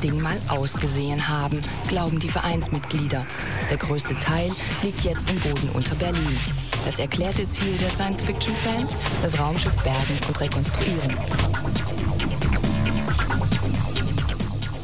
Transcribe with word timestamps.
Ding 0.00 0.20
mal 0.20 0.38
ausgesehen 0.48 1.28
haben, 1.28 1.60
glauben 1.88 2.18
die 2.18 2.28
Vereinsmitglieder. 2.28 3.26
Der 3.70 3.76
größte 3.76 4.14
Teil 4.18 4.52
liegt 4.82 5.04
jetzt 5.04 5.30
im 5.30 5.38
Boden 5.40 5.68
unter 5.74 5.94
Berlin. 5.94 6.38
Das 6.86 6.98
erklärte 6.98 7.48
Ziel 7.48 7.76
der 7.78 7.90
Science-Fiction-Fans, 7.90 8.92
das 9.22 9.38
Raumschiff 9.38 9.74
bergen 9.82 10.18
und 10.26 10.40
rekonstruieren. 10.40 11.16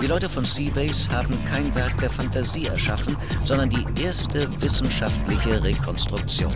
Die 0.01 0.07
Leute 0.07 0.29
von 0.29 0.45
Seabase 0.45 1.09
haben 1.11 1.35
kein 1.47 1.75
Werk 1.75 1.99
der 1.99 2.11
Fantasie 2.11 2.67
erschaffen, 2.67 3.17
sondern 3.45 3.71
die 3.71 3.85
erste 4.01 4.49
wissenschaftliche 4.61 5.63
Rekonstruktion. 5.65 6.53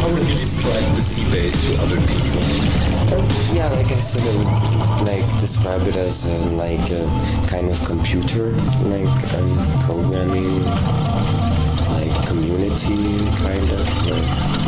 How 0.00 0.10
would 0.10 0.22
you 0.22 0.34
describe 0.34 0.96
the 0.96 1.02
sea 1.02 1.24
base 1.30 1.56
to 1.66 1.82
other 1.82 1.96
people? 1.96 2.93
Yeah, 3.54 3.68
like 3.70 3.92
I 3.92 4.00
said, 4.00 4.22
I 4.22 4.36
would 4.36 5.06
like 5.06 5.40
describe 5.40 5.86
it 5.86 5.96
as 5.96 6.26
a, 6.26 6.36
like 6.56 6.90
a 6.90 7.06
kind 7.48 7.70
of 7.70 7.84
computer, 7.84 8.50
like 8.90 9.34
um, 9.34 9.80
programming, 9.80 10.64
like 11.94 12.26
community, 12.26 13.18
kind 13.44 13.70
of 13.70 14.06
like 14.10 14.64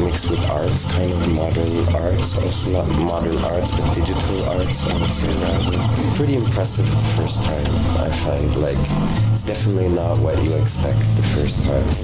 mixed 0.00 0.30
with 0.30 0.50
arts, 0.50 0.90
kind 0.92 1.10
of 1.12 1.34
modern 1.34 1.94
arts, 1.94 2.36
also 2.36 2.70
not 2.70 2.88
modern 3.00 3.36
arts, 3.44 3.70
but 3.70 3.94
digital 3.94 4.44
arts. 4.50 4.86
I 4.88 4.98
would 5.00 5.12
say 5.12 5.28
rather. 5.40 5.78
Pretty 6.16 6.36
impressive 6.36 6.88
the 6.90 7.04
first 7.16 7.42
time. 7.42 7.66
I 7.98 8.10
find 8.10 8.56
like 8.56 8.78
it's 9.32 9.42
definitely 9.42 9.88
not 9.88 10.18
what 10.18 10.42
you 10.42 10.54
expect 10.54 10.98
the 11.16 11.22
first 11.22 11.64
time. 11.64 12.03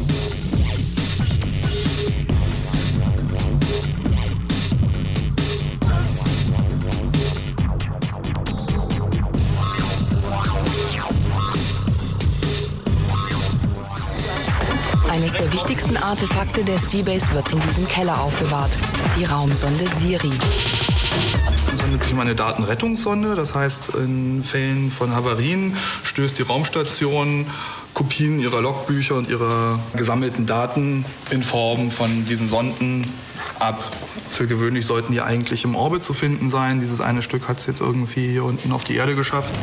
Wichtigsten 15.91 15.97
Artefakte 15.97 16.65
der 16.65 16.79
Seabase 16.79 17.33
wird 17.33 17.53
in 17.53 17.61
diesem 17.61 17.89
Keller 17.89 18.21
aufbewahrt. 18.21 18.79
Die 19.19 19.25
Raumsonde 19.25 19.87
Siri. 19.99 20.31
Es 21.73 21.83
handelt 21.83 22.03
sich 22.03 22.13
um 22.13 22.21
eine 22.21 22.35
Datenrettungssonde. 22.35 23.35
Das 23.35 23.55
heißt, 23.55 23.91
in 23.97 24.45
Fällen 24.45 24.93
von 24.93 25.15
Havarien 25.15 25.77
stößt 26.05 26.39
die 26.39 26.43
Raumstation 26.43 27.47
Kopien 27.93 28.39
ihrer 28.39 28.61
Logbücher 28.61 29.17
und 29.17 29.29
ihrer 29.29 29.81
gesammelten 29.95 30.47
Daten 30.47 31.05
in 31.31 31.43
Form 31.43 31.91
von 31.91 32.25
diesen 32.27 32.49
Sonden 32.49 33.13
ab. 33.59 33.83
Für 34.31 34.47
gewöhnlich 34.47 34.87
sollten 34.87 35.13
die 35.13 35.21
eigentlich 35.21 35.65
im 35.65 35.75
Orbit 35.75 36.05
zu 36.05 36.15
finden 36.15 36.49
sein. 36.49 36.81
Dieses 36.81 37.01
eine 37.01 37.23
Stück 37.23 37.49
hat 37.49 37.59
es 37.59 37.67
jetzt 37.67 37.81
irgendwie 37.81 38.31
hier 38.31 38.45
unten 38.45 38.71
auf 38.73 38.85
die 38.85 38.95
Erde 38.95 39.17
geschafft. 39.17 39.55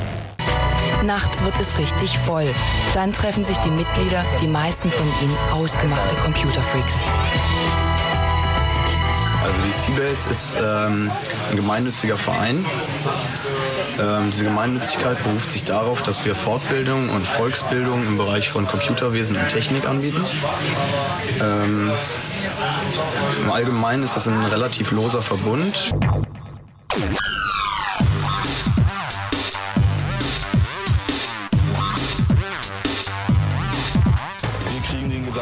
Nachts 1.04 1.44
wird 1.44 1.54
es 1.60 1.78
richtig 1.78 2.18
voll. 2.20 2.54
Dann 2.94 3.14
treffen 3.14 3.46
sich 3.46 3.58
die 3.58 3.70
Mitglieder, 3.70 4.26
die 4.42 4.48
meisten 4.48 4.92
von 4.92 5.08
ihnen 5.22 5.38
ausgemachte 5.52 6.16
Computerfreaks. 6.16 6.94
Also 9.44 9.62
die 9.62 9.72
Seabase 9.72 10.30
ist 10.30 10.60
ähm, 10.62 11.10
ein 11.50 11.56
gemeinnütziger 11.56 12.18
Verein. 12.18 12.66
Ähm, 14.00 14.32
diese 14.32 14.44
Gemeinnützigkeit 14.44 15.24
beruft 15.24 15.52
sich 15.52 15.64
darauf, 15.64 16.02
dass 16.02 16.26
wir 16.26 16.36
Fortbildung 16.36 17.10
und 17.10 17.26
Volksbildung 17.26 18.06
im 18.06 18.18
Bereich 18.18 18.50
von 18.50 18.68
Computerwesen 18.68 19.38
und 19.38 19.48
Technik 19.48 19.88
anbieten. 19.88 20.24
Ähm, 21.42 21.92
Im 23.44 23.52
Allgemeinen 23.52 24.04
ist 24.04 24.16
das 24.16 24.28
ein 24.28 24.46
relativ 24.46 24.92
loser 24.92 25.22
Verbund. 25.22 25.94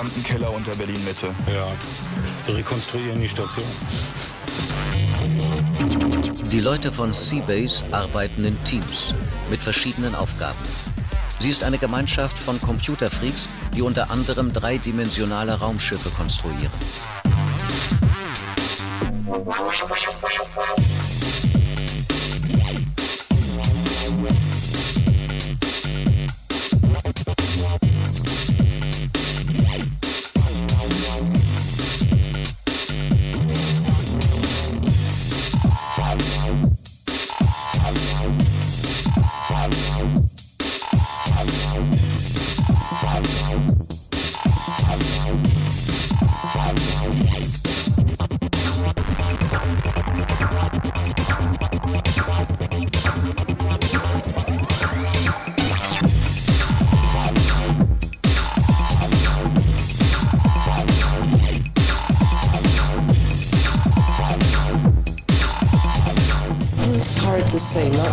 Gesamten 0.06 0.24
Keller 0.24 0.54
unter 0.54 0.76
Berlin-Mitte. 0.76 1.28
Ja, 1.48 1.68
wir 2.46 2.58
rekonstruieren 2.58 3.20
die 3.20 3.30
Station. 3.30 3.66
Die 6.52 6.60
Leute 6.60 6.92
von 6.92 7.12
Seabase 7.12 7.84
arbeiten 7.92 8.46
in 8.46 8.64
Teams 8.66 9.14
mit 9.50 9.60
verschiedenen 9.60 10.14
Aufgaben. 10.14 10.58
Sie 11.40 11.50
ist 11.50 11.64
eine 11.64 11.78
Gemeinschaft 11.78 12.38
von 12.38 12.62
Computerfreaks, 12.62 13.50
die 13.74 13.82
unter 13.82 14.12
anderem 14.12 14.54
dreidimensionale 14.54 15.60
Raumschiffe 15.60 16.10
konstruieren. 16.12 16.72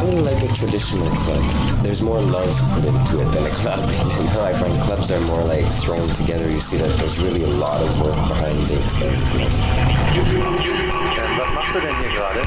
Say. 0.03 0.11
Really 0.11 0.23
like 0.23 0.43
a 0.43 0.49
traditional 0.55 1.09
club. 1.17 1.85
There's 1.85 2.03
more 2.03 2.21
love 2.21 2.61
put 2.75 2.85
into 2.85 3.21
it 3.21 3.33
than 3.33 3.47
a 3.47 3.51
club. 3.51 3.81
You 4.23 4.39
know, 4.39 4.45
I 4.45 4.53
find 4.53 4.81
clubs 4.83 5.11
are 5.11 5.21
more 5.21 5.43
like 5.45 5.67
thrown 5.67 6.09
together. 6.11 6.49
You 6.51 6.61
see 6.61 6.77
that 6.77 6.91
there's 6.99 7.21
really 7.23 7.43
a 7.43 7.49
lot 7.49 7.81
of 7.81 8.01
work 8.01 8.15
behind 8.29 8.71
it. 8.71 8.95
And, 9.03 9.17
you 9.33 10.39
know, 10.39 10.53
Was 11.39 11.55
machst 11.55 11.75
du 11.75 11.81
denn 11.81 11.95
hier 11.97 12.11
gerade? 12.11 12.43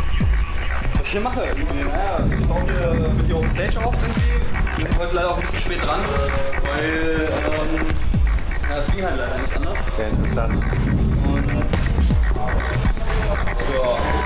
Was 0.94 1.01
ich 1.01 1.09
hier 1.12 1.21
mache? 1.21 1.41
Naja, 1.41 2.19
ich 2.39 2.47
baue 2.47 2.63
hier 2.63 3.13
mit 3.13 3.25
hier 3.25 3.35
auf 3.35 3.51
Stage 3.51 3.85
auf 3.85 3.95
irgendwie. 3.95 4.21
Wir 4.77 4.85
sind 4.85 5.00
heute 5.00 5.15
leider 5.15 5.31
auch 5.31 5.35
ein 5.35 5.41
bisschen 5.41 5.59
spät 5.59 5.81
dran, 5.81 6.00
weil 6.63 7.29
ähm, 7.45 7.85
ja, 8.69 8.77
es 8.77 8.88
ging 8.94 9.03
halt 9.03 9.18
leider 9.18 9.38
nicht 9.38 9.56
anders. 9.56 9.77
Sehr 9.97 10.09
interessant. 10.09 10.53
Und 11.25 11.50
äh, 11.50 11.63
ja. 13.75 14.25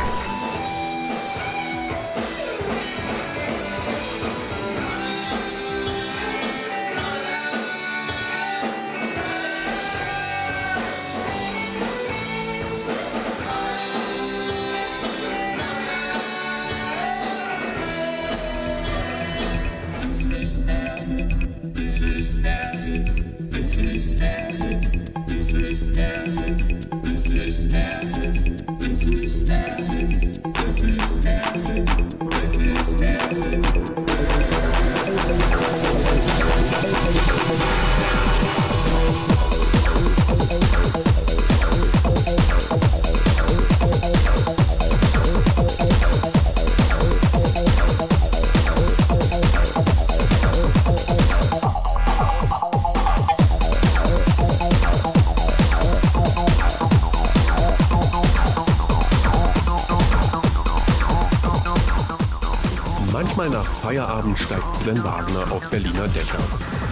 Steigt 64.60 64.78
Sven 64.78 65.04
Wagner 65.04 65.52
auf 65.52 65.70
Berliner 65.70 66.08
Dächer. 66.10 66.40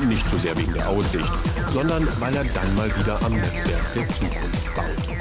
Nicht 0.08 0.26
so 0.30 0.38
sehr 0.38 0.58
wegen 0.58 0.74
der 0.74 0.88
Aussicht, 0.88 1.30
sondern 1.74 2.08
weil 2.20 2.36
er 2.36 2.46
dann 2.46 2.76
mal 2.76 2.90
wieder 2.98 3.20
am 3.26 3.34
Netzwerk 3.34 3.94
der 3.94 4.08
Zukunft 4.08 4.76
baut. 4.76 5.18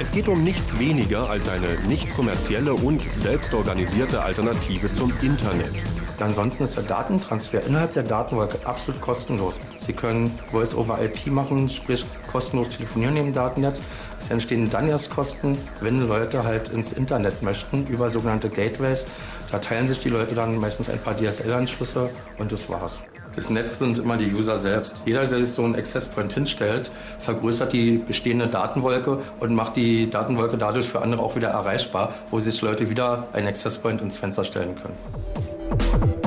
Es 0.00 0.10
geht 0.10 0.26
um 0.28 0.42
nichts 0.42 0.78
weniger 0.78 1.30
als 1.30 1.48
eine 1.48 1.78
nicht 1.86 2.12
kommerzielle 2.14 2.74
und 2.74 3.02
selbstorganisierte 3.20 4.22
Alternative 4.22 4.92
zum 4.92 5.12
Internet. 5.22 5.72
Ansonsten 6.18 6.64
ist 6.64 6.76
der 6.76 6.84
Datentransfer 6.84 7.62
innerhalb 7.64 7.92
der 7.92 8.02
Datenwolke 8.02 8.58
absolut 8.64 9.00
kostenlos. 9.00 9.60
Sie 9.76 9.92
können 9.92 10.36
Voice-over-IP 10.50 11.26
machen, 11.26 11.68
sprich 11.68 12.06
kostenlos 12.32 12.70
telefonieren 12.70 13.16
im 13.16 13.34
Datennetz. 13.34 13.80
Es 14.18 14.30
entstehen 14.30 14.70
dann 14.70 14.88
erst 14.88 15.10
Kosten, 15.10 15.58
wenn 15.80 16.08
Leute 16.08 16.42
halt 16.44 16.68
ins 16.70 16.92
Internet 16.92 17.42
möchten 17.42 17.86
über 17.88 18.08
sogenannte 18.08 18.48
Gateways. 18.48 19.06
Da 19.50 19.58
teilen 19.58 19.86
sich 19.86 20.00
die 20.00 20.08
Leute 20.08 20.34
dann 20.34 20.58
meistens 20.58 20.88
ein 20.90 20.98
paar 20.98 21.16
DSL-Anschlüsse 21.16 22.10
und 22.38 22.52
das 22.52 22.68
war's. 22.68 23.00
Das 23.36 23.50
Netz 23.50 23.78
sind 23.78 23.98
immer 23.98 24.16
die 24.16 24.32
User 24.32 24.56
selbst. 24.56 25.02
Jeder, 25.04 25.26
der 25.26 25.40
sich 25.40 25.52
so 25.52 25.62
einen 25.62 25.76
Access 25.76 26.08
Point 26.08 26.32
hinstellt, 26.32 26.90
vergrößert 27.18 27.72
die 27.72 27.98
bestehende 27.98 28.48
Datenwolke 28.48 29.18
und 29.40 29.54
macht 29.54 29.76
die 29.76 30.08
Datenwolke 30.08 30.56
dadurch 30.56 30.88
für 30.88 31.02
andere 31.02 31.22
auch 31.22 31.36
wieder 31.36 31.48
erreichbar, 31.48 32.14
wo 32.30 32.40
sich 32.40 32.60
Leute 32.62 32.88
wieder 32.88 33.28
einen 33.34 33.46
Access 33.46 33.76
Point 33.78 34.00
ins 34.00 34.16
Fenster 34.16 34.44
stellen 34.44 34.74
können. 34.74 36.25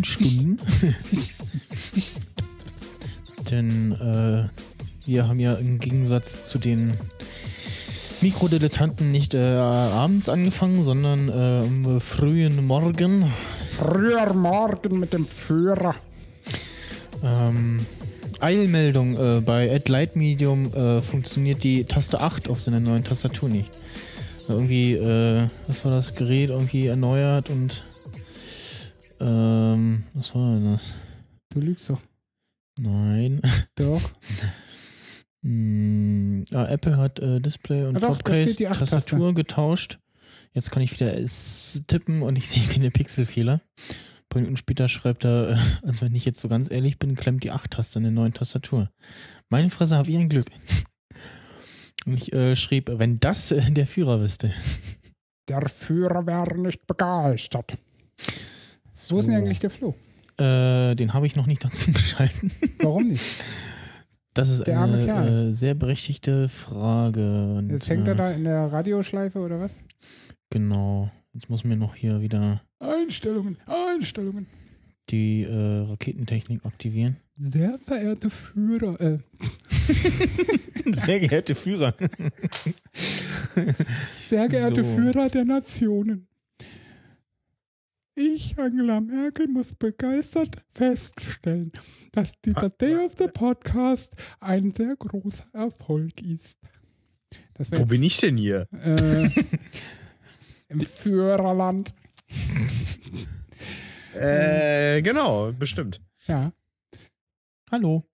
Abendstunden. 0.00 0.58
Denn 3.50 3.92
äh, 3.92 4.48
wir 5.06 5.28
haben 5.28 5.38
ja 5.40 5.54
im 5.54 5.78
Gegensatz 5.78 6.44
zu 6.44 6.58
den 6.58 6.92
Mikrodilettanten 8.22 9.10
nicht 9.10 9.34
äh, 9.34 9.56
abends 9.56 10.30
angefangen, 10.30 10.84
sondern 10.84 11.28
äh, 11.28 11.66
am 11.66 12.00
frühen 12.00 12.64
Morgen. 12.66 13.30
Früher 13.70 14.32
Morgen 14.32 15.00
mit 15.00 15.12
dem 15.12 15.26
Führer. 15.26 15.94
Ähm, 17.22 17.80
Eilmeldung, 18.40 19.18
äh, 19.18 19.40
bei 19.42 19.74
Add 19.74 19.90
Light 19.92 20.16
Medium 20.16 20.72
äh, 20.72 21.02
funktioniert 21.02 21.62
die 21.62 21.84
Taste 21.84 22.20
8 22.20 22.48
auf 22.48 22.60
seiner 22.60 22.80
neuen 22.80 23.04
Tastatur 23.04 23.50
nicht. 23.50 23.70
Irgendwie, 24.48 24.94
äh, 24.94 25.46
was 25.66 25.84
war 25.84 25.92
das 25.92 26.14
Gerät 26.14 26.48
irgendwie 26.48 26.86
erneuert 26.86 27.50
und 27.50 27.84
ähm, 29.20 30.04
was 30.14 30.34
war 30.34 30.54
denn 30.54 30.72
das? 30.72 30.94
Du 31.52 31.60
lügst 31.60 31.90
doch. 31.90 32.02
Nein. 32.78 33.40
Doch. 33.76 34.00
Hm, 35.42 36.44
ah, 36.52 36.66
Apple 36.66 36.98
hat 36.98 37.18
äh, 37.18 37.40
Display 37.40 37.86
und 37.86 37.96
Ah, 37.96 38.00
doch, 38.00 38.18
Topcase 38.18 38.42
steht 38.42 38.58
die 38.58 38.68
8-Taste. 38.68 38.96
Tastatur 38.96 39.34
getauscht. 39.34 39.98
Jetzt 40.52 40.70
kann 40.70 40.82
ich 40.82 40.92
wieder 40.92 41.14
tippen 41.86 42.22
und 42.22 42.36
ich 42.36 42.48
sehe 42.50 42.66
keine 42.66 42.90
Pixelfehler. 42.90 43.54
Ein 43.54 44.28
paar 44.28 44.42
Minuten 44.42 44.58
später 44.58 44.88
schreibt 44.88 45.24
er, 45.24 45.52
äh, 45.52 45.56
also 45.82 46.04
wenn 46.04 46.14
ich 46.14 46.24
jetzt 46.24 46.40
so 46.40 46.48
ganz 46.48 46.70
ehrlich 46.70 46.98
bin, 46.98 47.14
klemmt 47.14 47.42
die 47.44 47.52
8-Taste 47.52 48.00
in 48.00 48.02
der 48.02 48.12
neuen 48.12 48.34
Tastatur. 48.34 48.90
Meine 49.48 49.70
Fresse, 49.70 49.96
habe 49.96 50.10
ich 50.10 50.16
ein 50.16 50.28
Glück. 50.28 50.46
Und 52.06 52.14
ich 52.14 52.32
äh, 52.32 52.54
schrieb, 52.56 52.90
wenn 52.92 53.18
das 53.18 53.50
äh, 53.50 53.70
der 53.70 53.86
Führer 53.86 54.20
wüsste. 54.20 54.52
Der 55.48 55.68
Führer 55.68 56.26
wäre 56.26 56.58
nicht 56.58 56.86
begeistert. 56.86 57.76
Wo 59.08 59.18
ist 59.18 59.26
denn 59.28 59.36
eigentlich 59.36 59.60
der 59.60 59.70
Flo? 59.70 59.94
Äh, 60.38 60.94
den 60.96 61.12
habe 61.14 61.26
ich 61.26 61.36
noch 61.36 61.46
nicht 61.46 61.64
dazu 61.64 61.92
geschalten. 61.92 62.50
Warum 62.80 63.08
nicht? 63.08 63.24
Das 64.34 64.48
ist 64.48 64.66
Der 64.66 64.80
eine 64.80 65.48
äh, 65.48 65.52
sehr 65.52 65.74
berechtigte 65.74 66.48
Frage. 66.48 67.56
Und, 67.56 67.70
Jetzt 67.70 67.88
hängt 67.88 68.06
er 68.06 68.14
äh, 68.14 68.16
da 68.16 68.30
in 68.30 68.44
der 68.44 68.72
Radioschleife 68.72 69.40
oder 69.40 69.60
was? 69.60 69.78
Genau. 70.50 71.10
Jetzt 71.32 71.50
muss 71.50 71.64
mir 71.64 71.76
noch 71.76 71.94
hier 71.94 72.20
wieder 72.20 72.60
Einstellungen, 72.80 73.56
Einstellungen. 73.66 74.46
die 75.10 75.42
äh, 75.42 75.80
Raketentechnik 75.88 76.64
aktivieren. 76.64 77.16
Sehr 77.36 77.78
verehrte 77.86 78.30
Führer, 78.30 79.00
äh, 79.00 79.18
Sehr 80.92 81.20
geehrte 81.20 81.54
Führer. 81.54 81.94
sehr 84.28 84.48
geehrte 84.48 84.84
So. 84.84 84.94
Führer 84.96 85.28
der 85.28 85.44
Nationen. 85.44 86.26
Ich, 88.20 88.58
Angela 88.58 89.00
Merkel, 89.00 89.48
muss 89.48 89.74
begeistert 89.74 90.62
feststellen, 90.74 91.72
dass 92.12 92.38
dieser 92.42 92.68
Day 92.68 92.94
of 92.96 93.14
the 93.18 93.28
Podcast 93.28 94.14
ein 94.40 94.72
sehr 94.72 94.94
großer 94.96 95.46
Erfolg 95.54 96.20
ist. 96.20 96.58
Wo 97.70 97.86
bin 97.86 98.02
ich 98.02 98.18
denn 98.18 98.36
hier? 98.36 98.68
Äh, 98.72 99.30
Im 100.68 100.80
Führerland. 100.80 101.94
Äh, 104.12 105.02
genau, 105.02 105.52
bestimmt. 105.52 106.02
Ja. 106.26 106.52
Hallo. 107.70 108.04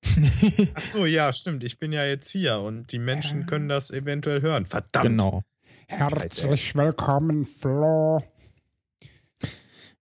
Ach 0.75 0.82
so, 0.82 1.06
ja, 1.06 1.32
stimmt. 1.32 1.64
Ich 1.64 1.78
bin 1.78 1.90
ja 1.90 2.04
jetzt 2.04 2.30
hier 2.30 2.58
und 2.58 2.92
die 2.92 2.98
Menschen 2.98 3.46
können 3.46 3.70
das 3.70 3.90
eventuell 3.90 4.42
hören. 4.42 4.66
Verdammt. 4.66 5.06
Genau. 5.06 5.42
Herzlich 5.88 6.75
willkommen, 6.75 7.46
Flo. 7.46 8.22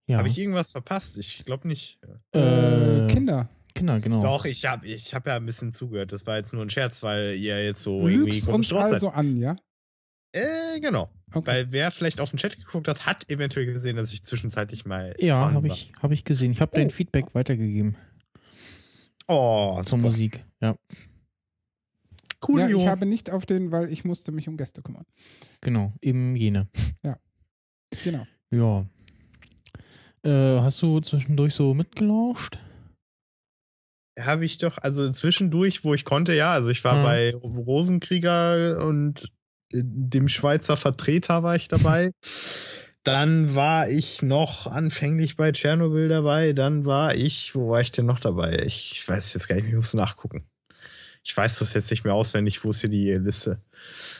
Ja. 0.08 0.18
Habe 0.18 0.28
ich 0.28 0.38
irgendwas 0.38 0.72
verpasst? 0.72 1.18
Ich 1.18 1.44
glaube 1.44 1.66
nicht. 1.66 1.98
Äh, 2.32 3.06
Kinder. 3.08 3.48
Kinder, 3.74 4.00
genau. 4.00 4.22
Doch, 4.22 4.44
ich 4.44 4.64
habe 4.64 4.86
ich 4.86 5.14
hab 5.14 5.26
ja 5.26 5.36
ein 5.36 5.44
bisschen 5.46 5.74
zugehört. 5.74 6.12
Das 6.12 6.26
war 6.26 6.36
jetzt 6.36 6.52
nur 6.52 6.62
ein 6.62 6.70
Scherz, 6.70 7.02
weil 7.02 7.34
ihr 7.34 7.62
jetzt 7.64 7.82
so 7.82 8.02
Du 8.02 8.08
irgendwie 8.08 8.30
lügst 8.30 8.46
komisch 8.46 8.56
uns 8.56 8.68
drauf 8.68 8.84
seid. 8.84 8.92
also 8.94 9.10
an, 9.10 9.36
ja? 9.36 9.56
Äh, 10.32 10.80
genau. 10.80 11.10
Weil 11.32 11.72
wer 11.72 11.90
vielleicht 11.90 12.20
auf 12.20 12.30
den 12.30 12.38
Chat 12.38 12.56
geguckt 12.56 12.88
hat, 12.88 13.04
hat 13.04 13.28
eventuell 13.28 13.66
gesehen, 13.66 13.96
dass 13.96 14.12
ich 14.12 14.22
zwischenzeitlich 14.22 14.86
mal. 14.86 15.14
Ja, 15.18 15.52
habe 15.52 15.66
ich, 15.66 15.92
hab 16.00 16.10
ich 16.12 16.24
gesehen. 16.24 16.52
Ich 16.52 16.60
habe 16.60 16.72
dein 16.74 16.90
Feedback 16.90 17.34
weitergegeben. 17.34 17.96
Oh, 19.28 19.82
zur 19.82 19.98
Musik. 19.98 20.44
Ja, 20.60 20.76
ja, 22.48 22.68
ich 22.68 22.86
habe 22.86 23.06
nicht 23.06 23.30
auf 23.30 23.44
den, 23.44 23.72
weil 23.72 23.90
ich 23.90 24.04
musste 24.04 24.30
mich 24.30 24.48
um 24.48 24.56
Gäste 24.56 24.82
kümmern. 24.82 25.04
genau. 25.60 25.92
Eben 26.00 26.36
jene. 26.36 26.68
Ja. 27.02 27.18
Genau. 28.04 28.26
Ja. 28.50 28.86
Äh, 30.26 30.60
hast 30.60 30.82
du 30.82 31.00
zwischendurch 31.00 31.54
so 31.54 31.72
mitgelauscht? 31.72 32.58
Habe 34.18 34.44
ich 34.44 34.58
doch, 34.58 34.78
also 34.78 35.10
zwischendurch, 35.10 35.84
wo 35.84 35.94
ich 35.94 36.04
konnte, 36.04 36.34
ja. 36.34 36.50
Also 36.50 36.70
ich 36.70 36.82
war 36.84 36.96
Mhm. 36.96 37.02
bei 37.02 37.34
Rosenkrieger 37.34 38.84
und 38.84 39.30
äh, 39.72 39.82
dem 39.84 40.26
Schweizer 40.28 40.76
Vertreter 40.76 41.42
war 41.42 41.54
ich 41.54 41.68
dabei. 41.68 42.10
Dann 43.04 43.54
war 43.54 43.88
ich 43.88 44.22
noch 44.22 44.66
anfänglich 44.66 45.36
bei 45.36 45.52
Tschernobyl 45.52 46.08
dabei. 46.08 46.52
Dann 46.54 46.86
war 46.86 47.14
ich, 47.14 47.54
wo 47.54 47.68
war 47.70 47.80
ich 47.80 47.92
denn 47.92 48.06
noch 48.06 48.18
dabei? 48.18 48.64
Ich 48.66 49.06
weiß 49.06 49.32
jetzt 49.34 49.46
gar 49.46 49.54
nicht, 49.56 49.66
ich 49.68 49.74
muss 49.74 49.94
nachgucken. 49.94 50.44
Ich 51.28 51.36
weiß 51.36 51.58
das 51.58 51.74
jetzt 51.74 51.90
nicht 51.90 52.04
mehr 52.04 52.14
auswendig, 52.14 52.64
wo 52.64 52.70
ist 52.70 52.82
hier 52.82 52.88
die 52.88 53.10
Liste. 53.14 53.60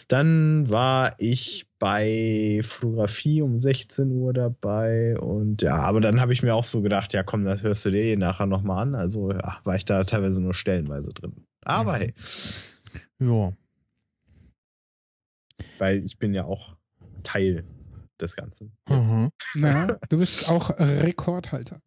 Dann 0.09 0.69
war 0.69 1.15
ich 1.19 1.69
bei 1.79 2.61
Fotografie 2.65 3.43
um 3.43 3.59
16 3.59 4.11
Uhr 4.11 4.33
dabei 4.33 5.17
und 5.21 5.63
ja, 5.63 5.77
aber 5.77 6.01
dann 6.01 6.21
habe 6.21 6.33
ich 6.33 6.43
mir 6.43 6.53
auch 6.57 6.65
so 6.65 6.83
gedacht, 6.83 7.13
ja 7.13 7.23
komm, 7.23 7.45
das 7.45 7.63
hörst 7.63 7.85
du 7.85 7.91
dir 7.93 8.03
eh 8.03 8.17
nachher 8.17 8.47
nochmal 8.47 8.83
an. 8.83 8.95
Also 8.97 9.31
ja, 9.31 9.61
war 9.63 9.77
ich 9.77 9.85
da 9.85 10.03
teilweise 10.03 10.41
nur 10.41 10.53
stellenweise 10.53 11.13
drin. 11.13 11.47
Aber 11.65 11.97
hey, 11.97 12.13
Ja. 13.21 13.53
weil 15.79 16.05
ich 16.05 16.19
bin 16.19 16.35
ja 16.35 16.45
auch 16.45 16.77
Teil 17.23 17.65
des 18.21 18.35
Ganzen. 18.35 18.77
Mhm. 18.89 19.31
Na, 19.55 19.87
du 20.09 20.19
bist 20.19 20.49
auch 20.49 20.71
Rekordhalter. 20.77 21.81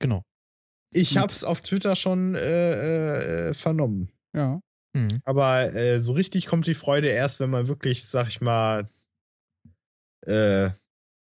Genau. 0.00 0.22
Ich 0.90 1.16
hab's 1.16 1.44
auf 1.44 1.60
Twitter 1.60 1.94
schon 1.94 2.34
äh, 2.34 3.50
äh, 3.50 3.54
vernommen. 3.54 4.10
Ja. 4.34 4.60
Mhm. 4.94 5.20
Aber 5.24 5.74
äh, 5.74 6.00
so 6.00 6.12
richtig 6.12 6.46
kommt 6.46 6.66
die 6.66 6.74
Freude 6.74 7.08
erst, 7.08 7.40
wenn 7.40 7.50
man 7.50 7.68
wirklich, 7.68 8.04
sag 8.04 8.28
ich 8.28 8.40
mal, 8.40 8.88
äh, 10.22 10.70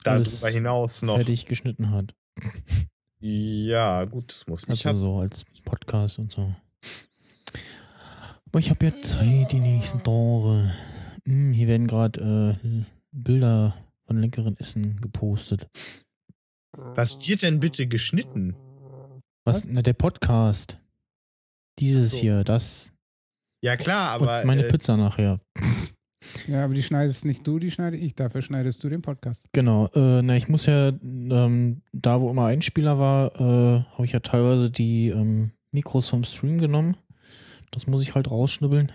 darüber 0.03 0.49
hinaus 0.49 1.01
noch. 1.01 1.15
fertig 1.15 1.45
geschnitten 1.45 1.91
hat. 1.91 2.15
Ja, 3.19 4.03
gut, 4.05 4.29
das 4.29 4.47
muss 4.47 4.67
ich. 4.67 4.85
Also 4.85 5.01
so 5.01 5.17
als 5.17 5.45
Podcast 5.63 6.19
und 6.19 6.31
so. 6.31 6.53
Aber 8.45 8.59
ich 8.59 8.69
habe 8.69 8.85
ja 8.85 9.01
Zeit 9.01 9.51
die 9.51 9.59
nächsten 9.59 10.03
Tage. 10.03 10.71
Hm, 11.25 11.51
hier 11.51 11.67
werden 11.67 11.87
gerade 11.87 12.59
äh, 12.63 12.83
Bilder 13.11 13.75
von 14.05 14.21
leckeren 14.21 14.57
Essen 14.57 15.01
gepostet. 15.01 15.67
Was 16.73 17.27
wird 17.27 17.41
denn 17.41 17.59
bitte 17.59 17.87
geschnitten? 17.87 18.55
Was? 19.43 19.65
Na, 19.65 19.81
der 19.81 19.93
Podcast. 19.93 20.77
Dieses 21.79 22.11
So. 22.11 22.17
hier, 22.17 22.43
das. 22.43 22.91
Ja, 23.65 23.77
klar, 23.77 24.11
aber. 24.11 24.41
und 24.41 24.45
meine 24.45 24.63
äh, 24.63 24.69
Pizza 24.69 24.95
nachher. 24.95 25.39
Ja, 26.47 26.65
aber 26.65 26.75
die 26.75 26.83
schneidest 26.83 27.25
nicht 27.25 27.47
du, 27.47 27.57
die 27.57 27.71
schneide 27.71 27.97
ich. 27.97 28.13
Dafür 28.13 28.43
schneidest 28.43 28.83
du 28.83 28.89
den 28.89 29.01
Podcast. 29.01 29.47
Genau. 29.53 29.87
Äh, 29.95 30.21
na, 30.21 30.35
ich 30.35 30.49
muss 30.49 30.67
ja, 30.67 30.89
ähm, 30.89 31.81
da 31.91 32.21
wo 32.21 32.29
immer 32.29 32.45
Einspieler 32.45 32.99
war, 32.99 33.33
äh, 33.35 33.83
habe 33.93 34.05
ich 34.05 34.11
ja 34.11 34.19
teilweise 34.19 34.69
die 34.69 35.07
ähm, 35.09 35.51
Mikros 35.71 36.09
vom 36.09 36.23
Stream 36.23 36.59
genommen. 36.59 36.95
Das 37.71 37.87
muss 37.87 38.03
ich 38.03 38.13
halt 38.13 38.29
rausschnibbeln. 38.29 38.91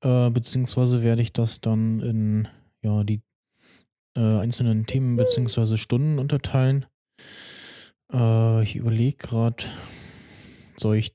Äh, 0.00 0.30
beziehungsweise 0.30 1.02
werde 1.02 1.20
ich 1.20 1.34
das 1.34 1.60
dann 1.60 2.00
in 2.00 2.48
ja, 2.82 3.04
die 3.04 3.20
äh, 4.16 4.38
einzelnen 4.38 4.86
Themen 4.86 5.16
beziehungsweise 5.16 5.76
Stunden 5.76 6.18
unterteilen. 6.18 6.86
Äh, 8.12 8.62
ich 8.62 8.76
überlege 8.76 9.18
gerade, 9.18 9.64
soll 10.78 10.96
ich 10.96 11.14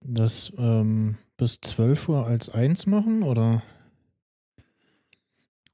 das 0.00 0.52
ähm, 0.58 1.16
bis 1.36 1.60
12 1.60 2.08
Uhr 2.08 2.26
als 2.26 2.48
eins 2.48 2.86
machen 2.86 3.22
oder? 3.22 3.62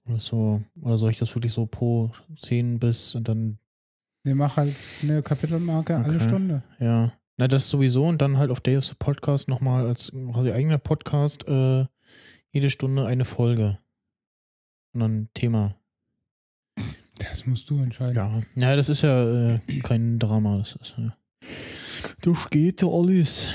Oder 0.06 0.20
so, 0.20 0.62
oder 0.80 0.98
soll 0.98 1.10
ich 1.10 1.18
das 1.18 1.34
wirklich 1.34 1.52
so 1.52 1.66
pro 1.66 2.12
10 2.40 2.78
bis 2.78 3.14
und 3.14 3.28
dann. 3.28 3.58
Wir 4.22 4.34
machen 4.34 4.56
halt 4.56 4.76
eine 5.02 5.22
Kapitelmarke 5.22 5.96
alle 5.96 6.16
Okay. 6.16 6.24
Stunde. 6.28 6.62
Ja. 6.78 7.12
Na, 7.38 7.48
das 7.48 7.68
sowieso 7.68 8.06
und 8.06 8.22
dann 8.22 8.38
halt 8.38 8.50
auf 8.50 8.60
Day 8.60 8.76
of 8.76 8.84
the 8.86 8.94
Podcast 8.98 9.48
nochmal 9.48 9.86
als 9.86 10.10
quasi 10.32 10.52
eigener 10.52 10.78
Podcast 10.78 11.46
äh, 11.48 11.84
jede 12.50 12.70
Stunde 12.70 13.06
eine 13.06 13.24
Folge. 13.24 13.78
Und 14.94 15.00
dann 15.00 15.28
Thema. 15.34 15.76
Das 17.18 17.46
musst 17.46 17.68
du 17.68 17.78
entscheiden. 17.82 18.14
Ja. 18.14 18.42
Ja, 18.54 18.76
das 18.76 18.88
ist 18.88 19.02
ja 19.02 19.54
äh, 19.54 19.58
kein 19.82 20.18
Drama. 20.18 20.58
Das 20.58 20.76
ist 20.76 20.94
ja. 20.96 21.16
Das 22.22 22.48
geht 22.50 22.82
ja 22.82 22.88
alles. 22.88 23.48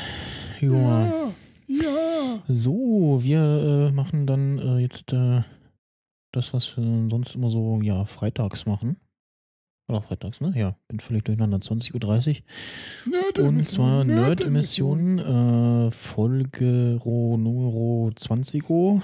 Ja. 0.62 1.32
Ja. 1.68 2.44
So, 2.48 3.20
wir 3.22 3.39
äh, 3.39 3.91
machen 3.91 4.25
dann 4.27 4.60
äh, 4.60 4.77
jetzt 4.80 5.13
äh, 5.13 5.41
das, 6.32 6.53
was 6.53 6.75
wir 6.77 6.84
sonst 7.10 7.36
immer 7.36 7.50
so, 7.50 7.80
ja, 7.82 8.06
freitags 8.06 8.65
machen. 8.65 8.98
Oder 9.88 10.01
freitags, 10.01 10.39
ne? 10.41 10.51
Ja, 10.56 10.75
bin 10.88 11.00
völlig 11.00 11.25
durcheinander. 11.25 11.58
20.30 11.58 12.41
Uhr. 13.38 13.46
Und 13.46 13.63
zwar 13.63 14.03
Nerd-Emissionen, 14.06 15.20
äh, 15.20 15.91
Folge 15.91 16.98
Ro 17.03 17.38
Numero 17.38 18.12
20 18.15 18.63
Alter. 18.70 19.01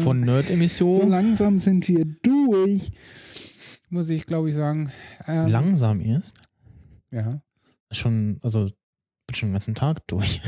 So 0.00 0.12
Nerd-Emission. 0.12 1.08
langsam 1.08 1.58
sind 1.58 1.88
wir 1.88 2.04
durch. 2.22 2.90
Muss 3.88 4.10
ich, 4.10 4.26
glaube 4.26 4.50
ich, 4.50 4.54
sagen. 4.54 4.90
Ähm, 5.26 5.46
Langsam 5.48 6.00
erst. 6.00 6.36
Ja. 7.10 7.42
Schon, 7.90 8.38
also, 8.42 8.68
bin 9.32 9.38
schon 9.38 9.48
den 9.48 9.52
ganzen 9.54 9.74
Tag 9.74 10.06
durch. 10.06 10.40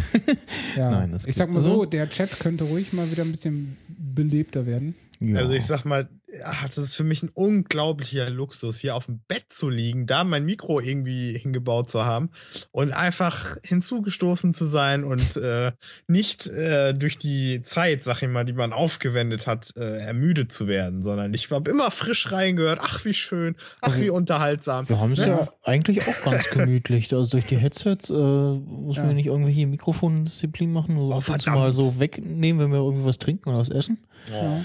ja. 0.77 0.91
Nein, 1.01 1.13
das 1.13 1.27
ich 1.27 1.35
sag 1.35 1.49
mal 1.49 1.57
Also- 1.57 1.75
so, 1.75 1.85
der 1.87 2.09
Chat 2.11 2.39
könnte 2.39 2.65
ruhig 2.65 2.93
mal 2.93 3.11
wieder 3.11 3.23
ein 3.25 3.31
bisschen 3.33 3.77
belebter 3.89 4.67
werden. 4.67 4.95
Ja. 5.21 5.39
Also 5.39 5.53
ich 5.55 5.65
sag 5.65 5.85
mal, 5.85 6.09
ach, 6.45 6.65
das 6.67 6.79
ist 6.79 6.97
für 6.97 7.05
mich 7.05 7.23
ein 7.23 7.29
unglaublicher 7.33 8.29
Luxus, 8.29 8.79
hier 8.79 8.97
auf 8.97 9.07
dem 9.07 9.21
Bett 9.29 9.45
zu 9.51 9.71
liegen, 9.71 10.07
da 10.07 10.25
mein 10.25 10.45
Mikro 10.45 10.81
irgendwie 10.81 11.39
hingebaut 11.39 11.89
zu 11.89 12.05
haben 12.05 12.31
und 12.73 12.93
einfach 12.93 13.57
hinzugestoßen 13.63 14.53
zu 14.53 14.67
sein 14.67 15.05
und 15.05 15.37
äh, 15.37 15.71
nicht 16.09 16.49
äh, 16.49 16.93
durch 16.95 17.17
die 17.17 17.63
Zeit, 17.63 18.03
sag 18.03 18.23
ich 18.23 18.29
mal, 18.29 18.45
die 18.45 18.53
man 18.53 18.73
aufgewendet 18.73 19.47
hat, 19.47 19.71
äh, 19.77 19.99
ermüdet 20.01 20.51
zu 20.53 20.67
werden, 20.67 21.03
sondern 21.05 21.33
ich 21.33 21.51
habe 21.51 21.71
immer 21.71 21.91
frisch 21.93 22.33
reingehört. 22.33 22.81
Ach, 22.83 23.05
wie 23.05 23.15
schön, 23.15 23.55
ach, 23.81 23.97
wie 23.99 24.11
unterhaltsam. 24.11 24.89
Wir 24.89 24.99
haben 24.99 25.13
es 25.13 25.21
Ne? 25.21 25.27
ja 25.29 25.53
eigentlich 25.63 26.07
auch 26.09 26.23
ganz 26.25 26.51
gemütlich. 26.51 27.13
Also 27.15 27.27
durch 27.27 27.47
die 27.47 27.57
Headsets 27.57 28.11
äh, 28.11 28.13
muss 28.15 28.97
man 28.97 29.05
Ja. 29.05 29.11
ja 29.11 29.13
nicht 29.15 29.27
irgendwelche 29.27 29.67
Mikrofondisziplin 29.69 30.73
machen. 30.73 30.99
Also 30.99 31.13
Oh, 31.13 31.13
ab 31.13 31.17
und 31.19 31.23
zu 31.25 31.31
verdammt. 31.45 31.57
mal 31.57 31.73
so 31.73 32.01
wegnehmen, 32.01 32.61
wenn 32.61 32.73
wir 32.73 32.79
irgendwie 32.85 33.07
was 33.07 33.19
trinken 33.19 33.49
oder 33.51 33.59
was 33.59 33.69
essen. 33.69 33.99
Ja. 34.33 34.61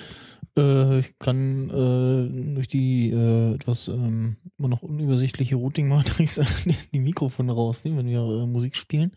Äh, 0.60 1.00
ich 1.00 1.18
kann 1.20 1.70
äh, 1.70 2.54
durch 2.56 2.68
die 2.68 3.12
äh, 3.12 3.56
etwas 3.56 3.88
ähm, 3.88 4.38
immer 4.58 4.68
noch 4.68 4.82
unübersichtliche 4.84 5.56
Routing-Matrix 5.56 6.40
die 6.94 7.00
Mikrofone 7.00 7.52
rausnehmen, 7.52 8.00
wenn 8.00 8.08
wir 8.08 8.20
äh, 8.20 8.46
Musik 8.46 8.76
spielen. 8.76 9.12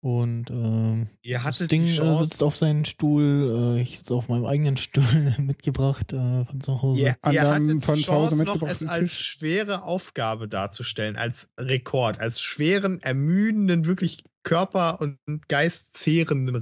Und 0.00 0.50
ähm, 0.50 1.08
Ihr 1.22 1.42
das 1.42 1.66
die 1.66 1.76
äh, 1.76 2.14
sitzt 2.14 2.42
auf 2.44 2.56
seinen 2.56 2.84
Stuhl. 2.84 3.76
Äh, 3.78 3.82
ich 3.82 3.98
sitze 3.98 4.14
auf 4.14 4.28
meinem 4.28 4.46
eigenen 4.46 4.76
Stuhl 4.76 5.34
mitgebracht 5.38 6.12
äh, 6.12 6.44
von 6.44 6.60
zu 6.60 6.82
Hause. 6.82 7.00
Ihr, 7.02 7.16
ihr 7.32 7.50
hattet 7.50 7.82
von 7.84 7.96
die 7.96 8.02
zu 8.02 8.12
Hause 8.12 8.36
Chance 8.36 8.44
noch, 8.44 8.62
es 8.62 8.86
als 8.86 9.18
schwere 9.18 9.82
Aufgabe 9.82 10.46
darzustellen, 10.46 11.16
als 11.16 11.50
Rekord, 11.58 12.20
als 12.20 12.40
schweren, 12.40 13.02
ermüdenden, 13.02 13.86
wirklich 13.86 14.22
Körper- 14.44 15.00
und 15.00 15.18
Geist 15.48 15.96
zehrenden 15.98 16.54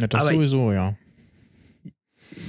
Ja, 0.00 0.06
das 0.06 0.22
Aber- 0.22 0.32
sowieso, 0.32 0.72
ja. 0.72 0.96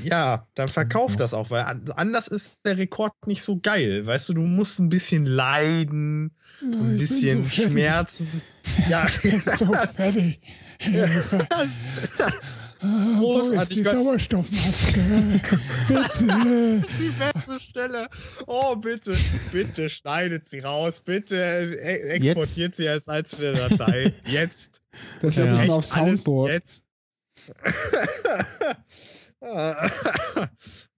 Ja, 0.03 0.47
dann 0.55 0.69
verkauf 0.69 1.15
das 1.15 1.33
auch, 1.33 1.49
weil 1.49 1.63
an- 1.63 1.83
anders 1.95 2.27
ist 2.27 2.59
der 2.65 2.77
Rekord 2.77 3.13
nicht 3.27 3.43
so 3.43 3.59
geil. 3.59 4.05
Weißt 4.05 4.29
du, 4.29 4.33
du 4.33 4.41
musst 4.41 4.79
ein 4.79 4.89
bisschen 4.89 5.25
leiden, 5.25 6.31
Ja, 6.61 6.67
ein 6.79 6.97
bisschen 6.97 7.43
so. 7.43 7.49
Schmerzen. 7.49 8.41
Ja, 8.89 9.05
Ich 9.07 9.21
bin 9.21 9.41
so 9.57 9.73
fertig. 9.95 10.39
Ah, 12.85 13.15
Wo 13.17 13.49
ist 13.51 13.73
die. 13.73 13.81
Sauerstoffmaske? 13.81 14.99
Bitte. 15.87 16.81
die 16.99 17.13
beste 17.17 17.57
Stelle. 17.57 18.07
Oh, 18.45 18.75
bitte, 18.75 19.15
bitte 19.53 19.87
schneidet 19.89 20.49
sie 20.49 20.59
raus. 20.59 20.99
Bitte 20.99 21.41
äh, 21.41 22.09
exportiert 22.09 22.75
sie 22.75 22.89
als 22.89 23.07
einzelne 23.07 23.53
Datei. 23.53 24.11
Jetzt. 24.25 24.81
Das 25.21 25.37
wird 25.37 25.47
Ja. 25.47 25.53
mal 25.53 25.69
auf 25.69 25.85
Soundboard. 25.85 26.51
Jetzt. 26.51 26.85
Ah. 29.43 30.47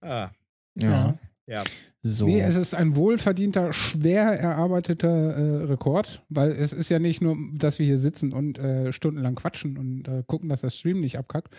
Ah. 0.00 0.30
Ja. 0.74 1.18
Ja. 1.46 1.62
So. 2.02 2.26
Nee, 2.26 2.40
es 2.40 2.54
ist 2.56 2.74
ein 2.74 2.94
wohlverdienter, 2.94 3.72
schwer 3.72 4.38
erarbeiteter 4.38 5.08
äh, 5.08 5.64
Rekord, 5.64 6.24
weil 6.28 6.50
es 6.50 6.72
ist 6.72 6.88
ja 6.88 6.98
nicht 6.98 7.20
nur, 7.20 7.36
dass 7.54 7.78
wir 7.78 7.86
hier 7.86 7.98
sitzen 7.98 8.32
und 8.32 8.58
äh, 8.58 8.92
stundenlang 8.92 9.34
quatschen 9.34 9.76
und 9.76 10.08
äh, 10.08 10.22
gucken, 10.26 10.48
dass 10.48 10.60
der 10.60 10.70
Stream 10.70 11.00
nicht 11.00 11.18
abkackt 11.18 11.52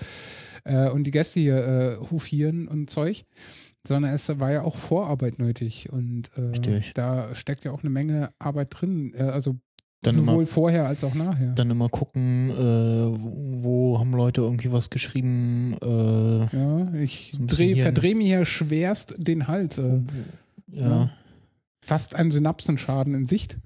äh, 0.64 0.90
und 0.90 1.04
die 1.06 1.12
Gäste 1.12 1.40
hier 1.40 1.58
äh, 1.58 2.12
hufieren 2.12 2.68
und 2.68 2.90
Zeug, 2.90 3.26
sondern 3.86 4.14
es 4.14 4.28
war 4.40 4.52
ja 4.52 4.62
auch 4.62 4.78
Vorarbeit 4.78 5.40
nötig 5.40 5.90
und 5.92 6.32
äh, 6.38 6.82
da 6.94 7.34
steckt 7.36 7.66
ja 7.66 7.72
auch 7.72 7.82
eine 7.82 7.90
Menge 7.90 8.32
Arbeit 8.40 8.70
drin, 8.72 9.14
äh, 9.16 9.24
also 9.24 9.58
Dann 10.08 10.26
sowohl 10.26 10.36
immer- 10.44 10.46
vorher 10.46 10.86
als 10.88 11.04
auch 11.04 11.14
nachher. 11.14 11.54
Dann 11.54 11.70
immer 11.70 11.90
gucken, 11.90 12.50
äh, 12.52 12.54
wo, 13.64 14.00
haben 14.00 14.12
Leute 14.12 14.42
irgendwie 14.42 14.72
was 14.72 14.90
geschrieben. 14.90 15.76
Äh, 15.82 16.40
ja, 16.56 16.94
ich 16.96 17.34
so 17.38 17.46
dreh, 17.46 17.82
verdrehe 17.82 18.16
mir 18.16 18.26
hier 18.28 18.46
schwerst 18.46 19.16
den 19.18 19.48
Hals. 19.48 19.78
Äh, 19.78 20.02
Ja. 20.72 21.10
Fast 21.86 22.16
ein 22.16 22.32
Synapsenschaden 22.32 23.14
in 23.16 23.26
Sicht. 23.26 23.58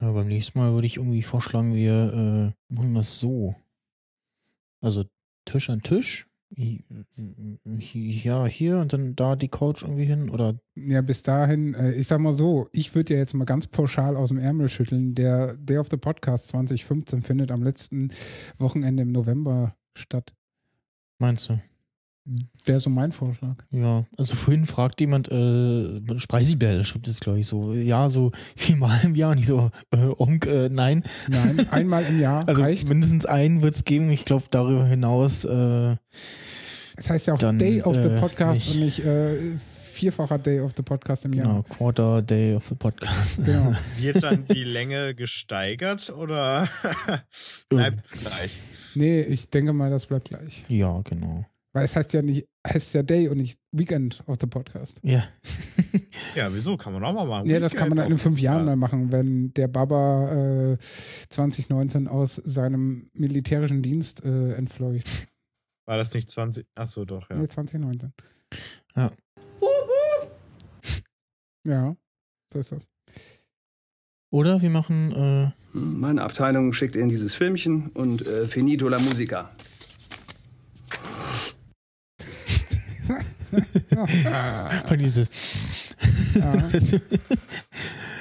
Ja, 0.00 0.12
beim 0.12 0.26
nächsten 0.28 0.58
Mal 0.58 0.72
würde 0.72 0.86
ich 0.86 0.96
irgendwie 0.96 1.22
vorschlagen, 1.22 1.74
wir 1.74 2.52
äh, 2.70 2.74
machen 2.74 2.94
das 2.94 3.18
so. 3.20 3.54
Also 4.82 5.04
Tisch 5.44 5.70
an 5.70 5.80
Tisch. 5.82 6.26
Ja, 6.54 8.46
hier 8.46 8.78
und 8.78 8.92
dann 8.92 9.16
da 9.16 9.34
die 9.36 9.48
Couch 9.48 9.82
irgendwie 9.82 10.04
hin 10.04 10.30
oder 10.30 10.54
Ja, 10.76 11.02
bis 11.02 11.22
dahin, 11.22 11.74
äh, 11.74 11.92
ich 11.94 12.06
sag 12.06 12.20
mal 12.20 12.32
so, 12.32 12.68
ich 12.72 12.94
würde 12.94 13.14
ja 13.14 13.20
jetzt 13.20 13.34
mal 13.34 13.44
ganz 13.44 13.66
pauschal 13.66 14.16
aus 14.16 14.28
dem 14.28 14.38
Ärmel 14.38 14.68
schütteln. 14.68 15.14
Der 15.14 15.56
Day 15.56 15.78
of 15.78 15.88
the 15.90 15.96
Podcast 15.96 16.48
2015 16.48 17.22
findet 17.22 17.50
am 17.50 17.62
letzten 17.62 18.12
Wochenende 18.58 19.02
im 19.02 19.12
November 19.12 19.76
statt. 19.94 20.34
meinst 21.18 21.48
du? 21.48 21.60
Wäre 22.64 22.80
so 22.80 22.90
mein 22.90 23.12
Vorschlag. 23.12 23.54
Ja, 23.70 24.04
also 24.16 24.34
vorhin 24.34 24.66
fragt 24.66 25.00
jemand, 25.00 25.30
äh, 25.30 26.18
Spreisibär, 26.18 26.82
schreibt 26.84 27.06
es 27.06 27.20
glaube 27.20 27.38
ich 27.38 27.46
so, 27.46 27.72
ja, 27.72 28.10
so 28.10 28.32
viermal 28.56 28.98
im 29.04 29.14
Jahr, 29.14 29.34
nicht 29.36 29.46
so, 29.46 29.70
äh, 29.92 30.08
Onk, 30.18 30.46
äh, 30.46 30.68
nein. 30.68 31.04
Nein, 31.28 31.68
einmal 31.70 32.04
im 32.04 32.20
Jahr 32.20 32.42
also 32.48 32.62
reicht. 32.62 32.88
mindestens 32.88 33.26
einen 33.26 33.62
wird 33.62 33.76
es 33.76 33.84
geben, 33.84 34.10
ich 34.10 34.24
glaube 34.24 34.46
darüber 34.50 34.84
hinaus, 34.84 35.44
äh, 35.44 35.96
Es 36.96 37.08
heißt 37.10 37.28
ja 37.28 37.34
auch 37.34 37.38
dann, 37.38 37.58
Day 37.58 37.82
of 37.82 37.94
the 37.94 38.02
äh, 38.08 38.18
Podcast 38.20 38.74
nicht. 38.74 38.74
und 38.74 38.80
nicht 38.84 38.98
äh, 39.04 39.36
vierfacher 39.92 40.38
Day 40.38 40.60
of 40.60 40.72
the 40.76 40.82
Podcast 40.82 41.24
im 41.26 41.32
Jahr. 41.32 41.46
genau, 41.46 41.62
Quarter 41.62 42.22
Day 42.22 42.54
of 42.54 42.66
the 42.66 42.74
Podcast. 42.74 43.44
Genau. 43.44 43.72
Wird 43.98 44.22
dann 44.22 44.46
die 44.46 44.64
Länge 44.64 45.14
gesteigert 45.14 46.10
oder 46.10 46.68
bleibt 47.68 48.04
es 48.06 48.12
gleich? 48.12 48.50
Nee, 48.94 49.20
ich 49.22 49.48
denke 49.50 49.72
mal, 49.72 49.90
das 49.90 50.06
bleibt 50.06 50.28
gleich. 50.28 50.64
Ja, 50.68 51.00
genau. 51.02 51.46
Weil 51.76 51.84
es 51.84 51.94
heißt 51.94 52.14
ja 52.14 52.22
nicht, 52.22 52.46
heißt 52.66 52.94
ja 52.94 53.02
Day 53.02 53.28
und 53.28 53.36
nicht 53.36 53.58
Weekend 53.70 54.24
of 54.26 54.38
the 54.40 54.46
Podcast. 54.46 54.98
Ja. 55.02 55.24
Ja, 56.34 56.48
wieso? 56.54 56.78
Kann 56.78 56.94
man 56.94 57.04
auch 57.04 57.12
mal 57.12 57.26
machen. 57.26 57.50
Ja, 57.50 57.60
das 57.60 57.74
kann 57.74 57.90
man 57.90 57.98
dann 57.98 58.10
in 58.10 58.16
fünf 58.16 58.40
Jahren 58.40 58.60
Ja. 58.60 58.64
mal 58.64 58.76
machen, 58.76 59.12
wenn 59.12 59.52
der 59.52 59.68
Baba 59.68 60.72
äh, 60.72 60.78
2019 60.78 62.08
aus 62.08 62.36
seinem 62.36 63.10
militärischen 63.12 63.82
Dienst 63.82 64.24
äh, 64.24 64.54
entfleucht. 64.54 65.28
War 65.86 65.98
das 65.98 66.14
nicht 66.14 66.30
20? 66.30 66.66
Achso, 66.74 67.04
doch, 67.04 67.28
ja. 67.28 67.36
Nee, 67.36 67.46
2019. 67.46 68.10
Ja. 68.96 69.12
Ja, 71.66 71.94
so 72.54 72.58
ist 72.58 72.72
das. 72.72 72.88
Oder 74.32 74.62
wir 74.62 74.70
machen, 74.70 75.12
äh, 75.12 75.50
Meine 75.76 76.22
Abteilung 76.22 76.72
schickt 76.72 76.96
in 76.96 77.10
dieses 77.10 77.34
Filmchen 77.34 77.90
und 77.90 78.26
äh, 78.26 78.46
finito 78.46 78.88
la 78.88 78.98
musica. 78.98 79.50
Von 84.86 84.98
dieses. 84.98 85.28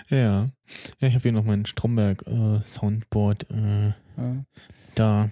ja. 0.09 0.17
ja. 0.17 0.49
ich 0.99 1.13
habe 1.13 1.21
hier 1.23 1.31
noch 1.31 1.43
mein 1.45 1.65
Stromberg 1.65 2.23
äh, 2.27 2.61
Soundboard 2.61 3.47
äh, 3.51 3.87
Ja. 4.17 4.45
da. 4.95 5.29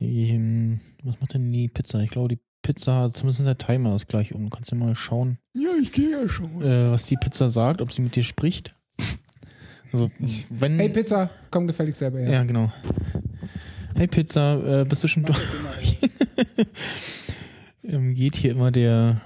Ähm, 0.00 0.80
was 1.02 1.20
macht 1.20 1.34
denn 1.34 1.52
die 1.52 1.68
Pizza? 1.68 2.00
Ich 2.00 2.10
glaube, 2.10 2.28
die 2.28 2.40
Pizza, 2.62 3.10
zumindest 3.12 3.46
der 3.46 3.58
Timer 3.58 3.94
ist 3.94 4.08
gleich 4.08 4.34
um. 4.34 4.50
Kannst 4.50 4.72
du 4.72 4.76
mal 4.76 4.94
schauen, 4.94 5.38
Ja, 5.54 5.70
ich 5.80 5.92
gehe 5.92 6.10
ja 6.10 6.28
schon. 6.28 6.62
äh, 6.62 6.90
was 6.90 7.06
die 7.06 7.16
Pizza 7.16 7.50
sagt, 7.50 7.80
ob 7.82 7.92
sie 7.92 8.02
mit 8.02 8.16
dir 8.16 8.24
spricht? 8.24 8.74
Also, 9.92 10.10
wenn. 10.50 10.76
Hey 10.78 10.88
Pizza, 10.88 11.30
komm 11.50 11.66
gefälligst 11.68 12.00
selber 12.00 12.18
her. 12.18 12.30
Ja, 12.32 12.42
genau. 12.44 12.72
Hey 13.94 14.08
Pizza, 14.08 14.80
äh, 14.80 14.84
bist 14.84 15.04
du 15.04 15.08
schon 15.08 15.24
durch? 15.24 15.38
ähm, 17.84 18.14
geht 18.14 18.36
hier 18.36 18.52
immer 18.52 18.70
der, 18.70 19.20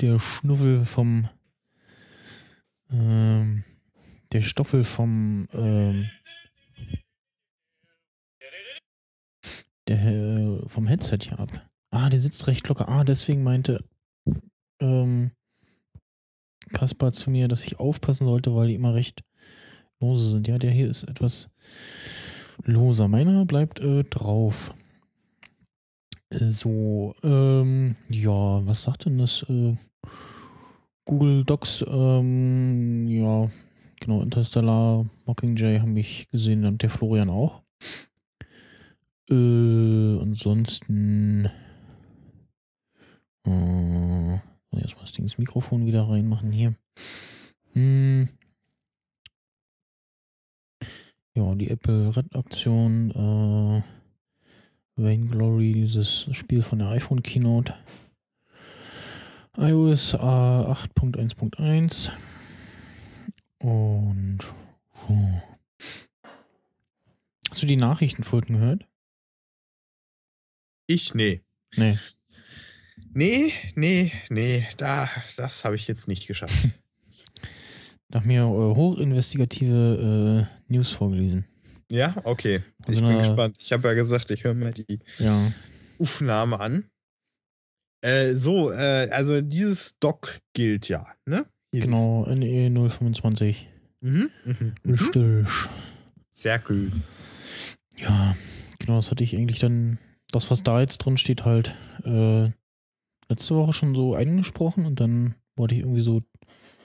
der 0.00 0.18
Schnuffel 0.18 0.84
vom 0.84 1.28
ähm, 2.90 3.64
der 4.32 4.42
Stoffel 4.42 4.84
vom 4.84 5.48
ähm, 5.52 6.10
der, 9.88 10.04
äh, 10.04 10.68
vom 10.68 10.86
Headset 10.86 11.18
hier 11.22 11.38
ab. 11.38 11.50
Ah, 11.90 12.08
der 12.08 12.18
sitzt 12.18 12.46
recht 12.46 12.66
locker. 12.68 12.88
Ah, 12.88 13.04
deswegen 13.04 13.42
meinte 13.42 13.78
ähm, 14.80 15.30
Kaspar 16.72 17.12
zu 17.12 17.30
mir, 17.30 17.48
dass 17.48 17.64
ich 17.64 17.78
aufpassen 17.78 18.26
sollte, 18.26 18.54
weil 18.54 18.68
die 18.68 18.74
immer 18.74 18.94
recht 18.94 19.22
lose 20.00 20.30
sind. 20.30 20.48
Ja, 20.48 20.58
der 20.58 20.70
hier 20.70 20.88
ist 20.88 21.04
etwas 21.04 21.50
loser. 22.64 23.08
Meiner 23.08 23.44
bleibt 23.44 23.80
äh, 23.80 24.04
drauf. 24.04 24.74
So, 26.40 27.14
ähm, 27.22 27.94
ja, 28.08 28.66
was 28.66 28.82
sagt 28.82 29.04
denn 29.04 29.18
das? 29.18 29.42
Äh, 29.48 29.76
Google 31.04 31.44
Docs, 31.44 31.84
ähm, 31.86 33.06
ja, 33.08 33.48
genau, 34.00 34.20
Interstellar, 34.20 35.06
Mockingjay 35.26 35.78
haben 35.78 35.92
mich 35.92 36.28
gesehen 36.30 36.64
und 36.64 36.82
der 36.82 36.90
Florian 36.90 37.30
auch. 37.30 37.62
Äh, 39.30 40.18
ansonsten, 40.20 41.46
äh, 43.46 44.38
so, 44.70 44.78
jetzt 44.78 44.96
mal 44.96 45.02
das 45.02 45.12
Ding 45.12 45.24
ins 45.24 45.38
Mikrofon 45.38 45.86
wieder 45.86 46.08
reinmachen 46.08 46.50
hier. 46.50 46.74
Hm. 47.74 48.28
Ja, 51.36 51.54
die 51.54 51.70
Apple 51.70 52.16
Red 52.16 52.34
Aktion, 52.34 53.10
äh, 53.10 53.82
Vainglory, 54.96 55.72
dieses 55.72 56.28
Spiel 56.32 56.62
von 56.62 56.78
der 56.78 56.88
iPhone 56.88 57.22
Keynote. 57.22 57.74
iOS 59.56 60.14
äh, 60.14 60.18
8.1.1 60.18 62.10
und 63.58 64.38
puh. 64.92 65.40
hast 67.48 67.62
du 67.62 67.66
die 67.66 67.76
Nachrichtenfolgen 67.76 68.56
gehört? 68.56 68.86
Ich, 70.86 71.14
nee. 71.14 71.42
Nee. 71.76 71.98
Nee, 73.12 73.52
nee, 73.74 74.12
nee, 74.28 74.66
da, 74.76 75.08
das 75.36 75.64
habe 75.64 75.76
ich 75.76 75.86
jetzt 75.86 76.08
nicht 76.08 76.26
geschafft. 76.26 76.68
Nach 78.08 78.24
mir 78.24 78.42
äh, 78.42 78.44
hochinvestigative 78.44 80.48
äh, 80.68 80.72
News 80.72 80.90
vorgelesen. 80.90 81.46
Ja, 81.90 82.14
okay. 82.24 82.62
Ich 82.82 82.88
Also 82.88 83.00
bin 83.00 83.08
eine- 83.10 83.18
gespannt. 83.18 83.56
Ich 83.60 83.72
habe 83.72 83.88
ja 83.88 83.94
gesagt, 83.94 84.30
ich 84.30 84.44
höre 84.44 84.54
mir 84.54 84.72
die 84.72 84.98
Ja. 85.18 85.52
Aufnahme 85.98 86.60
an. 86.60 86.84
Äh, 88.02 88.34
so, 88.34 88.70
äh, 88.70 89.08
also 89.10 89.40
dieses 89.40 89.98
Doc 89.98 90.40
gilt 90.52 90.88
ja, 90.88 91.06
ne? 91.26 91.46
Dieses- 91.72 91.86
Genau, 91.86 92.24
NE 92.26 92.70
025. 92.70 93.68
Mhm, 94.00 94.30
mhm, 94.44 94.74
mhm. 94.82 94.90
Richtig. 94.92 95.46
Sehr 96.30 96.62
cool. 96.68 96.90
Ja, 97.96 98.36
genau, 98.78 98.96
das 98.96 99.10
hatte 99.10 99.24
ich 99.24 99.34
eigentlich 99.36 99.58
dann, 99.60 99.98
das, 100.30 100.50
was 100.50 100.62
da 100.62 100.80
jetzt 100.80 100.98
drin 100.98 101.16
steht, 101.16 101.44
halt 101.44 101.74
äh, 102.04 102.50
letzte 103.30 103.54
Woche 103.54 103.72
schon 103.72 103.94
so 103.94 104.14
eingesprochen 104.14 104.84
und 104.84 105.00
dann 105.00 105.34
wollte 105.56 105.74
ich 105.74 105.80
irgendwie 105.82 106.00
so 106.02 106.22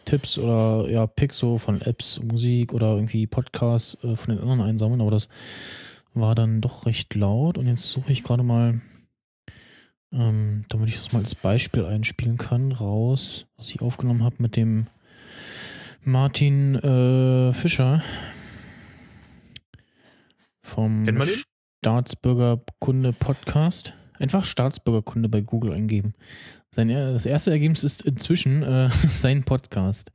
Tipps 0.10 0.40
oder 0.40 0.90
ja, 0.90 1.06
Picks 1.06 1.38
so 1.38 1.60
von 1.60 1.82
Apps, 1.82 2.20
Musik 2.20 2.74
oder 2.74 2.96
irgendwie 2.96 3.28
Podcasts 3.28 3.96
äh, 4.04 4.16
von 4.16 4.34
den 4.34 4.42
anderen 4.42 4.62
einsammeln, 4.62 5.02
aber 5.02 5.12
das 5.12 5.30
war 6.16 6.34
dann 6.34 6.62
doch 6.62 6.88
recht 6.88 7.14
laut 7.14 7.60
und 7.60 7.68
jetzt 7.68 7.92
suche 7.92 8.12
ich 8.12 8.24
gerade 8.24 8.42
mal, 8.42 8.82
ähm, 10.12 10.66
damit 10.70 10.90
ich 10.90 10.96
das 10.96 11.14
mal 11.14 11.20
als 11.20 11.36
Beispiel 11.36 11.86
einspielen 11.86 12.40
kann, 12.40 12.72
raus, 12.72 13.46
was 13.56 13.70
ich 13.70 13.84
aufgenommen 13.84 14.24
habe 14.24 14.38
mit 14.40 14.56
dem 14.56 14.88
Martin 16.04 16.74
äh, 16.76 17.54
Fischer 17.54 18.02
vom? 20.64 21.06
Staatsbürgerkunde 21.82 23.14
Podcast. 23.14 23.94
Einfach 24.20 24.44
Staatsbürgerkunde 24.44 25.30
bei 25.30 25.42
Google 25.42 25.72
eingeben. 25.72 26.14
Sein, 26.72 26.90
das 26.90 27.26
erste 27.26 27.52
Ergebnis 27.52 27.84
ist 27.84 28.04
inzwischen 28.04 28.62
äh, 28.62 28.90
sein 29.10 29.44
Podcast. 29.44 30.12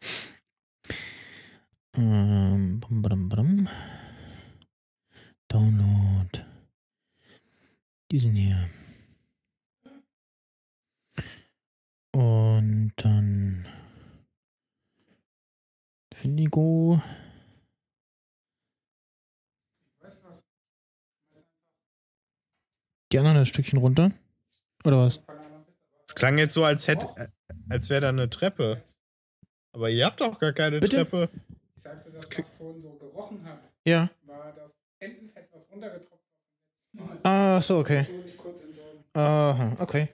Ähm, 1.97 2.81
bam, 2.81 3.03
bam, 3.03 3.29
bam. 3.29 3.69
Download. 5.49 6.45
Diesen 8.11 8.35
hier. 8.35 8.69
Und 12.13 12.93
dann 12.97 13.67
Findigo. 16.13 17.03
Die 23.11 23.19
anderen 23.19 23.39
ein 23.39 23.47
Stückchen 23.47 23.79
runter? 23.79 24.13
Oder 24.85 24.99
was? 24.99 25.21
Es 26.15 26.21
klang 26.21 26.39
jetzt 26.39 26.55
so, 26.55 26.63
als 26.63 26.87
hätte, 26.87 27.09
als 27.69 27.91
wäre 27.91 28.03
da 28.03 28.09
eine 28.11 28.31
Treppe. 28.31 28.85
Aber 29.73 29.91
ihr 29.91 30.07
habt 30.07 30.21
doch 30.21 30.39
gar 30.39 30.53
keine 30.53 30.79
Bitte? 30.79 30.99
Treppe. 30.99 31.29
Ich 31.77 31.83
sagte, 31.83 32.09
dass 32.13 32.29
was 32.39 32.49
vorhin 32.51 32.81
so 32.81 32.93
gerochen 32.93 33.45
hat, 33.45 33.59
Ja. 33.85 34.09
war 34.25 34.53
das 34.55 34.71
Entenfett, 35.01 35.49
was 35.53 35.69
runtergetropft 35.73 36.23
Ah, 37.25 37.61
so, 37.61 37.79
okay. 37.79 38.07
Aha, 39.15 39.77
okay. 39.81 40.09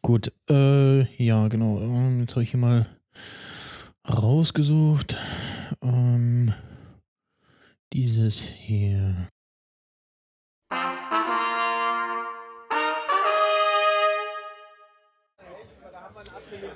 Gut, 0.00 0.32
äh, 0.48 1.02
ja, 1.22 1.48
genau. 1.48 1.78
Ähm, 1.82 2.20
Jetzt 2.20 2.30
habe 2.32 2.42
ich 2.44 2.50
hier 2.52 2.60
mal 2.60 2.86
rausgesucht. 4.08 5.18
Ähm, 5.82 6.54
dieses 7.92 8.40
hier. 8.40 9.28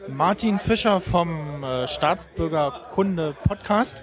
Martin 0.09 0.59
Fischer 0.59 1.01
vom 1.01 1.63
äh, 1.63 1.87
Staatsbürgerkunde 1.87 3.37
Podcast. 3.47 4.03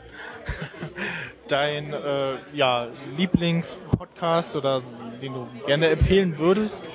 Dein 1.47 1.93
äh, 1.93 2.37
ja, 2.53 2.87
Lieblingspodcast 3.17 4.55
oder 4.55 4.81
den 5.21 5.33
du 5.33 5.47
gerne 5.65 5.89
empfehlen 5.89 6.37
würdest? 6.37 6.89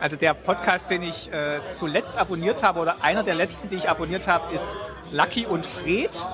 Also 0.00 0.16
der 0.16 0.34
Podcast, 0.34 0.90
den 0.90 1.02
ich 1.02 1.32
äh, 1.32 1.60
zuletzt 1.72 2.18
abonniert 2.18 2.62
habe 2.62 2.80
oder 2.80 3.02
einer 3.02 3.22
der 3.22 3.34
letzten, 3.34 3.68
die 3.68 3.76
ich 3.76 3.88
abonniert 3.88 4.28
habe, 4.28 4.54
ist 4.54 4.76
Lucky 5.12 5.46
und 5.46 5.64
Fred. 5.64 6.26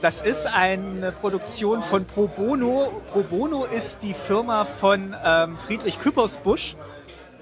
Das 0.00 0.22
ist 0.22 0.46
eine 0.46 1.12
Produktion 1.12 1.82
von 1.82 2.06
Pro 2.06 2.26
Bono. 2.26 3.02
Pro 3.12 3.22
Bono 3.22 3.64
ist 3.64 4.02
die 4.02 4.14
Firma 4.14 4.64
von 4.64 5.14
ähm, 5.22 5.58
Friedrich 5.58 5.98
Küppersbusch, 5.98 6.76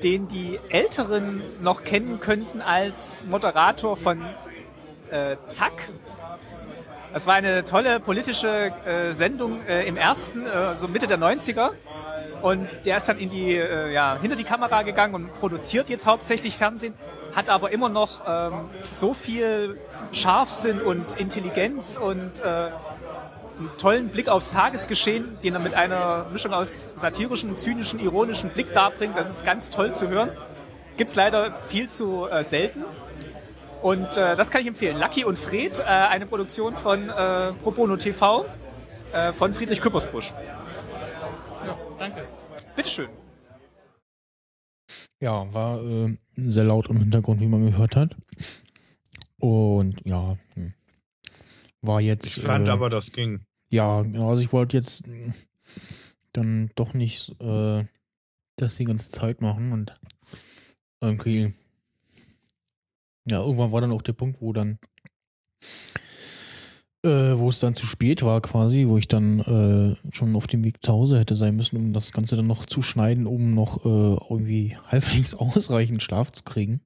den 0.02 0.28
die 0.28 0.58
Älteren 0.70 1.42
noch 1.60 1.84
kennen 1.84 2.20
könnten 2.20 2.60
als 2.60 3.22
Moderator 3.28 3.96
von 3.96 4.22
äh, 5.10 5.36
Zack. 5.46 5.88
Das 7.12 7.26
war 7.26 7.34
eine 7.34 7.64
tolle 7.64 8.00
politische 8.00 8.70
äh, 8.86 9.12
Sendung 9.12 9.64
äh, 9.66 9.86
im 9.88 9.96
ersten, 9.96 10.46
äh, 10.46 10.74
so 10.74 10.88
Mitte 10.88 11.06
der 11.06 11.18
90er. 11.18 11.70
Und 12.42 12.68
der 12.84 12.98
ist 12.98 13.08
dann 13.08 13.18
in 13.18 13.30
die, 13.30 13.56
äh, 13.56 13.92
ja, 13.92 14.18
hinter 14.20 14.36
die 14.36 14.44
Kamera 14.44 14.82
gegangen 14.82 15.14
und 15.14 15.34
produziert 15.34 15.88
jetzt 15.88 16.06
hauptsächlich 16.06 16.56
Fernsehen, 16.56 16.94
hat 17.34 17.48
aber 17.48 17.72
immer 17.72 17.88
noch 17.88 18.22
ähm, 18.28 18.70
so 18.92 19.12
viel 19.14 19.78
Scharfsinn 20.12 20.80
und 20.80 21.18
Intelligenz 21.18 21.96
und 21.96 22.40
äh, 22.40 22.70
einen 23.58 23.70
tollen 23.78 24.08
Blick 24.08 24.28
aufs 24.28 24.50
Tagesgeschehen, 24.50 25.38
den 25.42 25.54
er 25.54 25.60
mit 25.60 25.74
einer 25.74 26.26
Mischung 26.32 26.52
aus 26.52 26.90
satirischem, 26.94 27.56
zynischen, 27.58 28.00
ironischen 28.00 28.50
Blick 28.50 28.72
darbringt. 28.72 29.16
Das 29.16 29.30
ist 29.30 29.44
ganz 29.44 29.70
toll 29.70 29.94
zu 29.94 30.08
hören. 30.08 30.30
Gibt's 30.96 31.14
leider 31.14 31.54
viel 31.54 31.88
zu 31.88 32.26
äh, 32.26 32.42
selten. 32.42 32.84
Und 33.82 34.16
äh, 34.16 34.34
das 34.36 34.50
kann 34.50 34.62
ich 34.62 34.66
empfehlen. 34.66 34.98
Lucky 34.98 35.24
und 35.24 35.38
Fred, 35.38 35.80
äh, 35.80 35.84
eine 35.84 36.26
Produktion 36.26 36.76
von 36.76 37.08
äh, 37.08 37.52
Pro 37.52 37.70
Bono 37.70 37.96
TV 37.96 38.46
äh, 39.12 39.32
von 39.32 39.54
Friedrich 39.54 39.80
Küppersbusch. 39.80 40.32
Ja, 41.64 41.78
danke. 41.98 42.24
Bitteschön. 42.74 43.08
Ja, 45.20 45.52
war 45.52 45.82
äh, 45.82 46.16
sehr 46.36 46.64
laut 46.64 46.88
im 46.90 46.98
Hintergrund, 46.98 47.40
wie 47.40 47.46
man 47.46 47.66
gehört 47.66 47.96
hat. 47.96 48.16
Und 49.38 50.00
ja, 50.04 50.36
hm. 50.54 50.74
war 51.82 52.00
jetzt. 52.00 52.38
Ich 52.38 52.42
fand 52.44 52.68
äh, 52.68 52.70
aber, 52.70 52.90
das 52.90 53.12
ging. 53.12 53.40
Ja, 53.72 54.02
genau. 54.02 54.30
Also 54.30 54.42
ich 54.42 54.52
wollte 54.52 54.76
jetzt 54.76 55.04
dann 56.32 56.70
doch 56.74 56.94
nicht 56.94 57.40
äh, 57.40 57.84
das 58.56 58.76
die 58.76 58.84
ganze 58.84 59.10
Zeit 59.10 59.40
machen 59.40 59.72
und 59.72 59.94
irgendwie. 61.00 61.54
Ja, 63.26 63.42
irgendwann 63.42 63.72
war 63.72 63.80
dann 63.80 63.92
auch 63.92 64.02
der 64.02 64.14
Punkt, 64.14 64.40
wo 64.40 64.54
dann, 64.54 64.78
äh, 67.04 67.36
wo 67.36 67.50
es 67.50 67.60
dann 67.60 67.74
zu 67.74 67.84
spät 67.84 68.22
war 68.22 68.40
quasi, 68.40 68.86
wo 68.88 68.96
ich 68.96 69.06
dann 69.06 69.40
äh, 69.40 70.14
schon 70.14 70.34
auf 70.34 70.46
dem 70.46 70.64
Weg 70.64 70.82
zu 70.82 70.92
Hause 70.92 71.18
hätte 71.18 71.36
sein 71.36 71.54
müssen, 71.54 71.76
um 71.76 71.92
das 71.92 72.12
Ganze 72.12 72.36
dann 72.36 72.46
noch 72.46 72.64
zu 72.64 72.80
schneiden, 72.80 73.26
um 73.26 73.54
noch 73.54 73.84
äh, 73.84 74.16
irgendwie 74.30 74.78
halbwegs 74.86 75.34
ausreichend 75.34 76.02
Schlaf 76.02 76.32
zu 76.32 76.42
kriegen. 76.44 76.80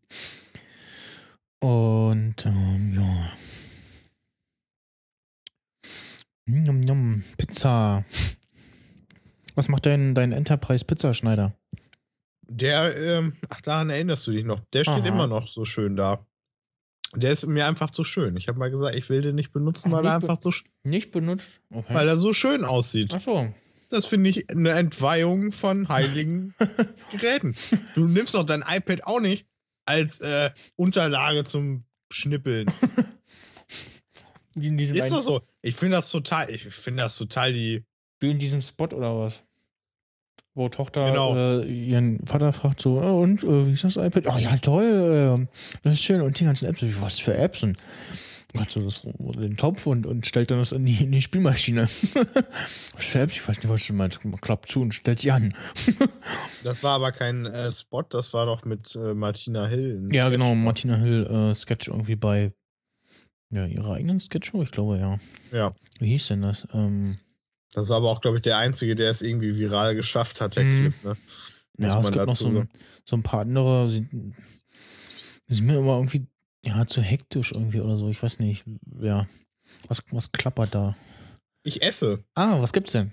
Und 1.60 2.44
ähm, 2.44 2.94
ja. 2.96 3.32
Njam, 6.46 6.80
njam, 6.80 7.22
Pizza. 7.38 8.04
Was 9.54 9.68
macht 9.68 9.86
dein, 9.86 10.14
dein 10.14 10.32
Enterprise-Pizzaschneider? 10.32 11.52
Der, 12.48 12.96
ähm, 12.98 13.36
ach, 13.48 13.60
daran 13.60 13.90
erinnerst 13.90 14.26
du 14.26 14.32
dich 14.32 14.44
noch. 14.44 14.60
Der 14.72 14.82
steht 14.84 14.94
Aha. 15.00 15.06
immer 15.08 15.26
noch 15.26 15.46
so 15.48 15.64
schön 15.64 15.96
da. 15.96 16.26
Der 17.14 17.32
ist 17.32 17.46
mir 17.46 17.66
einfach 17.66 17.90
zu 17.90 18.04
schön. 18.04 18.36
Ich 18.36 18.48
habe 18.48 18.58
mal 18.58 18.70
gesagt, 18.70 18.96
ich 18.96 19.08
will 19.10 19.20
den 19.20 19.34
nicht 19.34 19.52
benutzen, 19.52 19.88
Ach, 19.88 19.98
weil 19.98 20.06
er 20.06 20.14
nicht 20.18 20.26
be- 20.26 20.32
einfach 20.32 20.42
so, 20.42 20.50
Nicht 20.84 21.12
benutzt? 21.12 21.60
Okay. 21.70 21.94
weil 21.94 22.08
er 22.08 22.16
so 22.16 22.32
schön 22.32 22.64
aussieht. 22.64 23.12
Ach 23.14 23.20
so. 23.20 23.52
Das 23.90 24.06
finde 24.06 24.30
ich 24.30 24.48
eine 24.50 24.70
Entweihung 24.70 25.52
von 25.52 25.88
heiligen 25.88 26.54
Geräten. 27.12 27.54
Du 27.94 28.06
nimmst 28.08 28.34
doch 28.34 28.44
dein 28.44 28.64
iPad 28.66 29.04
auch 29.04 29.20
nicht 29.20 29.46
als 29.84 30.20
äh, 30.20 30.50
Unterlage 30.76 31.44
zum 31.44 31.84
Schnippeln. 32.10 32.70
In 34.56 34.78
Ist 34.78 35.12
doch 35.12 35.20
so. 35.22 35.42
Ich 35.62 35.76
finde 35.76 35.96
das 35.96 36.10
total, 36.10 36.50
ich 36.50 36.62
finde 36.64 37.04
das 37.04 37.16
total 37.16 37.52
die. 37.52 37.84
Wie 38.20 38.30
in 38.30 38.38
diesem 38.38 38.60
Spot 38.60 38.84
oder 38.86 39.16
was? 39.18 39.44
Wo 40.54 40.68
Tochter 40.68 41.06
Genau. 41.10 41.34
äh, 41.36 41.64
ihren 41.66 42.24
Vater 42.26 42.52
fragt 42.52 42.80
so, 42.80 43.00
"Ah, 43.00 43.10
und, 43.12 43.42
äh, 43.42 43.66
wie 43.66 43.72
ist 43.72 43.84
das 43.84 43.96
iPad? 43.96 44.26
Ah 44.28 44.38
ja, 44.38 44.56
toll, 44.58 45.46
äh, 45.48 45.58
das 45.82 45.94
ist 45.94 46.02
schön. 46.02 46.20
Und 46.20 46.38
die 46.38 46.44
ganzen 46.44 46.66
Apps, 46.66 46.82
was 47.00 47.18
für 47.18 47.34
Apps? 47.36 47.62
Und 47.62 47.78
hat 48.58 48.70
so 48.70 48.82
das, 48.82 49.00
den 49.02 49.56
Topf 49.56 49.86
und, 49.86 50.04
und 50.04 50.26
stellt 50.26 50.50
dann 50.50 50.58
das 50.58 50.72
in 50.72 50.84
die, 50.84 51.02
in 51.04 51.10
die 51.10 51.22
Spielmaschine. 51.22 51.82
was 52.92 53.04
für 53.06 53.20
Apps? 53.20 53.36
Ich 53.36 53.48
weiß 53.48 53.56
nicht, 53.56 53.68
was 53.70 53.86
du 53.86 53.94
meinst. 53.94 54.20
Klappt 54.42 54.68
zu 54.68 54.82
und 54.82 54.92
stellt 54.92 55.20
sie 55.20 55.30
an. 55.30 55.54
Das 56.64 56.82
war 56.84 56.92
aber 56.96 57.10
kein 57.12 57.44
äh, 57.46 57.72
Spot, 57.72 58.02
das 58.02 58.32
war 58.34 58.46
doch 58.46 58.64
mit 58.64 58.94
äh, 58.94 59.14
Martina 59.14 59.66
Hill. 59.66 60.06
Ja, 60.12 60.24
Sketch. 60.26 60.32
genau, 60.32 60.54
Martina 60.54 60.96
Hill 60.96 61.26
äh, 61.26 61.54
Sketch 61.54 61.88
irgendwie 61.88 62.14
bei 62.14 62.52
ja, 63.52 63.66
ihrer 63.66 63.94
eigenen 63.94 64.18
Sketchshow, 64.18 64.62
ich 64.62 64.70
glaube, 64.72 64.98
ja. 64.98 65.18
Ja. 65.52 65.74
Wie 66.00 66.08
hieß 66.08 66.28
denn 66.28 66.42
das? 66.42 66.66
Ähm, 66.72 67.16
Das 67.74 67.88
war 67.88 67.98
aber 67.98 68.10
auch, 68.10 68.20
glaube 68.20 68.38
ich, 68.38 68.42
der 68.42 68.58
Einzige, 68.58 68.94
der 68.96 69.10
es 69.10 69.22
irgendwie 69.22 69.56
viral 69.56 69.94
geschafft 69.94 70.40
hat, 70.40 70.56
der 70.56 70.64
Mhm. 70.64 70.78
Clip, 70.80 71.04
ne? 71.04 71.16
Muss 71.78 71.88
ja, 71.88 72.00
es 72.00 72.10
gibt 72.10 72.26
noch 72.26 72.36
so 72.36 72.48
ein, 72.48 72.68
so 73.06 73.16
ein 73.16 73.22
paar 73.22 73.40
andere, 73.40 73.88
sind, 73.88 74.34
sind 75.48 75.66
mir 75.66 75.78
immer 75.78 75.96
irgendwie, 75.96 76.26
ja, 76.64 76.86
zu 76.86 77.00
hektisch 77.00 77.52
irgendwie 77.52 77.80
oder 77.80 77.96
so. 77.96 78.08
Ich 78.10 78.22
weiß 78.22 78.40
nicht, 78.40 78.64
ja. 79.00 79.26
Was, 79.88 80.02
was 80.10 80.32
klappert 80.32 80.74
da? 80.74 80.96
Ich 81.64 81.82
esse. 81.82 82.24
Ah, 82.34 82.60
was 82.60 82.72
gibt's 82.72 82.92
denn? 82.92 83.12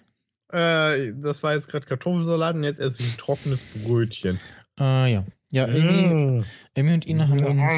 Äh, 0.52 1.14
das 1.16 1.42
war 1.44 1.54
jetzt 1.54 1.68
gerade 1.70 1.86
Kartoffelsalat 1.86 2.56
und 2.56 2.64
jetzt 2.64 2.80
esse 2.80 3.02
ich 3.04 3.14
ein 3.14 3.18
trockenes 3.18 3.64
Brötchen. 3.64 4.40
Ah, 4.78 5.06
ja. 5.06 5.26
Ja, 5.52 5.66
Amy, 5.66 6.42
Mm. 6.42 6.46
Amy 6.78 6.94
und 6.94 7.08
Ina 7.08 7.28
haben 7.28 7.44
uns 7.44 7.74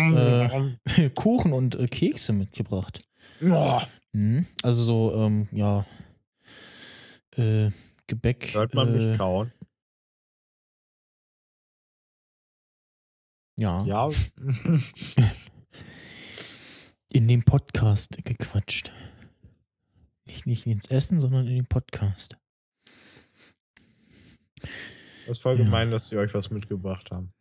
äh, 0.98 1.10
Kuchen 1.16 1.54
und 1.54 1.76
äh, 1.76 1.88
Kekse 1.88 2.34
mitgebracht. 2.34 3.02
Mhm. 4.14 4.46
Also 4.62 4.84
so, 4.84 5.14
ähm, 5.16 5.48
ja, 5.52 5.86
äh, 7.38 7.72
Gebäck. 8.08 8.54
Hört 8.54 8.74
man 8.74 8.90
äh, 8.90 8.92
mich 8.92 9.18
kauen? 9.18 9.54
Ja. 13.58 13.84
Ja. 13.86 14.10
in 17.14 17.28
dem 17.28 17.44
Podcast 17.44 18.18
gequatscht. 18.26 18.92
Nicht, 20.26 20.46
nicht 20.46 20.68
ins 20.68 20.90
Essen, 20.90 21.20
sondern 21.20 21.48
in 21.48 21.56
den 21.56 21.68
Podcast. 21.68 22.38
Das 24.60 25.38
ist 25.38 25.42
voll 25.42 25.58
gemein, 25.58 25.92
dass 25.92 26.10
sie 26.10 26.18
euch 26.18 26.34
was 26.34 26.50
mitgebracht 26.50 27.12
haben. 27.12 27.34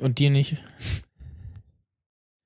Und 0.00 0.18
dir 0.18 0.30
nicht? 0.30 0.62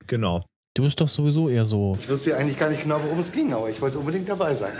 Genau. 0.06 0.44
Du 0.74 0.84
bist 0.84 1.00
doch 1.00 1.08
sowieso 1.08 1.48
eher 1.48 1.66
so. 1.66 1.98
Ich 2.00 2.08
wusste 2.08 2.30
ja 2.30 2.36
eigentlich 2.36 2.58
gar 2.58 2.70
nicht 2.70 2.82
genau, 2.82 3.02
worum 3.02 3.18
es 3.18 3.32
ging, 3.32 3.52
aber 3.52 3.68
ich 3.68 3.80
wollte 3.80 3.98
unbedingt 3.98 4.28
dabei 4.28 4.54
sein. 4.54 4.72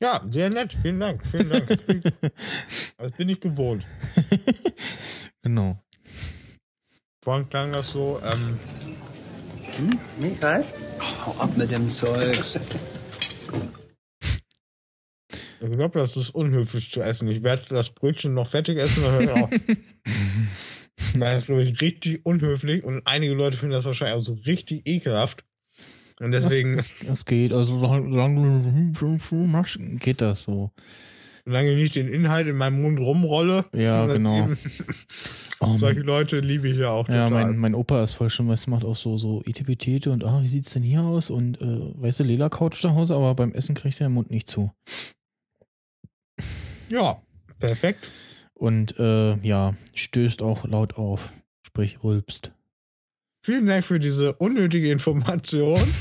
Ja, 0.00 0.20
sehr 0.30 0.50
nett. 0.50 0.72
Vielen 0.80 1.00
Dank. 1.00 1.26
Vielen 1.26 1.48
Dank. 1.48 1.66
Das 1.68 1.82
bin, 1.86 2.02
das 2.98 3.12
bin 3.12 3.28
ich 3.28 3.40
gewohnt. 3.40 3.86
Genau. 5.42 5.78
Vorhin 7.24 7.48
klang 7.48 7.72
das 7.72 7.90
so, 7.90 8.20
ähm, 8.24 8.58
Hm? 9.76 9.98
Michael? 10.18 10.64
Hau 11.00 11.32
ab 11.38 11.56
mit 11.56 11.70
dem 11.70 11.88
Zeugs. 11.88 12.58
Ich 15.64 15.70
glaube, 15.76 15.98
das 16.00 16.16
ist 16.16 16.30
unhöflich 16.30 16.90
zu 16.90 17.00
essen. 17.02 17.28
Ich 17.28 17.42
werde 17.42 17.62
das 17.68 17.90
Brötchen 17.90 18.34
noch 18.34 18.46
fertig 18.48 18.78
essen. 18.78 19.04
Nein, 19.04 19.60
das 21.20 21.42
ist, 21.42 21.46
glaube 21.46 21.62
ich, 21.62 21.80
richtig 21.80 22.24
unhöflich 22.26 22.84
und 22.84 23.02
einige 23.06 23.34
Leute 23.34 23.56
finden 23.56 23.74
das 23.74 23.84
wahrscheinlich 23.84 24.16
auch 24.16 24.24
so 24.24 24.34
richtig 24.46 24.88
ekelhaft. 24.88 25.44
Und 26.20 26.32
deswegen, 26.32 26.74
Es, 26.76 26.92
es, 27.02 27.08
es 27.08 27.24
geht, 27.24 27.52
also 27.52 27.78
solange 27.78 28.92
du 28.92 29.36
machst, 29.46 29.78
geht 30.00 30.20
das 30.20 30.42
so. 30.42 30.70
solange 31.44 31.70
ich 31.72 31.76
nicht 31.76 31.96
den 31.96 32.08
Inhalt 32.08 32.46
in 32.46 32.56
meinem 32.56 32.80
Mund 32.82 33.00
rumrolle, 33.00 33.64
Ja, 33.74 34.06
das 34.06 34.16
genau. 34.16 34.48
Oh, 35.60 35.76
solche 35.78 36.00
Leute 36.00 36.40
liebe 36.40 36.68
ich 36.68 36.76
ja 36.78 36.90
auch 36.90 37.08
Ja, 37.08 37.28
total. 37.28 37.46
mein, 37.46 37.56
mein 37.56 37.74
Opa 37.74 38.02
ist 38.02 38.14
voll 38.14 38.30
schon, 38.30 38.48
weißt 38.48 38.66
du, 38.66 38.70
macht 38.70 38.84
auch 38.84 38.96
so, 38.96 39.16
so 39.18 39.42
Etipetete 39.46 40.10
und 40.10 40.24
ah, 40.24 40.40
wie 40.42 40.48
sieht's 40.48 40.72
denn 40.72 40.82
hier 40.82 41.02
aus? 41.02 41.30
Und 41.30 41.60
äh, 41.60 41.64
weißt 41.94 42.20
du, 42.20 42.24
Lela 42.24 42.48
Couch 42.48 42.80
zu 42.80 42.94
Hause, 42.94 43.14
aber 43.14 43.34
beim 43.34 43.52
Essen 43.52 43.74
kriegst 43.74 44.00
du 44.00 44.04
den 44.04 44.12
Mund 44.12 44.30
nicht 44.30 44.48
zu. 44.48 44.70
Ja, 46.92 47.22
perfekt. 47.58 48.08
Und 48.54 48.98
äh, 48.98 49.36
ja, 49.38 49.74
stößt 49.94 50.42
auch 50.42 50.66
laut 50.66 50.96
auf, 50.96 51.32
sprich 51.66 52.04
rülpst. 52.04 52.52
Vielen 53.44 53.66
Dank 53.66 53.84
für 53.84 53.98
diese 53.98 54.34
unnötige 54.34 54.90
Information. 54.90 55.80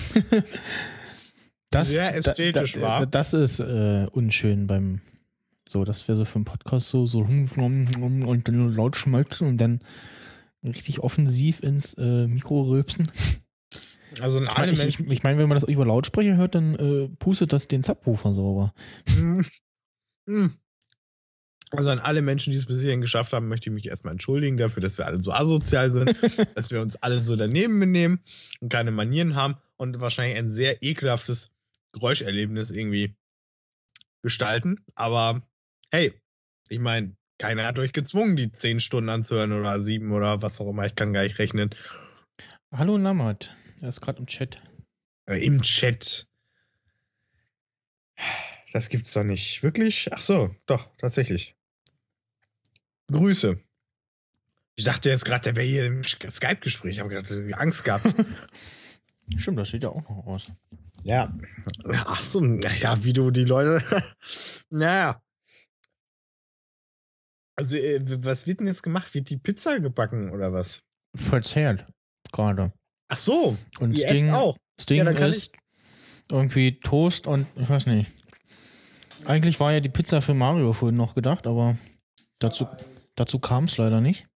Das, 1.73 1.87
Sehr 1.89 2.13
ästhetisch 2.13 2.73
da, 2.73 2.79
da, 2.79 2.85
war. 2.85 3.05
Das 3.05 3.33
ist 3.33 3.61
äh, 3.61 4.05
unschön 4.11 4.67
beim, 4.67 4.99
so, 5.67 5.85
das 5.85 6.05
wäre 6.05 6.17
so 6.17 6.25
für 6.25 6.35
einen 6.35 6.43
Podcast 6.43 6.89
so, 6.89 7.07
so 7.07 7.21
und 7.21 8.41
dann 8.43 8.73
laut 8.73 8.97
schmalzen 8.97 9.47
und 9.47 9.55
dann 9.55 9.79
richtig 10.63 10.99
offensiv 10.99 11.63
ins 11.63 11.93
äh, 11.93 12.27
Mikro 12.27 12.63
rülpsen. 12.63 13.09
Also 14.19 14.39
in 14.39 14.47
Ich 14.47 14.57
meine, 14.57 14.71
ich, 14.71 14.99
ich, 14.99 15.23
mein, 15.23 15.37
wenn 15.37 15.47
man 15.47 15.55
das 15.55 15.63
über 15.63 15.85
Lautsprecher 15.85 16.35
hört, 16.35 16.55
dann 16.55 16.75
äh, 16.75 17.07
pustet 17.07 17.53
das 17.53 17.69
den 17.69 17.83
Subwoofer 17.83 18.33
sauber. 18.33 18.73
Hm. 19.07 19.45
Hm. 20.27 20.53
Also 21.71 21.89
an 21.89 21.99
alle 21.99 22.21
Menschen, 22.21 22.51
die 22.51 22.57
es 22.57 22.65
bis 22.65 22.81
hierhin 22.81 22.99
geschafft 22.99 23.31
haben, 23.31 23.47
möchte 23.47 23.69
ich 23.69 23.73
mich 23.73 23.87
erstmal 23.87 24.11
entschuldigen 24.11 24.57
dafür, 24.57 24.81
dass 24.81 24.97
wir 24.97 25.05
alle 25.05 25.21
so 25.21 25.31
asozial 25.31 25.91
sind, 25.91 26.13
dass 26.55 26.69
wir 26.69 26.81
uns 26.81 26.97
alle 26.97 27.19
so 27.19 27.35
daneben 27.35 27.79
benehmen 27.79 28.19
und 28.59 28.69
keine 28.69 28.91
Manieren 28.91 29.35
haben 29.35 29.55
und 29.77 30.01
wahrscheinlich 30.01 30.37
ein 30.37 30.51
sehr 30.51 30.83
ekelhaftes 30.83 31.51
Geräuscherlebnis 31.93 32.71
irgendwie 32.71 33.15
gestalten. 34.21 34.83
Aber 34.95 35.41
hey, 35.91 36.13
ich 36.67 36.79
meine, 36.79 37.15
keiner 37.37 37.65
hat 37.65 37.79
euch 37.79 37.93
gezwungen, 37.93 38.35
die 38.35 38.51
zehn 38.51 38.79
Stunden 38.81 39.09
anzuhören 39.09 39.53
oder 39.53 39.81
sieben 39.81 40.11
oder 40.11 40.41
was 40.41 40.59
auch 40.59 40.69
immer. 40.69 40.85
Ich 40.85 40.95
kann 40.95 41.13
gar 41.13 41.23
nicht 41.23 41.39
rechnen. 41.39 41.69
Hallo 42.73 42.97
Namat, 42.97 43.55
er 43.81 43.89
ist 43.89 44.01
gerade 44.01 44.19
im 44.19 44.27
Chat. 44.27 44.61
Äh, 45.25 45.43
Im 45.45 45.61
Chat. 45.61 46.27
Das 48.73 48.89
gibt's 48.89 49.13
doch 49.13 49.23
nicht. 49.23 49.63
Wirklich? 49.63 50.09
Ach 50.11 50.21
so, 50.21 50.55
doch, 50.65 50.87
tatsächlich. 50.97 51.55
Grüße. 53.11 53.57
Ich 54.75 54.83
dachte 54.85 55.09
jetzt 55.09 55.25
gerade, 55.25 55.43
der 55.43 55.55
wäre 55.55 55.67
hier 55.67 55.85
im 55.85 56.03
Skype-Gespräch. 56.03 56.93
Ich 56.93 56.99
habe 56.99 57.09
gerade 57.09 57.57
Angst 57.57 57.83
gehabt. 57.83 58.05
Stimmt, 59.37 59.59
das 59.59 59.67
steht 59.69 59.83
ja 59.83 59.89
auch 59.89 60.01
noch 60.01 60.25
aus. 60.25 60.47
ja. 61.03 61.33
Ach 61.85 62.21
so, 62.21 62.43
ja, 62.43 63.03
wie 63.03 63.13
du 63.13 63.31
die 63.31 63.43
Leute. 63.45 63.83
naja. 64.69 65.21
Also, 67.55 67.75
äh, 67.75 68.01
was 68.25 68.47
wird 68.47 68.59
denn 68.59 68.67
jetzt 68.67 68.81
gemacht? 68.81 69.13
Wird 69.13 69.29
die 69.29 69.37
Pizza 69.37 69.79
gebacken 69.79 70.31
oder 70.31 70.51
was? 70.51 70.81
Verzehrt, 71.15 71.85
gerade. 72.31 72.73
Ach 73.09 73.17
so. 73.17 73.57
Und 73.79 73.97
ihr 73.97 74.09
esst 74.09 74.29
auch. 74.29 74.57
das 74.77 74.85
Ding 74.85 74.97
Ja, 74.99 75.11
ist 75.11 75.53
irgendwie 76.31 76.79
Toast 76.79 77.27
und 77.27 77.45
ich 77.55 77.69
weiß 77.69 77.87
nicht. 77.87 78.09
Eigentlich 79.25 79.59
war 79.59 79.73
ja 79.73 79.81
die 79.81 79.89
Pizza 79.89 80.21
für 80.21 80.33
Mario 80.33 80.73
vorhin 80.73 80.97
noch 80.97 81.13
gedacht, 81.13 81.45
aber 81.45 81.77
dazu, 82.39 82.67
dazu 83.21 83.39
kam 83.39 83.65
es 83.65 83.77
leider 83.77 84.01
nicht. 84.01 84.27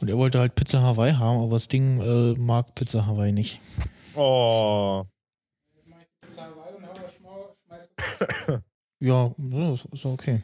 Und 0.00 0.08
er 0.08 0.16
wollte 0.16 0.38
halt 0.38 0.54
Pizza 0.54 0.80
Hawaii 0.80 1.12
haben, 1.12 1.42
aber 1.42 1.56
das 1.56 1.68
Ding 1.68 2.00
äh, 2.00 2.38
mag 2.38 2.74
Pizza 2.74 3.06
Hawaii 3.06 3.32
nicht. 3.32 3.60
Oh. 4.14 5.04
Ja, 9.00 9.32
ist 9.74 9.84
ist 9.92 10.06
okay. 10.06 10.42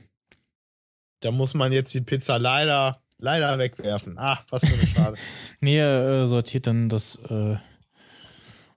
Da 1.21 1.31
muss 1.31 1.55
man 1.55 1.73
jetzt 1.73 1.95
die 1.95 2.03
Pizza 2.03 2.39
leider, 2.39 3.03
leider 3.19 3.59
wegwerfen. 3.59 4.17
Ach, 4.19 4.45
was 4.51 4.65
für 4.65 4.75
eine 4.75 4.87
Schade. 4.87 5.17
Nee, 5.61 5.79
er 5.79 6.25
äh, 6.25 6.29
sortiert 6.29 6.67
dann 6.67 6.89
das 6.89 7.17
äh, 7.31 7.57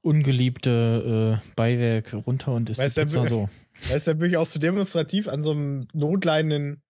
ungeliebte 0.01 1.41
äh, 1.43 1.51
Beiwerk 1.55 2.13
runter 2.25 2.53
und 2.53 2.69
isst 2.69 2.79
Weißt 2.79 2.97
die 2.97 3.01
Pizza 3.01 3.27
so. 3.27 3.49
Weißt 3.89 4.07
du, 4.07 4.13
da 4.13 4.19
würde 4.19 4.31
ich 4.31 4.37
auch 4.37 4.45
so 4.45 4.59
demonstrativ 4.59 5.27
an 5.27 5.43
so 5.43 5.51
einem 5.51 5.87
notleidenden 5.93 6.81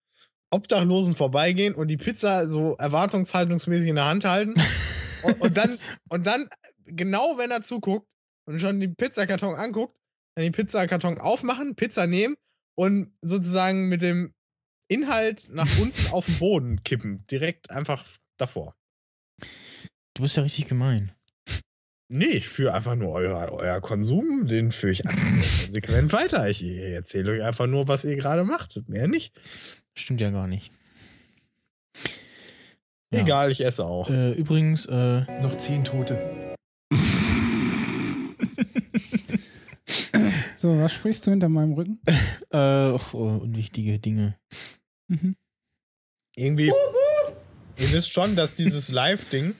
Obdachlosen 0.49 1.15
vorbeigehen 1.15 1.75
und 1.75 1.87
die 1.89 1.97
Pizza 1.97 2.49
so 2.49 2.75
erwartungshaltungsmäßig 2.75 3.89
in 3.89 3.95
der 3.95 4.05
Hand 4.05 4.25
halten. 4.25 4.53
und, 5.23 5.41
und 5.41 5.57
dann, 5.57 5.77
und 6.09 6.27
dann, 6.27 6.49
genau 6.85 7.37
wenn 7.37 7.51
er 7.51 7.61
zuguckt 7.61 8.07
und 8.45 8.59
schon 8.59 8.79
den 8.79 8.95
Pizzakarton 8.95 9.55
anguckt, 9.55 9.95
dann 10.35 10.43
den 10.43 10.53
Pizzakarton 10.53 11.17
aufmachen, 11.17 11.75
Pizza 11.75 12.07
nehmen 12.07 12.35
und 12.75 13.11
sozusagen 13.21 13.89
mit 13.89 14.01
dem 14.01 14.33
Inhalt 14.87 15.49
nach 15.51 15.67
unten 15.79 16.07
auf 16.11 16.25
den 16.25 16.39
Boden 16.39 16.83
kippen. 16.83 17.25
Direkt 17.29 17.71
einfach 17.71 18.05
davor. 18.37 18.75
Du 20.13 20.23
bist 20.23 20.37
ja 20.37 20.43
richtig 20.43 20.67
gemein. 20.67 21.11
Nee, 22.09 22.25
ich 22.27 22.47
führe 22.47 22.73
einfach 22.73 22.95
nur 22.95 23.11
euer, 23.11 23.51
euer 23.51 23.81
Konsum, 23.81 24.45
den 24.45 24.71
führe 24.71 24.93
ich 24.93 25.05
einfach 25.05 25.21
konsequent 25.63 26.13
weiter. 26.13 26.49
Ich 26.49 26.63
erzähle 26.63 27.33
euch 27.33 27.43
einfach 27.43 27.67
nur, 27.67 27.87
was 27.89 28.05
ihr 28.05 28.15
gerade 28.15 28.45
macht. 28.45 28.81
Mehr 28.87 29.07
nicht. 29.07 29.41
Stimmt 29.97 30.21
ja 30.21 30.29
gar 30.29 30.47
nicht. 30.47 30.71
Ja. 33.11 33.21
Egal, 33.21 33.51
ich 33.51 33.63
esse 33.63 33.83
auch. 33.85 34.09
Äh, 34.09 34.33
übrigens, 34.33 34.85
äh, 34.85 35.21
Noch 35.41 35.57
zehn 35.57 35.83
Tote. 35.83 36.55
So, 40.55 40.75
was 40.79 40.91
sprichst 40.91 41.25
du 41.25 41.29
hinter 41.29 41.49
meinem 41.49 41.73
Rücken? 41.73 42.01
äh, 42.51 42.57
ach, 42.57 43.13
oh, 43.13 43.37
unwichtige 43.43 43.99
Dinge. 43.99 44.35
Irgendwie. 46.35 46.71
Ihr 47.77 47.91
wisst 47.91 48.11
schon, 48.11 48.35
dass 48.35 48.55
dieses 48.55 48.89
Live-Ding. 48.89 49.53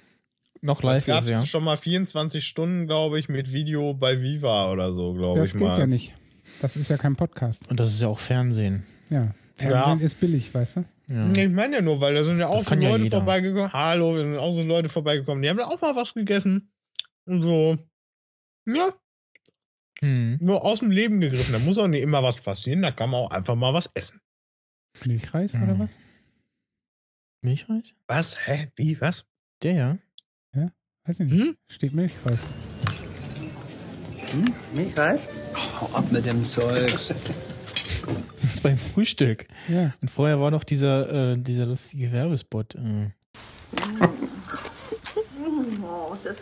Noch 0.62 0.82
live 0.82 1.08
ist, 1.08 1.30
ja. 1.30 1.45
schon 1.45 1.63
mal 1.63 1.78
24 1.78 2.43
Stunden, 2.43 2.88
glaube 2.88 3.19
ich, 3.19 3.30
mit 3.30 3.54
Video 3.54 3.93
bei 3.93 4.19
Viva 4.19 4.71
oder 4.71 4.91
so, 4.91 5.13
glaube 5.13 5.39
ich 5.39 5.43
Das 5.43 5.54
geht 5.54 5.62
mal. 5.62 5.80
ja 5.80 5.86
nicht. 5.86 6.15
Das 6.62 6.76
ist 6.76 6.89
ja 6.89 6.97
kein 6.97 7.15
Podcast. 7.15 7.69
Und 7.69 7.80
das 7.80 7.93
ist 7.93 8.02
ja 8.02 8.08
auch 8.08 8.17
Fernsehen. 8.17 8.84
Ja. 9.12 9.36
Fernsehen 9.57 9.99
Ja. 9.99 10.05
ist 10.05 10.19
billig, 10.19 10.53
weißt 10.53 10.77
du? 10.77 10.85
Ja. 11.07 11.31
Ich 11.31 11.49
meine 11.49 11.77
ja 11.77 11.81
nur, 11.81 11.99
weil 12.01 12.13
da 12.15 12.23
sind 12.23 12.37
ja 12.37 12.47
auch 12.47 12.59
Das 12.59 12.69
so 12.69 12.75
ja 12.75 12.89
Leute 12.89 13.03
jeder. 13.05 13.17
vorbeigekommen. 13.17 13.73
Hallo, 13.73 14.15
da 14.17 14.23
sind 14.23 14.37
auch 14.37 14.51
so 14.51 14.63
Leute 14.63 14.89
vorbeigekommen. 14.89 15.41
Die 15.41 15.49
haben 15.49 15.57
da 15.57 15.65
auch 15.65 15.81
mal 15.81 15.95
was 15.95 16.13
gegessen. 16.13 16.71
Und 17.25 17.41
so. 17.41 17.77
Ja, 18.65 18.93
Hm. 20.01 20.37
nur 20.41 20.63
aus 20.63 20.79
dem 20.79 20.91
Leben 20.91 21.19
gegriffen. 21.21 21.53
Da 21.53 21.59
muss 21.59 21.77
auch 21.77 21.87
nicht 21.87 22.01
immer 22.03 22.21
was 22.21 22.39
passieren. 22.41 22.81
Da 22.81 22.91
kann 22.91 23.09
man 23.09 23.21
auch 23.21 23.31
einfach 23.31 23.55
mal 23.55 23.73
was 23.73 23.89
essen. 23.95 24.19
Milchreis 25.05 25.53
Mhm. 25.53 25.63
oder 25.63 25.79
was? 25.79 25.97
Milchreis? 27.41 27.95
Was? 28.07 28.45
Hä? 28.47 28.71
Wie? 28.75 28.99
Was? 29.01 29.25
Der 29.63 29.73
ja. 29.73 29.97
Ja? 30.53 30.71
Weiß 31.05 31.19
ich 31.21 31.31
nicht. 31.31 31.41
Hm? 31.41 31.57
Steht 31.67 31.93
Milchreis. 31.93 32.41
Hm? 34.31 34.53
Milchreis? 34.73 35.29
Hau 35.55 35.87
ab 35.95 36.11
mit 36.11 36.25
dem 36.25 36.43
Zeugs. 36.43 37.13
Das 38.41 38.53
ist 38.53 38.63
beim 38.63 38.77
Frühstück. 38.77 39.47
Ja. 39.67 39.93
Und 40.01 40.09
vorher 40.09 40.39
war 40.39 40.51
noch 40.51 40.63
dieser, 40.63 41.31
äh, 41.33 41.37
dieser 41.37 41.65
lustige 41.65 42.11
Werbespot. 42.11 42.75
Äh. 42.75 43.11
Oh, 45.83 46.15
das. 46.23 46.37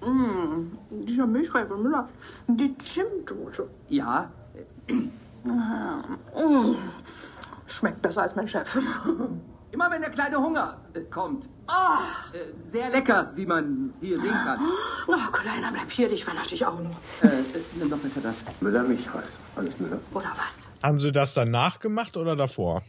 Mm, 0.00 0.64
dieser 1.06 1.26
Milchreis 1.26 1.68
von 1.68 1.82
Müller, 1.82 2.08
die 2.48 2.74
Zimtdose. 2.78 3.68
Ja, 3.88 4.30
Mm, 5.46 6.76
schmeckt 7.66 8.02
besser 8.02 8.22
als 8.22 8.34
mein 8.34 8.48
Chef. 8.48 8.76
immer 9.76 9.90
wenn 9.90 10.00
der 10.00 10.10
kleine 10.10 10.38
Hunger 10.38 10.80
äh, 10.94 11.00
kommt. 11.02 11.48
Ah, 11.66 11.98
Äh, 12.32 12.70
sehr 12.70 12.88
lecker, 12.90 13.32
wie 13.36 13.44
man 13.44 13.92
hier 14.00 14.16
sehen 14.16 14.32
kann. 14.32 14.58
oh, 15.06 15.30
Kleiner, 15.32 15.70
bleib 15.70 15.90
hier, 15.90 16.08
dich 16.08 16.24
vernasche 16.24 16.54
ich 16.54 16.64
auch 16.64 16.80
noch. 16.80 16.96
Äh, 17.22 17.26
äh, 17.26 17.32
nimm 17.78 17.90
doch 17.90 17.98
besser 17.98 18.20
das. 18.22 18.36
Müller 18.60 18.82
Milchreis. 18.82 19.38
Alles 19.54 19.78
Müller. 19.78 19.98
Oder 20.14 20.32
was? 20.36 20.66
Haben 20.82 20.98
sie 20.98 21.12
das 21.12 21.34
danach 21.34 21.78
gemacht 21.78 22.16
oder 22.16 22.36
davor? 22.36 22.82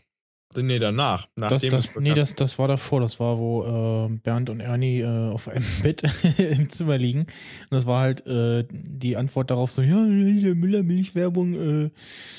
Nee, 0.56 0.80
danach. 0.80 1.28
Das, 1.36 1.52
Nachdem 1.52 1.72
das, 1.72 1.90
es 1.90 1.96
nee, 2.00 2.14
das, 2.14 2.34
das 2.36 2.58
war 2.58 2.70
davor. 2.70 3.02
Das 3.02 3.20
war, 3.20 3.38
wo 3.38 4.08
äh, 4.08 4.18
Bernd 4.24 4.50
und 4.50 4.62
Ernie 4.62 5.02
äh, 5.02 5.32
auf 5.32 5.50
einem 5.50 5.66
Bett 5.84 6.04
im 6.38 6.70
Zimmer 6.70 6.98
liegen. 6.98 7.22
Und 7.22 7.28
das 7.72 7.86
war 7.86 8.02
halt 8.02 8.26
äh, 8.26 8.66
die 8.72 9.18
Antwort 9.18 9.52
darauf 9.52 9.72
so, 9.72 9.82
ja, 9.82 9.98
Müller 9.98 10.84
Milchwerbung, 10.84 11.88
äh, 11.88 11.90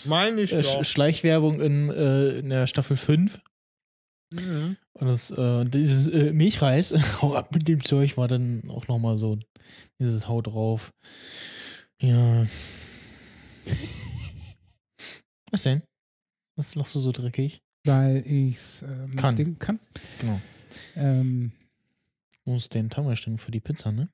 Meine 0.06 0.40
ich 0.40 0.54
äh. 0.54 0.62
Schleichwerbung 0.62 1.60
in, 1.60 1.90
äh, 1.90 2.38
in 2.38 2.48
der 2.48 2.66
Staffel 2.66 2.96
5. 2.96 3.40
Mhm. 4.32 4.76
Und 4.92 5.06
das, 5.06 5.30
äh, 5.30 5.64
dieses 5.64 6.08
äh, 6.08 6.32
Milchreis, 6.32 6.92
hau 7.22 7.34
ab 7.34 7.54
mit 7.54 7.68
dem 7.68 7.82
Zeug, 7.82 8.16
war 8.16 8.28
dann 8.28 8.68
auch 8.68 8.88
nochmal 8.88 9.16
so 9.18 9.38
dieses 10.00 10.28
Haut 10.28 10.48
drauf. 10.48 10.92
Ja. 12.00 12.46
Was 15.50 15.62
denn? 15.62 15.82
Was 16.56 16.74
lachst 16.74 16.94
du 16.94 17.00
so 17.00 17.12
dreckig? 17.12 17.62
Weil 17.84 18.22
ich's 18.26 18.82
ähm, 18.82 19.16
Kann. 19.16 19.36
Ding 19.36 19.58
kann. 19.58 19.80
Genau. 20.20 20.40
Ähm, 20.96 21.52
Du 22.48 22.52
musst 22.52 22.72
den 22.72 22.88
Timer 22.88 23.14
stellen 23.14 23.36
für 23.36 23.50
die 23.50 23.60
Pizza, 23.60 23.92
ne? 23.92 24.08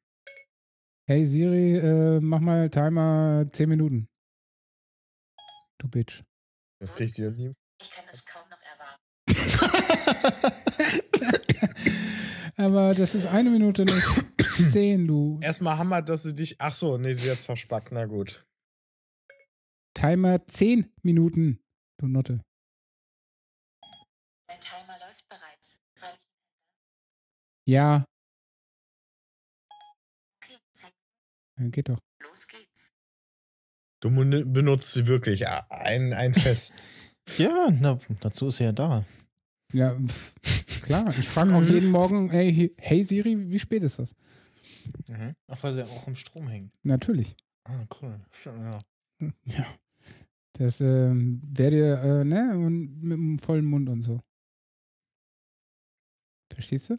hey 1.06 1.24
Siri, 1.24 1.76
äh, 1.76 2.20
mach 2.20 2.40
mal 2.40 2.68
Timer 2.68 3.44
10 3.52 3.68
Minuten. 3.68 4.08
Du 5.78 5.86
Bitch. 5.88 6.24
Das 6.80 6.98
riecht 6.98 7.16
ja 7.16 7.30
nie. 7.30 7.52
Ich 7.80 7.92
kann 7.92 8.04
es 8.10 8.26
kaum. 8.26 8.33
Aber 12.56 12.94
das 12.94 13.14
ist 13.14 13.26
eine 13.26 13.50
Minute 13.50 13.84
nicht 13.84 14.70
zehn, 14.70 15.06
du. 15.06 15.38
Erstmal 15.42 15.76
Hammer, 15.78 16.02
dass 16.02 16.22
sie 16.22 16.34
dich. 16.34 16.56
Ach 16.60 16.74
so, 16.74 16.96
nee, 16.98 17.14
sie 17.14 17.30
hat's 17.30 17.46
verspackt. 17.46 17.92
Na 17.92 18.06
gut. 18.06 18.44
Timer 19.94 20.46
10 20.46 20.92
Minuten, 21.02 21.60
du 21.98 22.06
Nutte. 22.08 22.40
Mein 24.48 24.60
Timer 24.60 24.98
läuft 25.00 25.26
bereits. 25.28 25.78
Soll 25.98 26.10
ich 26.10 26.20
Ja, 27.72 28.04
okay, 30.42 30.58
zeig. 30.72 30.92
ja, 31.58 31.68
geht 31.68 31.88
doch. 31.88 31.98
Los 32.22 32.46
geht's. 32.48 32.90
Du 34.00 34.10
benutzt 34.10 34.92
sie 34.92 35.06
wirklich 35.06 35.46
ein, 35.48 36.12
ein 36.12 36.34
Fest. 36.34 36.78
Ja, 37.38 37.70
na, 37.70 37.98
dazu 38.20 38.48
ist 38.48 38.60
er 38.60 38.66
ja 38.66 38.72
da. 38.72 39.06
Ja, 39.74 39.98
pf, 39.98 40.34
klar. 40.82 41.04
Ich 41.18 41.28
frage 41.28 41.54
auch 41.54 41.62
jeden 41.62 41.90
Morgen, 41.90 42.30
hey, 42.30 42.72
hey 42.78 43.02
Siri, 43.02 43.50
wie 43.50 43.58
spät 43.58 43.82
ist 43.82 43.98
das? 43.98 44.14
Mhm. 45.08 45.34
Ach, 45.48 45.62
weil 45.62 45.72
sie 45.72 45.80
ja 45.80 45.86
auch 45.86 46.06
im 46.06 46.16
Strom 46.16 46.48
hängen. 46.48 46.70
Natürlich. 46.82 47.36
Ah, 47.64 47.80
cool. 48.00 48.20
Ja. 48.44 48.80
Ja. 49.44 49.66
Das 50.52 50.80
ähm, 50.80 51.40
wäre 51.46 51.70
dir, 51.70 51.98
äh, 52.02 52.24
ne, 52.24 52.52
und 52.56 53.02
mit 53.02 53.18
dem 53.18 53.38
vollen 53.40 53.64
Mund 53.64 53.88
und 53.88 54.02
so. 54.02 54.20
Verstehst 56.52 56.90
du? 56.90 56.98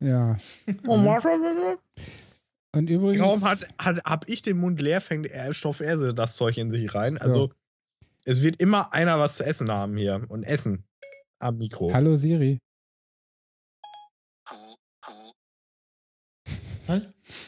Ja. 0.00 0.36
Und 2.74 2.88
übrigens. 2.88 3.22
Kaum 3.22 3.44
hat, 3.44 3.68
hat, 3.78 4.02
hab 4.04 4.28
ich 4.28 4.42
den 4.42 4.58
Mund 4.58 4.80
leer, 4.80 5.00
fängt 5.00 5.26
er 5.26 5.52
Stoff 5.52 5.80
er 5.80 6.12
das 6.12 6.36
Zeug 6.36 6.56
in 6.56 6.70
sich 6.70 6.94
rein. 6.94 7.18
Also, 7.18 7.52
es 8.24 8.42
wird 8.42 8.60
immer 8.60 8.92
einer 8.92 9.18
was 9.18 9.36
zu 9.36 9.44
essen 9.44 9.70
haben 9.70 9.96
hier 9.96 10.24
und 10.28 10.44
essen 10.44 10.84
am 11.38 11.58
Mikro. 11.58 11.92
Hallo 11.92 12.16
Siri. 12.16 12.58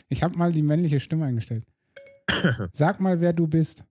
Ich 0.08 0.22
habe 0.22 0.36
mal 0.36 0.52
die 0.52 0.62
männliche 0.62 1.00
Stimme 1.00 1.26
eingestellt. 1.26 1.66
Sag 2.72 3.00
mal, 3.00 3.20
wer 3.20 3.32
du 3.32 3.46
bist. 3.46 3.84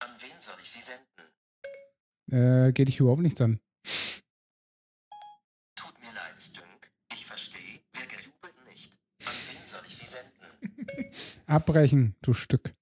An 0.00 0.10
wen 0.18 0.38
soll 0.38 0.54
ich 0.62 0.70
sie 0.70 0.82
senden? 0.82 1.08
Äh, 2.32 2.72
geht 2.72 2.88
dich 2.88 3.00
überhaupt 3.00 3.22
nichts 3.22 3.40
an. 3.40 3.60
Tut 5.74 5.98
mir 6.00 6.12
leid, 6.14 6.38
Stünk. 6.40 6.90
Ich 7.12 7.26
verstehe, 7.26 7.80
wer 7.92 8.06
gejubelt 8.06 8.54
nicht. 8.66 8.94
An 9.24 9.34
wen 9.48 9.66
soll 9.66 9.82
ich 9.86 9.96
sie 9.96 10.06
senden? 10.06 11.10
Abbrechen, 11.46 12.14
du 12.22 12.32
Stück. 12.32 12.74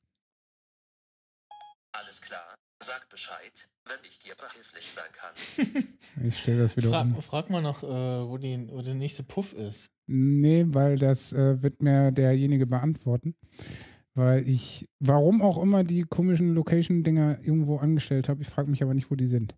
Sag 2.80 3.08
Bescheid, 3.08 3.68
wenn 3.86 3.98
ich 4.08 4.18
dir 4.20 4.34
behilflich 4.36 4.88
sein 4.88 5.10
kann. 5.12 5.84
Ich 6.24 6.38
stelle 6.38 6.62
das 6.62 6.76
wieder 6.76 6.88
um. 6.88 7.12
Frag, 7.14 7.24
frag 7.24 7.50
mal 7.50 7.62
noch, 7.62 7.82
äh, 7.82 7.86
wo, 8.28 8.38
die, 8.38 8.68
wo 8.70 8.82
der 8.82 8.94
nächste 8.94 9.22
Puff 9.22 9.52
ist. 9.52 9.90
Nee, 10.06 10.64
weil 10.68 10.96
das 10.96 11.32
äh, 11.32 11.62
wird 11.62 11.82
mir 11.82 12.10
derjenige 12.10 12.66
beantworten. 12.66 13.34
Weil 14.14 14.48
ich, 14.48 14.86
warum 14.98 15.42
auch 15.42 15.62
immer, 15.62 15.84
die 15.84 16.02
komischen 16.02 16.54
Location-Dinger 16.54 17.38
irgendwo 17.42 17.76
angestellt 17.76 18.28
habe. 18.28 18.42
Ich 18.42 18.48
frage 18.48 18.70
mich 18.70 18.82
aber 18.82 18.94
nicht, 18.94 19.10
wo 19.10 19.14
die 19.14 19.28
sind. 19.28 19.54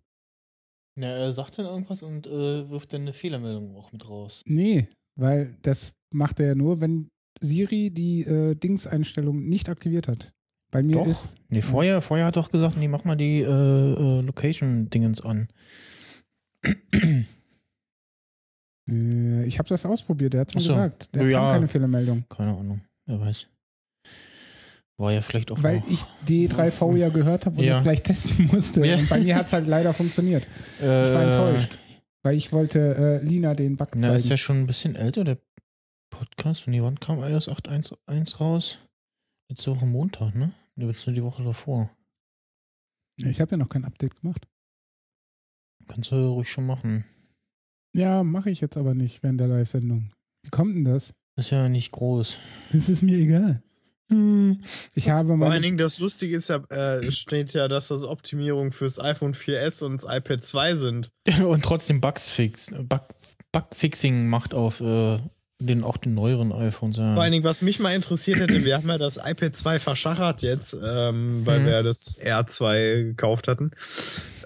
Ja, 0.99 1.07
er 1.07 1.33
sagt 1.33 1.57
dann 1.57 1.65
irgendwas 1.65 2.03
und 2.03 2.27
äh, 2.27 2.69
wirft 2.69 2.93
dann 2.93 3.01
eine 3.01 3.13
Fehlermeldung 3.13 3.75
auch 3.75 3.91
mit 3.91 4.07
raus. 4.07 4.43
Nee, 4.45 4.87
weil 5.15 5.57
das 5.61 5.93
macht 6.13 6.39
er 6.39 6.47
ja 6.47 6.55
nur, 6.55 6.81
wenn 6.81 7.09
Siri 7.39 7.89
die 7.91 8.21
äh, 8.21 8.55
Dings-Einstellung 8.55 9.47
nicht 9.47 9.69
aktiviert 9.69 10.07
hat. 10.07 10.31
Bei 10.71 10.81
mir 10.81 10.93
Doch. 10.95 11.07
ist. 11.07 11.35
Nee, 11.49 11.61
vorher, 11.61 12.01
vorher 12.01 12.25
hat 12.27 12.37
er 12.37 12.43
doch 12.43 12.51
gesagt, 12.51 12.77
nee, 12.77 12.87
mach 12.87 13.03
mal 13.03 13.15
die 13.15 13.41
äh, 13.41 13.45
äh, 13.45 14.21
Location-Dingens 14.21 15.21
an. 15.21 15.49
Äh, 18.89 19.43
ich 19.45 19.59
habe 19.59 19.69
das 19.69 19.85
ausprobiert, 19.85 20.33
der 20.33 20.41
hat 20.41 20.53
mir 20.55 20.61
Ach 20.61 20.65
so. 20.65 20.73
gesagt. 20.73 21.13
Der 21.15 21.27
Ja. 21.29 21.39
kam 21.39 21.51
keine 21.53 21.67
Fehlermeldung. 21.67 22.23
Keine 22.29 22.51
Ahnung, 22.57 22.81
wer 23.05 23.19
weiß. 23.19 23.47
War 24.97 25.11
ja 25.13 25.21
vielleicht 25.21 25.51
auch 25.51 25.61
Weil 25.63 25.81
ich 25.89 26.03
D3V 26.27 26.95
ja 26.97 27.09
gehört 27.09 27.45
habe 27.45 27.57
und 27.57 27.63
Ja. 27.63 27.73
das 27.73 27.83
gleich 27.83 28.03
testen 28.03 28.47
musste. 28.51 28.85
Ja. 28.85 28.95
Und 28.97 29.09
bei 29.09 29.19
mir 29.19 29.35
hat 29.35 29.47
es 29.47 29.53
halt 29.53 29.67
leider 29.67 29.93
funktioniert. 29.93 30.45
ich 30.79 30.85
war 30.85 31.21
Äh, 31.23 31.25
enttäuscht. 31.25 31.77
Weil 32.23 32.35
ich 32.37 32.51
wollte 32.53 33.19
äh, 33.21 33.25
Lina 33.25 33.55
den 33.55 33.77
Bug 33.77 33.89
Na, 33.95 34.01
zeigen. 34.03 34.15
ist 34.15 34.29
ja 34.29 34.37
schon 34.37 34.59
ein 34.61 34.67
bisschen 34.67 34.95
älter, 34.95 35.23
der 35.23 35.37
Podcast. 36.11 36.67
Und 36.67 36.73
die 36.73 36.83
wann 36.83 36.99
kam 36.99 37.19
iOS 37.23 37.49
8.1 37.49 38.37
raus? 38.37 38.77
Letzte 39.51 39.71
Woche 39.75 39.85
Montag, 39.85 40.33
ne? 40.33 40.53
Nee, 40.77 40.85
jetzt 40.85 41.05
nur 41.05 41.13
die 41.13 41.23
Woche 41.23 41.43
davor. 41.43 41.91
Ich 43.17 43.41
habe 43.41 43.51
ja 43.51 43.57
noch 43.57 43.67
kein 43.67 43.83
Update 43.83 44.21
gemacht. 44.21 44.47
Kannst 45.89 46.11
du 46.11 46.15
ruhig 46.15 46.49
schon 46.49 46.65
machen. 46.65 47.03
Ja, 47.93 48.23
mache 48.23 48.49
ich 48.49 48.61
jetzt 48.61 48.77
aber 48.77 48.93
nicht 48.93 49.23
während 49.23 49.41
der 49.41 49.49
Live-Sendung. 49.49 50.09
Wie 50.43 50.51
kommt 50.51 50.73
denn 50.73 50.85
das? 50.85 51.13
Ist 51.35 51.49
ja 51.49 51.67
nicht 51.67 51.91
groß. 51.91 52.37
Das 52.71 52.87
ist 52.87 53.01
mir 53.01 53.17
egal. 53.17 53.61
Ich 54.93 55.09
habe 55.09 55.37
Vor 55.37 55.51
allen. 55.51 55.61
Dingen, 55.61 55.77
das 55.77 55.99
Lustige 55.99 56.37
ist 56.37 56.47
ja, 56.47 56.61
äh, 56.69 57.05
es 57.05 57.17
steht 57.17 57.51
ja, 57.51 57.67
dass 57.67 57.89
das 57.89 58.03
Optimierungen 58.03 58.71
fürs 58.71 58.99
iPhone 58.99 59.33
4S 59.33 59.83
und 59.83 60.01
das 60.01 60.05
iPad 60.05 60.45
2 60.45 60.75
sind. 60.77 61.11
Und 61.43 61.63
trotzdem 61.63 61.99
Bugs 61.99 62.29
fix, 62.29 62.73
Bug, 62.87 63.03
Bugfixing 63.51 64.27
macht 64.27 64.53
auf 64.53 64.79
äh, 64.79 65.19
den, 65.65 65.83
auch 65.83 65.97
den 65.97 66.13
neueren 66.13 66.51
iPhones. 66.51 66.97
Ja. 66.97 67.13
Vor 67.13 67.23
allen 67.23 67.31
Dingen, 67.31 67.43
was 67.43 67.61
mich 67.61 67.79
mal 67.79 67.95
interessiert 67.95 68.39
hätte, 68.39 68.65
wir 68.65 68.75
haben 68.77 68.89
ja 68.89 68.97
das 68.97 69.17
iPad 69.17 69.55
2 69.55 69.79
verschachert 69.79 70.41
jetzt, 70.41 70.73
ähm, 70.83 71.45
weil 71.45 71.59
Mhm. 71.61 71.65
wir 71.65 71.83
das 71.83 72.19
R2 72.19 73.03
gekauft 73.03 73.47
hatten. 73.47 73.71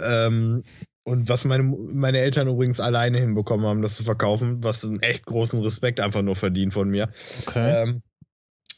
Ähm, 0.02 0.64
und 1.04 1.30
was 1.30 1.46
meine, 1.46 1.64
meine 1.64 2.20
Eltern 2.20 2.48
übrigens 2.48 2.80
alleine 2.80 3.20
hinbekommen 3.20 3.66
haben, 3.66 3.82
das 3.82 3.96
zu 3.96 4.04
verkaufen, 4.04 4.64
was 4.64 4.84
einen 4.84 5.02
echt 5.02 5.26
großen 5.26 5.62
Respekt 5.62 6.00
einfach 6.00 6.22
nur 6.24 6.36
verdient 6.36 6.74
von 6.74 6.90
mir. 6.90 7.10
Okay. 7.46 7.84
Ähm, 7.84 8.02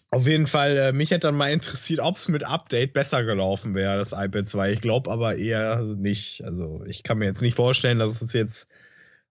auf 0.09 0.25
jeden 0.27 0.47
Fall, 0.47 0.77
äh, 0.77 0.93
mich 0.93 1.11
hätte 1.11 1.27
dann 1.27 1.35
mal 1.35 1.51
interessiert, 1.51 1.99
ob 1.99 2.15
es 2.15 2.27
mit 2.29 2.43
Update 2.43 2.93
besser 2.93 3.23
gelaufen 3.23 3.75
wäre, 3.75 3.97
das 3.97 4.13
iPad 4.13 4.47
2. 4.47 4.71
Ich 4.73 4.81
glaube 4.81 5.11
aber 5.11 5.35
eher 5.35 5.81
nicht. 5.83 6.43
Also 6.45 6.81
ich 6.85 7.03
kann 7.03 7.17
mir 7.17 7.25
jetzt 7.25 7.41
nicht 7.41 7.55
vorstellen, 7.55 7.99
dass 7.99 8.21
es 8.21 8.33
jetzt 8.33 8.67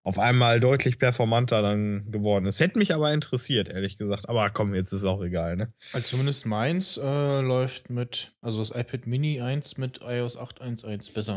auf 0.06 0.20
einmal 0.20 0.60
deutlich 0.60 1.00
performanter 1.00 1.62
dann 1.62 2.12
geworden 2.12 2.46
ist. 2.46 2.60
Hätte 2.60 2.78
mich 2.78 2.94
aber 2.94 3.12
interessiert, 3.12 3.68
ehrlich 3.68 3.98
gesagt. 3.98 4.28
Aber 4.28 4.48
komm, 4.50 4.72
jetzt 4.72 4.92
ist 4.92 5.02
auch 5.02 5.20
egal, 5.20 5.56
ne? 5.56 5.72
Also 5.92 6.06
zumindest 6.10 6.46
meins 6.46 6.96
äh, 6.96 7.40
läuft 7.40 7.90
mit, 7.90 8.32
also 8.40 8.60
das 8.60 8.70
iPad 8.70 9.08
Mini 9.08 9.40
1 9.40 9.78
mit 9.78 10.00
iOS 10.02 10.38
8.1.1 10.38 11.12
besser. 11.12 11.36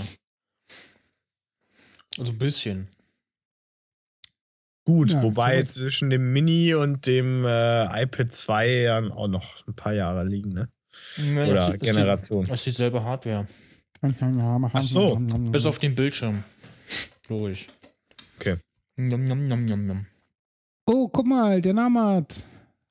Also 2.20 2.32
ein 2.32 2.38
bisschen. 2.38 2.88
Gut, 4.86 5.12
Ja, 5.14 5.24
wobei 5.24 5.64
sowas- 5.64 5.74
zwischen 5.74 6.12
dem 6.12 6.32
Mini 6.32 6.76
und 6.76 7.08
dem 7.08 7.44
äh, 7.46 8.04
iPad 8.04 8.32
2 8.34 8.68
ja 8.70 9.00
auch 9.12 9.28
noch 9.28 9.66
ein 9.68 9.74
paar 9.76 9.94
Jahre 9.94 10.26
liegen, 10.26 10.54
ne? 10.54 10.70
Ja, 11.18 11.44
Oder 11.44 11.54
das 11.56 11.70
ist 11.70 11.82
die- 11.82 11.86
Generation. 11.88 12.44
Das 12.46 12.60
ist 12.60 12.66
dieselbe 12.68 13.04
Hardware. 13.04 13.48
Ach 14.02 14.84
so. 14.84 15.16
Bis 15.52 15.66
auf 15.66 15.80
den 15.80 15.96
Bildschirm. 15.96 16.44
Logisch. 17.30 17.66
Okay. 18.40 18.56
Nom, 18.96 19.22
nom, 19.26 19.44
nom, 19.44 19.66
nom, 19.66 19.86
nom. 19.86 20.06
Oh, 20.86 21.10
guck 21.10 21.28
mal, 21.28 21.62
der 21.62 21.74
Namat. 21.74 22.48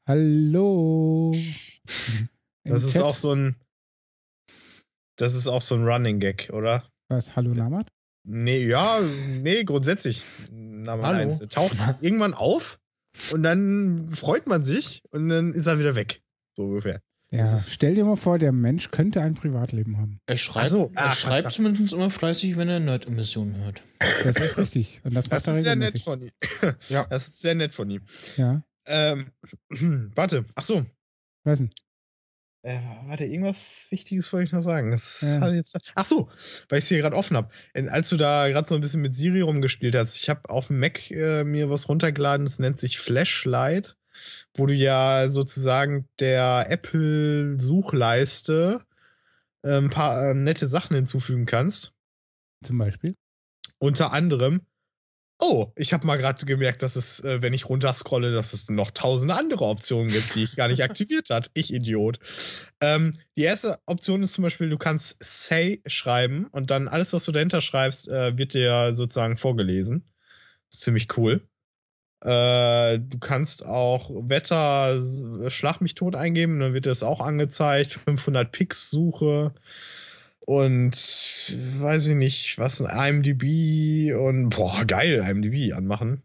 Hallo. 0.07 1.35
Das 2.65 2.85
ist 2.85 2.93
Chat- 2.93 3.03
auch 3.03 3.15
so 3.15 3.33
ein. 3.35 3.57
Das 5.17 5.35
ist 5.35 5.47
auch 5.47 5.63
so 5.63 5.75
ein 5.75 5.85
Running 5.85 6.21
Gag, 6.21 6.51
oder? 6.53 6.87
Was? 7.09 7.35
Hallo 7.35 7.55
Namat? 7.55 7.89
Nee, 8.25 8.67
ja, 8.67 9.01
nee, 9.41 9.65
grundsätzlich. 9.65 10.23
Name 10.53 11.03
Hallo. 11.03 11.19
eins. 11.19 11.41
Er 11.41 11.49
taucht 11.49 11.77
irgendwann 12.03 12.35
auf 12.35 12.79
und 13.33 13.43
dann 13.43 14.07
freut 14.09 14.47
man 14.47 14.67
sich 14.67 15.03
und 15.11 15.31
dann 15.31 15.55
ist 15.55 15.67
er 15.67 15.79
wieder 15.79 15.95
weg. 15.95 16.23
So 16.57 16.65
ungefähr. 16.65 17.01
Ja, 17.31 17.59
stell 17.59 17.95
dir 17.95 18.05
mal 18.07 18.17
vor, 18.17 18.39
der 18.39 18.53
Mensch 18.53 18.91
könnte 18.91 19.21
ein 19.21 19.35
Privatleben 19.35 19.99
haben. 19.99 20.19
Er 20.27 20.39
schreibt, 20.39 20.71
so, 20.71 20.91
er 20.95 21.07
ah, 21.09 21.11
schreibt 21.11 21.53
zumindest 21.53 21.93
immer 21.93 22.11
fleißig, 22.11 22.57
wenn 22.57 22.69
er 22.71 22.81
Nerd-Emissionen 22.81 23.55
hört. 23.65 23.83
Das 24.25 24.39
ist 24.39 24.57
richtig. 24.57 25.03
Und 25.05 25.15
das 25.15 25.29
Das 25.29 25.47
ist 25.47 25.63
sehr 25.63 25.77
nett 25.77 26.01
von 26.01 26.23
ihm. 26.23 26.31
Ja. 26.89 27.05
Das 27.11 27.29
ist 27.29 27.41
sehr 27.43 27.55
nett 27.55 27.75
von 27.75 27.91
ihm. 27.91 28.03
Ja. 28.37 28.63
Ähm, 28.87 29.31
warte, 30.15 30.47
ach 30.55 30.63
so. 30.63 30.87
Was 31.45 31.59
denn? 31.59 31.71
Äh, 32.63 32.81
warte, 33.07 33.25
irgendwas 33.25 33.87
Wichtiges 33.91 34.33
wollte 34.33 34.47
ich 34.47 34.53
noch 34.53 34.63
sagen. 34.63 34.91
Das 34.91 35.21
Ja. 35.21 35.41
hatte 35.41 35.55
jetzt, 35.55 35.79
ach 35.95 36.05
so, 36.07 36.31
weil 36.71 36.79
ich 36.79 36.85
es 36.85 36.89
hier 36.89 36.99
gerade 36.99 37.15
offen 37.17 37.37
habe. 37.37 37.51
Als 37.75 38.09
du 38.09 38.17
da 38.17 38.49
gerade 38.49 38.67
so 38.67 38.75
ein 38.75 38.81
bisschen 38.81 39.03
mit 39.03 39.15
Siri 39.15 39.43
rumgespielt 39.43 39.95
hast, 39.95 40.17
ich 40.17 40.31
habe 40.31 40.49
auf 40.49 40.69
dem 40.69 40.79
Mac 40.81 41.11
äh, 41.11 41.45
mir 41.45 41.69
was 41.69 41.89
runtergeladen, 41.91 42.47
das 42.47 42.59
nennt 42.59 42.81
sich 42.81 42.99
Flashlight, 42.99 43.97
wo 44.55 44.67
du 44.67 44.75
ja 44.75 45.29
sozusagen 45.29 46.09
der 46.19 46.67
Apple-Suchleiste 46.69 48.83
ein 49.63 49.91
paar 49.91 50.31
äh, 50.31 50.35
nette 50.35 50.67
Sachen 50.67 50.97
hinzufügen 50.97 51.47
kannst. 51.47 51.93
Zum 52.65 52.79
Beispiel. 52.79 53.17
Unter 53.79 54.13
anderem, 54.13 54.63
oh, 55.41 55.73
ich 55.77 55.93
habe 55.93 56.07
mal 56.07 56.17
gerade 56.17 56.45
gemerkt, 56.47 56.83
dass 56.83 56.97
es, 56.97 57.21
äh, 57.21 57.43
wenn 57.43 57.53
ich 57.53 57.69
runterscrolle, 57.69 58.33
dass 58.33 58.53
es 58.53 58.69
noch 58.69 58.91
tausende 58.91 59.35
andere 59.35 59.67
Optionen 59.67 60.09
gibt, 60.09 60.35
die 60.35 60.45
ich 60.45 60.57
gar 60.57 60.69
nicht 60.69 60.83
aktiviert 60.83 61.31
hat. 61.31 61.51
Ich 61.55 61.73
Idiot. 61.73 62.19
Ähm, 62.81 63.13
die 63.37 63.43
erste 63.43 63.79
Option 63.87 64.23
ist 64.23 64.33
zum 64.33 64.43
Beispiel, 64.43 64.69
du 64.69 64.79
kannst 64.79 65.23
Say 65.23 65.83
schreiben 65.87 66.47
und 66.47 66.71
dann 66.71 66.89
alles, 66.89 67.13
was 67.13 67.25
du 67.25 67.33
dahinter 67.33 67.61
schreibst, 67.61 68.09
äh, 68.09 68.37
wird 68.37 68.55
dir 68.55 68.95
sozusagen 68.95 69.37
vorgelesen. 69.37 70.05
ist 70.73 70.83
ziemlich 70.83 71.17
cool. 71.17 71.49
Äh, 72.21 72.99
du 72.99 73.19
kannst 73.21 73.65
auch 73.65 74.11
Wetter, 74.11 75.01
Schlag 75.51 75.81
mich 75.81 75.95
tot 75.95 76.17
eingeben, 76.17 76.59
dann 76.61 76.75
wird 76.75 76.87
das 76.87 77.03
auch 77.03 77.21
angezeigt. 77.21 78.01
500 78.07 78.51
Pix 78.51 78.91
Suche 78.91 79.53
und 80.41 80.93
weiß 80.95 82.07
ich 82.07 82.15
nicht, 82.17 82.59
was 82.59 82.81
IMDb 82.81 84.15
und 84.15 84.49
boah, 84.49 84.85
geil, 84.87 85.23
IMDb 85.29 85.75
anmachen. 85.75 86.23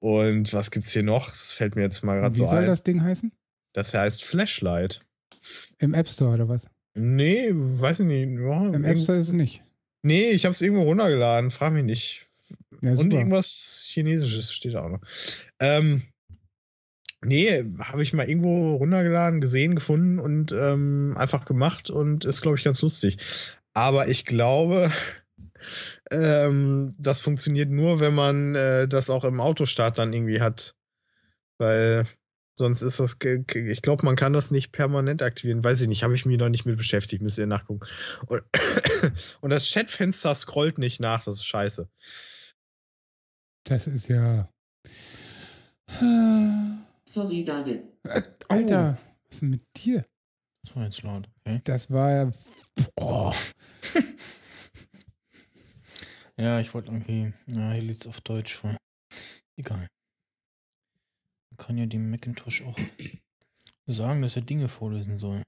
Und 0.00 0.52
was 0.52 0.70
gibt's 0.70 0.92
hier 0.92 1.02
noch? 1.02 1.30
Das 1.30 1.52
fällt 1.52 1.76
mir 1.76 1.82
jetzt 1.82 2.04
mal 2.04 2.20
gerade 2.20 2.34
Wie 2.34 2.42
so 2.42 2.44
soll 2.44 2.60
ein. 2.60 2.66
das 2.66 2.82
Ding 2.82 3.02
heißen? 3.02 3.32
Das 3.72 3.94
heißt 3.94 4.22
Flashlight. 4.22 5.00
Im 5.78 5.94
App 5.94 6.08
Store 6.08 6.34
oder 6.34 6.48
was? 6.48 6.68
Nee, 6.94 7.48
weiß 7.52 8.00
ich 8.00 8.06
nicht. 8.06 8.38
Ja, 8.38 8.66
Im 8.68 8.84
App 8.84 8.98
Store 8.98 9.18
ist 9.18 9.28
es 9.28 9.32
nicht. 9.32 9.62
Nee, 10.02 10.30
ich 10.30 10.44
habe 10.44 10.52
es 10.52 10.60
irgendwo 10.60 10.82
runtergeladen, 10.82 11.50
frag 11.50 11.72
mich 11.72 11.84
nicht. 11.84 12.25
Ja, 12.82 12.92
Und 12.94 13.12
irgendwas 13.12 13.86
Chinesisches 13.88 14.52
steht 14.52 14.74
da 14.74 14.84
auch 14.84 14.90
noch. 14.90 15.00
Ähm, 15.60 16.02
nee, 17.24 17.64
habe 17.78 18.02
ich 18.02 18.12
mal 18.12 18.28
irgendwo 18.28 18.76
runtergeladen, 18.76 19.40
gesehen, 19.40 19.74
gefunden 19.74 20.18
und 20.18 20.52
ähm, 20.52 21.14
einfach 21.16 21.44
gemacht 21.44 21.90
und 21.90 22.24
ist, 22.24 22.42
glaube 22.42 22.56
ich, 22.56 22.64
ganz 22.64 22.82
lustig. 22.82 23.18
Aber 23.74 24.08
ich 24.08 24.24
glaube, 24.24 24.90
ähm, 26.10 26.94
das 26.98 27.20
funktioniert 27.20 27.70
nur, 27.70 28.00
wenn 28.00 28.14
man 28.14 28.54
äh, 28.54 28.88
das 28.88 29.10
auch 29.10 29.24
im 29.24 29.40
Autostart 29.40 29.98
dann 29.98 30.12
irgendwie 30.12 30.40
hat. 30.40 30.74
Weil 31.58 32.06
sonst 32.54 32.82
ist 32.82 33.00
das, 33.00 33.16
ich 33.22 33.82
glaube, 33.82 34.04
man 34.04 34.16
kann 34.16 34.32
das 34.32 34.50
nicht 34.50 34.72
permanent 34.72 35.22
aktivieren. 35.22 35.64
Weiß 35.64 35.80
ich 35.80 35.88
nicht, 35.88 36.02
habe 36.02 36.14
ich 36.14 36.26
mich 36.26 36.38
noch 36.38 36.48
nicht 36.48 36.66
mit 36.66 36.76
beschäftigt, 36.76 37.22
müsst 37.22 37.38
ihr 37.38 37.46
nachgucken. 37.46 37.86
Und, 38.26 38.42
und 39.40 39.50
das 39.50 39.70
Chatfenster 39.70 40.34
scrollt 40.34 40.78
nicht 40.78 41.00
nach, 41.00 41.24
das 41.24 41.36
ist 41.36 41.46
scheiße. 41.46 41.88
Das 43.68 43.88
ist 43.88 44.08
ja. 44.08 44.48
Sorry, 47.04 47.42
David. 47.44 47.82
Äh, 48.04 48.22
Alter, 48.48 48.96
was 49.24 49.32
ist 49.32 49.42
denn 49.42 49.50
mit 49.50 49.62
dir? 49.76 50.04
Das 50.62 50.76
war 50.76 50.84
jetzt 50.84 51.02
laut, 51.02 51.28
okay. 51.44 51.60
Das 51.64 51.90
war 51.90 52.10
ja. 52.12 52.30
Oh. 53.00 53.32
Ja, 56.38 56.60
ich 56.60 56.72
wollte 56.74 56.92
irgendwie. 56.92 57.32
Ja, 57.46 57.72
hier 57.72 57.82
liegt 57.82 58.06
auf 58.06 58.20
Deutsch 58.20 58.54
vor. 58.54 58.76
Egal. 59.56 59.88
Man 61.50 61.56
kann 61.56 61.78
ja 61.78 61.86
dem 61.86 62.10
Macintosh 62.10 62.62
auch 62.62 62.78
sagen, 63.86 64.22
dass 64.22 64.36
er 64.36 64.42
Dinge 64.42 64.68
vorlesen 64.68 65.18
soll. 65.18 65.42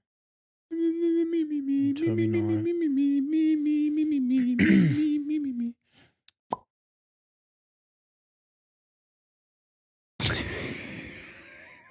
Im 0.71 1.95
Terminal. 1.95 2.65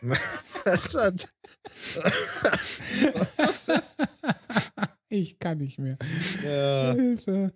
Was 0.02 0.94
hat. 0.94 1.28
Was 3.14 3.38
ist 3.38 3.68
das? 3.68 3.94
Ich 5.08 5.38
kann 5.38 5.58
nicht 5.58 5.78
mehr. 5.78 5.96
Ja. 6.44 6.92
Hilfe. 6.94 7.52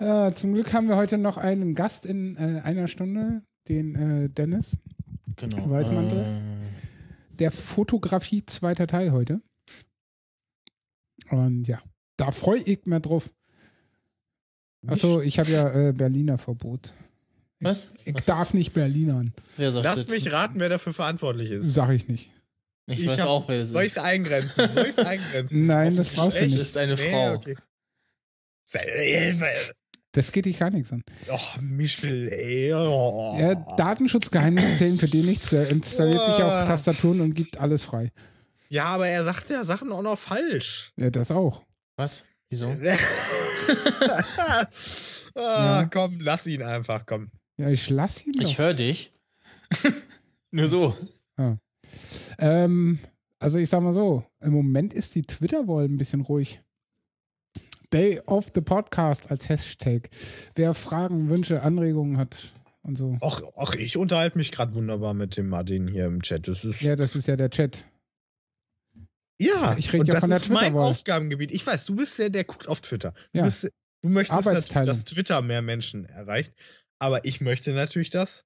Ja, 0.00 0.34
zum 0.34 0.54
Glück 0.54 0.72
haben 0.72 0.88
wir 0.88 0.96
heute 0.96 1.18
noch 1.18 1.36
einen 1.36 1.74
Gast 1.74 2.06
in 2.06 2.36
äh, 2.36 2.60
einer 2.62 2.88
Stunde, 2.88 3.42
den 3.68 3.94
äh, 3.94 4.28
Dennis 4.28 4.78
Genau. 5.36 5.70
Weißmantel. 5.70 6.18
Äh, 6.20 7.36
Der 7.36 7.50
Fotografie 7.50 8.44
zweiter 8.44 8.86
Teil 8.86 9.12
heute. 9.12 9.40
Und 11.30 11.68
ja, 11.68 11.80
da 12.16 12.32
freue 12.32 12.60
ich 12.60 12.84
mich 12.86 13.02
drauf. 13.02 13.32
Achso, 14.86 15.20
ich 15.20 15.38
habe 15.38 15.50
ja 15.50 15.88
äh, 15.88 15.92
Berliner 15.92 16.38
Verbot. 16.38 16.94
Was? 17.60 17.88
Ich 18.04 18.14
Was 18.14 18.24
darf 18.26 18.54
nicht 18.54 18.72
Berlinern. 18.72 19.32
Wer 19.56 19.72
sagt 19.72 19.84
Lass 19.84 19.96
das? 19.96 20.08
mich 20.08 20.32
raten, 20.32 20.60
wer 20.60 20.68
dafür 20.68 20.92
verantwortlich 20.94 21.50
ist. 21.50 21.72
Sag 21.72 21.90
ich 21.90 22.08
nicht. 22.08 22.30
Ich, 22.86 23.06
weiß 23.06 23.20
hab- 23.20 23.28
auch, 23.28 23.48
wer 23.48 23.60
es 23.60 23.70
Soll 23.70 23.82
ich 23.82 23.88
ist. 23.88 23.96
es 23.98 24.02
eingrenzen? 24.02 24.74
Soll 24.74 24.84
ich 24.84 24.96
es 24.96 24.98
eingrenzen? 25.06 25.66
Nein, 25.66 25.96
das 25.96 26.14
brauchst 26.14 26.38
du 26.40 26.44
nicht. 26.44 26.54
Das 26.60 26.68
ist 26.68 26.78
eine 26.78 26.94
Nee, 26.94 27.10
Frau. 27.10 27.32
okay. 27.34 27.56
Das 30.12 30.32
geht 30.32 30.46
dich 30.46 30.58
gar 30.58 30.70
nichts 30.70 30.92
an. 30.92 31.02
Oh, 31.30 31.38
Michel, 31.60 32.28
ey. 32.32 32.72
Oh. 32.74 33.36
Ja, 33.38 33.54
Datenschutzgeheimnisse 33.76 34.76
zählen 34.78 34.98
für 34.98 35.06
den 35.08 35.26
nichts. 35.26 35.52
Er 35.52 35.68
installiert 35.70 36.24
sich 36.24 36.34
auch. 36.36 36.64
Tastaturen 36.64 37.20
und 37.20 37.34
gibt 37.34 37.58
alles 37.58 37.82
frei. 37.82 38.10
Ja, 38.70 38.86
aber 38.86 39.08
er 39.08 39.24
sagt 39.24 39.50
ja 39.50 39.64
Sachen 39.64 39.92
auch 39.92 40.02
noch 40.02 40.18
falsch. 40.18 40.92
Ja, 40.96 41.10
das 41.10 41.30
auch. 41.30 41.62
Was? 41.96 42.26
Wieso? 42.50 42.66
ah, 45.34 45.84
Komm, 45.92 46.18
lass 46.20 46.46
ihn 46.46 46.62
einfach, 46.62 47.04
komm. 47.06 47.28
Ja, 47.58 47.68
ich 47.70 47.90
lass 47.90 48.24
ihn 48.26 48.32
doch. 48.34 48.42
Ich 48.48 48.58
höre 48.58 48.74
dich. 48.74 49.12
Nur 50.50 50.68
so. 50.68 50.96
Ja. 51.38 51.58
Ähm, 52.38 52.98
also 53.38 53.58
ich 53.58 53.68
sag 53.68 53.82
mal 53.82 53.92
so, 53.92 54.24
im 54.40 54.52
Moment 54.52 54.94
ist 54.94 55.14
die 55.14 55.22
Twitter-Wall 55.22 55.84
ein 55.86 55.96
bisschen 55.96 56.20
ruhig. 56.22 56.60
Day 57.92 58.20
of 58.26 58.52
the 58.54 58.60
Podcast 58.60 59.30
als 59.30 59.48
Hashtag. 59.48 60.10
Wer 60.54 60.74
Fragen, 60.74 61.30
Wünsche, 61.30 61.62
Anregungen 61.62 62.18
hat 62.18 62.52
und 62.82 62.96
so. 62.96 63.16
Ach, 63.22 63.40
ach 63.56 63.74
ich 63.74 63.96
unterhalte 63.96 64.36
mich 64.38 64.52
gerade 64.52 64.74
wunderbar 64.74 65.14
mit 65.14 65.36
dem 65.36 65.48
Martin 65.48 65.88
hier 65.88 66.06
im 66.06 66.22
Chat. 66.22 66.46
Das 66.48 66.64
ist, 66.64 66.80
Ja, 66.82 66.96
das 66.96 67.16
ist 67.16 67.26
ja 67.26 67.36
der 67.36 67.50
Chat. 67.50 67.86
ja, 69.40 69.74
ich 69.78 69.92
rede 69.92 70.06
ja 70.06 70.14
das 70.14 70.20
von 70.22 70.30
der 70.30 70.38
ist 70.38 70.48
mein. 70.50 70.74
Aufgabengebiet. 70.76 71.50
Ich 71.50 71.66
weiß, 71.66 71.86
du 71.86 71.96
bist 71.96 72.18
der, 72.18 72.28
der 72.30 72.44
guckt 72.44 72.68
auf 72.68 72.80
Twitter. 72.82 73.12
Du, 73.32 73.38
Ja. 73.38 73.44
bist, 73.44 73.70
du 74.02 74.08
möchtest 74.08 74.36
Arbeitsteilung. 74.46 74.86
dass 74.88 75.04
Twitter 75.04 75.40
mehr 75.42 75.62
Menschen 75.62 76.04
erreicht. 76.06 76.52
Aber 77.00 77.24
ich 77.24 77.40
möchte 77.40 77.72
natürlich, 77.72 78.10
dass 78.10 78.44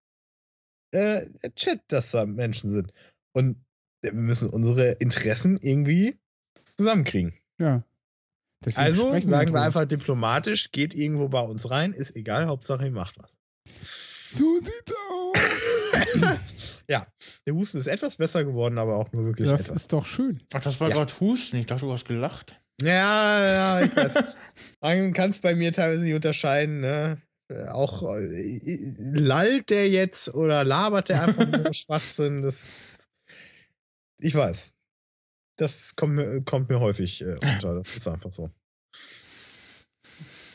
äh, 0.93 1.27
der 1.43 1.55
Chat, 1.55 1.81
dass 1.89 2.11
da 2.11 2.27
Menschen 2.27 2.71
sind. 2.71 2.93
Und 3.35 3.65
wir 4.03 4.13
müssen 4.13 4.51
unsere 4.51 4.91
Interessen 4.93 5.59
irgendwie 5.63 6.19
zusammenkriegen. 6.55 7.33
Ja. 7.59 7.85
Deswegen 8.65 8.85
Also 8.87 9.03
sagen 9.13 9.29
wir 9.31 9.45
drüber. 9.47 9.63
einfach 9.63 9.85
diplomatisch, 9.87 10.71
geht 10.71 10.95
irgendwo 10.95 11.29
bei 11.29 11.41
uns 11.41 11.71
rein, 11.71 11.93
ist 11.95 12.15
egal, 12.15 12.47
Hauptsache 12.47 12.85
ihr 12.85 12.91
macht 12.93 13.19
was. 13.19 13.39
So 14.31 14.59
sieht's 14.61 14.93
aus. 15.11 16.83
ja, 16.89 17.07
der 17.47 17.55
Husten 17.55 17.79
ist 17.79 17.87
etwas 17.87 18.17
besser 18.17 18.45
geworden, 18.45 18.79
aber 18.79 18.97
auch 18.97 19.13
nur 19.13 19.25
wirklich 19.27 19.49
Das 19.49 19.63
etwas. 19.63 19.77
ist 19.83 19.93
doch 19.93 20.07
schön. 20.07 20.43
Ach, 20.53 20.61
das 20.61 20.81
war 20.81 20.89
Ja. 20.91 20.97
gerade 20.97 21.13
Husten. 21.21 21.57
Ich 21.57 21.67
dachte, 21.67 21.87
du 21.87 21.93
hast 21.93 22.07
gelacht. 22.07 22.61
Ja, 22.83 23.45
ja, 23.81 23.85
ich 23.87 23.97
weiß. 23.97 24.15
Man 24.81 25.13
kann 25.13 25.31
es 25.31 25.41
bei 25.41 25.55
mir 25.55 25.73
teilweise 25.73 26.05
nicht 26.05 26.15
unterscheiden, 26.15 26.81
ne? 26.81 27.21
Äh, 27.53 27.69
Auch 27.69 28.03
äh, 28.17 28.59
lallt 28.99 29.71
der 29.71 29.89
jetzt 29.89 30.35
oder 30.35 30.65
labert 30.65 31.09
der 31.11 31.23
einfach 31.23 31.47
nur 31.47 31.73
Schwachsinn? 31.75 32.43
Das, 32.43 32.65
ich 34.21 34.35
weiß. 34.35 34.73
Das 35.57 35.95
kommt 35.97 36.15
mir, 36.15 36.43
kommt 36.43 36.69
mir 36.71 36.81
häufig 36.81 37.21
äh, 37.21 37.35
unter. 37.35 37.75
Das 37.77 37.97
ist 37.97 38.09
einfach 38.09 38.33
so. 38.33 38.51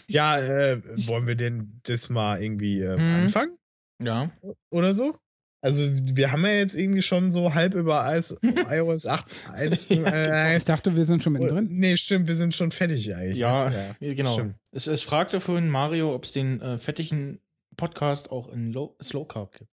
Ja, 0.08 0.40
äh, 0.40 0.82
wollen 1.08 1.28
wir 1.28 1.36
denn 1.36 1.80
das 1.84 2.10
mal 2.10 2.42
irgendwie 2.42 2.82
äh, 2.82 2.98
Mhm. 2.98 3.16
anfangen? 3.16 3.58
Ja. 4.02 4.32
Oder 4.70 4.94
so? 4.94 5.18
Also, 5.62 5.84
wir 5.92 6.32
haben 6.32 6.46
ja 6.46 6.52
jetzt 6.54 6.76
irgendwie 6.76 7.02
schon 7.02 7.32
so 7.32 7.54
halb 7.54 7.74
über 7.74 8.06
iOS, 8.16 8.36
iOS 8.70 9.06
8, 9.08 9.50
1, 9.54 9.90
äh, 9.92 10.58
Ich 10.58 10.66
dachte, 10.66 10.96
wir 10.96 11.06
sind 11.06 11.24
schon 11.24 11.34
mittendrin. 11.34 11.68
Nee, 11.70 11.98
stimmt, 11.98 12.28
wir 12.28 12.36
sind 12.36 12.54
schon 12.54 12.72
fertig 12.72 13.14
eigentlich. 13.16 13.38
Ja, 13.38 13.72
Ja, 13.72 14.14
genau. 14.14 14.34
stimmt. 14.34 14.56
Es, 14.72 14.86
es 14.88 15.02
fragte 15.02 15.42
vorhin 15.42 15.70
Mario, 15.70 16.14
ob 16.14 16.26
es 16.26 16.32
den 16.32 16.62
äh, 16.62 16.78
fettigen 16.78 17.40
Podcast 17.76 18.32
auch 18.32 18.52
in 18.52 18.72
Low, 18.72 18.96
Slow 19.02 19.26
Carb 19.28 19.58
gibt. 19.58 19.72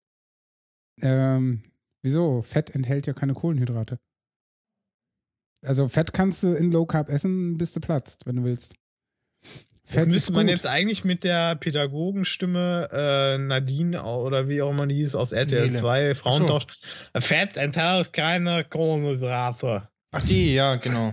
Ähm, 1.00 1.62
wieso? 2.02 2.42
Fett 2.42 2.74
enthält 2.74 3.06
ja 3.06 3.12
keine 3.12 3.34
Kohlenhydrate. 3.34 3.98
Also 5.64 5.88
Fett 5.88 6.12
kannst 6.12 6.42
du 6.42 6.52
in 6.54 6.70
Low 6.72 6.86
Carb 6.86 7.08
essen, 7.08 7.56
bis 7.56 7.72
du 7.72 7.80
platzt, 7.80 8.26
wenn 8.26 8.36
du 8.36 8.44
willst. 8.44 8.74
Das 9.90 10.06
müsste 10.06 10.32
man 10.32 10.48
jetzt 10.48 10.66
eigentlich 10.66 11.04
mit 11.04 11.24
der 11.24 11.56
Pädagogenstimme 11.56 12.88
äh, 12.92 13.38
Nadine 13.38 14.02
oder 14.04 14.48
wie 14.48 14.62
auch 14.62 14.70
immer 14.70 14.86
die 14.86 14.94
hieß 14.96 15.14
aus 15.16 15.32
RTL 15.32 15.66
Nele. 15.66 15.78
2, 15.78 16.14
Frauentausch. 16.14 16.66
Fett 17.18 17.56
enthält 17.56 18.12
keine 18.12 18.64
Kohlenhydrate. 18.64 19.88
Ach, 20.12 20.22
die, 20.24 20.54
ja, 20.54 20.76
genau. 20.76 21.12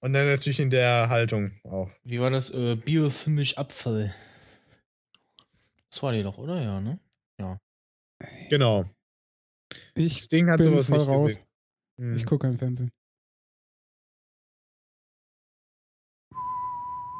Und 0.00 0.12
dann 0.12 0.26
natürlich 0.26 0.60
in 0.60 0.70
der 0.70 1.08
Haltung 1.08 1.52
auch. 1.64 1.90
Wie 2.04 2.20
war 2.20 2.30
das? 2.30 2.50
Äh, 2.50 2.76
Biosimisch 2.76 3.58
Abfall. 3.58 4.14
Das 5.90 6.02
war 6.02 6.12
die 6.12 6.22
doch, 6.22 6.38
oder? 6.38 6.62
Ja, 6.62 6.80
ne? 6.80 6.98
Ja. 7.40 7.60
Genau. 8.48 8.84
Ich 9.94 10.14
das 10.14 10.28
Ding 10.28 10.50
hat 10.50 10.58
bin 10.58 10.66
sowas 10.66 10.86
voll 10.86 10.98
nicht 10.98 11.08
raus. 11.08 11.24
gesehen. 11.26 11.44
Hm. 11.98 12.16
Ich 12.16 12.26
gucke 12.26 12.46
kein 12.46 12.56
Fernsehen. 12.56 12.90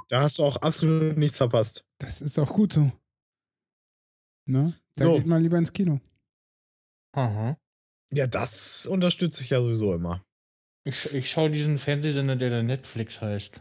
Da 0.08 0.22
hast 0.22 0.38
du 0.38 0.44
auch 0.44 0.56
absolut 0.56 1.16
nichts 1.18 1.36
verpasst. 1.38 1.84
Das 1.98 2.22
ist 2.22 2.38
auch 2.38 2.52
gut 2.52 2.72
so. 2.72 2.90
Ne? 4.46 4.74
Da 4.94 5.04
So. 5.04 5.14
geht 5.16 5.26
man 5.26 5.42
lieber 5.42 5.58
ins 5.58 5.72
Kino. 5.72 6.00
Aha. 7.14 7.58
Ja, 8.10 8.26
das 8.26 8.86
unterstütze 8.86 9.42
ich 9.42 9.50
ja 9.50 9.60
sowieso 9.62 9.94
immer. 9.94 10.24
Ich, 10.84 11.12
ich 11.12 11.30
schaue 11.30 11.50
diesen 11.50 11.76
Fernsehsender, 11.76 12.36
der 12.36 12.50
da 12.50 12.62
Netflix 12.62 13.20
heißt. 13.20 13.60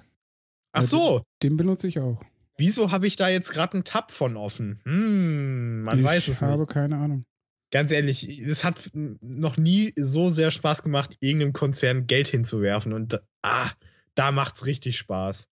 Ach 0.72 0.84
so. 0.84 1.24
Den 1.44 1.58
benutze 1.58 1.88
ich 1.88 2.00
auch. 2.00 2.22
Wieso 2.58 2.92
habe 2.92 3.08
ich 3.08 3.18
da 3.18 3.28
jetzt 3.28 3.52
gerade 3.52 3.74
einen 3.74 3.84
Tab 3.84 4.12
von 4.12 4.38
offen? 4.38 4.80
Hm, 4.86 5.84
man 5.84 6.00
ich 6.00 6.06
weiß 6.06 6.28
es 6.30 6.42
habe 6.42 6.62
nicht. 6.62 6.72
keine 6.72 6.98
Ahnung. 6.98 7.26
Ganz 7.72 7.92
ehrlich, 7.92 8.40
es 8.40 8.64
hat 8.64 8.90
noch 8.94 9.58
nie 9.58 9.94
so 9.98 10.30
sehr 10.32 10.52
Spaß 10.52 10.84
gemacht, 10.84 11.18
irgendeinem 11.20 11.52
Konzern 11.52 12.08
Geld 12.08 12.30
hinzuwerfen. 12.30 12.94
Und 12.94 13.22
ah, 13.44 13.72
da 14.16 14.32
macht's 14.32 14.66
richtig 14.66 14.98
Spaß. 14.98 15.50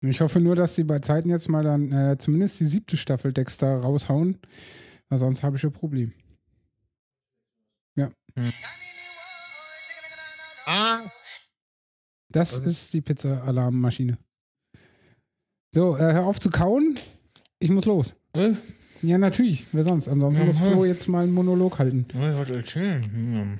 Ich 0.00 0.20
hoffe 0.20 0.38
nur, 0.40 0.54
dass 0.54 0.74
sie 0.76 0.84
bei 0.84 1.00
Zeiten 1.00 1.28
jetzt 1.28 1.48
mal 1.48 1.64
dann 1.64 1.90
äh, 1.92 2.16
zumindest 2.18 2.60
die 2.60 2.66
siebte 2.66 2.96
Staffel 2.96 3.32
Dexter 3.32 3.78
raushauen. 3.78 4.38
Weil 5.08 5.18
sonst 5.18 5.42
habe 5.42 5.56
ich 5.56 5.64
ein 5.64 5.72
Problem. 5.72 6.12
Ja. 7.96 8.10
Ah. 10.66 11.00
Das 12.30 12.56
Was 12.56 12.66
ist 12.66 12.92
die 12.92 13.00
Pizza-Alarmmaschine. 13.00 14.18
So, 15.74 15.96
äh, 15.96 16.12
hör 16.12 16.26
auf 16.26 16.38
zu 16.38 16.50
kauen. 16.50 16.98
Ich 17.58 17.70
muss 17.70 17.86
los. 17.86 18.14
Ja, 19.02 19.18
natürlich. 19.18 19.64
Wer 19.72 19.82
sonst? 19.84 20.08
Ansonsten 20.08 20.44
muss 20.44 20.60
Mhm. 20.60 20.72
Flo 20.72 20.84
jetzt 20.84 21.08
mal 21.08 21.24
einen 21.24 21.32
Monolog 21.32 21.78
halten. 21.78 22.06
Ich 22.10 22.14
wollte 22.36 22.54
erzählen. 22.56 23.02
Hm. 23.02 23.58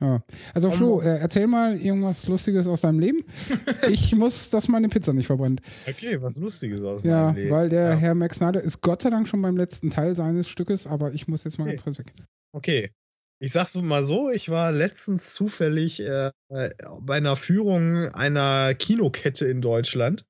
Ja. 0.00 0.22
Also 0.52 0.70
Flo, 0.70 1.00
äh, 1.00 1.18
erzähl 1.18 1.46
mal 1.46 1.76
irgendwas 1.76 2.26
Lustiges 2.26 2.66
aus 2.66 2.80
deinem 2.80 2.98
Leben. 2.98 3.24
ich 3.90 4.14
muss, 4.16 4.50
dass 4.50 4.66
meine 4.68 4.88
Pizza 4.88 5.12
nicht 5.12 5.26
verbrennt. 5.26 5.60
Okay, 5.88 6.20
was 6.20 6.36
Lustiges 6.38 6.82
aus 6.82 7.04
Ja, 7.04 7.26
meinem 7.26 7.36
Leben. 7.36 7.50
weil 7.50 7.68
der 7.68 7.94
Herr 7.96 8.14
Max 8.14 8.38
Snyder 8.38 8.60
ist 8.60 8.80
Gott 8.80 9.02
sei 9.02 9.10
Dank 9.10 9.28
schon 9.28 9.40
beim 9.42 9.56
letzten 9.56 9.90
Teil 9.90 10.16
seines 10.16 10.48
Stückes, 10.48 10.86
aber 10.88 11.12
ich 11.12 11.28
muss 11.28 11.44
jetzt 11.44 11.58
mal 11.58 11.64
Okay. 11.64 11.72
ganz 11.76 11.84
kurz 11.84 11.98
weg. 12.00 12.12
Okay. 12.52 12.90
Ich 13.38 13.52
sag's 13.52 13.74
mal 13.76 14.04
so, 14.04 14.30
ich 14.30 14.50
war 14.50 14.70
letztens 14.72 15.34
zufällig 15.34 16.00
äh, 16.00 16.30
äh, 16.48 16.70
bei 17.00 17.16
einer 17.16 17.34
Führung 17.36 18.08
einer 18.14 18.74
Kinokette 18.74 19.46
in 19.46 19.60
Deutschland. 19.60 20.24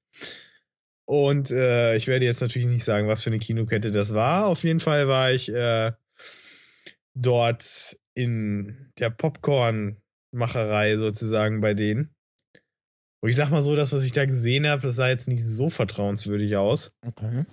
Und 1.05 1.51
äh, 1.51 1.95
ich 1.97 2.07
werde 2.09 2.25
jetzt 2.25 2.41
natürlich 2.41 2.69
nicht 2.69 2.85
sagen, 2.85 3.09
was 3.09 3.23
für 3.23 3.29
eine 3.31 3.39
Kinokette 3.39 3.91
das 3.91 4.15
war. 4.15 4.47
Auf 4.47 4.65
jeden 4.65 4.81
Fall 4.81 5.09
war 5.09 5.31
ich 5.31 5.53
äh, 5.53 5.93
dort 7.15 7.99
in 8.15 8.91
der 8.99 9.11
Popcorn-Macherei 9.11 10.97
sozusagen 10.97 11.61
bei 11.61 11.75
denen. 11.75 12.15
Und 13.23 13.29
ich 13.31 13.37
sag 13.37 13.51
mal 13.51 13.63
so, 13.63 13.77
das, 13.77 13.93
was 13.93 14.03
ich 14.03 14.11
da 14.11 14.25
gesehen 14.25 14.67
habe, 14.67 14.83
das 14.83 14.97
sah 14.97 15.09
jetzt 15.09 15.29
nicht 15.29 15.45
so 15.45 15.71
vertrauenswürdig 15.71 16.57
aus. 16.57 16.97
Okay. 17.07 17.45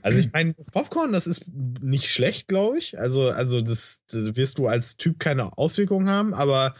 Also 0.00 0.20
ich 0.20 0.32
meine, 0.32 0.54
das 0.54 0.70
Popcorn, 0.70 1.12
das 1.12 1.26
ist 1.26 1.42
nicht 1.46 2.10
schlecht, 2.10 2.48
glaube 2.48 2.78
ich. 2.78 2.98
Also, 2.98 3.28
also 3.28 3.60
das, 3.60 4.00
das 4.10 4.36
wirst 4.36 4.56
du 4.56 4.68
als 4.68 4.96
Typ 4.96 5.20
keine 5.20 5.58
Auswirkungen 5.58 6.08
haben, 6.08 6.32
aber 6.32 6.74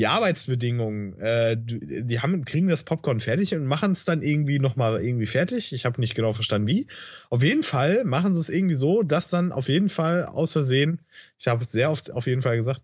die 0.00 0.06
Arbeitsbedingungen, 0.06 1.20
äh, 1.20 1.58
die 1.60 2.20
haben, 2.20 2.46
kriegen 2.46 2.68
das 2.68 2.84
Popcorn 2.84 3.20
fertig 3.20 3.54
und 3.54 3.66
machen 3.66 3.92
es 3.92 4.06
dann 4.06 4.22
irgendwie 4.22 4.58
nochmal 4.58 5.04
irgendwie 5.04 5.26
fertig. 5.26 5.74
Ich 5.74 5.84
habe 5.84 6.00
nicht 6.00 6.14
genau 6.14 6.32
verstanden, 6.32 6.68
wie. 6.68 6.86
Auf 7.28 7.42
jeden 7.42 7.62
Fall 7.62 8.04
machen 8.04 8.32
sie 8.32 8.40
es 8.40 8.48
irgendwie 8.48 8.76
so, 8.76 9.02
dass 9.02 9.28
dann 9.28 9.52
auf 9.52 9.68
jeden 9.68 9.90
Fall 9.90 10.24
aus 10.24 10.54
Versehen, 10.54 11.02
ich 11.38 11.48
habe 11.48 11.64
es 11.64 11.72
sehr 11.72 11.90
oft 11.90 12.10
auf 12.10 12.26
jeden 12.26 12.40
Fall 12.40 12.56
gesagt, 12.56 12.80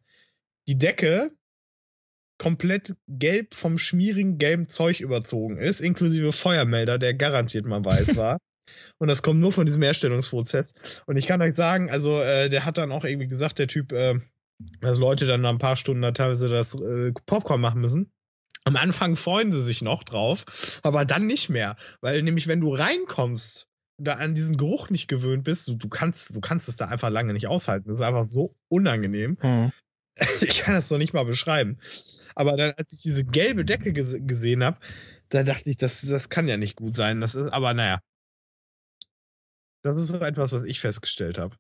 die 0.69 0.77
Decke 0.77 1.31
komplett 2.37 2.95
gelb 3.09 3.55
vom 3.55 3.79
schmierigen 3.79 4.37
gelben 4.37 4.69
Zeug 4.69 5.01
überzogen 5.01 5.57
ist, 5.57 5.81
inklusive 5.81 6.33
Feuermelder, 6.33 6.99
der 6.99 7.15
garantiert 7.15 7.65
mal 7.65 7.83
weiß 7.83 8.15
war. 8.17 8.37
Und 8.99 9.09
das 9.09 9.23
kommt 9.23 9.41
nur 9.41 9.53
von 9.53 9.65
diesem 9.65 9.83
Herstellungsprozess. 9.83 11.03
Und 11.07 11.17
ich 11.17 11.27
kann 11.27 11.41
euch 11.41 11.55
sagen, 11.55 11.89
also 11.89 12.21
äh, 12.21 12.51
der 12.51 12.67
hat 12.67 12.77
dann 12.77 12.93
auch 12.93 13.07
irgendwie 13.07 13.29
gesagt, 13.29 13.59
der 13.59 13.69
Typ, 13.69 13.93
äh, 13.93 14.19
dass 14.81 14.99
Leute 14.99 15.27
dann 15.27 15.43
nach 15.43 15.51
ein 15.51 15.59
paar 15.59 15.77
Stunden 15.77 16.03
da 16.03 16.13
teilweise 16.13 16.49
das 16.49 16.75
äh, 16.75 17.13
Popcorn 17.27 17.61
machen 17.61 17.81
müssen. 17.81 18.13
Am 18.65 18.77
Anfang 18.77 19.15
freuen 19.15 19.53
sie 19.53 19.63
sich 19.63 19.81
noch 19.83 20.03
drauf, 20.03 20.45
aber 20.83 21.05
dann 21.05 21.27
nicht 21.27 21.49
mehr. 21.49 21.77
Weil 22.01 22.23
nämlich, 22.23 22.49
wenn 22.49 22.61
du 22.61 22.75
reinkommst 22.75 23.69
und 23.99 24.09
da 24.09 24.15
an 24.15 24.35
diesen 24.35 24.57
Geruch 24.57 24.91
nicht 24.91 25.07
gewöhnt 25.07 25.45
bist, 25.45 25.69
du, 25.69 25.77
du, 25.77 25.89
kannst, 25.89 26.35
du 26.35 26.41
kannst 26.41 26.69
es 26.69 26.77
da 26.77 26.89
einfach 26.89 27.11
lange 27.11 27.33
nicht 27.33 27.49
aushalten. 27.49 27.89
Das 27.89 27.99
ist 27.99 28.03
einfach 28.03 28.25
so 28.25 28.57
unangenehm. 28.69 29.39
Hm. 29.41 29.73
Ich 30.41 30.61
kann 30.61 30.75
das 30.75 30.91
noch 30.91 30.97
nicht 30.97 31.13
mal 31.13 31.27
beschreiben. 31.27 31.79
Aber 32.35 32.57
dann, 32.57 32.73
als 32.79 32.95
ich 32.95 33.03
diese 33.03 33.23
gelbe 33.23 33.67
Decke 33.67 33.93
ges 33.93 34.17
gesehen 34.21 34.65
habe, 34.65 34.79
da 35.29 35.43
dachte 35.43 35.69
ich, 35.69 35.77
das, 35.77 36.01
das 36.01 36.31
kann 36.31 36.49
ja 36.49 36.57
nicht 36.57 36.77
gut 36.77 36.97
sein. 36.97 37.21
Das 37.21 37.35
ist, 37.35 37.51
aber 37.51 37.75
naja. 37.75 38.01
Das 39.83 39.99
ist 39.99 40.09
so 40.09 40.19
etwas, 40.21 40.53
was 40.53 40.65
ich 40.65 40.81
festgestellt 40.81 41.39
habe. 41.39 41.57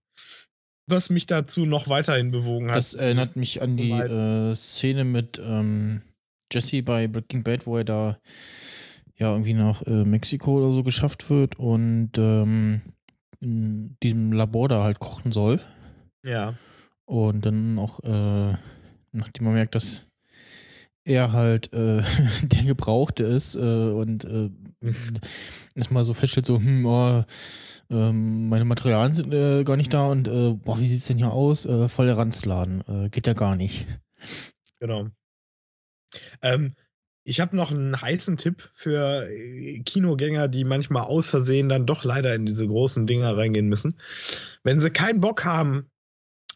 Was 0.88 1.10
mich 1.10 1.26
dazu 1.26 1.66
noch 1.66 1.88
weiterhin 1.88 2.30
bewogen 2.30 2.68
hat. 2.68 2.76
Das 2.76 2.94
erinnert 2.94 3.34
mich 3.36 3.60
an 3.60 3.76
die 3.76 3.90
äh, 3.90 4.54
Szene 4.54 5.04
mit 5.04 5.40
ähm, 5.44 6.02
Jesse 6.52 6.82
bei 6.82 7.08
Breaking 7.08 7.42
Bad, 7.42 7.66
wo 7.66 7.76
er 7.76 7.84
da 7.84 8.18
ja 9.16 9.32
irgendwie 9.32 9.54
nach 9.54 9.82
äh, 9.82 10.04
Mexiko 10.04 10.58
oder 10.58 10.72
so 10.72 10.82
geschafft 10.82 11.28
wird 11.30 11.58
und 11.58 12.12
ähm, 12.18 12.82
in 13.40 13.96
diesem 14.02 14.32
Labor 14.32 14.68
da 14.68 14.84
halt 14.84 14.98
kochen 14.98 15.32
soll. 15.32 15.60
Ja. 16.22 16.54
Und 17.04 17.46
dann 17.46 17.78
auch, 17.78 18.00
äh, 18.04 18.56
nachdem 19.12 19.44
man 19.44 19.54
merkt, 19.54 19.74
dass 19.74 20.06
er 21.04 21.32
halt 21.32 21.72
äh, 21.72 22.02
der 22.42 22.64
Gebrauchte 22.64 23.24
ist 23.24 23.54
äh, 23.54 23.58
und 23.58 24.24
äh, 24.24 24.50
erstmal 25.74 26.04
so 26.04 26.14
feststellt, 26.14 26.46
so, 26.46 26.58
hm, 26.58 26.84
oh, 26.84 27.24
ähm, 27.90 28.48
meine 28.48 28.64
Materialien 28.64 29.14
sind 29.14 29.32
äh, 29.32 29.64
gar 29.64 29.76
nicht 29.76 29.92
da 29.94 30.06
und 30.08 30.28
äh, 30.28 30.52
boah, 30.54 30.78
wie 30.80 30.88
sieht's 30.88 31.06
denn 31.06 31.18
hier 31.18 31.32
aus? 31.32 31.66
Äh, 31.66 31.88
voll 31.88 32.06
der 32.06 32.16
Ranzladen. 32.18 32.82
Äh, 32.88 33.08
geht 33.10 33.26
ja 33.26 33.32
gar 33.34 33.56
nicht. 33.56 33.86
Genau. 34.80 35.08
Ähm, 36.42 36.74
ich 37.24 37.40
habe 37.40 37.56
noch 37.56 37.70
einen 37.72 38.00
heißen 38.00 38.36
Tipp 38.36 38.70
für 38.74 39.28
äh, 39.28 39.80
Kinogänger, 39.80 40.48
die 40.48 40.64
manchmal 40.64 41.02
aus 41.04 41.28
Versehen 41.30 41.68
dann 41.68 41.86
doch 41.86 42.04
leider 42.04 42.34
in 42.34 42.46
diese 42.46 42.66
großen 42.66 43.06
Dinger 43.06 43.36
reingehen 43.36 43.68
müssen. 43.68 43.98
Wenn 44.62 44.78
sie 44.80 44.90
keinen 44.90 45.20
Bock 45.20 45.44
haben, 45.44 45.90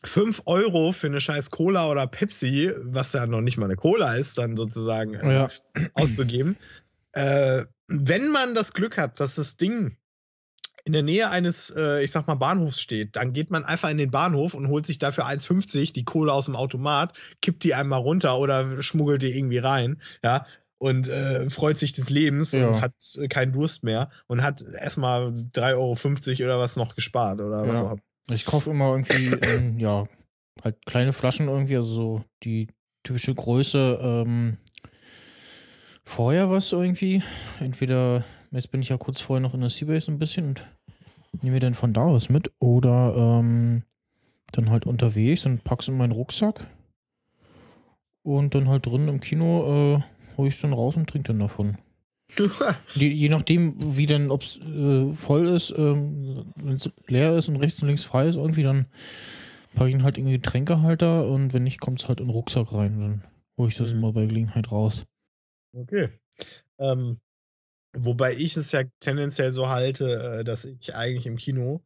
5 0.04 0.42
Euro 0.46 0.92
für 0.92 1.08
eine 1.08 1.20
scheiß 1.20 1.50
Cola 1.50 1.90
oder 1.90 2.06
Pepsi, 2.06 2.72
was 2.84 3.12
ja 3.12 3.26
noch 3.26 3.40
nicht 3.42 3.58
mal 3.58 3.66
eine 3.66 3.76
Cola 3.76 4.14
ist, 4.14 4.38
dann 4.38 4.56
sozusagen 4.56 5.14
äh, 5.14 5.34
Ja. 5.34 5.48
auszugeben. 5.94 6.56
Äh, 7.12 7.64
wenn 7.88 8.30
man 8.30 8.54
das 8.54 8.72
Glück 8.72 8.96
hat, 8.96 9.18
dass 9.20 9.34
das 9.34 9.56
Ding 9.56 9.96
in 10.90 10.92
der 10.94 11.02
Nähe 11.04 11.30
eines, 11.30 11.70
äh, 11.70 12.02
ich 12.02 12.10
sag 12.10 12.26
mal, 12.26 12.34
Bahnhofs 12.34 12.80
steht, 12.80 13.14
dann 13.14 13.32
geht 13.32 13.50
man 13.52 13.64
einfach 13.64 13.90
in 13.90 13.96
den 13.98 14.10
Bahnhof 14.10 14.54
und 14.54 14.66
holt 14.66 14.86
sich 14.86 14.98
dafür 14.98 15.26
1,50 15.26 15.92
die 15.92 16.04
Kohle 16.04 16.32
aus 16.32 16.46
dem 16.46 16.56
Automat, 16.56 17.12
kippt 17.40 17.62
die 17.62 17.74
einmal 17.74 18.00
runter 18.00 18.38
oder 18.38 18.82
schmuggelt 18.82 19.22
die 19.22 19.36
irgendwie 19.36 19.58
rein, 19.58 20.02
ja, 20.24 20.46
und 20.78 21.08
äh, 21.08 21.48
freut 21.48 21.78
sich 21.78 21.92
des 21.92 22.10
Lebens 22.10 22.50
Ja. 22.52 22.66
und 22.68 22.80
hat 22.80 22.94
äh, 23.20 23.28
keinen 23.28 23.52
Durst 23.52 23.84
mehr 23.84 24.10
und 24.26 24.42
hat 24.42 24.64
erstmal 24.80 25.28
3,50 25.28 26.40
Euro 26.40 26.44
oder 26.44 26.58
was 26.58 26.74
noch 26.76 26.96
gespart 26.96 27.40
oder 27.40 27.68
was 27.68 27.80
auch 27.80 27.96
Ja. 28.28 28.34
Ich 28.34 28.44
kaufe 28.44 28.70
immer 28.70 28.90
irgendwie, 28.90 29.34
ähm, 29.46 29.78
ja, 29.78 30.06
halt 30.64 30.84
kleine 30.86 31.12
Flaschen 31.12 31.48
irgendwie, 31.48 31.76
also 31.76 31.92
so 31.92 32.24
die 32.42 32.66
typische 33.04 33.34
Größe, 33.34 33.98
ähm, 34.02 34.56
vorher 36.04 36.50
was 36.50 36.72
irgendwie. 36.72 37.22
Entweder, 37.60 38.24
jetzt 38.50 38.70
bin 38.70 38.82
ich 38.82 38.88
ja 38.88 38.96
kurz 38.96 39.20
vorher 39.20 39.40
noch 39.40 39.54
in 39.54 39.60
der 39.60 39.70
Seabase 39.70 40.10
ein 40.10 40.18
bisschen 40.18 40.48
und 40.48 40.66
nehme 41.32 41.54
mir 41.54 41.60
dann 41.60 41.74
von 41.74 41.92
da 41.92 42.12
was 42.12 42.28
mit 42.28 42.52
oder 42.58 43.14
ähm, 43.16 43.84
dann 44.52 44.70
halt 44.70 44.86
unterwegs 44.86 45.46
und 45.46 45.64
pack's 45.64 45.88
in 45.88 45.96
meinen 45.96 46.12
Rucksack 46.12 46.66
und 48.22 48.54
dann 48.54 48.68
halt 48.68 48.86
drin 48.86 49.08
im 49.08 49.20
Kino 49.20 49.96
äh, 49.96 50.36
hole 50.36 50.48
ich 50.48 50.60
dann 50.60 50.72
raus 50.72 50.96
und 50.96 51.08
trinke 51.08 51.28
dann 51.28 51.40
davon. 51.40 51.78
Je, 52.94 53.08
je 53.08 53.28
nachdem, 53.28 53.74
wie 53.78 54.06
dann, 54.06 54.30
ob 54.30 54.42
es 54.42 54.58
äh, 54.58 55.12
voll 55.12 55.48
ist, 55.48 55.74
ähm, 55.76 56.44
wenn 56.54 56.76
es 56.76 56.88
leer 57.08 57.36
ist 57.36 57.48
und 57.48 57.56
rechts 57.56 57.82
und 57.82 57.88
links 57.88 58.04
frei 58.04 58.28
ist, 58.28 58.36
irgendwie, 58.36 58.62
dann 58.62 58.86
packe 59.74 59.88
ich 59.88 59.96
ihn 59.96 60.04
halt 60.04 60.16
in 60.16 60.26
den 60.26 60.34
Getränkehalter 60.34 61.26
und 61.26 61.52
wenn 61.52 61.64
nicht, 61.64 61.80
kommt 61.80 62.00
es 62.00 62.08
halt 62.08 62.20
in 62.20 62.26
den 62.26 62.32
Rucksack 62.32 62.72
rein. 62.72 63.00
Dann 63.00 63.24
hole 63.58 63.68
ich 63.68 63.76
das 63.76 63.90
immer 63.90 64.12
bei 64.12 64.26
Gelegenheit 64.26 64.70
raus. 64.70 65.06
Okay. 65.72 66.08
Ähm, 66.78 67.18
wobei 67.96 68.34
ich 68.34 68.56
es 68.56 68.72
ja 68.72 68.82
tendenziell 69.00 69.52
so 69.52 69.68
halte, 69.68 70.40
äh, 70.40 70.44
dass 70.44 70.64
ich 70.64 70.94
eigentlich 70.94 71.26
im 71.26 71.36
Kino 71.36 71.82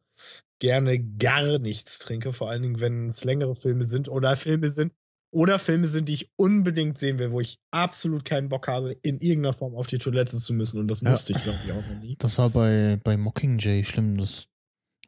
gerne 0.59 0.99
gar 0.99 1.59
nichts 1.59 1.99
trinke, 1.99 2.33
vor 2.33 2.49
allen 2.49 2.61
Dingen, 2.61 2.79
wenn 2.79 3.09
es 3.09 3.23
längere 3.23 3.55
Filme 3.55 3.83
sind 3.83 4.07
oder 4.07 4.35
Filme 4.35 4.69
sind, 4.69 4.93
oder 5.35 5.59
Filme 5.59 5.87
sind, 5.87 6.07
die 6.07 6.13
ich 6.13 6.29
unbedingt 6.37 6.97
sehen 6.97 7.19
will, 7.19 7.31
wo 7.31 7.41
ich 7.41 7.59
absolut 7.69 8.23
keinen 8.23 8.47
Bock 8.47 8.69
habe, 8.69 8.93
in 9.01 9.17
irgendeiner 9.19 9.51
Form 9.51 9.75
auf 9.75 9.87
die 9.87 9.97
Toilette 9.97 10.37
zu 10.37 10.53
müssen. 10.53 10.79
Und 10.79 10.87
das 10.87 11.01
Ja. 11.01 11.11
musste 11.11 11.33
ich, 11.33 11.43
glaube 11.43 11.59
ich, 11.65 11.71
auch 11.73 11.75
noch 11.75 12.01
nie. 12.01 12.15
Das 12.17 12.37
war 12.37 12.49
bei, 12.49 12.97
bei 13.03 13.17
Mockingjay 13.17 13.83
schlimm. 13.83 14.17
Das 14.17 14.47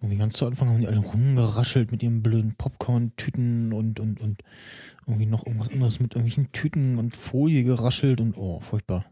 irgendwie 0.02 0.18
ganz 0.18 0.36
zu 0.36 0.46
Anfang 0.46 0.68
haben 0.68 0.82
die 0.82 0.88
alle 0.88 1.00
rumgeraschelt 1.00 1.92
mit 1.92 2.04
ihren 2.04 2.22
blöden 2.22 2.56
Popcorn-Tüten 2.56 3.72
und, 3.72 4.02
und, 4.02 4.20
und 4.20 4.44
irgendwie 5.08 5.26
noch 5.26 5.46
irgendwas 5.48 5.72
anderes 5.72 6.02
mit 6.02 6.14
irgendwelchen 6.14 6.52
Tüten 6.52 7.00
und 7.00 7.16
Folie 7.16 7.64
geraschelt 7.64 8.20
und 8.20 8.36
oh, 8.38 8.60
furchtbar. 8.60 9.06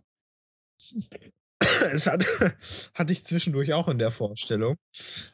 es 1.94 2.08
hat, 2.08 2.26
hatte 2.94 3.14
ich 3.14 3.26
zwischendurch 3.26 3.74
auch 3.74 3.88
in 3.88 4.00
der 4.00 4.12
Vorstellung. 4.12 4.76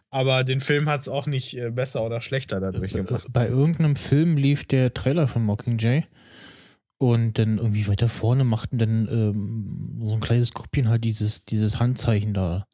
Aber 0.09 0.43
den 0.43 0.59
Film 0.59 0.89
hat 0.89 1.01
es 1.01 1.09
auch 1.09 1.25
nicht 1.25 1.57
äh, 1.57 1.71
besser 1.71 2.03
oder 2.03 2.21
schlechter 2.21 2.59
dadurch 2.59 2.93
gemacht. 2.93 3.27
Bei 3.31 3.47
irgendeinem 3.47 3.95
Film 3.95 4.37
lief 4.37 4.65
der 4.65 4.93
Trailer 4.93 5.27
von 5.27 5.43
Mockingjay 5.43 6.05
und 6.97 7.39
dann 7.39 7.57
irgendwie 7.57 7.87
weiter 7.87 8.09
vorne 8.09 8.43
machten 8.43 8.77
dann 8.77 9.07
ähm, 9.09 10.01
so 10.03 10.13
ein 10.13 10.19
kleines 10.19 10.53
Gruppchen 10.53 10.89
halt 10.89 11.03
dieses, 11.03 11.45
dieses 11.45 11.79
Handzeichen 11.79 12.33
da. 12.33 12.67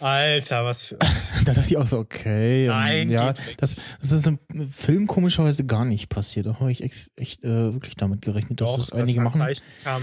Alter, 0.00 0.64
was 0.64 0.84
für. 0.84 0.98
Da 1.44 1.52
dachte 1.52 1.68
ich 1.68 1.76
auch 1.76 1.86
so, 1.86 1.98
okay. 1.98 2.64
ähm, 2.64 2.70
Nein, 2.70 3.10
ja, 3.10 3.34
das, 3.58 3.76
das 4.00 4.10
ist 4.10 4.26
im 4.26 4.38
Film 4.72 5.06
komischerweise 5.06 5.64
gar 5.64 5.84
nicht 5.84 6.08
passiert. 6.08 6.46
Da 6.46 6.58
habe 6.58 6.72
ich 6.72 6.82
ex, 6.82 7.10
echt 7.16 7.44
äh, 7.44 7.72
wirklich 7.72 7.94
damit 7.94 8.22
gerechnet, 8.22 8.60
dass 8.60 8.70
Doch, 8.70 8.78
das 8.78 8.92
einige 8.92 9.22
das 9.22 9.36
machen. 9.36 9.54
Kam, 9.84 10.02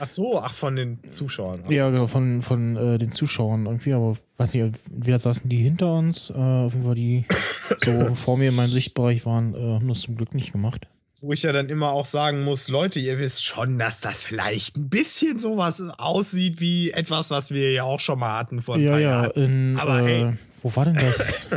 ach 0.00 0.08
so, 0.08 0.40
ach, 0.40 0.52
von 0.52 0.76
den 0.76 0.98
Zuschauern. 1.10 1.62
Ja, 1.70 1.88
genau, 1.90 2.06
von, 2.08 2.42
von 2.42 2.76
äh, 2.76 2.98
den 2.98 3.10
Zuschauern 3.10 3.66
irgendwie, 3.66 3.94
aber 3.94 4.16
weiß 4.36 4.54
nicht, 4.54 4.74
entweder 4.92 5.18
saßen 5.18 5.48
die 5.48 5.56
hinter 5.56 5.94
uns, 5.94 6.30
äh, 6.30 6.34
auf 6.34 6.74
jeden 6.74 6.84
Fall 6.84 6.94
die 6.94 7.24
so 7.84 8.14
vor 8.14 8.36
mir 8.36 8.50
in 8.50 8.56
meinem 8.56 8.68
Sichtbereich 8.68 9.24
waren, 9.24 9.54
äh, 9.54 9.74
haben 9.74 9.88
das 9.88 10.00
zum 10.00 10.16
Glück 10.16 10.34
nicht 10.34 10.52
gemacht. 10.52 10.88
Wo 11.22 11.32
ich 11.32 11.44
ja 11.44 11.52
dann 11.52 11.68
immer 11.68 11.92
auch 11.92 12.04
sagen 12.04 12.42
muss, 12.42 12.66
Leute, 12.66 12.98
ihr 12.98 13.16
wisst 13.20 13.44
schon, 13.44 13.78
dass 13.78 14.00
das 14.00 14.24
vielleicht 14.24 14.76
ein 14.76 14.88
bisschen 14.88 15.38
sowas 15.38 15.80
aussieht 15.80 16.60
wie 16.60 16.90
etwas, 16.90 17.30
was 17.30 17.52
wir 17.52 17.70
ja 17.70 17.84
auch 17.84 18.00
schon 18.00 18.18
mal 18.18 18.36
hatten 18.36 18.60
vor 18.60 18.74
ein 18.74 18.82
ja, 18.82 18.90
paar 18.90 19.00
ja, 19.00 19.22
Jahren. 19.22 19.30
in, 19.36 19.78
Aber 19.78 20.00
äh, 20.00 20.04
hey. 20.04 20.32
wo 20.62 20.74
war 20.74 20.84
denn 20.84 20.96
das? 20.96 21.48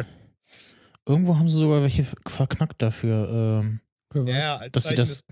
Irgendwo 1.08 1.38
haben 1.38 1.50
sie 1.50 1.58
sogar 1.58 1.82
welche 1.82 2.06
verknackt 2.28 2.80
dafür, 2.82 3.64
ähm, 3.64 3.80
Ja, 4.28 4.58
als 4.58 4.72
dass 4.74 4.84
sie 4.86 4.96
das. 4.96 5.24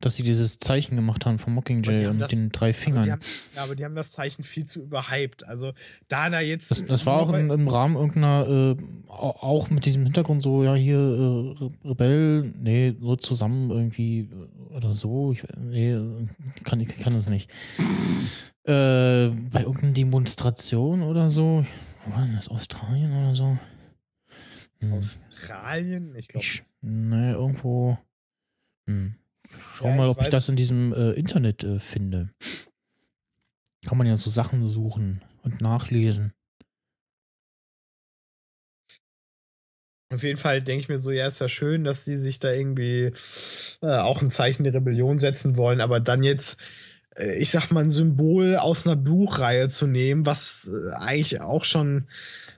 Dass 0.00 0.16
sie 0.16 0.22
dieses 0.22 0.58
Zeichen 0.58 0.94
gemacht 0.94 1.24
haben 1.24 1.38
von 1.38 1.52
Aber 1.52 1.56
Mockingjay 1.56 2.06
und 2.08 2.18
das- 2.18 2.30
den 2.30 2.50
drei 2.50 2.66
Aber 2.68 2.74
Fingern. 2.74 3.10
haben, 3.12 3.20
ja, 3.54 3.62
aber 3.62 3.74
die 3.76 3.84
haben 3.84 3.94
das 3.94 4.10
Zeichen 4.10 4.42
viel 4.44 4.66
zu 4.66 4.82
überhyped. 4.82 5.46
Also 5.46 5.72
da 6.08 6.28
da 6.28 6.40
jetzt. 6.40 6.70
Das, 6.70 6.84
das 6.84 7.06
war 7.06 7.20
auch 7.20 7.32
im, 7.32 7.50
im 7.50 7.66
Rahmen 7.68 7.96
irgendeiner, 7.96 8.46
äh, 8.46 8.76
au- 9.08 9.36
auch 9.40 9.70
mit 9.70 9.86
diesem 9.86 10.02
Hintergrund 10.04 10.42
so, 10.42 10.62
ja, 10.64 10.74
hier, 10.74 10.98
äh, 10.98 11.58
Re- 11.64 11.70
Rebell, 11.84 12.52
nee, 12.60 12.94
so 13.00 13.16
zusammen 13.16 13.70
irgendwie 13.70 14.20
äh, 14.30 14.74
oder 14.76 14.94
so. 14.94 15.32
Ich, 15.32 15.42
nee, 15.58 15.96
kann, 16.64 16.80
ich 16.80 16.88
kann 16.98 17.14
das 17.14 17.28
nicht. 17.30 17.50
Äh, 18.64 19.28
bei 19.30 19.60
irgendeiner 19.62 19.92
Demonstration 19.92 21.02
oder 21.02 21.30
so. 21.30 21.64
Wo 22.04 22.12
war 22.12 22.22
denn 22.26 22.34
das? 22.34 22.48
Australien 22.48 23.12
oder 23.12 23.34
so? 23.34 23.58
Hm. 24.80 24.92
Australien? 24.92 26.14
Ich 26.16 26.28
glaube. 26.28 26.44
Nee, 26.82 27.30
irgendwo. 27.32 27.96
Hm. 28.86 29.14
Schau 29.74 29.86
Ja, 29.86 29.94
mal, 29.94 30.04
ich 30.06 30.16
ob 30.16 30.22
ich 30.22 30.28
das 30.28 30.48
in 30.48 30.56
diesem 30.56 30.92
äh, 30.92 31.12
Internet 31.12 31.64
äh, 31.64 31.78
finde. 31.78 32.30
Kann 33.86 33.98
man 33.98 34.06
ja 34.06 34.16
so 34.16 34.30
Sachen 34.30 34.66
suchen 34.68 35.22
und 35.42 35.60
nachlesen. 35.60 36.32
Auf 40.12 40.22
jeden 40.22 40.38
Fall 40.38 40.62
denke 40.62 40.82
ich 40.82 40.88
mir 40.88 40.98
so, 40.98 41.10
ja, 41.10 41.26
ist 41.26 41.40
ja 41.40 41.48
schön, 41.48 41.82
dass 41.82 42.04
sie 42.04 42.16
sich 42.16 42.38
da 42.38 42.52
irgendwie 42.52 43.12
äh, 43.82 43.86
auch 43.86 44.22
ein 44.22 44.30
Zeichen 44.30 44.62
der 44.62 44.74
Rebellion 44.74 45.18
setzen 45.18 45.56
wollen, 45.56 45.80
aber 45.80 45.98
dann 45.98 46.22
jetzt, 46.22 46.58
äh, 47.16 47.36
ich 47.38 47.50
sag 47.50 47.72
mal, 47.72 47.82
ein 47.82 47.90
Symbol 47.90 48.56
aus 48.56 48.86
einer 48.86 48.94
Buchreihe 48.94 49.68
zu 49.68 49.88
nehmen, 49.88 50.24
was 50.24 50.70
äh, 50.72 50.94
eigentlich 50.94 51.40
auch 51.40 51.64
schon, 51.64 52.06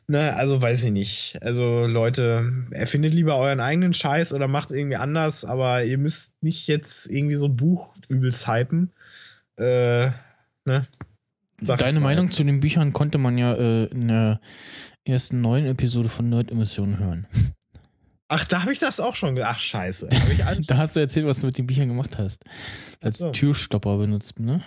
ne, 0.08 0.34
also 0.34 0.60
weiß 0.60 0.84
ich 0.84 0.92
nicht. 0.92 1.38
Also 1.40 1.86
Leute, 1.86 2.50
erfindet 2.70 3.14
lieber 3.14 3.36
euren 3.36 3.60
eigenen 3.60 3.92
Scheiß 3.92 4.32
oder 4.32 4.48
macht 4.48 4.70
irgendwie 4.70 4.96
anders, 4.96 5.44
aber 5.44 5.84
ihr 5.84 5.98
müsst 5.98 6.42
nicht 6.42 6.66
jetzt 6.66 7.10
irgendwie 7.10 7.36
so 7.36 7.46
ein 7.46 7.56
Buch 7.56 7.94
übelst 8.08 8.48
hypen. 8.48 8.92
Äh, 9.56 10.10
ne? 10.64 10.86
Sag 11.60 11.78
Deine 11.78 12.00
mal. 12.00 12.14
Meinung 12.14 12.30
zu 12.30 12.44
den 12.44 12.60
Büchern 12.60 12.92
konnte 12.92 13.18
man 13.18 13.36
ja 13.38 13.54
äh, 13.54 13.84
in 13.86 14.08
der 14.08 14.40
ersten 15.04 15.40
neuen 15.40 15.66
Episode 15.66 16.08
von 16.08 16.28
Nerd-Emissionen 16.28 16.98
hören. 16.98 17.26
Ach, 18.28 18.44
da 18.44 18.60
habe 18.60 18.72
ich 18.72 18.78
das 18.78 19.00
auch 19.00 19.16
schon. 19.16 19.40
Ach, 19.42 19.58
scheiße. 19.58 20.08
Da 20.66 20.76
hast 20.76 20.96
du 20.96 21.00
erzählt, 21.00 21.26
was 21.26 21.40
du 21.40 21.46
mit 21.46 21.58
den 21.58 21.66
Büchern 21.66 21.88
gemacht 21.88 22.18
hast. 22.18 22.44
Als 23.02 23.18
so. 23.18 23.30
Türstopper 23.30 23.96
benutzt, 23.96 24.38
ne? 24.38 24.62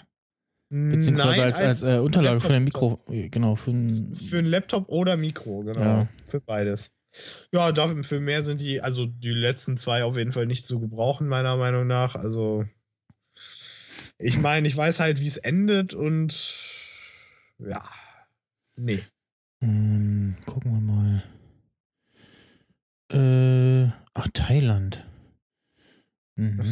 Beziehungsweise 0.71 1.37
Nein, 1.41 1.47
als, 1.47 1.61
als, 1.61 1.83
als 1.83 1.97
äh, 1.97 1.99
Unterlage 1.99 2.35
Laptop. 2.35 2.47
für 2.47 2.53
dein 2.53 2.63
Mikro. 2.63 2.99
äh, 3.09 3.27
Genau, 3.29 3.55
für 3.57 3.71
ein, 3.71 4.15
Für 4.15 4.37
ein 4.39 4.45
Laptop 4.45 4.87
oder 4.87 5.17
Mikro, 5.17 5.63
genau. 5.63 5.81
Ja. 5.81 6.07
Für 6.25 6.39
beides. 6.39 6.91
Ja, 7.53 7.73
da, 7.73 7.93
für 8.03 8.21
mehr 8.21 8.41
sind 8.41 8.61
die, 8.61 8.79
also 8.79 9.05
die 9.05 9.31
letzten 9.31 9.75
zwei 9.75 10.05
auf 10.05 10.15
jeden 10.15 10.31
Fall 10.31 10.45
nicht 10.45 10.65
zu 10.65 10.79
gebrauchen, 10.79 11.27
meiner 11.27 11.57
Meinung 11.57 11.85
nach. 11.87 12.15
Also, 12.15 12.63
ich 14.17 14.39
meine, 14.39 14.65
ich 14.65 14.77
weiß 14.77 15.01
halt, 15.01 15.19
wie 15.19 15.27
es 15.27 15.35
endet 15.35 15.93
und 15.93 16.57
ja, 17.59 17.83
nee. 18.77 19.01
Hm, 19.61 20.37
gucken 20.45 20.71
wir 20.71 20.79
mal. 20.79 21.23
Äh, 23.11 23.91
ach, 24.13 24.29
Thailand. 24.33 25.05
Mhm, 26.37 26.59
Ach 26.61 26.65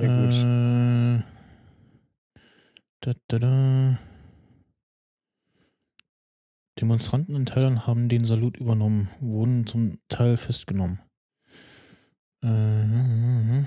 Ja, 0.00 0.06
gut. 0.06 0.34
Äh, 0.34 1.22
da, 3.00 3.14
da, 3.28 3.38
da. 3.38 3.98
Demonstranten 6.80 7.34
in 7.34 7.46
Thailand 7.46 7.86
haben 7.88 8.08
den 8.08 8.24
Salut 8.24 8.56
übernommen, 8.56 9.08
wurden 9.20 9.66
zum 9.66 9.98
Teil 10.08 10.36
festgenommen. 10.36 11.00
Äh, 12.44 13.64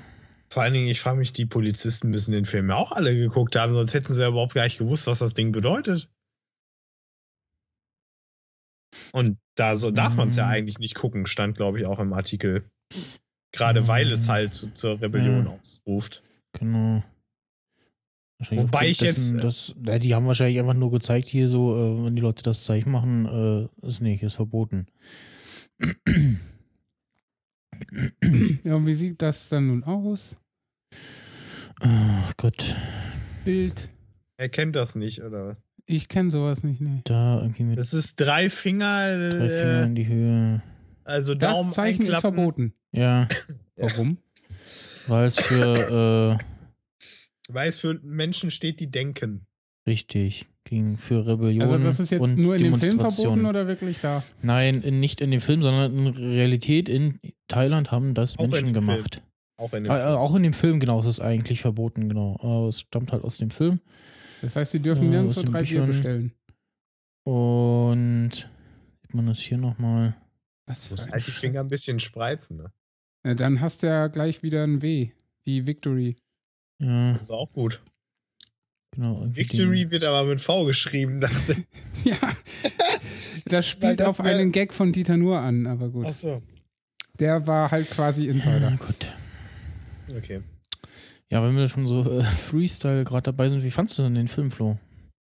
Vor 0.50 0.64
allen 0.64 0.74
Dingen, 0.74 0.88
ich 0.88 1.02
frage 1.02 1.18
mich, 1.18 1.34
die 1.34 1.46
Polizisten 1.46 2.10
müssen 2.10 2.32
den 2.32 2.46
Film 2.46 2.70
ja 2.70 2.78
auch 2.78 2.94
alle 2.94 3.14
geguckt 3.16 3.58
haben, 3.58 3.74
sonst 3.74 3.94
hätten 3.94 4.14
sie 4.14 4.22
ja 4.22 4.30
überhaupt 4.30 4.54
gar 4.54 4.64
nicht 4.64 4.78
gewusst, 4.78 5.08
was 5.08 5.20
das 5.20 5.34
Ding 5.34 5.52
bedeutet. 5.52 6.10
Und 9.14 9.40
da 9.56 9.76
so 9.76 9.92
darf 9.92 10.16
man 10.16 10.30
es 10.30 10.38
ja 10.38 10.46
Mhm. 10.46 10.52
eigentlich 10.52 10.80
nicht 10.80 10.96
gucken, 10.96 11.26
stand, 11.26 11.58
glaube 11.58 11.80
ich, 11.80 11.86
auch 11.86 12.00
im 12.00 12.14
Artikel. 12.14 12.70
Gerade 13.52 13.88
weil 13.88 14.12
es 14.12 14.28
halt 14.30 14.54
zu- 14.54 14.74
zur 14.74 15.02
Rebellion 15.02 15.45
Ja. 15.45 15.52
aufruft. 15.52 16.24
genau. 16.58 17.04
Wahrscheinlich 18.39 18.66
Wobei 18.66 18.88
ich 18.88 18.99
jetzt, 19.02 19.18
dessen, 19.18 19.39
dass, 19.39 19.76
ja, 19.86 19.99
die 19.99 20.16
haben 20.16 20.26
wahrscheinlich 20.26 20.58
einfach 20.60 20.74
nur 20.74 20.89
gezeigt, 20.89 21.28
hier 21.28 21.47
so, 21.47 21.76
äh, 21.76 22.06
wenn 22.06 22.16
die 22.16 22.22
Leute 22.24 22.41
das 22.41 22.64
Zeichen 22.64 22.91
machen, 22.91 23.26
äh, 23.84 23.88
ist 23.88 24.02
nicht, 24.02 24.24
ist 24.24 24.34
verboten. 24.36 24.88
Ja, 28.64 28.76
und 28.76 28.86
wie 28.86 28.93
sieht 28.93 29.22
das 29.22 29.49
dann 29.49 29.68
nun 29.68 29.84
aus? 29.84 30.36
Ach 31.80 32.34
Gott, 32.38 32.76
Bild. 33.43 33.89
Er 34.38 34.49
kennt 34.49 34.76
das 34.76 34.95
nicht, 34.95 35.22
oder? 35.24 35.58
Ich 35.88 36.08
kenne 36.08 36.30
sowas 36.32 36.64
nicht, 36.64 36.80
ne. 36.80 37.02
da 37.06 37.41
irgendwie 37.41 37.64
mit 37.64 37.80
Das 37.80 37.93
ist 37.93 38.16
drei 38.20 38.49
Finger. 38.49 39.18
drei 39.30 39.45
äh, 39.45 39.49
Fingern 39.49 39.84
in 39.89 39.95
die 39.95 40.08
Höhe. 40.08 40.62
Also 41.04 41.34
Das 41.36 41.54
Daumen 41.54 41.72
Zeichen 41.72 42.06
ist 42.06 42.20
verboten. 42.20 42.74
Ja, 42.93 43.28
Warum? 43.78 44.18
weil 45.08 45.26
es 45.28 45.39
für, 45.39 46.38
äh, 46.39 46.43
Weil 47.47 47.70
es 47.70 47.80
für 47.80 47.99
Menschen 48.04 48.52
steht, 48.52 48.80
die 48.82 48.91
denken. 48.91 49.45
richtig, 49.88 50.45
ging 50.66 50.97
für 50.97 51.26
Rebellion 51.26 51.62
Also 51.64 51.78
das 51.78 51.99
ist 52.02 52.10
jetzt 52.10 52.36
nur 52.36 52.56
in 52.58 52.64
dem 52.64 52.80
Film 52.80 52.99
verboten 52.99 53.45
oder 53.45 53.68
wirklich 53.68 53.99
da? 54.02 54.24
Nein, 54.41 54.82
in, 54.82 54.99
nicht 54.99 55.22
in 55.22 55.32
dem 55.32 55.39
Film, 55.41 55.62
sondern 55.64 55.97
in 55.97 56.08
Realität 56.08 56.89
in 56.89 57.20
Thailand 57.47 57.91
haben 57.91 58.14
das 58.14 58.38
Auch 58.38 58.43
in 58.43 58.49
Menschen 58.52 58.74
dem 58.74 58.84
Film. 58.84 58.97
gemacht. 58.97 59.22
Auch 59.58 59.74
in 59.74 59.84
dem 59.86 59.91
Äh, 59.91 59.95
Film. 59.97 60.08
äh, 60.10 60.16
auch 60.18 60.36
in 60.36 60.43
dem 60.43 60.54
Film, 60.54 60.80
genau, 60.82 60.99
es 60.99 61.06
ist 61.06 61.20
eigentlich 61.22 61.62
verboten, 61.62 62.10
genau. 62.10 62.38
Aber 62.41 62.68
es 62.68 62.82
stammt 62.82 63.12
halt 63.14 63.24
aus 63.24 63.38
dem 63.38 63.52
Film. 63.52 63.80
Das 64.41 64.56
heißt, 64.58 64.72
sie 64.74 64.80
dürfen 64.82 65.08
Äh, 65.08 65.12
nirgendwo 65.12 65.41
drei 65.43 65.64
Bier 65.64 65.84
bestellen. 65.86 66.34
Und 67.24 68.32
sieht 69.02 69.14
man 69.14 69.28
das 69.28 69.39
hier 69.39 69.58
nochmal? 69.58 70.16
Was 70.72 71.05
für 71.07 71.11
halt 71.11 71.28
die 71.28 71.32
Finger 71.32 71.59
ein 71.61 71.67
bisschen 71.67 71.99
spreizen, 71.99 72.57
ne? 72.57 72.72
Ja, 73.26 73.36
dann 73.36 73.61
hast 73.61 73.84
du 73.84 73.88
ja 73.88 74.07
gleich 74.07 74.41
wieder 74.43 74.63
ein 74.63 74.82
W, 74.82 75.11
wie 75.43 75.65
Victory. 75.67 76.15
Ja, 76.82 77.13
Das 77.13 77.24
ist 77.24 77.32
auch 77.32 77.51
gut. 77.53 77.82
genau. 78.91 79.26
Victory 79.32 79.91
wird 79.91 80.03
aber 80.03 80.24
mit 80.28 80.41
V 80.41 80.65
geschrieben, 80.65 81.22
dachte 81.22 81.55
Ja, 82.03 82.17
das 83.45 83.67
spielt 83.67 83.99
das 83.99 84.07
auf 84.07 84.19
wär- 84.26 84.36
einen 84.38 84.51
Gag 84.51 84.74
von 84.74 84.91
Dieter 84.91 85.17
Nur 85.17 85.39
an, 85.39 85.67
aber 85.67 85.89
gut. 85.89 86.05
Achso. 86.07 86.41
Der 87.19 87.45
war 87.45 87.69
halt 87.69 87.89
quasi 87.91 88.28
Insider. 88.28 88.72
gut. 88.80 89.13
Okay. 90.17 90.41
Ja, 91.30 91.43
wenn 91.43 91.55
wir 91.55 91.69
schon 91.69 91.86
so 91.88 92.19
äh, 92.19 92.24
Freestyle 92.24 93.03
gerade 93.03 93.24
dabei 93.24 93.47
sind, 93.49 93.63
wie 93.63 93.72
fandst 93.72 93.97
du 93.97 94.01
denn 94.03 94.15
den 94.15 94.28
Film, 94.28 94.49
Flo? 94.51 94.78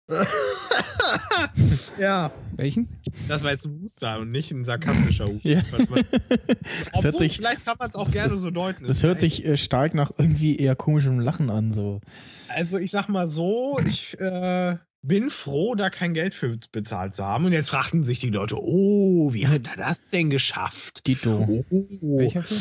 ja. 1.99 2.31
Welchen? 2.57 2.89
Das 3.29 3.43
war 3.43 3.51
jetzt 3.51 3.67
ein 3.67 3.81
Huster 3.83 4.19
und 4.19 4.31
nicht 4.31 4.51
ein 4.53 4.65
sarkastischer 4.65 5.27
Huster. 5.27 5.49
Ja. 5.49 5.63
Das 6.93 7.05
hört 7.05 7.17
sich- 7.19 7.37
vielleicht 7.37 7.65
kann 7.65 7.77
man 7.79 7.89
es 7.89 7.95
auch 7.95 8.11
gerne 8.11 8.37
so 8.37 8.51
deuten. 8.51 8.87
Das 8.87 9.03
hört 9.03 9.21
sich 9.21 9.45
äh, 9.45 9.57
stark 9.57 9.95
nach 9.95 10.11
irgendwie 10.17 10.57
eher 10.57 10.75
komischem 10.77 11.21
Lachen 11.21 11.51
an, 11.51 11.73
so. 11.73 12.01
Also 12.49 12.79
ich 12.79 12.91
sag 12.91 13.09
mal 13.09 13.29
so, 13.29 13.79
ich 13.87 14.19
äh, 14.21 14.77
bin 15.03 15.31
froh, 15.31 15.75
da 15.75 15.91
kein 15.91 16.15
Geld 16.15 16.35
für 16.35 16.57
bezahlt 16.73 17.15
zu 17.15 17.25
haben. 17.25 17.45
Und 17.45 17.53
jetzt 17.53 17.71
fragten 17.71 18.05
sich 18.05 18.21
die 18.21 18.31
Leute, 18.31 18.57
oh, 18.61 19.33
wie 19.35 19.47
hat 19.47 19.69
er 19.69 19.77
das 19.77 20.09
denn 20.09 20.31
geschafft? 20.31 21.07
Dito. 21.07 21.65
Oh. 21.71 22.19
Welcher 22.19 22.43
Film? 22.43 22.61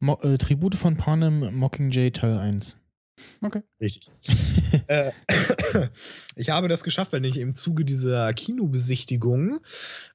Mo 0.00 0.18
äh, 0.22 0.38
Tribute 0.38 0.76
von 0.76 0.96
Panem 0.96 1.54
Mockingjay 1.54 2.10
Teil 2.10 2.38
1. 2.38 2.76
Okay. 3.42 3.62
Richtig. 3.80 4.10
äh, 4.86 5.10
ich 6.36 6.50
habe 6.50 6.68
das 6.68 6.84
geschafft, 6.84 7.12
weil 7.12 7.24
ich 7.24 7.38
im 7.38 7.54
Zuge 7.54 7.84
dieser 7.84 8.32
Kinobesichtigung 8.34 9.60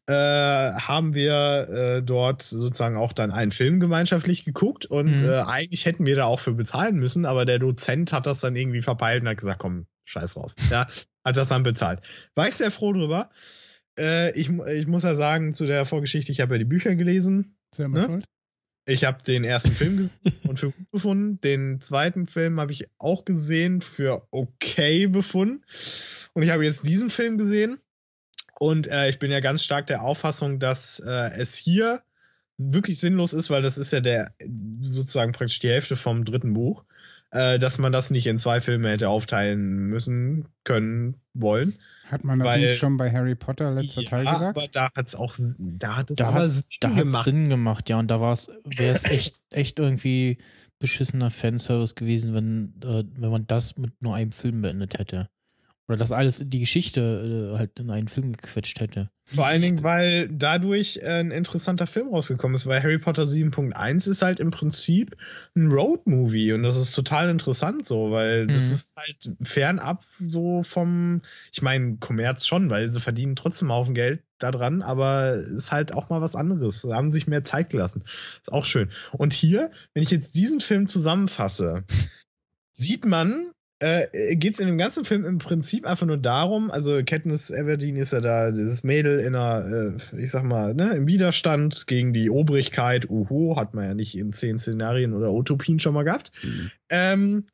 äh, 0.07 0.13
haben 0.13 1.13
wir 1.15 1.69
äh, 1.69 2.03
dort 2.03 2.43
sozusagen 2.43 2.95
auch 2.97 3.13
dann 3.13 3.31
einen 3.31 3.51
Film 3.51 3.79
gemeinschaftlich 3.79 4.45
geguckt 4.45 4.85
und 4.85 5.21
Mhm. 5.21 5.29
äh, 5.29 5.41
eigentlich 5.47 5.85
hätten 5.85 6.05
wir 6.05 6.15
da 6.15 6.25
auch 6.25 6.39
für 6.39 6.53
bezahlen 6.53 6.97
müssen, 6.97 7.25
aber 7.25 7.45
der 7.45 7.59
Dozent 7.59 8.13
hat 8.13 8.25
das 8.25 8.39
dann 8.41 8.55
irgendwie 8.55 8.81
verpeilt 8.81 9.21
und 9.23 9.29
hat 9.29 9.37
gesagt, 9.37 9.59
komm, 9.59 9.87
scheiß 10.05 10.35
drauf. 10.35 10.53
Ja, 10.69 10.87
hat 11.23 11.37
das 11.37 11.47
dann 11.47 11.63
bezahlt. 11.63 12.01
War 12.35 12.47
ich 12.47 12.55
sehr 12.55 12.71
froh 12.71 12.93
drüber. 12.93 13.29
Äh, 13.97 14.31
ich, 14.39 14.49
ich 14.49 14.87
muss 14.87 15.03
ja 15.03 15.15
sagen, 15.15 15.53
zu 15.53 15.65
der 15.65 15.85
Vorgeschichte, 15.85 16.31
ich 16.31 16.41
habe 16.41 16.55
ja 16.55 16.59
die 16.59 16.65
Bücher 16.65 16.95
gelesen. 16.95 17.57
Selber 17.73 17.99
Ne? 17.99 18.05
schuld. 18.05 18.25
Ich 18.85 19.03
habe 19.03 19.23
den 19.23 19.43
ersten 19.43 19.71
Film 19.71 19.97
gesehen 19.97 20.39
und 20.47 20.59
für 20.59 20.71
gut 20.71 20.91
befunden. 20.91 21.41
Den 21.41 21.81
zweiten 21.81 22.27
Film 22.27 22.59
habe 22.59 22.71
ich 22.71 22.87
auch 22.99 23.25
gesehen, 23.25 23.81
für 23.81 24.27
okay 24.31 25.07
befunden. 25.07 25.63
Und 26.33 26.43
ich 26.43 26.51
habe 26.51 26.63
jetzt 26.65 26.85
diesen 26.85 27.09
Film 27.09 27.37
gesehen. 27.37 27.79
Und 28.59 28.87
äh, 28.87 29.09
ich 29.09 29.19
bin 29.19 29.31
ja 29.31 29.39
ganz 29.39 29.63
stark 29.63 29.87
der 29.87 30.03
Auffassung, 30.03 30.59
dass 30.59 30.99
äh, 30.99 31.31
es 31.37 31.55
hier 31.55 32.03
wirklich 32.57 32.99
sinnlos 32.99 33.33
ist, 33.33 33.49
weil 33.49 33.61
das 33.61 33.77
ist 33.77 33.91
ja 33.91 33.99
der 33.99 34.33
sozusagen 34.81 35.33
praktisch 35.33 35.59
die 35.59 35.69
Hälfte 35.69 35.95
vom 35.95 36.23
dritten 36.23 36.53
Buch, 36.53 36.83
äh, 37.31 37.59
dass 37.59 37.79
man 37.79 37.91
das 37.91 38.11
nicht 38.11 38.27
in 38.27 38.39
zwei 38.39 38.61
Filme 38.61 38.91
hätte 38.91 39.09
aufteilen 39.09 39.87
müssen, 39.87 40.47
können, 40.63 41.15
wollen. 41.33 41.77
Hat 42.09 42.23
man 42.23 42.39
das 42.39 42.47
Weil- 42.47 42.61
nicht 42.61 42.79
schon 42.79 42.97
bei 42.97 43.11
Harry 43.11 43.35
Potter 43.35 43.71
letzter 43.71 44.03
Teil 44.03 44.25
gesagt? 44.25 44.57
Aber 44.57 44.67
da 44.71 44.89
hat 44.95 45.07
es 45.07 45.15
auch, 45.15 45.33
da 45.57 45.95
hat 45.97 46.11
es 46.11 46.17
Da 46.17 46.27
aber 46.27 46.43
hat 46.43 46.49
Sinn 46.51 46.63
da 46.79 46.89
gemacht. 46.89 47.23
Sinn 47.25 47.49
gemacht, 47.49 47.89
ja. 47.89 47.97
Und 47.99 48.11
da 48.11 48.21
wäre 48.21 48.33
es 48.93 49.03
echt, 49.05 49.39
echt 49.51 49.79
irgendwie 49.79 50.37
beschissener 50.79 51.31
Fanservice 51.31 51.95
gewesen, 51.95 52.33
wenn, 52.33 52.73
äh, 52.83 53.03
wenn 53.19 53.31
man 53.31 53.47
das 53.47 53.77
mit 53.77 54.01
nur 54.01 54.13
einem 54.15 54.31
Film 54.31 54.61
beendet 54.61 54.99
hätte. 54.99 55.29
Oder 55.87 55.97
das 55.97 56.11
alles, 56.11 56.41
die 56.43 56.59
Geschichte 56.59 57.51
äh, 57.53 57.57
halt 57.57 57.79
in 57.79 57.91
einen 57.91 58.07
Film 58.07 58.31
gequetscht 58.33 58.79
hätte. 58.79 59.11
Vor 59.27 59.45
allen 59.45 59.61
Dingen, 59.61 59.83
weil 59.83 60.27
dadurch 60.29 60.97
äh, 61.03 61.19
ein 61.19 61.31
interessanter 61.31 61.85
Film 61.85 62.09
rausgekommen 62.09 62.55
ist, 62.55 62.65
weil 62.65 62.81
Harry 62.81 62.97
Potter 62.97 63.23
7.1 63.23 64.09
ist 64.09 64.21
halt 64.23 64.39
im 64.39 64.49
Prinzip 64.51 65.15
ein 65.55 65.67
Road-Movie 65.71 66.53
und 66.53 66.63
das 66.63 66.75
ist 66.75 66.93
total 66.93 67.29
interessant 67.29 67.85
so, 67.85 68.11
weil 68.11 68.47
das 68.47 68.65
Mhm. 68.65 68.73
ist 68.73 68.97
halt 68.97 69.31
fernab 69.41 70.03
so 70.19 70.63
vom, 70.63 71.21
ich 71.51 71.61
meine, 71.61 71.97
Kommerz 71.97 72.47
schon, 72.47 72.69
weil 72.71 72.91
sie 72.91 72.99
verdienen 72.99 73.35
trotzdem 73.35 73.69
einen 73.69 73.77
Haufen 73.77 73.93
Geld 73.95 74.23
daran, 74.39 74.81
aber 74.81 75.35
ist 75.35 75.71
halt 75.71 75.91
auch 75.93 76.09
mal 76.09 76.21
was 76.21 76.35
anderes. 76.35 76.81
Sie 76.81 76.93
haben 76.93 77.09
sich 77.11 77.25
mehr 77.27 77.43
Zeit 77.43 77.69
gelassen. 77.69 78.03
Ist 78.41 78.51
auch 78.51 78.65
schön. 78.65 78.89
Und 79.13 79.33
hier, 79.33 79.71
wenn 79.93 80.03
ich 80.03 80.11
jetzt 80.11 80.35
diesen 80.35 80.59
Film 80.59 80.87
zusammenfasse, 80.87 81.83
sieht 82.73 83.05
man, 83.05 83.51
äh, 83.79 84.35
geht 84.35 84.53
es 84.53 84.59
in 84.59 84.67
dem 84.67 84.77
ganzen 84.77 85.03
Film 85.03 85.25
im 85.25 85.37
Prinzip 85.37 85.85
einfach 85.85 86.05
nur 86.05 86.17
darum, 86.17 86.71
also 86.71 87.01
Katniss 87.05 87.49
Everdeen 87.49 87.97
ist 87.97 88.13
ja 88.13 88.21
da, 88.21 88.51
dieses 88.51 88.83
Mädel 88.83 89.19
in 89.19 89.35
einer, 89.35 89.97
äh, 90.13 90.21
ich 90.21 90.31
sag 90.31 90.43
mal, 90.43 90.73
ne, 90.73 90.93
im 90.93 91.07
Widerstand 91.07 91.85
gegen 91.87 92.13
die 92.13 92.29
Obrigkeit, 92.29 93.09
uhu, 93.09 93.57
hat 93.57 93.73
man 93.73 93.85
ja 93.85 93.93
nicht 93.93 94.17
in 94.17 94.31
zehn 94.31 94.59
Szenarien 94.59 95.13
oder 95.13 95.31
Utopien 95.31 95.79
schon 95.79 95.93
mal 95.93 96.03
gehabt. 96.03 96.31
Ähm, 96.89 97.45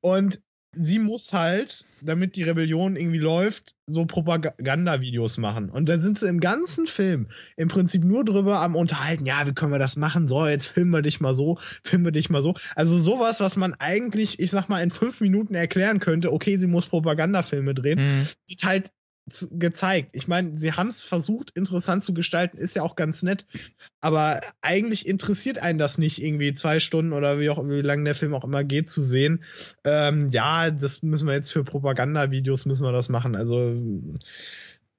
und 0.00 0.42
sie 0.74 0.98
muss 0.98 1.32
halt, 1.32 1.84
damit 2.00 2.34
die 2.36 2.42
Rebellion 2.42 2.96
irgendwie 2.96 3.18
läuft, 3.18 3.74
so 3.86 4.06
Propagandavideos 4.06 5.38
machen. 5.38 5.70
Und 5.70 5.88
dann 5.88 6.00
sind 6.00 6.18
sie 6.18 6.28
im 6.28 6.40
ganzen 6.40 6.86
Film 6.86 7.28
im 7.56 7.68
Prinzip 7.68 8.04
nur 8.04 8.24
drüber 8.24 8.60
am 8.60 8.74
Unterhalten, 8.76 9.26
ja, 9.26 9.46
wie 9.46 9.52
können 9.52 9.72
wir 9.72 9.78
das 9.78 9.96
machen? 9.96 10.28
So, 10.28 10.46
jetzt 10.46 10.66
filmen 10.66 10.92
wir 10.92 11.02
dich 11.02 11.20
mal 11.20 11.34
so, 11.34 11.58
filmen 11.84 12.04
wir 12.06 12.12
dich 12.12 12.30
mal 12.30 12.42
so. 12.42 12.54
Also 12.74 12.98
sowas, 12.98 13.40
was 13.40 13.56
man 13.56 13.74
eigentlich, 13.74 14.40
ich 14.40 14.50
sag 14.50 14.68
mal, 14.68 14.82
in 14.82 14.90
fünf 14.90 15.20
Minuten 15.20 15.54
erklären 15.54 16.00
könnte, 16.00 16.32
okay, 16.32 16.56
sie 16.56 16.66
muss 16.66 16.86
Propagandafilme 16.86 17.74
drehen, 17.74 17.98
Mhm. 17.98 18.26
wird 18.48 18.64
halt 18.64 18.88
gezeigt. 19.52 20.16
Ich 20.16 20.26
meine, 20.26 20.58
sie 20.58 20.72
haben 20.72 20.88
es 20.88 21.04
versucht, 21.04 21.50
interessant 21.52 22.02
zu 22.04 22.12
gestalten, 22.12 22.58
ist 22.58 22.74
ja 22.74 22.82
auch 22.82 22.96
ganz 22.96 23.22
nett, 23.22 23.46
aber 24.00 24.40
eigentlich 24.60 25.06
interessiert 25.06 25.58
einen 25.58 25.78
das 25.78 25.98
nicht, 25.98 26.22
irgendwie 26.22 26.54
zwei 26.54 26.80
Stunden 26.80 27.12
oder 27.12 27.38
wie 27.38 27.48
auch 27.48 27.64
wie 27.68 27.82
lange 27.82 28.04
der 28.04 28.16
Film 28.16 28.34
auch 28.34 28.44
immer 28.44 28.64
geht, 28.64 28.90
zu 28.90 29.00
sehen. 29.02 29.44
Ähm, 29.84 30.28
ja, 30.30 30.70
das 30.70 31.02
müssen 31.02 31.28
wir 31.28 31.34
jetzt 31.34 31.52
für 31.52 31.62
Propagandavideos 31.62 32.66
müssen 32.66 32.84
wir 32.84 32.92
das 32.92 33.08
machen. 33.08 33.36
Also 33.36 33.76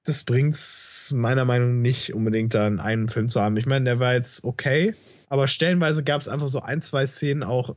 das 0.04 0.24
bringt's 0.24 1.12
meiner 1.14 1.44
Meinung 1.44 1.76
nach 1.76 1.82
nicht 1.82 2.14
unbedingt 2.14 2.54
dann 2.54 2.80
einen 2.80 3.08
Film 3.08 3.28
zu 3.28 3.40
haben. 3.40 3.56
Ich 3.56 3.66
meine, 3.66 3.84
der 3.84 4.00
war 4.00 4.14
jetzt 4.14 4.44
okay, 4.44 4.94
aber 5.28 5.48
stellenweise 5.48 6.04
gab 6.04 6.20
es 6.20 6.28
einfach 6.28 6.48
so 6.48 6.60
ein, 6.60 6.82
zwei 6.82 7.06
Szenen 7.06 7.42
auch, 7.42 7.76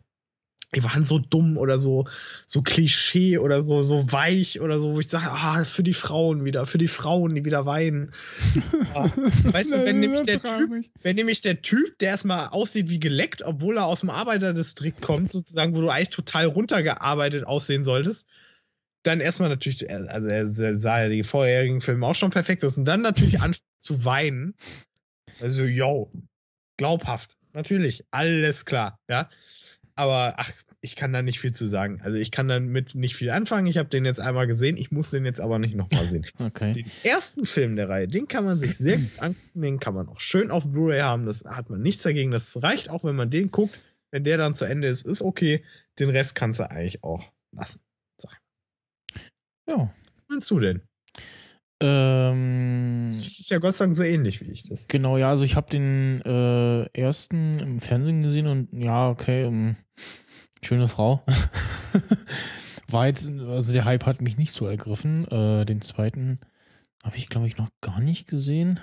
die 0.75 0.83
waren 0.83 1.05
so 1.05 1.17
dumm 1.17 1.57
oder 1.57 1.79
so, 1.79 2.05
so 2.45 2.61
Klischee 2.61 3.37
oder 3.37 3.61
so, 3.61 3.81
so 3.81 4.11
weich 4.11 4.59
oder 4.59 4.79
so, 4.79 4.95
wo 4.95 4.99
ich 4.99 5.07
sage, 5.07 5.27
ah, 5.29 5.63
für 5.63 5.83
die 5.83 5.93
Frauen 5.93 6.43
wieder, 6.43 6.65
für 6.65 6.77
die 6.77 6.89
Frauen, 6.89 7.35
die 7.35 7.45
wieder 7.45 7.65
weinen. 7.65 8.11
Ah, 8.93 9.09
weißt 9.43 9.73
du, 9.73 9.85
wenn 9.85 9.99
nämlich 9.99 10.23
der 10.23 10.41
Typ, 10.41 10.85
wenn 11.01 11.15
nämlich 11.15 11.41
der 11.41 11.61
Typ, 11.61 11.97
der 11.99 12.09
erstmal 12.09 12.47
aussieht 12.47 12.89
wie 12.89 12.99
geleckt, 12.99 13.43
obwohl 13.43 13.77
er 13.77 13.85
aus 13.85 13.99
dem 13.99 14.09
Arbeiterdistrikt 14.09 15.01
kommt, 15.01 15.31
sozusagen, 15.31 15.75
wo 15.75 15.81
du 15.81 15.89
eigentlich 15.89 16.09
total 16.09 16.45
runtergearbeitet 16.45 17.45
aussehen 17.45 17.83
solltest, 17.83 18.27
dann 19.03 19.19
erstmal 19.19 19.49
natürlich, 19.49 19.89
also 19.89 20.27
er 20.27 20.79
sah 20.79 21.03
ja 21.03 21.09
die 21.09 21.23
vorherigen 21.23 21.81
Filme 21.81 22.07
auch 22.07 22.15
schon 22.15 22.31
perfekt 22.31 22.63
aus 22.65 22.77
und 22.77 22.85
dann 22.85 23.01
natürlich 23.01 23.39
anfängt 23.41 23.63
zu 23.77 24.03
weinen. 24.05 24.55
Also, 25.41 25.63
yo, 25.63 26.11
glaubhaft, 26.77 27.37
natürlich, 27.53 28.03
alles 28.11 28.65
klar, 28.65 28.99
ja. 29.09 29.29
Aber 29.97 30.35
ach, 30.37 30.51
ich 30.81 30.95
kann 30.95 31.11
da 31.11 31.21
nicht 31.21 31.39
viel 31.39 31.53
zu 31.53 31.67
sagen. 31.67 31.99
Also 32.03 32.17
ich 32.17 32.31
kann 32.31 32.47
damit 32.47 32.95
nicht 32.95 33.15
viel 33.15 33.31
anfangen. 33.31 33.67
Ich 33.67 33.77
habe 33.77 33.89
den 33.89 34.05
jetzt 34.05 34.19
einmal 34.19 34.47
gesehen, 34.47 34.77
ich 34.77 34.91
muss 34.91 35.09
den 35.09 35.25
jetzt 35.25 35.41
aber 35.41 35.59
nicht 35.59 35.75
nochmal 35.75 36.09
sehen. 36.09 36.25
Okay. 36.39 36.73
Den 36.73 36.91
ersten 37.03 37.45
Film 37.45 37.75
der 37.75 37.89
Reihe, 37.89 38.07
den 38.07 38.27
kann 38.27 38.45
man 38.45 38.57
sich 38.57 38.77
sehr 38.77 38.97
gut 38.97 39.19
angucken, 39.19 39.61
den 39.61 39.79
kann 39.79 39.95
man 39.95 40.07
auch 40.07 40.19
schön 40.19 40.51
auf 40.51 40.67
Blu-ray 40.67 41.01
haben. 41.01 41.25
Das 41.25 41.43
hat 41.45 41.69
man 41.69 41.81
nichts 41.81 42.03
dagegen. 42.03 42.31
Das 42.31 42.61
reicht 42.61 42.89
auch, 42.89 43.03
wenn 43.03 43.15
man 43.15 43.29
den 43.29 43.51
guckt. 43.51 43.83
Wenn 44.11 44.23
der 44.23 44.37
dann 44.37 44.53
zu 44.55 44.65
Ende 44.65 44.87
ist, 44.87 45.05
ist 45.05 45.21
okay. 45.21 45.63
Den 45.99 46.09
Rest 46.09 46.35
kannst 46.35 46.59
du 46.59 46.69
eigentlich 46.69 47.03
auch 47.03 47.31
lassen. 47.51 47.81
So. 48.21 48.29
Ja. 49.67 49.93
Was 50.11 50.25
meinst 50.29 50.49
du 50.51 50.59
denn? 50.59 50.81
Ähm, 51.79 53.07
Das 53.09 53.21
ist 53.21 53.49
ja 53.49 53.59
Gott 53.59 53.75
sei 53.75 53.85
Dank 53.85 53.95
so 53.95 54.03
ähnlich 54.03 54.41
wie 54.41 54.51
ich 54.51 54.63
das. 54.63 54.87
Genau, 54.87 55.17
ja, 55.17 55.29
also 55.29 55.43
ich 55.43 55.55
habe 55.55 55.69
den 55.69 56.21
äh, 56.21 56.85
ersten 56.99 57.59
im 57.59 57.79
Fernsehen 57.79 58.23
gesehen 58.23 58.47
und 58.47 58.69
ja, 58.73 59.09
okay, 59.09 59.43
ähm, 59.43 59.75
schöne 60.61 60.87
Frau. 60.87 61.23
War 62.89 63.07
jetzt, 63.07 63.29
also 63.29 63.73
der 63.73 63.85
Hype 63.85 64.05
hat 64.05 64.21
mich 64.21 64.37
nicht 64.37 64.51
so 64.53 64.65
ergriffen. 64.65 65.25
Äh, 65.27 65.65
den 65.65 65.81
zweiten 65.81 66.39
habe 67.03 67.17
ich, 67.17 67.29
glaube 67.29 67.47
ich, 67.47 67.57
noch 67.57 67.69
gar 67.81 67.99
nicht 67.99 68.27
gesehen. 68.27 68.79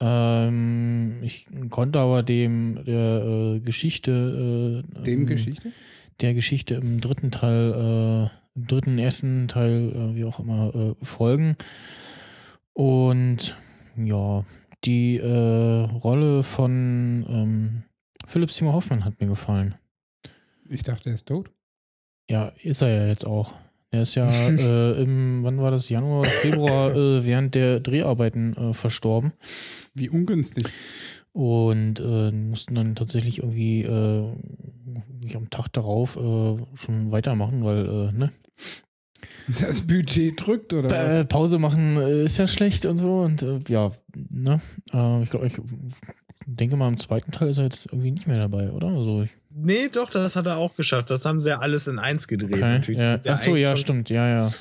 Ähm, 0.00 1.22
ich 1.22 1.46
konnte 1.70 1.98
aber 2.00 2.22
dem 2.22 2.84
der 2.84 3.24
äh, 3.56 3.60
Geschichte 3.60 4.82
äh, 4.84 5.02
Dem 5.02 5.20
ähm, 5.22 5.26
Geschichte? 5.26 5.72
der 6.20 6.34
Geschichte 6.34 6.74
im 6.74 7.00
dritten 7.00 7.30
Teil, 7.30 8.30
äh, 8.30 8.45
dritten, 8.56 8.98
ersten 8.98 9.48
Teil, 9.48 9.92
äh, 9.94 10.14
wie 10.16 10.24
auch 10.24 10.40
immer, 10.40 10.74
äh, 10.74 10.94
folgen. 11.04 11.56
Und 12.72 13.56
ja, 13.96 14.44
die 14.84 15.16
äh, 15.16 15.88
Rolle 16.02 16.42
von 16.42 17.26
ähm, 17.28 17.82
Philipp 18.26 18.50
Seymour 18.50 18.74
Hoffmann 18.74 19.04
hat 19.04 19.20
mir 19.20 19.26
gefallen. 19.26 19.74
Ich 20.68 20.82
dachte, 20.82 21.10
er 21.10 21.14
ist 21.14 21.26
tot. 21.26 21.50
Ja, 22.28 22.48
ist 22.62 22.82
er 22.82 22.88
ja 22.88 23.06
jetzt 23.06 23.26
auch. 23.26 23.54
Er 23.90 24.02
ist 24.02 24.14
ja 24.14 24.28
äh, 24.48 25.02
im, 25.02 25.42
wann 25.42 25.58
war 25.58 25.70
das, 25.70 25.88
Januar 25.88 26.24
Februar, 26.24 26.94
äh, 26.94 27.24
während 27.24 27.54
der 27.54 27.80
Dreharbeiten 27.80 28.56
äh, 28.56 28.74
verstorben. 28.74 29.32
Wie 29.94 30.08
ungünstig. 30.08 30.66
Und 31.32 32.00
äh, 32.00 32.32
mussten 32.32 32.74
dann 32.74 32.94
tatsächlich 32.94 33.38
irgendwie 33.38 33.82
äh, 33.82 34.24
nicht 35.20 35.36
am 35.36 35.50
Tag 35.50 35.68
darauf 35.68 36.14
schon 36.14 37.10
weitermachen, 37.10 37.62
weil, 37.62 37.86
äh, 37.86 38.12
ne? 38.12 38.32
Das 39.60 39.80
Budget 39.82 40.44
drückt, 40.44 40.72
oder 40.72 40.88
Äh, 40.90 41.20
was? 41.20 41.28
Pause 41.28 41.58
machen 41.58 41.96
äh, 41.96 42.24
ist 42.24 42.36
ja 42.38 42.46
schlecht 42.46 42.84
und 42.86 42.96
so. 42.96 43.20
Und 43.20 43.42
äh, 43.42 43.60
ja, 43.68 43.90
ne? 44.30 44.60
Äh, 44.92 45.22
ich 45.22 45.30
glaube, 45.30 45.46
ich 45.46 45.54
denke 46.46 46.76
mal, 46.76 46.88
im 46.88 46.98
zweiten 46.98 47.30
Teil 47.32 47.48
ist 47.48 47.58
er 47.58 47.64
jetzt 47.64 47.86
irgendwie 47.92 48.10
nicht 48.10 48.26
mehr 48.26 48.38
dabei, 48.38 48.70
oder? 48.70 48.88
Also 48.88 49.22
ich, 49.22 49.30
Nee, 49.58 49.88
doch, 49.90 50.10
das 50.10 50.36
hat 50.36 50.44
er 50.46 50.58
auch 50.58 50.76
geschafft. 50.76 51.10
Das 51.10 51.24
haben 51.24 51.40
sie 51.40 51.48
ja 51.48 51.60
alles 51.60 51.86
in 51.86 51.98
eins 51.98 52.28
gedreht. 52.28 52.52
okay, 52.54 52.60
natürlich. 52.60 53.00
ja. 53.00 53.14
Ja 53.24 53.32
Ach 53.32 53.38
so, 53.38 53.56
ja, 53.56 53.74
stimmt, 53.76 54.10
ja, 54.10 54.28
ja. 54.28 54.52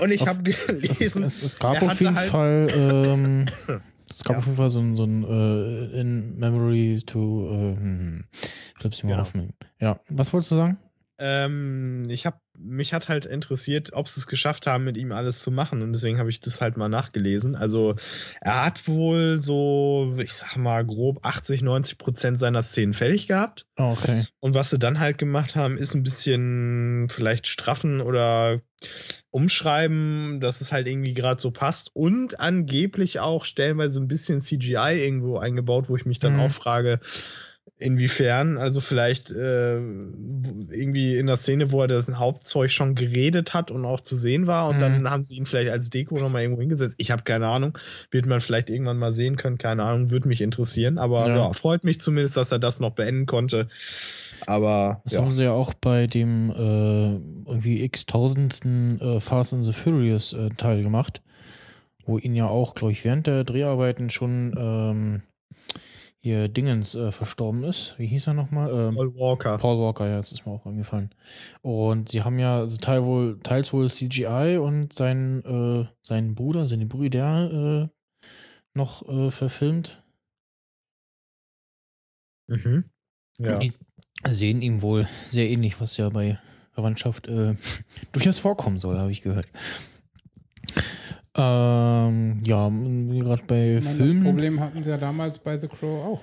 Und 0.00 0.10
ich 0.12 0.26
habe 0.26 0.42
gelesen, 0.42 1.24
Es, 1.24 1.38
es, 1.38 1.42
es 1.42 1.58
gab 1.58 1.82
auf 1.82 2.00
jeden 2.00 2.14
halt- 2.14 2.30
Fall, 2.30 2.68
ähm, 2.76 3.46
es 4.08 4.22
gab 4.22 4.34
Ja. 4.34 4.38
auf 4.38 4.44
jeden 4.46 4.56
Fall 4.58 4.70
so 4.70 4.80
ein, 4.80 4.94
so 4.94 5.04
ein 5.04 5.24
äh, 5.24 6.00
In 6.00 6.38
Memory 6.38 7.00
to, 7.04 7.48
äh, 7.50 8.20
ich 8.32 8.74
glaube, 8.78 8.94
sie 8.94 9.02
mal 9.06 9.10
Genau. 9.12 9.22
aufnehmen. 9.22 9.54
Ja, 9.80 9.98
was 10.10 10.32
wolltest 10.32 10.52
du 10.52 10.56
sagen? 10.56 10.78
Ähm, 11.24 12.02
ich 12.08 12.26
habe 12.26 12.38
mich 12.58 12.92
hat 12.92 13.08
halt 13.08 13.26
interessiert, 13.26 13.92
ob 13.92 14.08
sie 14.08 14.18
es 14.20 14.26
geschafft 14.26 14.66
haben, 14.66 14.82
mit 14.84 14.96
ihm 14.96 15.12
alles 15.12 15.40
zu 15.40 15.50
machen 15.52 15.80
und 15.82 15.92
deswegen 15.92 16.18
habe 16.18 16.30
ich 16.30 16.40
das 16.40 16.60
halt 16.60 16.76
mal 16.76 16.88
nachgelesen. 16.88 17.54
Also 17.54 17.94
er 18.40 18.64
hat 18.64 18.88
wohl 18.88 19.38
so, 19.38 20.16
ich 20.18 20.34
sag 20.34 20.56
mal 20.56 20.84
grob 20.84 21.24
80, 21.24 21.62
90 21.62 21.96
Prozent 21.96 22.38
seiner 22.38 22.62
Szenen 22.62 22.92
fertig 22.92 23.28
gehabt. 23.28 23.66
Okay. 23.76 24.24
Und 24.40 24.54
was 24.54 24.70
sie 24.70 24.78
dann 24.78 24.98
halt 25.00 25.16
gemacht 25.16 25.54
haben, 25.56 25.76
ist 25.78 25.94
ein 25.94 26.02
bisschen 26.02 27.08
vielleicht 27.08 27.46
straffen 27.46 28.00
oder 28.00 28.60
umschreiben, 29.30 30.40
dass 30.40 30.60
es 30.60 30.72
halt 30.72 30.86
irgendwie 30.86 31.14
gerade 31.14 31.40
so 31.40 31.50
passt 31.50 31.90
und 31.94 32.40
angeblich 32.40 33.20
auch 33.20 33.44
stellenweise 33.44 34.00
ein 34.00 34.08
bisschen 34.08 34.40
CGI 34.40 34.98
irgendwo 34.98 35.38
eingebaut, 35.38 35.88
wo 35.88 35.96
ich 35.96 36.04
mich 36.04 36.18
dann 36.18 36.34
Mhm. 36.34 36.40
auch 36.40 36.50
frage, 36.50 37.00
inwiefern, 37.82 38.56
also 38.58 38.80
vielleicht 38.80 39.30
äh, 39.30 39.76
irgendwie 39.78 41.16
in 41.16 41.26
der 41.26 41.36
Szene, 41.36 41.72
wo 41.72 41.82
er 41.82 41.88
das 41.88 42.08
Hauptzeug 42.08 42.70
schon 42.70 42.94
geredet 42.94 43.54
hat 43.54 43.70
und 43.70 43.84
auch 43.84 44.00
zu 44.00 44.16
sehen 44.16 44.46
war 44.46 44.68
und 44.68 44.76
Mhm. 44.76 44.80
dann 44.80 45.10
haben 45.10 45.22
sie 45.22 45.36
ihn 45.36 45.46
vielleicht 45.46 45.70
als 45.70 45.90
Deko 45.90 46.18
nochmal 46.18 46.42
irgendwo 46.42 46.60
hingesetzt. 46.60 46.94
Ich 46.98 47.10
habe 47.10 47.22
keine 47.22 47.48
Ahnung, 47.48 47.76
wird 48.10 48.26
man 48.26 48.40
vielleicht 48.40 48.70
irgendwann 48.70 48.98
mal 48.98 49.12
sehen 49.12 49.36
können, 49.36 49.58
keine 49.58 49.82
Ahnung, 49.84 50.10
würde 50.10 50.28
mich 50.28 50.40
interessieren, 50.40 50.98
aber 50.98 51.28
Ja. 51.28 51.36
ja. 51.36 51.52
freut 51.52 51.84
mich 51.84 52.00
zumindest, 52.00 52.36
dass 52.36 52.52
er 52.52 52.58
das 52.58 52.80
noch 52.80 52.92
beenden 52.92 53.26
konnte. 53.26 53.68
Aber 54.46 55.00
Das 55.04 55.14
ja. 55.14 55.20
haben 55.22 55.32
sie 55.32 55.44
ja 55.44 55.52
auch 55.52 55.72
bei 55.74 56.06
dem 56.06 56.50
äh, 56.50 57.50
irgendwie 57.50 57.82
x-tausendsten 57.84 59.00
äh, 59.00 59.20
Fast 59.20 59.54
and 59.54 59.64
the 59.64 59.72
Furious 59.72 60.32
äh, 60.32 60.48
Teil 60.56 60.82
gemacht, 60.82 61.22
wo 62.06 62.18
ihn 62.18 62.34
ja 62.34 62.46
auch, 62.48 62.74
glaube 62.74 62.92
ich, 62.92 63.04
während 63.04 63.26
der 63.28 63.44
Dreharbeiten 63.44 64.10
schon 64.10 64.54
ähm, 64.58 65.22
hier 66.22 66.48
Dingens 66.48 66.94
äh, 66.94 67.10
verstorben 67.10 67.64
ist. 67.64 67.98
Wie 67.98 68.06
hieß 68.06 68.28
er 68.28 68.34
nochmal? 68.34 68.70
Ähm, 68.70 68.94
Paul 68.94 69.14
Walker. 69.16 69.58
Paul 69.58 69.78
Walker, 69.80 70.08
ja, 70.08 70.18
das 70.18 70.30
ist 70.30 70.46
mir 70.46 70.52
auch 70.52 70.64
eingefallen. 70.64 71.12
Und 71.62 72.10
sie 72.10 72.22
haben 72.22 72.38
ja 72.38 72.58
also 72.58 72.76
teil 72.76 73.04
wohl, 73.04 73.40
teils 73.42 73.72
wohl 73.72 73.88
CGI 73.88 74.58
und 74.58 74.92
sein, 74.92 75.44
äh, 75.44 75.84
seinen 76.02 76.36
Bruder, 76.36 76.68
seine 76.68 76.86
Brüder 76.86 77.50
äh, 77.82 77.88
noch 78.74 79.06
äh, 79.08 79.32
verfilmt. 79.32 80.04
Mhm. 82.46 82.84
Ja. 83.38 83.58
Die 83.58 83.72
sehen 84.28 84.62
ihm 84.62 84.80
wohl 84.80 85.08
sehr 85.26 85.48
ähnlich, 85.48 85.80
was 85.80 85.96
ja 85.96 86.08
bei 86.08 86.38
Verwandtschaft 86.70 87.26
äh, 87.26 87.56
durchaus 88.12 88.38
vorkommen 88.38 88.78
soll, 88.78 88.98
habe 88.98 89.10
ich 89.10 89.22
gehört. 89.22 89.48
Ähm, 91.34 92.42
ja, 92.44 92.68
gerade 92.68 93.42
bei 93.46 93.76
Ich 93.78 93.84
meine, 93.84 93.98
das 93.98 94.06
Filmen. 94.06 94.24
Problem 94.24 94.60
hatten 94.60 94.84
sie 94.84 94.90
ja 94.90 94.98
damals 94.98 95.38
bei 95.38 95.58
The 95.58 95.68
Crow 95.68 96.04
auch. 96.04 96.22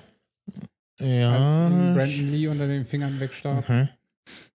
Ja. 1.00 1.32
Als 1.32 1.96
Brandon 1.96 2.30
Lee 2.30 2.46
unter 2.48 2.68
den 2.68 2.84
Fingern 2.84 3.18
wegstarb. 3.18 3.58
Okay. 3.58 3.88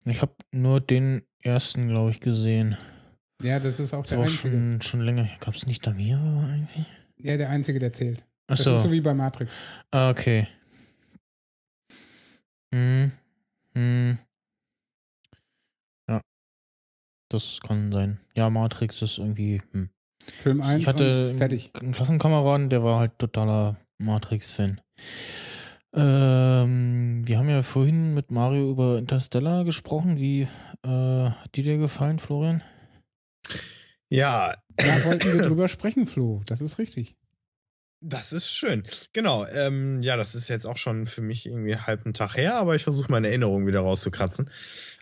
Ich 0.06 0.22
habe 0.22 0.34
nur 0.51 0.80
den 0.82 1.24
ersten, 1.41 1.88
glaube 1.88 2.12
ich, 2.12 2.20
gesehen. 2.20 2.78
Ja, 3.41 3.60
das 3.60 3.80
ist 3.80 3.93
auch 3.93 4.04
Ist 4.04 4.12
der 4.12 4.20
auch 4.20 4.24
einzige. 4.24 4.49
schon, 4.54 4.82
schon 4.82 5.01
länger. 5.01 5.28
Gab 5.39 5.56
es 5.56 5.66
nicht 5.66 5.86
da 5.88 5.91
mehrere 5.91 6.49
irgendwie? 6.49 6.86
Ja, 7.18 7.38
der 7.38 7.49
einzige, 7.49 7.80
der 7.80 7.93
zählt. 7.93 8.24
Ach 8.47 8.56
das 8.58 8.64
so. 8.64 8.74
ist 8.74 8.84
so 8.84 8.91
wie 8.91 9.01
bei 9.01 9.14
Matrix. 9.14 9.56
Ah, 9.91 10.10
okay. 10.10 10.47
Hm. 12.74 13.12
Hm. 13.76 14.18
Ja. 16.10 16.22
Das 17.30 17.60
kann 17.62 17.91
sein. 17.91 18.20
Ja, 18.36 18.49
Matrix 18.49 19.01
ist 19.01 19.18
irgendwie. 19.18 19.62
Hm. 19.72 19.89
Film 20.41 20.61
1 20.61 20.82
Ich 20.82 20.88
hatte 20.88 21.32
und 21.32 21.38
fertig. 21.38 21.71
einen 21.80 21.91
Klassenkameraden, 21.91 22.69
der 22.69 22.84
war 22.84 22.99
halt 22.99 23.17
totaler 23.19 23.78
Matrix-Fan. 23.99 24.82
Ähm, 25.95 27.21
wir 27.26 27.38
haben 27.38 27.49
ja 27.49 27.61
vorhin 27.61 28.13
mit 28.13 28.32
Mario 28.32 28.69
über 28.69 28.97
Interstellar 28.97 29.63
gesprochen. 29.63 30.17
Wie 30.17 30.47
äh, 30.84 30.88
hat 31.30 31.55
die 31.55 31.61
dir 31.61 31.78
gefallen, 31.78 32.19
Florian? 32.19 32.61
Ja. 34.09 34.55
Da 34.76 35.03
wollten 35.05 35.32
wir 35.34 35.41
drüber 35.47 35.67
sprechen, 35.67 36.07
Flo. 36.07 36.41
Das 36.45 36.61
ist 36.61 36.80
richtig. 36.80 37.15
Das 38.06 38.34
ist 38.34 38.49
schön. 38.49 38.84
Genau. 39.14 39.45
Ähm, 39.45 40.01
ja, 40.01 40.18
das 40.18 40.36
ist 40.36 40.49
jetzt 40.49 40.68
auch 40.68 40.76
schon 40.76 41.06
für 41.06 41.22
mich 41.22 41.45
irgendwie 41.45 41.78
halb 41.78 42.04
einen 42.04 42.14
Tag 42.14 42.36
her, 42.36 42.56
aber 42.56 42.76
ich 42.76 42.84
versuche 42.84 43.10
meine 43.10 43.30
Erinnerungen 43.30 43.66
wieder 43.66 43.80
rauszukratzen. 43.80 44.49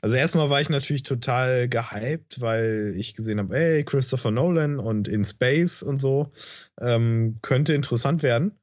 Also 0.01 0.15
erstmal 0.15 0.51
war 0.51 0.61
ich 0.61 0.69
natürlich 0.69 1.01
total 1.01 1.67
gehypt, 1.67 2.41
weil 2.41 2.93
ich 2.95 3.15
gesehen 3.15 3.39
habe, 3.39 3.57
ey, 3.57 3.83
Christopher 3.83 4.29
Nolan 4.29 4.77
und 4.77 5.07
In 5.07 5.25
Space 5.25 5.81
und 5.81 5.97
so. 5.97 6.31
Ähm, 6.79 7.39
könnte 7.41 7.73
interessant 7.73 8.21
werden. 8.21 8.59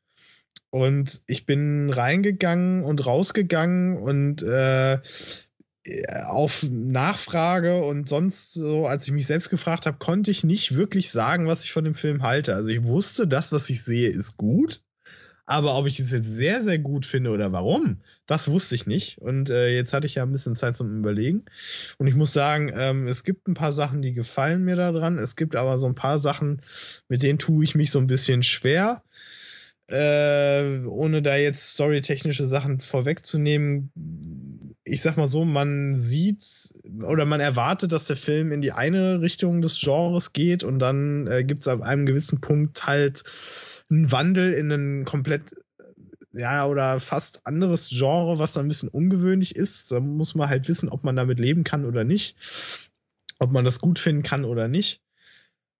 Und 0.71 1.23
ich 1.27 1.45
bin 1.45 1.91
reingegangen 1.91 2.85
und 2.85 3.07
rausgegangen 3.07 3.97
und 3.97 4.43
äh, 4.43 4.99
auf 6.27 6.65
Nachfrage 6.71 7.83
und 7.83 8.09
sonst 8.09 8.55
so, 8.55 8.87
als 8.87 9.07
ich 9.07 9.13
mich 9.13 9.27
selbst 9.27 9.51
gefragt 9.51 9.87
habe, 9.87 9.99
konnte 9.99 10.31
ich 10.31 10.45
nicht 10.45 10.75
wirklich 10.75 11.11
sagen, 11.11 11.47
was 11.47 11.65
ich 11.65 11.73
von 11.73 11.85
dem 11.85 11.95
Film 11.95 12.23
halte. 12.23 12.55
Also 12.55 12.69
ich 12.69 12.85
wusste, 12.85 13.27
das, 13.27 13.53
was 13.53 13.69
ich 13.71 13.83
sehe, 13.83 14.09
ist 14.09 14.37
gut. 14.37 14.83
Aber 15.49 15.79
ob 15.79 15.87
ich 15.87 15.99
es 15.99 16.13
jetzt 16.13 16.29
sehr, 16.29 16.63
sehr 16.63 16.79
gut 16.79 17.07
finde 17.07 17.31
oder 17.31 17.53
warum, 17.53 18.03
das 18.27 18.51
wusste 18.51 18.75
ich 18.75 18.87
nicht. 18.87 19.19
Und 19.19 19.49
äh, 19.49 19.75
jetzt 19.75 19.95
hatte 19.95 20.07
ich 20.07 20.17
ja 20.17 20.23
ein 20.23 20.31
bisschen 20.31 20.55
Zeit 20.55 20.77
zum 20.77 20.99
Überlegen. 20.99 21.47
Und 21.97 22.07
ich 22.07 22.15
muss 22.15 22.35
sagen, 22.35 22.71
ähm, 22.77 23.09
es 23.09 23.25
gibt 23.25 23.49
ein 23.49 23.55
paar 23.55 23.73
Sachen, 23.73 24.03
die 24.03 24.13
gefallen 24.13 24.63
mir 24.63 24.77
daran. 24.77 25.17
Es 25.17 25.37
gibt 25.37 25.57
aber 25.57 25.79
so 25.79 25.87
ein 25.87 25.95
paar 25.95 26.19
Sachen, 26.19 26.61
mit 27.09 27.23
denen 27.23 27.39
tue 27.39 27.65
ich 27.65 27.75
mich 27.75 27.91
so 27.91 27.99
ein 27.99 28.07
bisschen 28.07 28.43
schwer. 28.43 29.03
Äh, 29.91 30.85
ohne 30.85 31.23
da 31.23 31.37
jetzt 31.37 31.73
storytechnische 31.73 32.47
Sachen 32.47 32.79
vorwegzunehmen, 32.79 33.91
ich 34.89 35.03
sag 35.03 35.17
mal 35.17 35.27
so, 35.27 35.45
man 35.45 35.95
sieht 35.95 36.45
oder 37.03 37.25
man 37.25 37.41
erwartet, 37.41 37.93
dass 37.93 38.07
der 38.07 38.17
Film 38.17 38.53
in 38.53 38.61
die 38.61 38.73
eine 38.73 39.21
Richtung 39.21 39.63
des 39.63 39.81
Genres 39.81 40.33
geht 40.33 40.65
und 40.65 40.79
dann 40.79 41.27
äh, 41.27 41.45
gibt 41.45 41.63
es 41.63 41.69
ab 41.69 41.83
einem 41.83 42.07
gewissen 42.07 42.41
Punkt 42.41 42.87
halt 42.87 43.25
einen 43.91 44.11
Wandel 44.11 44.53
in 44.53 44.71
ein 44.71 45.05
komplett 45.05 45.55
ja, 46.33 46.67
oder 46.67 47.01
fast 47.01 47.47
anderes 47.47 47.89
Genre, 47.89 48.39
was 48.39 48.53
dann 48.53 48.67
ein 48.67 48.69
bisschen 48.69 48.91
ungewöhnlich 48.91 49.57
ist. 49.57 49.91
Da 49.91 50.01
muss 50.01 50.35
man 50.35 50.49
halt 50.49 50.69
wissen, 50.69 50.89
ob 50.89 51.05
man 51.05 51.17
damit 51.17 51.39
leben 51.39 51.65
kann 51.65 51.85
oder 51.85 52.05
nicht. 52.05 52.37
Ob 53.39 53.51
man 53.51 53.65
das 53.65 53.81
gut 53.81 53.99
finden 53.99 54.23
kann 54.23 54.45
oder 54.45 54.69
nicht. 54.69 55.03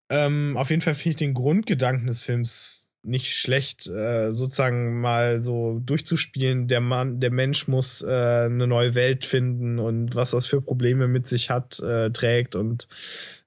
Ähm, 0.09 0.57
auf 0.57 0.69
jeden 0.69 0.81
Fall 0.81 0.95
finde 0.95 1.09
ich 1.11 1.15
den 1.17 1.33
Grundgedanken 1.33 2.07
des 2.07 2.23
Films 2.23 2.88
nicht 3.03 3.33
schlecht, 3.33 3.87
äh, 3.87 4.31
sozusagen 4.31 4.99
mal 4.99 5.43
so 5.43 5.79
durchzuspielen. 5.79 6.67
Der 6.67 6.81
Mann, 6.81 7.19
der 7.19 7.31
Mensch 7.31 7.67
muss 7.67 8.01
äh, 8.01 8.45
eine 8.45 8.67
neue 8.67 8.95
Welt 8.95 9.25
finden 9.25 9.79
und 9.79 10.15
was 10.15 10.31
das 10.31 10.45
für 10.45 10.61
Probleme 10.61 11.07
mit 11.07 11.25
sich 11.25 11.49
hat, 11.49 11.79
äh, 11.79 12.11
trägt 12.11 12.55
und 12.55 12.87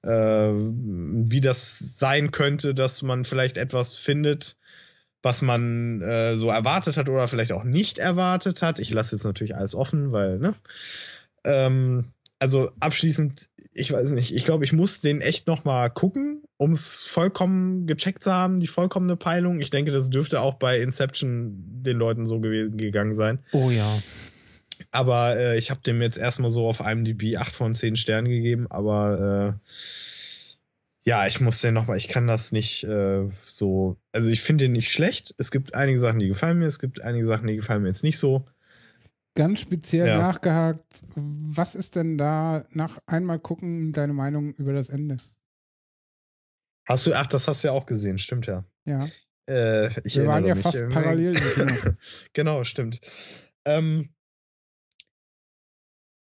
äh, 0.01 0.09
wie 0.09 1.41
das 1.41 1.99
sein 1.99 2.31
könnte, 2.31 2.73
dass 2.73 3.01
man 3.01 3.25
vielleicht 3.25 3.57
etwas 3.57 3.95
findet, 3.95 4.57
was 5.21 5.41
man 5.41 6.01
äh, 6.01 6.35
so 6.35 6.49
erwartet 6.49 6.97
hat 6.97 7.07
oder 7.09 7.27
vielleicht 7.27 7.53
auch 7.53 7.63
nicht 7.63 7.99
erwartet 7.99 8.61
hat. 8.61 8.79
Ich 8.79 8.89
lasse 8.89 9.15
jetzt 9.15 9.23
natürlich 9.23 9.55
alles 9.55 9.75
offen, 9.75 10.11
weil, 10.11 10.39
ne? 10.39 10.55
Ähm, 11.45 12.11
also 12.39 12.71
abschließend, 12.79 13.49
ich 13.73 13.91
weiß 13.91 14.11
nicht, 14.11 14.35
ich 14.35 14.45
glaube, 14.45 14.65
ich 14.65 14.73
muss 14.73 14.99
den 14.99 15.21
echt 15.21 15.47
noch 15.47 15.63
mal 15.63 15.89
gucken, 15.89 16.42
um 16.57 16.71
es 16.71 17.03
vollkommen 17.03 17.87
gecheckt 17.87 18.23
zu 18.23 18.31
haben, 18.33 18.59
die 18.59 18.67
vollkommene 18.67 19.15
Peilung. 19.15 19.59
Ich 19.59 19.69
denke, 19.69 19.91
das 19.91 20.09
dürfte 20.09 20.41
auch 20.41 20.55
bei 20.55 20.79
Inception 20.79 21.53
den 21.83 21.97
Leuten 21.97 22.25
so 22.25 22.39
ge 22.39 22.69
gegangen 22.69 23.13
sein. 23.13 23.39
Oh 23.51 23.69
ja. 23.69 23.97
Aber 24.91 25.37
äh, 25.37 25.57
ich 25.57 25.69
habe 25.71 25.81
dem 25.81 26.01
jetzt 26.01 26.17
erstmal 26.17 26.49
so 26.49 26.67
auf 26.67 26.79
IMDb 26.79 27.37
8 27.37 27.55
von 27.55 27.73
10 27.75 27.95
Sternen 27.95 28.29
gegeben, 28.29 28.67
aber 28.69 29.59
äh, 29.59 29.69
ja, 31.05 31.27
ich 31.27 31.41
muss 31.41 31.61
den 31.61 31.73
nochmal, 31.73 31.97
ich 31.97 32.07
kann 32.07 32.27
das 32.27 32.51
nicht 32.51 32.83
äh, 32.85 33.29
so, 33.41 33.97
also 34.11 34.29
ich 34.29 34.41
finde 34.41 34.65
den 34.65 34.71
nicht 34.73 34.91
schlecht. 34.91 35.33
Es 35.37 35.51
gibt 35.51 35.75
einige 35.75 35.99
Sachen, 35.99 36.19
die 36.19 36.27
gefallen 36.27 36.59
mir, 36.59 36.65
es 36.67 36.79
gibt 36.79 37.01
einige 37.01 37.25
Sachen, 37.25 37.47
die 37.47 37.55
gefallen 37.57 37.81
mir 37.81 37.89
jetzt 37.89 38.03
nicht 38.03 38.17
so. 38.17 38.45
Ganz 39.35 39.59
speziell 39.59 40.07
Ja. 40.07 40.17
nachgehakt, 40.19 41.03
was 41.15 41.75
ist 41.75 41.95
denn 41.95 42.17
da 42.17 42.63
nach 42.71 42.99
einmal 43.05 43.39
gucken 43.39 43.91
deine 43.91 44.13
Meinung 44.13 44.53
über 44.53 44.73
das 44.73 44.89
Ende? 44.89 45.17
Hast 46.85 47.07
du, 47.07 47.13
ach, 47.13 47.27
das 47.27 47.47
hast 47.47 47.63
du 47.63 47.69
ja 47.69 47.73
auch 47.73 47.85
gesehen, 47.85 48.17
stimmt 48.17 48.45
ja. 48.45 48.65
Ja. 48.85 49.07
Äh, 49.45 49.89
Wir 50.03 50.27
waren 50.27 50.45
ja 50.45 50.55
mich. 50.55 50.63
fast 50.63 50.87
parallel 50.89 51.35
genau, 52.33 52.63
stimmt. 52.63 52.99
Ähm, 53.65 54.13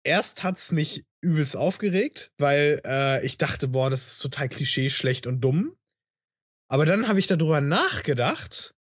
erst 0.04 0.42
hat's 0.42 0.72
mich 0.72 1.06
übelst 1.20 1.56
aufgeregt, 1.56 2.32
weil 2.38 2.80
äh, 2.84 3.24
ich 3.24 3.38
dachte, 3.38 3.68
boah, 3.68 3.90
das 3.90 4.12
ist 4.12 4.18
total 4.18 4.48
klischee, 4.48 4.90
schlecht 4.90 5.26
und 5.26 5.40
dumm. 5.40 5.76
Aber 6.70 6.86
dann 6.86 7.06
habe 7.06 7.20
ich 7.20 7.26
darüber 7.26 7.60
nachgedacht 7.60 8.74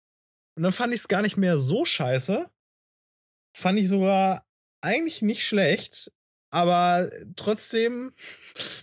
und 0.56 0.64
dann 0.64 0.74
fand 0.74 0.94
ich 0.94 1.02
es 1.02 1.08
gar 1.08 1.22
nicht 1.22 1.38
mehr 1.38 1.58
so 1.58 1.86
scheiße. 1.86 2.50
Fand 3.56 3.80
ich 3.80 3.90
sogar 3.90 4.46
eigentlich 4.82 5.22
nicht 5.22 5.46
schlecht. 5.46 6.12
Aber 6.52 7.10
trotzdem 7.36 8.12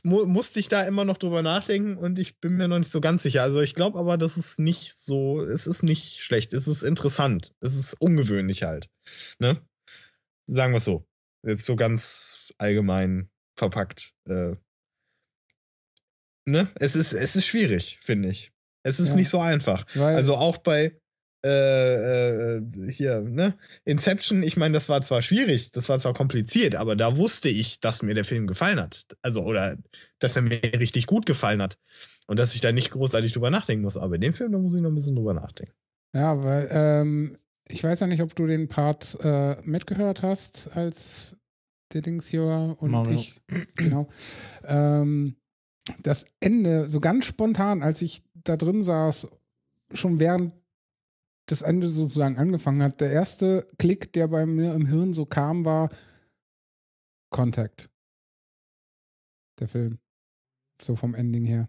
mu 0.03 0.25
musste 0.25 0.59
ich 0.59 0.69
da 0.69 0.83
immer 0.85 1.05
noch 1.05 1.19
drüber 1.19 1.43
nachdenken 1.43 1.97
und 1.97 2.19
ich 2.19 2.41
bin 2.41 2.55
mir 2.57 2.67
noch 2.69 2.79
nicht 2.79 2.91
so 2.91 3.01
ganz 3.01 3.23
sicher. 3.23 3.43
Also 3.43 3.61
ich 3.61 3.75
glaube 3.75 3.99
aber, 3.99 4.17
das 4.19 4.37
ist 4.37 4.59
nicht 4.59 4.99
so, 4.99 5.41
es 5.41 5.67
ist 5.67 5.83
nicht 5.83 6.23
schlecht, 6.23 6.53
es 6.53 6.67
ist 6.67 6.83
interessant, 6.83 7.55
es 7.61 7.77
ist 7.77 7.95
ungewöhnlich 8.01 8.63
halt. 8.65 8.89
Ne? 9.39 9.61
Sagen 10.47 10.73
wir 10.73 10.79
es 10.79 10.85
so. 10.85 11.07
Jetzt 11.47 11.67
so 11.67 11.77
ganz 11.77 12.53
allgemein 12.59 13.31
verpackt. 13.57 14.13
Äh, 14.29 14.57
ne? 16.47 16.69
Es 16.77 16.97
ist, 16.97 17.13
es 17.13 17.37
ist 17.37 17.47
schwierig, 17.47 17.99
finde 18.03 18.29
ich. 18.31 18.53
Es 18.85 19.01
ist 19.01 19.11
Ja. 19.11 19.17
nicht 19.17 19.29
so 19.29 19.41
einfach. 19.41 19.85
Weil- 19.95 20.17
also 20.17 20.37
auch 20.37 20.57
bei 20.59 20.99
äh, 21.45 22.57
äh, 22.57 22.63
hier, 22.91 23.21
ne? 23.21 23.57
Inception, 23.85 24.43
ich 24.43 24.57
meine, 24.57 24.75
das 24.75 24.89
war 24.89 25.03
zwar 25.03 25.23
schwierig, 25.23 25.71
das 25.73 25.89
war 25.89 26.01
zwar 26.01 26.15
kompliziert, 26.15 26.75
aber 26.75 26.97
da 26.97 27.17
wusste 27.17 27.49
ich, 27.49 27.81
dass 27.81 28.03
mir 28.03 28.15
der 28.15 28.25
Film 28.25 28.47
gefallen 28.47 28.81
hat. 28.81 29.07
Also, 29.23 29.43
oder 29.43 29.77
dass 30.19 30.37
er 30.37 30.43
mir 30.43 30.61
richtig 30.63 31.07
gut 31.07 31.27
gefallen 31.27 31.63
hat. 31.63 31.79
Und 32.27 32.39
dass 32.39 32.55
ich 32.55 32.61
da 32.61 32.73
nicht 32.73 32.91
großartig 32.91 33.33
drüber 33.33 33.51
nachdenken 33.51 33.85
muss. 33.85 33.97
Aber 33.97 34.11
bei 34.11 34.19
dem 34.19 34.35
Film, 34.35 34.53
da 34.53 34.59
muss 34.59 34.75
ich 34.75 34.83
noch 34.83 34.91
ein 34.91 34.95
bisschen 34.95 35.17
drüber 35.17 35.33
nachdenken. 35.33 35.73
Ja, 36.13 36.43
weil 36.43 36.69
ähm, 36.71 37.39
ich 37.69 37.85
weiß 37.85 38.01
ja 38.01 38.07
nicht, 38.07 38.23
ob 38.23 38.35
du 38.35 38.47
den 38.47 38.69
Part 38.69 39.17
äh, 39.23 39.57
mitgehört 39.63 40.23
hast, 40.23 40.71
als 40.75 41.37
der 41.93 42.03
Dings 42.03 42.27
hier 42.27 42.43
war 42.43 42.83
und 42.83 42.91
Mario. 42.91 43.19
ich. 43.19 43.35
Genau. 43.77 44.09
Ähm, 44.65 45.37
das 46.03 46.27
Ende, 46.41 46.89
so 46.89 47.01
ganz 47.01 47.25
spontan, 47.25 47.83
als 47.83 48.03
ich 48.03 48.23
da 48.35 48.57
drin 48.57 48.83
saß, 48.83 49.29
schon 49.93 50.21
während 50.21 50.53
das 51.51 51.63
Ende 51.63 51.89
sozusagen 51.89 52.39
angefangen 52.39 52.83
hat, 52.83 53.01
der 53.01 53.11
erste 53.11 53.67
Klick, 53.79 54.13
der 54.13 54.29
bei 54.29 54.47
mir 54.47 54.75
im 54.75 54.87
Hirn 54.87 55.13
so 55.13 55.27
kam, 55.27 55.65
war 55.65 55.89
Contact. 57.31 57.91
Der 59.59 59.69
Film. 59.69 59.99
So 60.81 60.95
vom 60.95 61.15
Ending 61.15 61.45
her. 61.45 61.69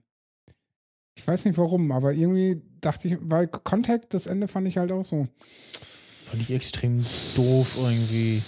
Ich 1.18 1.28
weiß 1.28 1.46
nicht 1.46 1.58
warum, 1.58 1.92
aber 1.92 2.14
irgendwie 2.14 2.62
dachte 2.82 3.08
ich, 3.08 3.18
weil 3.22 3.48
Contact, 3.48 4.14
das 4.14 4.28
Ende 4.28 4.48
fand 4.48 4.68
ich 4.68 4.78
halt 4.78 4.92
auch 4.92 5.04
so. 5.04 5.28
Fand 5.72 6.42
ich 6.42 6.52
extrem 6.52 7.06
doof 7.36 7.76
irgendwie. 7.78 8.44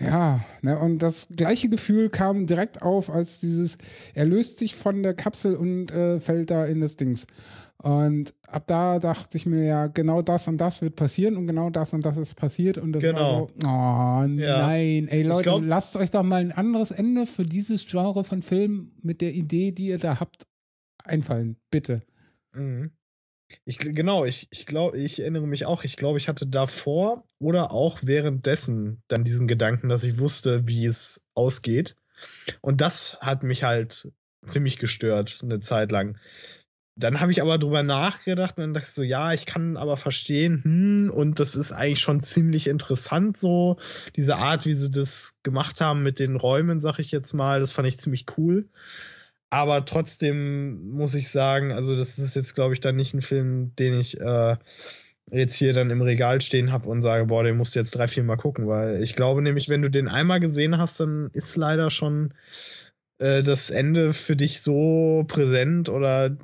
Ja, 0.00 0.44
ne, 0.62 0.78
und 0.78 1.00
das 1.00 1.28
gleiche 1.34 1.68
Gefühl 1.68 2.08
kam 2.08 2.46
direkt 2.46 2.82
auf, 2.82 3.10
als 3.10 3.40
dieses, 3.40 3.78
er 4.14 4.24
löst 4.24 4.58
sich 4.58 4.76
von 4.76 5.02
der 5.02 5.14
Kapsel 5.14 5.56
und 5.56 5.90
äh, 5.90 6.20
fällt 6.20 6.50
da 6.50 6.64
in 6.64 6.80
das 6.80 6.96
Dings. 6.96 7.26
Und 7.80 8.34
ab 8.48 8.64
da 8.66 8.98
dachte 8.98 9.36
ich 9.36 9.46
mir 9.46 9.64
ja, 9.64 9.86
genau 9.86 10.20
das 10.20 10.48
und 10.48 10.56
das 10.58 10.82
wird 10.82 10.96
passieren 10.96 11.36
und 11.36 11.46
genau 11.46 11.70
das 11.70 11.92
und 11.92 12.04
das 12.04 12.16
ist 12.16 12.34
passiert 12.34 12.76
und 12.76 12.92
das 12.92 13.04
Genau. 13.04 13.20
war 13.20 13.28
so, 13.28 13.46
oh 13.64 14.26
nein, 14.26 15.06
ey 15.06 15.22
Leute, 15.22 15.44
glaub- 15.44 15.62
lasst 15.64 15.96
euch 15.96 16.10
doch 16.10 16.24
mal 16.24 16.40
ein 16.40 16.50
anderes 16.50 16.90
Ende 16.90 17.24
für 17.24 17.44
dieses 17.44 17.86
Genre 17.86 18.24
von 18.24 18.42
Filmen 18.42 18.96
mit 19.02 19.20
der 19.20 19.32
Idee, 19.32 19.70
die 19.70 19.86
ihr 19.86 19.98
da 19.98 20.18
habt, 20.18 20.48
einfallen, 21.04 21.56
bitte. 21.70 22.02
Mhm. 22.52 22.90
Ich, 23.64 23.78
genau, 23.78 24.24
ich, 24.24 24.48
ich 24.50 24.66
glaube, 24.66 24.98
ich 24.98 25.20
erinnere 25.20 25.46
mich 25.46 25.64
auch, 25.64 25.84
ich 25.84 25.96
glaube, 25.96 26.18
ich 26.18 26.28
hatte 26.28 26.46
davor 26.48 27.24
oder 27.38 27.70
auch 27.72 28.00
währenddessen 28.02 29.02
dann 29.06 29.22
diesen 29.24 29.46
Gedanken, 29.46 29.88
dass 29.88 30.02
ich 30.02 30.18
wusste, 30.18 30.66
wie 30.66 30.84
es 30.84 31.24
ausgeht. 31.34 31.94
Und 32.60 32.80
das 32.80 33.18
hat 33.20 33.44
mich 33.44 33.62
halt 33.62 34.12
ziemlich 34.46 34.78
gestört, 34.78 35.38
eine 35.42 35.60
Zeit 35.60 35.92
lang. 35.92 36.18
Dann 36.98 37.20
habe 37.20 37.30
ich 37.30 37.40
aber 37.42 37.58
drüber 37.58 37.84
nachgedacht 37.84 38.58
und 38.58 38.62
dann 38.62 38.74
dachte 38.74 38.88
ich 38.88 38.94
so, 38.94 39.02
ja, 39.04 39.32
ich 39.32 39.46
kann 39.46 39.76
aber 39.76 39.96
verstehen, 39.96 40.60
hm, 40.64 41.10
und 41.14 41.38
das 41.38 41.54
ist 41.54 41.70
eigentlich 41.72 42.00
schon 42.00 42.20
ziemlich 42.22 42.66
interessant 42.66 43.38
so, 43.38 43.76
diese 44.16 44.36
Art, 44.36 44.66
wie 44.66 44.74
sie 44.74 44.90
das 44.90 45.38
gemacht 45.44 45.80
haben 45.80 46.02
mit 46.02 46.18
den 46.18 46.34
Räumen, 46.34 46.80
sag 46.80 46.98
ich 46.98 47.12
jetzt 47.12 47.34
mal, 47.34 47.60
das 47.60 47.70
fand 47.70 47.86
ich 47.86 48.00
ziemlich 48.00 48.26
cool. 48.36 48.68
Aber 49.50 49.84
trotzdem 49.84 50.90
muss 50.90 51.14
ich 51.14 51.30
sagen, 51.30 51.72
also 51.72 51.96
das 51.96 52.18
ist 52.18 52.34
jetzt, 52.36 52.54
glaube 52.54 52.74
ich, 52.74 52.80
dann 52.80 52.96
nicht 52.96 53.14
ein 53.14 53.22
Film, 53.22 53.74
den 53.76 53.98
ich 53.98 54.20
äh, 54.20 54.56
jetzt 55.30 55.54
hier 55.54 55.72
dann 55.72 55.90
im 55.90 56.02
Regal 56.02 56.40
stehen 56.40 56.72
habe 56.72 56.88
und 56.88 57.00
sage, 57.00 57.26
boah, 57.26 57.44
den 57.44 57.56
musst 57.56 57.74
du 57.74 57.78
jetzt 57.78 57.92
drei, 57.92 58.08
vier 58.08 58.24
Mal 58.24 58.36
gucken, 58.36 58.66
weil 58.66 59.02
ich 59.02 59.14
glaube 59.14 59.40
nämlich, 59.42 59.68
wenn 59.68 59.82
du 59.82 59.90
den 59.90 60.08
einmal 60.08 60.40
gesehen 60.40 60.78
hast, 60.78 61.00
dann 61.00 61.30
ist 61.32 61.56
leider 61.56 61.90
schon 61.90 62.34
äh, 63.18 63.42
das 63.42 63.70
Ende 63.70 64.12
für 64.12 64.36
dich 64.36 64.62
so 64.62 65.24
präsent 65.28 65.88
oder 65.88 66.36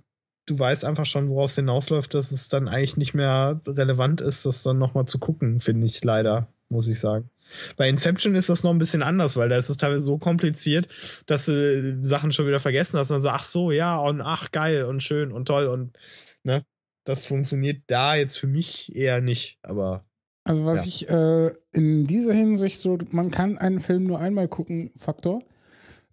du 0.47 0.59
weißt 0.59 0.85
einfach 0.85 1.07
schon, 1.07 1.29
worauf 1.31 1.51
es 1.51 1.57
hinausläuft, 1.57 2.15
dass 2.15 2.33
es 2.33 2.49
dann 2.49 2.69
eigentlich 2.69 2.97
nicht 2.97 3.15
mehr 3.15 3.61
relevant 3.67 4.21
ist, 4.21 4.45
das 4.47 4.63
dann 4.63 4.79
nochmal 4.79 5.07
zu 5.07 5.19
gucken, 5.19 5.61
finde 5.61 5.87
ich 5.87 6.03
leider, 6.05 6.49
muss 6.69 6.89
ich 6.89 6.99
sagen. 7.01 7.31
Bei 7.77 7.89
Inception 7.89 8.35
ist 8.35 8.49
das 8.49 8.63
noch 8.65 8.71
ein 8.71 8.79
bisschen 8.79 9.03
anders, 9.03 9.37
weil 9.37 9.49
da 9.49 9.57
ist 9.57 9.69
es 9.69 9.77
teilweise 9.77 10.03
so 10.03 10.19
kompliziert, 10.19 10.89
dass 11.27 11.47
du 11.47 11.99
Sachen 12.03 12.33
schon 12.33 12.47
wieder 12.47 12.61
vergessen 12.61 12.99
hast 12.99 13.11
und 13.11 13.17
dann 13.17 13.23
so, 13.23 13.29
ach 13.31 13.45
so, 13.45 13.71
ja, 13.71 13.99
und 13.99 14.21
ach, 14.21 14.51
geil 14.51 14.85
und 14.85 15.03
schön 15.03 15.31
und 15.33 15.47
toll 15.47 15.67
und 15.67 15.97
ne, 16.43 16.65
das 17.05 17.27
funktioniert 17.27 17.83
da 17.87 18.15
jetzt 18.15 18.39
für 18.39 18.47
mich 18.47 18.95
eher 18.95 19.21
nicht, 19.21 19.59
aber 19.63 20.05
Also 20.45 20.65
was 20.65 20.81
Ja. 20.81 20.87
ich 20.87 21.09
äh, 21.09 21.53
in 21.73 22.07
dieser 22.07 22.33
Hinsicht 22.33 22.81
so, 22.81 22.99
man 23.11 23.31
kann 23.31 23.59
einen 23.59 23.81
Film 23.81 24.05
nur 24.05 24.21
einmal 24.21 24.49
gucken, 24.49 24.91
Faktor, 24.97 25.43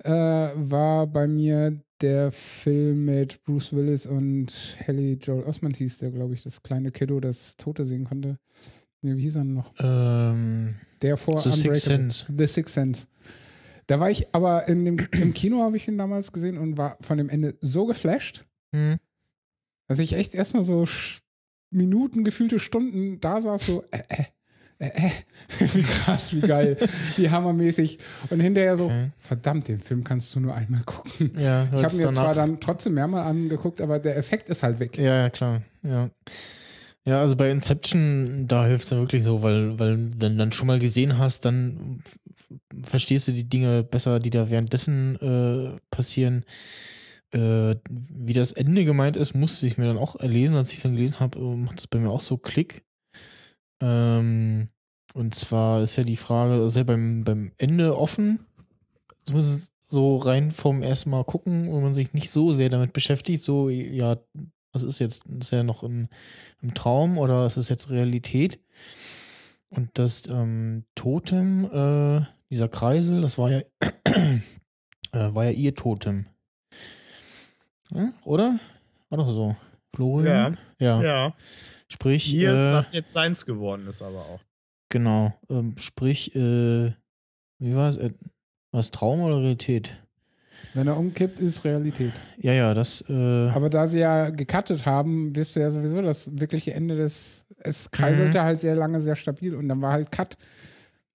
äh, 0.03 0.11
war 0.11 1.07
bei 1.07 1.27
mir 1.27 1.81
der 2.01 2.31
Film 2.31 3.05
mit 3.05 3.43
Bruce 3.43 3.73
Willis 3.73 4.05
und 4.05 4.77
Haley 4.87 5.13
Joel 5.21 5.43
Osment 5.43 5.77
hieß 5.77 5.99
der, 5.99 6.11
glaube 6.11 6.33
ich, 6.33 6.43
das 6.43 6.61
kleine 6.63 6.91
Kiddo, 6.91 7.19
das 7.19 7.55
Tote 7.57 7.85
sehen 7.85 8.05
konnte. 8.05 8.37
Nee, 9.01 9.15
wie 9.17 9.21
hieß 9.21 9.35
er 9.37 9.43
noch? 9.43 9.73
Ähm, 9.79 10.75
Der 11.01 11.17
vor 11.17 11.39
The 11.41 11.51
Sixth. 11.51 11.81
Sense. 11.83 12.25
The 12.35 12.47
Sixth 12.47 12.73
Sense. 12.73 13.07
Da 13.87 13.99
war 13.99 14.09
ich, 14.11 14.33
aber 14.33 14.67
in 14.67 14.85
dem, 14.85 14.97
im 15.21 15.33
Kino 15.33 15.63
habe 15.63 15.77
ich 15.77 15.87
ihn 15.87 15.97
damals 15.97 16.31
gesehen 16.31 16.57
und 16.57 16.77
war 16.77 16.97
von 17.01 17.17
dem 17.17 17.29
Ende 17.29 17.55
so 17.61 17.85
geflasht, 17.85 18.45
Hm. 18.75 18.97
dass 19.87 19.99
ich 19.99 20.13
echt 20.13 20.33
erstmal 20.33 20.63
so 20.63 20.85
Minuten, 21.71 22.23
gefühlte 22.23 22.59
Stunden 22.59 23.19
da 23.19 23.41
saß, 23.41 23.65
so, 23.65 23.83
äh, 23.91 24.01
äh, 24.09 24.23
äh, 24.81 24.87
äh. 25.07 25.11
wie 25.73 25.81
krass, 25.83 26.33
wie 26.35 26.41
geil, 26.41 26.77
wie 27.17 27.29
hammermäßig. 27.29 27.99
Und 28.29 28.39
hinterher 28.39 28.75
so, 28.75 28.91
verdammt, 29.17 29.67
den 29.67 29.79
Film 29.79 30.03
kannst 30.03 30.35
du 30.35 30.39
nur 30.39 30.55
einmal 30.55 30.81
gucken. 30.83 31.31
Ja, 31.39 31.67
ich 31.73 31.83
habe 31.83 31.95
mir 31.95 32.11
zwar 32.11 32.11
danach- 32.13 32.35
dann 32.35 32.59
trotzdem 32.59 32.93
mehrmal 32.95 33.23
angeguckt, 33.25 33.81
aber 33.81 33.99
der 33.99 34.17
Effekt 34.17 34.49
ist 34.49 34.63
halt 34.63 34.79
weg. 34.79 34.97
Ja, 34.97 35.23
ja, 35.23 35.29
klar. 35.29 35.61
Ja. 35.83 36.09
Ja, 37.05 37.19
also 37.21 37.35
bei 37.35 37.49
Inception, 37.49 38.45
da 38.47 38.67
hilft 38.67 38.83
es 38.83 38.89
dann 38.91 38.99
wirklich 38.99 39.23
so, 39.23 39.41
weil, 39.41 39.79
weil 39.79 39.97
du 40.09 40.17
dann, 40.17 40.37
dann 40.37 40.51
schon 40.51 40.67
mal 40.67 40.77
gesehen 40.77 41.17
hast, 41.17 41.45
dann 41.45 42.03
verstehst 42.83 43.27
du 43.27 43.31
die 43.31 43.47
Dinge 43.49 43.83
besser, 43.83 44.19
die 44.19 44.29
da 44.29 44.49
währenddessen 44.51 45.15
äh, 45.15 45.79
passieren. 45.89 46.43
Äh, 47.33 47.75
wie 47.89 48.33
das 48.33 48.51
Ende 48.51 48.85
gemeint 48.85 49.17
ist, 49.17 49.33
musste 49.33 49.65
ich 49.65 49.77
mir 49.79 49.85
dann 49.85 49.97
auch 49.97 50.15
erlesen. 50.19 50.55
Als 50.55 50.69
ich 50.71 50.77
es 50.77 50.83
dann 50.83 50.95
gelesen 50.95 51.19
habe, 51.19 51.39
äh, 51.39 51.55
macht 51.55 51.79
es 51.79 51.87
bei 51.87 51.97
mir 51.97 52.09
auch 52.11 52.21
so 52.21 52.37
Klick. 52.37 52.83
Ähm, 53.81 54.69
und 55.13 55.35
zwar 55.35 55.83
ist 55.83 55.95
ja 55.95 56.03
die 56.03 56.15
Frage, 56.15 56.63
ist 56.63 56.75
ja 56.75 56.83
beim, 56.83 57.23
beim 57.23 57.51
Ende 57.57 57.97
offen, 57.97 58.45
zumindest 59.23 59.73
so 59.79 60.17
rein 60.17 60.51
vom 60.51 60.81
ersten 60.81 61.09
Mal 61.09 61.25
gucken, 61.25 61.67
wo 61.69 61.81
man 61.81 61.93
sich 61.93 62.13
nicht 62.13 62.31
so 62.31 62.53
sehr 62.53 62.69
damit 62.69 62.93
beschäftigt, 62.93 63.43
so, 63.43 63.69
ja, 63.69 64.17
was 64.71 64.83
ist 64.83 64.99
jetzt, 64.99 65.25
ist 65.25 65.51
er 65.51 65.63
noch 65.63 65.83
im, 65.83 66.07
im 66.61 66.73
Traum 66.73 67.17
oder 67.17 67.45
ist 67.45 67.57
es 67.57 67.67
jetzt 67.67 67.89
Realität? 67.89 68.59
Und 69.69 69.89
das 69.93 70.27
ähm, 70.27 70.85
Totem, 70.95 71.65
äh, 71.65 72.25
dieser 72.49 72.69
Kreisel, 72.69 73.21
das 73.21 73.37
war 73.37 73.51
ja, 73.51 73.59
äh, 75.11 75.33
war 75.33 75.45
ja 75.45 75.51
ihr 75.51 75.75
Totem. 75.75 76.27
Ja, 77.89 78.13
oder? 78.23 78.59
War 79.09 79.17
doch 79.17 79.27
so. 79.27 79.55
Florian? 79.93 80.57
Ja. 80.79 81.01
ja. 81.01 81.33
Sprich, 81.91 82.23
Hier 82.23 82.53
ist, 82.53 82.59
äh, 82.59 82.71
was 82.73 82.93
jetzt 82.93 83.11
seins 83.13 83.45
geworden 83.45 83.85
ist, 83.87 84.01
aber 84.01 84.19
auch. 84.19 84.39
Genau. 84.89 85.33
Ähm, 85.49 85.75
sprich, 85.77 86.33
äh, 86.35 86.93
wie 87.59 87.75
war 87.75 87.89
es? 87.89 87.97
Äh, 87.97 88.11
war 88.71 88.79
es 88.79 88.91
Traum 88.91 89.21
oder 89.21 89.37
Realität? 89.37 89.97
Wenn 90.73 90.87
er 90.87 90.95
umkippt, 90.95 91.39
ist 91.39 91.65
Realität. 91.65 92.13
Ja, 92.37 92.53
ja, 92.53 92.73
das. 92.73 93.03
Äh, 93.09 93.49
Aber 93.49 93.69
da 93.69 93.87
sie 93.87 93.99
ja 93.99 94.29
gecuttet 94.29 94.85
haben, 94.85 95.35
wirst 95.35 95.55
du 95.55 95.59
ja 95.59 95.69
sowieso 95.71 96.01
das 96.01 96.29
wirkliche 96.39 96.73
Ende 96.73 96.95
des. 96.95 97.45
Es 97.57 97.91
kreiselte 97.91 98.41
halt 98.43 98.59
sehr 98.59 98.75
lange, 98.75 99.01
sehr 99.01 99.15
stabil 99.15 99.53
und 99.55 99.67
dann 99.67 99.81
war 99.81 99.91
halt 99.93 100.11
Cut. 100.11 100.37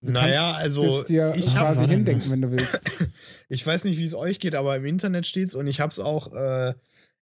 Du 0.02 0.12
Naja, 0.12 0.52
also 0.58 1.02
dir 1.04 1.32
ich 1.36 1.56
hab- 1.56 1.62
quasi 1.74 1.86
hindenken, 1.88 2.30
wenn 2.30 2.42
du 2.42 2.50
willst. 2.50 2.80
Ich 3.48 3.64
weiß 3.66 3.84
nicht, 3.84 3.98
wie 3.98 4.04
es 4.04 4.14
euch 4.14 4.40
geht, 4.40 4.54
aber 4.56 4.76
im 4.76 4.84
Internet 4.84 5.26
steht's 5.26 5.54
und 5.54 5.68
ich 5.68 5.80
habe 5.80 5.90
es 5.90 6.00
auch 6.00 6.32
äh, 6.34 6.74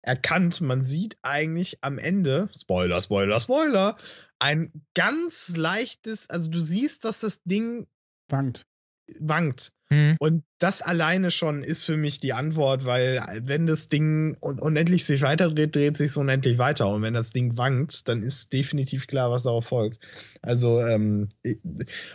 erkannt. 0.05 0.61
Man 0.61 0.83
sieht 0.83 1.17
eigentlich 1.21 1.79
am 1.81 1.97
Ende, 1.97 2.49
Spoiler, 2.57 3.01
Spoiler, 3.01 3.39
Spoiler, 3.39 3.97
ein 4.39 4.71
ganz 4.93 5.55
leichtes, 5.55 6.29
also 6.29 6.49
du 6.49 6.59
siehst, 6.59 7.05
dass 7.05 7.21
das 7.21 7.41
Ding 7.43 7.87
wankt. 8.29 8.65
Wankt. 9.19 9.71
Mhm. 9.89 10.15
Und 10.19 10.43
das 10.57 10.81
alleine 10.81 11.29
schon 11.29 11.63
ist 11.63 11.85
für 11.85 11.97
mich 11.97 12.19
die 12.19 12.33
Antwort, 12.33 12.85
weil 12.85 13.23
wenn 13.43 13.67
das 13.67 13.87
Ding 13.89 14.35
un 14.41 14.59
unendlich 14.59 15.05
sich 15.05 15.21
weiterdreht, 15.21 15.75
dreht 15.75 15.97
sich 15.97 16.11
es 16.11 16.17
unendlich 16.17 16.57
weiter. 16.57 16.89
Und 16.89 17.03
wenn 17.03 17.13
das 17.13 17.31
Ding 17.31 17.57
wankt, 17.57 18.07
dann 18.07 18.23
ist 18.23 18.51
definitiv 18.51 19.05
klar, 19.05 19.29
was 19.29 19.43
darauf 19.43 19.65
folgt. 19.65 19.99
Also, 20.41 20.81
ähm, 20.81 21.29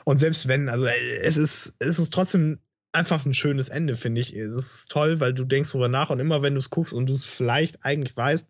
und 0.05 0.19
selbst 0.19 0.49
wenn, 0.49 0.69
also 0.69 0.87
äh, 0.87 1.21
es 1.23 1.37
ist, 1.37 1.75
es 1.79 1.99
ist 1.99 2.13
trotzdem 2.13 2.59
einfach 2.93 3.25
ein 3.25 3.35
schönes 3.35 3.69
Ende, 3.69 3.97
finde 3.97 4.21
ich. 4.21 4.35
Es 4.35 4.57
ist 4.57 4.91
toll, 4.91 5.21
weil 5.21 5.33
du 5.35 5.45
denkst 5.45 5.71
darüber 5.73 5.89
nach 5.89 6.11
und 6.11 6.21
immer 6.21 6.43
wenn 6.43 6.55
du 6.55 6.59
es 6.59 6.71
guckst 6.71 6.93
und 6.93 7.07
du 7.07 7.13
es 7.13 7.25
vielleicht 7.25 7.85
eigentlich 7.85 8.17
weißt, 8.17 8.49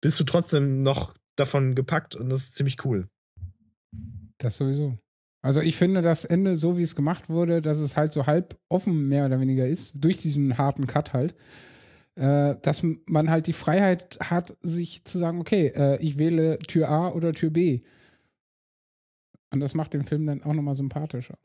bist 0.00 0.20
du 0.20 0.24
trotzdem 0.24 0.82
noch 0.82 1.14
davon 1.36 1.74
gepackt 1.74 2.14
und 2.14 2.28
das 2.28 2.40
ist 2.40 2.54
ziemlich 2.54 2.84
cool. 2.84 3.08
Das 4.38 4.56
sowieso. 4.56 4.98
Also 5.42 5.60
ich 5.60 5.76
finde 5.76 6.02
das 6.02 6.24
Ende, 6.24 6.56
so 6.56 6.76
wie 6.76 6.82
es 6.82 6.94
gemacht 6.94 7.28
wurde, 7.28 7.60
dass 7.60 7.78
es 7.78 7.96
halt 7.96 8.12
so 8.12 8.26
halb 8.26 8.58
offen 8.68 9.08
mehr 9.08 9.26
oder 9.26 9.40
weniger 9.40 9.66
ist, 9.66 9.92
durch 9.96 10.18
diesen 10.18 10.56
harten 10.56 10.86
Cut 10.86 11.12
halt, 11.12 11.34
äh, 12.14 12.56
dass 12.62 12.82
man 13.06 13.30
halt 13.30 13.46
die 13.48 13.52
Freiheit 13.52 14.18
hat, 14.20 14.56
sich 14.60 15.04
zu 15.04 15.18
sagen, 15.18 15.40
okay, 15.40 15.72
äh, 15.74 16.00
ich 16.00 16.18
wähle 16.18 16.58
Tür 16.60 16.88
A 16.88 17.10
oder 17.10 17.32
Tür 17.32 17.50
B. 17.50 17.80
Und 19.52 19.60
das 19.60 19.74
macht 19.74 19.94
den 19.94 20.04
Film 20.04 20.26
dann 20.26 20.42
auch 20.42 20.54
nochmal 20.54 20.74
sympathischer. 20.74 21.38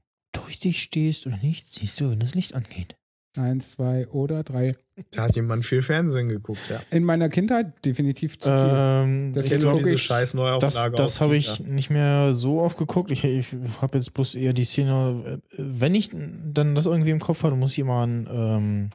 Dich 0.55 0.81
stehst 0.81 1.27
oder 1.27 1.37
nicht, 1.37 1.69
siehst 1.69 1.99
du, 1.99 2.09
wenn 2.11 2.19
das 2.19 2.33
Licht 2.35 2.55
angeht. 2.55 2.95
Eins, 3.37 3.71
zwei 3.71 4.07
oder 4.07 4.43
drei. 4.43 4.75
Da 5.11 5.23
hat 5.25 5.35
jemand 5.35 5.63
viel 5.63 5.83
Fernsehen 5.83 6.27
geguckt, 6.27 6.59
ja. 6.71 6.81
In 6.89 7.03
meiner 7.03 7.29
Kindheit 7.29 7.85
definitiv 7.85 8.39
zu 8.39 8.49
viel. 8.49 8.69
Ähm, 8.73 9.31
Deswegen 9.33 9.55
ich 9.55 9.61
glaub, 9.61 9.73
gucke 9.73 9.83
diese 9.83 9.97
scheiß 9.99 10.29
Das, 10.31 10.33
Neuauflage 10.33 10.95
das 10.95 11.11
aus 11.11 11.21
habe 11.21 11.37
ich 11.37 11.47
China. 11.57 11.69
nicht 11.69 11.89
mehr 11.91 12.33
so 12.33 12.59
oft 12.61 12.77
geguckt. 12.79 13.11
Ich, 13.11 13.23
ich 13.23 13.47
habe 13.79 13.97
jetzt 13.99 14.13
bloß 14.15 14.33
eher 14.33 14.53
die 14.53 14.63
Szene, 14.63 15.39
äh, 15.51 15.55
wenn 15.57 15.93
ich 15.93 16.09
dann 16.11 16.73
das 16.73 16.87
irgendwie 16.87 17.11
im 17.11 17.19
Kopf 17.19 17.43
habe, 17.43 17.55
muss 17.55 17.73
ich 17.73 17.79
immer 17.79 18.01
an 18.01 18.27
ähm, 18.31 18.89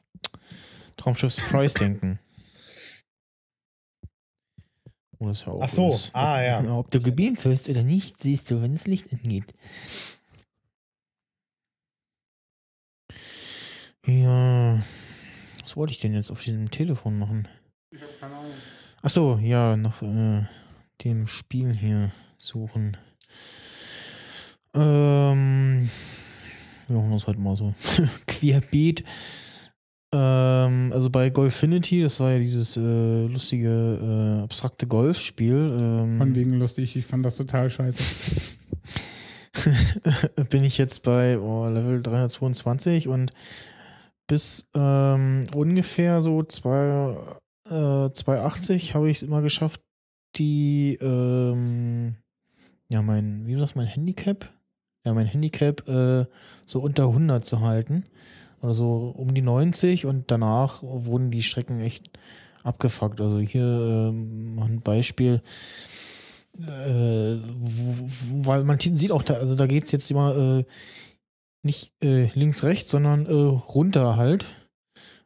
Traumschiff 0.96 1.32
Surprise 1.32 1.78
denken. 1.78 2.18
Oh, 5.18 5.28
das 5.28 5.38
ist 5.38 5.46
ja 5.46 5.52
auch 5.52 5.60
Ach 5.62 5.68
so, 5.68 5.88
ist. 5.90 6.10
ah, 6.14 6.34
ob, 6.58 6.64
ja. 6.66 6.74
Ob 6.74 6.90
du 6.90 7.00
gebeamt 7.00 7.44
wirst 7.44 7.68
oder 7.68 7.84
nicht, 7.84 8.20
siehst 8.22 8.50
du, 8.50 8.60
wenn 8.60 8.72
das 8.72 8.88
Licht 8.88 9.12
angeht. 9.12 9.54
Ja. 14.06 14.82
Was 15.60 15.76
wollte 15.76 15.92
ich 15.92 16.00
denn 16.00 16.14
jetzt 16.14 16.30
auf 16.30 16.42
diesem 16.42 16.70
Telefon 16.70 17.18
machen? 17.18 17.48
Ach 19.02 19.10
so, 19.10 19.38
ja, 19.42 19.76
noch 19.76 20.02
äh, 20.02 20.42
dem 21.04 21.26
Spiel 21.26 21.72
hier 21.72 22.10
suchen. 22.36 22.96
Ähm, 24.74 25.88
wir 26.88 26.96
machen 26.96 27.12
das 27.12 27.26
heute 27.26 27.40
mal 27.40 27.56
so 27.56 27.74
querbeet. 28.26 29.04
Ähm, 30.12 30.90
also 30.92 31.10
bei 31.10 31.30
Golfinity, 31.30 32.02
das 32.02 32.20
war 32.20 32.32
ja 32.32 32.38
dieses 32.38 32.76
äh, 32.76 33.26
lustige, 33.26 34.38
äh, 34.40 34.42
abstrakte 34.42 34.86
Golfspiel. 34.86 35.76
Ähm, 35.80 36.18
Von 36.18 36.34
wegen 36.34 36.52
lustig, 36.52 36.96
ich 36.96 37.06
fand 37.06 37.24
das 37.24 37.36
total 37.36 37.70
scheiße. 37.70 38.02
bin 40.50 40.64
ich 40.64 40.78
jetzt 40.78 41.02
bei 41.02 41.38
oh, 41.38 41.68
Level 41.68 42.02
322 42.02 43.08
und 43.08 43.30
bis 44.32 44.66
ähm, 44.72 45.44
ungefähr 45.54 46.22
so 46.22 46.42
zwei, 46.42 47.18
äh, 47.66 48.10
280 48.10 48.94
habe 48.94 49.10
ich 49.10 49.18
es 49.18 49.22
immer 49.22 49.42
geschafft, 49.42 49.82
die, 50.36 50.96
ähm, 51.02 52.14
ja, 52.88 53.02
mein, 53.02 53.46
wie 53.46 53.56
sagt 53.56 53.76
mein 53.76 53.84
Handicap? 53.84 54.50
Ja, 55.04 55.12
mein 55.12 55.26
Handicap 55.26 55.86
äh, 55.86 56.24
so 56.66 56.80
unter 56.80 57.08
100 57.08 57.44
zu 57.44 57.60
halten. 57.60 58.06
Oder 58.62 58.72
so 58.72 59.12
um 59.14 59.34
die 59.34 59.42
90 59.42 60.06
und 60.06 60.30
danach 60.30 60.82
wurden 60.82 61.30
die 61.30 61.42
Strecken 61.42 61.82
echt 61.82 62.08
abgefuckt. 62.62 63.20
Also 63.20 63.38
hier 63.38 63.64
ähm, 63.64 64.58
ein 64.62 64.80
Beispiel. 64.80 65.42
Äh, 66.58 67.36
weil 68.40 68.64
man 68.64 68.80
sieht 68.80 69.12
auch 69.12 69.24
da, 69.24 69.34
also 69.34 69.56
da 69.56 69.66
geht's 69.66 69.92
jetzt 69.92 70.10
immer 70.10 70.34
äh, 70.34 70.64
nicht 71.62 71.92
äh, 72.02 72.30
links, 72.34 72.64
rechts, 72.64 72.90
sondern 72.90 73.26
äh, 73.26 73.32
runter 73.32 74.16
halt. 74.16 74.46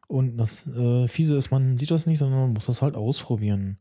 Und 0.07 0.37
das 0.37 0.67
äh, 0.67 1.07
Fiese 1.07 1.35
ist, 1.35 1.49
man 1.51 1.77
sieht 1.77 1.91
das 1.91 2.05
nicht, 2.05 2.19
sondern 2.19 2.39
man 2.39 2.53
muss 2.53 2.67
das 2.67 2.81
halt 2.81 2.95
ausprobieren. 2.95 3.77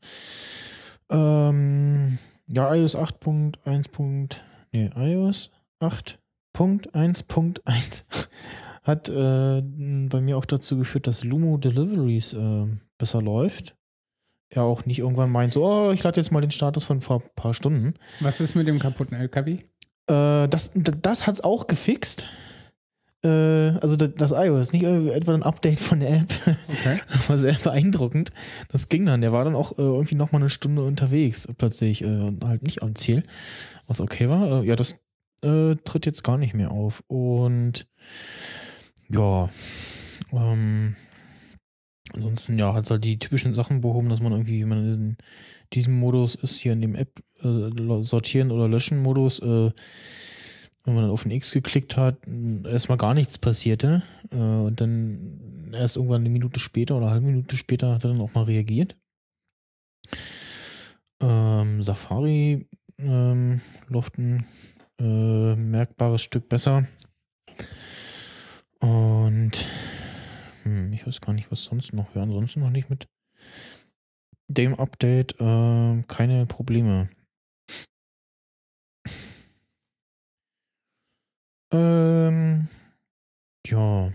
Ähm, 1.11 2.19
ja, 2.49 2.75
iOS 2.75 2.97
8.1. 2.97 4.37
Nee, 4.73 4.91
iOS 4.97 5.51
8.1.1 5.81 8.05
hat 8.83 9.09
äh, 9.09 9.63
bei 10.09 10.21
mir 10.21 10.37
auch 10.37 10.45
dazu 10.45 10.77
geführt, 10.79 11.07
dass 11.07 11.23
Lumo 11.23 11.59
Deliveries 11.59 12.33
äh, 12.33 12.67
besser 12.99 13.23
läuft. 13.23 13.77
Ja, 14.53 14.63
auch 14.63 14.85
nicht 14.87 15.01
irgendwann 15.01 15.31
meint 15.31 15.53
so, 15.53 15.67
oh, 15.67 15.93
ich 15.93 16.03
lade 16.05 16.21
jetzt 16.21 16.31
mal 16.31 16.41
den 16.41 16.53
Status 16.53 16.85
von 16.85 17.01
vor 17.01 17.21
ein 17.21 17.29
paar 17.35 17.55
Stunden. 17.55 17.95
Was 18.21 18.41
ist 18.41 18.55
mit 18.55 18.69
dem 18.69 18.79
kaputten 18.79 19.17
LKW? 19.17 19.59
Äh, 20.09 20.49
das 20.49 20.71
das 20.75 21.27
hat's 21.27 21.43
auch 21.43 21.67
gefixt. 21.67 22.27
Äh, 23.27 23.79
also 23.81 23.97
das, 23.97 24.33
iOS, 24.33 24.73
nicht 24.73 24.85
etwa 24.85 25.35
ein 25.35 25.43
Update 25.43 25.81
von 25.81 26.01
der 26.01 26.11
App. 26.19 26.33
Okay. 26.69 27.01
Das 27.09 27.29
war 27.29 27.39
sehr 27.39 27.55
beeindruckend. 27.55 28.33
Das 28.71 28.89
ging 28.89 29.07
dann. 29.07 29.21
Der 29.21 29.33
war 29.33 29.45
dann 29.45 29.55
auch 29.55 29.73
äh, 29.73 29.83
irgendwie 29.83 30.15
noch 30.15 30.33
mal 30.33 30.39
eine 30.39 30.51
Stunde 30.51 30.85
unterwegs 30.85 31.49
plötzlich 31.59 32.03
äh, 32.03 32.07
und 32.07 32.45
halt 32.45 32.63
nicht 32.63 32.83
am 32.83 32.95
Ziel, 32.95 33.25
was 33.87 34.01
okay 34.01 34.29
war. 34.29 34.63
Ja, 34.65 34.77
das 34.77 34.97
äh, 35.43 35.75
tritt 35.85 36.07
jetzt 36.07 36.23
gar 36.23 36.39
nicht 36.39 36.55
mehr 36.55 36.71
auf. 36.71 37.03
Und 37.09 37.89
ja, 39.09 39.49
ähm, 40.33 40.95
ansonsten 42.15 42.59
ja, 42.59 42.75
hat 42.75 42.89
halt 42.91 43.05
die 43.05 43.19
typischen 43.19 43.55
Sachen 43.55 43.81
behoben, 43.81 44.09
dass 44.09 44.21
man 44.21 44.33
irgendwie, 44.33 44.61
wenn 44.63 44.69
man 44.69 44.95
in 44.95 45.17
diesem 45.73 45.99
Modus 45.99 46.37
ist, 46.37 46.61
hier 46.61 46.73
in 46.73 46.81
dem 46.81 46.95
App 46.95 47.21
äh, 47.43 48.03
sortieren 48.03 48.53
oder 48.53 48.69
löschen 48.69 49.03
Modus, 49.03 49.41
äh, 49.41 49.71
wenn 50.87 50.95
man 50.95 51.05
dann 51.05 51.13
auf 51.13 51.25
ein 51.25 51.31
X 51.33 51.53
geklickt 51.53 51.97
hat, 51.97 52.17
erstmal 52.65 52.97
gar 52.97 53.13
nichts 53.13 53.39
passierte 53.39 54.03
äh, 54.31 54.37
und 54.37 54.81
dann 54.81 55.73
erst 55.73 55.97
irgendwann 55.97 56.23
eine 56.23 56.31
Minute 56.31 56.61
später 56.61 56.97
oder 56.97 57.07
eine 57.07 57.15
halbe 57.15 57.27
Minute 57.27 57.57
später 57.57 57.93
hat 57.93 58.05
er 58.05 58.11
dann 58.11 58.21
auch 58.21 58.35
mal 58.35 58.45
reagiert. 58.45 58.97
Ähm, 61.21 61.83
Safari 61.83 62.69
ähm, 62.99 63.61
läuft 63.89 64.17
ein 64.19 64.47
äh, 65.01 65.57
merkbares 65.57 66.23
Stück 66.23 66.49
besser. 66.49 66.87
Und 68.79 69.67
hm, 70.63 70.93
ich 70.93 71.07
weiß 71.07 71.21
gar 71.21 71.33
nicht, 71.33 71.51
was 71.51 71.65
sonst 71.65 71.93
noch. 71.93 72.15
Ja, 72.15 72.23
ansonsten 72.23 72.61
noch 72.61 72.71
nicht 72.71 72.91
mit 72.91 73.09
dem 74.49 74.75
Update 74.75 75.41
äh, 75.41 76.03
keine 76.07 76.47
Probleme. 76.47 77.09
Ähm, 81.73 82.69
ja. 83.67 84.13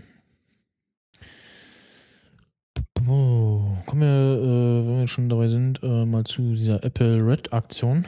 Oh, 3.08 3.76
kommen 3.86 4.00
wir, 4.00 4.08
äh, 4.08 4.86
wenn 4.86 4.98
wir 5.00 5.08
schon 5.08 5.28
dabei 5.28 5.48
sind, 5.48 5.82
äh, 5.82 6.06
mal 6.06 6.24
zu 6.24 6.54
dieser 6.54 6.82
Apple 6.84 7.26
Red 7.26 7.52
Aktion. 7.52 8.06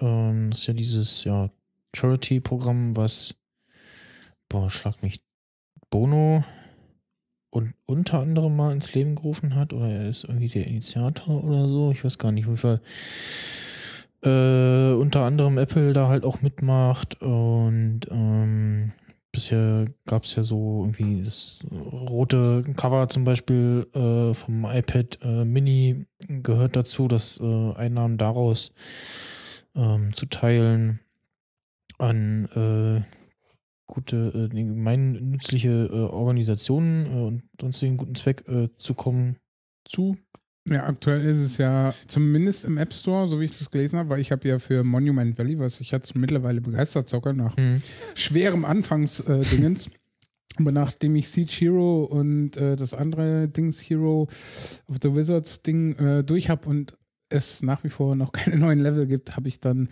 Ähm, 0.00 0.50
das 0.50 0.60
ist 0.60 0.66
ja 0.66 0.74
dieses 0.74 1.24
ja, 1.24 1.50
Charity-Programm, 1.96 2.94
was, 2.96 3.34
boah, 4.48 4.68
schlag 4.68 5.02
mich, 5.02 5.22
Bono 5.90 6.44
und 7.50 7.74
unter 7.86 8.18
anderem 8.18 8.56
mal 8.56 8.72
ins 8.72 8.94
Leben 8.94 9.14
gerufen 9.14 9.54
hat 9.54 9.72
oder 9.72 9.88
er 9.88 10.08
ist 10.08 10.24
irgendwie 10.24 10.48
der 10.48 10.66
Initiator 10.66 11.44
oder 11.44 11.68
so. 11.68 11.92
Ich 11.92 12.04
weiß 12.04 12.18
gar 12.18 12.32
nicht, 12.32 12.46
jeden 12.46 12.56
Fall. 12.56 12.80
Äh, 14.24 14.94
unter 14.94 15.22
anderem 15.22 15.58
Apple 15.58 15.92
da 15.92 16.08
halt 16.08 16.24
auch 16.24 16.40
mitmacht 16.40 17.20
und 17.20 18.00
ähm, 18.10 18.92
bisher 19.32 19.86
gab 20.06 20.24
es 20.24 20.34
ja 20.34 20.42
so 20.42 20.84
irgendwie 20.84 21.22
das 21.22 21.58
rote 21.70 22.62
Cover 22.74 23.10
zum 23.10 23.24
Beispiel 23.24 23.86
äh, 23.92 24.32
vom 24.32 24.64
iPad 24.64 25.18
äh, 25.22 25.44
Mini 25.44 26.06
gehört 26.26 26.74
dazu, 26.74 27.06
dass 27.06 27.38
äh, 27.38 27.72
Einnahmen 27.74 28.16
daraus 28.16 28.72
ähm, 29.74 30.14
zu 30.14 30.24
teilen 30.24 31.00
an 31.98 32.46
äh, 32.54 33.02
gute, 33.86 34.48
äh, 34.50 34.54
gemeinnützliche 34.54 36.10
Organisationen 36.10 37.06
und 37.08 37.42
sonstigen 37.60 37.98
guten 37.98 38.14
Zweck 38.14 38.44
zu 38.78 38.94
kommen 38.94 39.36
zu. 39.84 40.16
Ja, 40.66 40.84
aktuell 40.86 41.22
ist 41.26 41.38
es 41.38 41.58
ja 41.58 41.92
zumindest 42.06 42.64
im 42.64 42.78
App 42.78 42.94
Store, 42.94 43.28
so 43.28 43.38
wie 43.38 43.44
ich 43.44 43.58
das 43.58 43.70
gelesen 43.70 43.98
habe, 43.98 44.08
weil 44.08 44.20
ich 44.20 44.32
habe 44.32 44.48
ja 44.48 44.58
für 44.58 44.82
Monument 44.82 45.36
Valley, 45.36 45.58
was 45.58 45.78
ich 45.80 45.90
jetzt 45.90 46.14
mittlerweile 46.16 46.62
begeistert 46.62 47.08
zocke, 47.08 47.34
nach 47.34 47.56
Mhm. 47.56 47.82
schwerem 48.14 48.64
Anfangsdingens. 48.64 49.90
Aber 50.56 50.70
nachdem 50.72 51.16
ich 51.16 51.28
Siege 51.28 51.52
Hero 51.52 52.04
und 52.04 52.56
äh, 52.56 52.76
das 52.76 52.94
andere 52.94 53.48
Dings 53.48 53.80
Hero 53.80 54.28
of 54.88 54.96
the 55.02 55.12
Wizards 55.14 55.62
Ding 55.62 55.96
äh, 55.98 56.22
durch 56.24 56.48
habe 56.48 56.68
und 56.68 56.96
es 57.28 57.62
nach 57.62 57.82
wie 57.82 57.88
vor 57.90 58.14
noch 58.14 58.30
keine 58.32 58.56
neuen 58.58 58.78
Level 58.78 59.06
gibt, 59.06 59.36
habe 59.36 59.48
ich 59.48 59.58
dann 59.60 59.88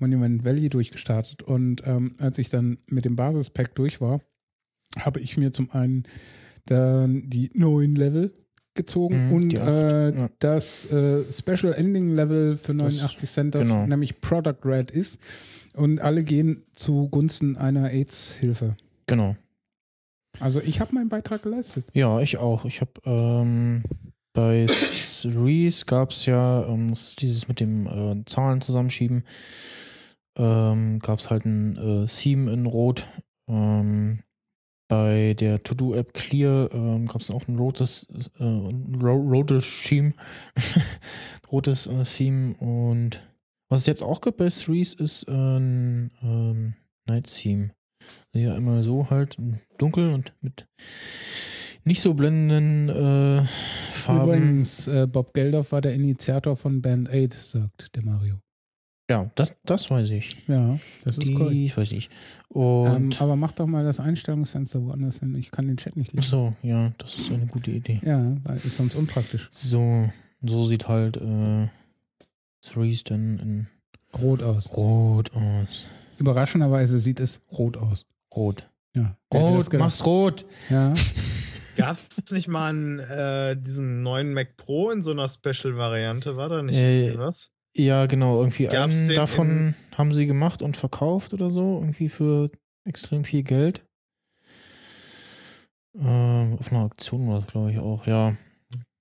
Monument 0.00 0.44
Valley 0.44 0.70
durchgestartet. 0.70 1.42
Und 1.42 1.82
ähm, 1.86 2.14
als 2.18 2.38
ich 2.38 2.48
dann 2.48 2.78
mit 2.88 3.04
dem 3.04 3.14
Basispack 3.14 3.74
durch 3.74 4.00
war, 4.00 4.22
habe 4.98 5.20
ich 5.20 5.36
mir 5.36 5.52
zum 5.52 5.70
einen 5.70 6.04
dann 6.64 7.28
die 7.28 7.50
neuen 7.54 7.94
Level 7.94 8.32
gezogen 8.76 9.28
Mhm, 9.28 9.32
und 9.32 9.54
äh, 9.54 10.10
ja. 10.16 10.30
das 10.38 10.90
äh, 10.92 11.24
Special 11.30 11.72
Ending 11.72 12.14
Level 12.14 12.56
für 12.56 12.74
89 12.74 13.28
Cent, 13.28 13.54
das 13.54 13.66
genau. 13.66 13.86
nämlich 13.86 14.20
Product 14.20 14.58
Red 14.64 14.90
ist. 14.90 15.20
Und 15.74 16.00
alle 16.00 16.24
gehen 16.24 16.62
zugunsten 16.74 17.56
einer 17.56 17.90
AIDS-Hilfe. 17.90 18.76
Genau. 19.06 19.36
Also 20.40 20.60
ich 20.60 20.80
habe 20.80 20.94
meinen 20.94 21.08
Beitrag 21.08 21.42
geleistet. 21.42 21.84
Ja, 21.92 22.20
ich 22.20 22.38
auch. 22.38 22.64
Ich 22.64 22.80
habe 22.80 22.92
ähm, 23.04 23.82
bei 24.32 24.66
Reese 25.24 25.84
gab 25.86 26.10
es 26.10 26.26
ja 26.26 26.66
ähm, 26.66 26.94
dieses 27.18 27.48
mit 27.48 27.60
dem 27.60 27.86
äh, 27.86 28.24
Zahlen 28.26 28.60
zusammenschieben. 28.60 29.24
Ähm, 30.38 30.98
gab 30.98 31.18
es 31.18 31.30
halt 31.30 31.46
ein 31.46 31.76
äh, 31.76 32.06
Theme 32.06 32.52
in 32.52 32.66
Rot. 32.66 33.06
Ähm, 33.48 34.20
bei 34.88 35.34
der 35.34 35.62
To-Do-App 35.62 36.14
Clear 36.14 36.70
ähm, 36.72 37.06
gab 37.06 37.20
es 37.20 37.30
auch 37.30 37.46
ein 37.48 37.58
rotes, 37.58 38.06
äh, 38.38 38.44
ro 38.44 39.14
rotes 39.14 39.82
Theme. 39.84 40.14
rotes 41.52 41.86
äh, 41.86 42.02
Theme. 42.04 42.54
Und 42.58 43.22
was 43.68 43.80
es 43.80 43.86
jetzt 43.86 44.02
auch 44.02 44.20
gibt 44.20 44.36
bei 44.36 44.48
Threes 44.48 44.94
ist 44.94 45.28
ein 45.28 46.10
ähm, 46.22 46.74
Night 47.06 47.26
Theme. 47.26 47.70
Ja, 48.32 48.56
immer 48.56 48.82
so 48.82 49.10
halt 49.10 49.36
dunkel 49.78 50.12
und 50.12 50.34
mit 50.40 50.68
nicht 51.84 52.00
so 52.00 52.14
blendenden 52.14 52.88
äh, 52.88 53.44
Farben. 53.92 54.32
Übrigens, 54.32 54.88
äh, 54.88 55.06
Bob 55.06 55.32
Geldof 55.34 55.72
war 55.72 55.80
der 55.80 55.94
Initiator 55.94 56.56
von 56.56 56.82
Band 56.82 57.08
8, 57.08 57.32
sagt 57.32 57.96
der 57.96 58.04
Mario. 58.04 58.40
Ja, 59.08 59.30
das, 59.36 59.54
das 59.64 59.88
weiß 59.90 60.10
ich. 60.10 60.36
Ja, 60.48 60.78
das 61.04 61.18
ist 61.18 61.28
Die 61.28 61.34
korrekt. 61.34 61.76
weiß 61.76 61.92
ich. 61.92 62.10
Ähm, 62.54 62.60
Und 62.60 63.22
aber 63.22 63.36
mach 63.36 63.52
doch 63.52 63.66
mal 63.66 63.84
das 63.84 64.00
Einstellungsfenster 64.00 64.82
woanders 64.82 65.20
hin. 65.20 65.34
Ich 65.36 65.50
kann 65.52 65.68
den 65.68 65.76
Chat 65.76 65.96
nicht 65.96 66.10
ach 66.10 66.16
lesen. 66.16 66.28
so, 66.28 66.56
ja, 66.62 66.92
das 66.98 67.14
ist 67.16 67.30
eine 67.32 67.46
gute 67.46 67.70
Idee. 67.70 68.00
Ja, 68.04 68.36
weil 68.42 68.56
ist 68.56 68.76
sonst 68.76 68.96
unpraktisch. 68.96 69.46
So, 69.52 70.10
so 70.42 70.66
sieht 70.66 70.88
halt 70.88 71.18
äh, 71.18 71.68
Threes 72.62 73.04
dann 73.04 73.38
in 73.38 73.66
Rot 74.20 74.42
aus. 74.42 74.76
Rot 74.76 75.30
aus. 75.34 75.86
Überraschenderweise 76.18 76.98
sieht 76.98 77.20
es 77.20 77.42
rot 77.52 77.76
aus. 77.76 78.06
Rot. 78.34 78.68
Ja. 78.94 79.16
Rot, 79.32 79.72
mach's 79.74 80.04
rot. 80.04 80.46
Ja. 80.70 80.94
Gab 81.76 81.96
es 81.98 82.32
nicht 82.32 82.48
mal 82.48 82.70
einen, 82.70 82.98
äh, 83.00 83.54
diesen 83.56 84.02
neuen 84.02 84.32
Mac 84.32 84.56
Pro 84.56 84.90
in 84.90 85.02
so 85.02 85.10
einer 85.10 85.28
Special-Variante? 85.28 86.36
War 86.36 86.48
da 86.48 86.62
nicht 86.62 86.76
Äh, 86.76 87.16
was? 87.18 87.50
Ja, 87.76 88.06
genau. 88.06 88.38
Irgendwie 88.40 88.64
Gab's 88.64 88.96
einen 88.96 89.14
davon 89.14 89.74
haben 89.96 90.12
sie 90.12 90.26
gemacht 90.26 90.62
und 90.62 90.76
verkauft 90.76 91.34
oder 91.34 91.50
so. 91.50 91.78
Irgendwie 91.80 92.08
für 92.08 92.50
extrem 92.84 93.24
viel 93.24 93.42
Geld. 93.42 93.84
Ähm, 95.98 96.56
auf 96.58 96.70
einer 96.72 96.82
Auktion 96.82 97.28
war 97.28 97.40
das, 97.40 97.46
glaube 97.46 97.72
ich, 97.72 97.78
auch, 97.78 98.06
ja. 98.06 98.36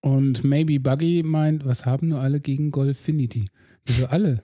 Und 0.02 0.44
Maybe 0.44 0.80
Buggy 0.80 1.24
meint, 1.24 1.66
was 1.66 1.86
haben 1.86 2.10
nur 2.10 2.22
alle 2.22 2.40
gegen 2.40 2.72
Golfinity? 2.72 3.50
Wieso 3.86 4.08
alle? 4.08 4.44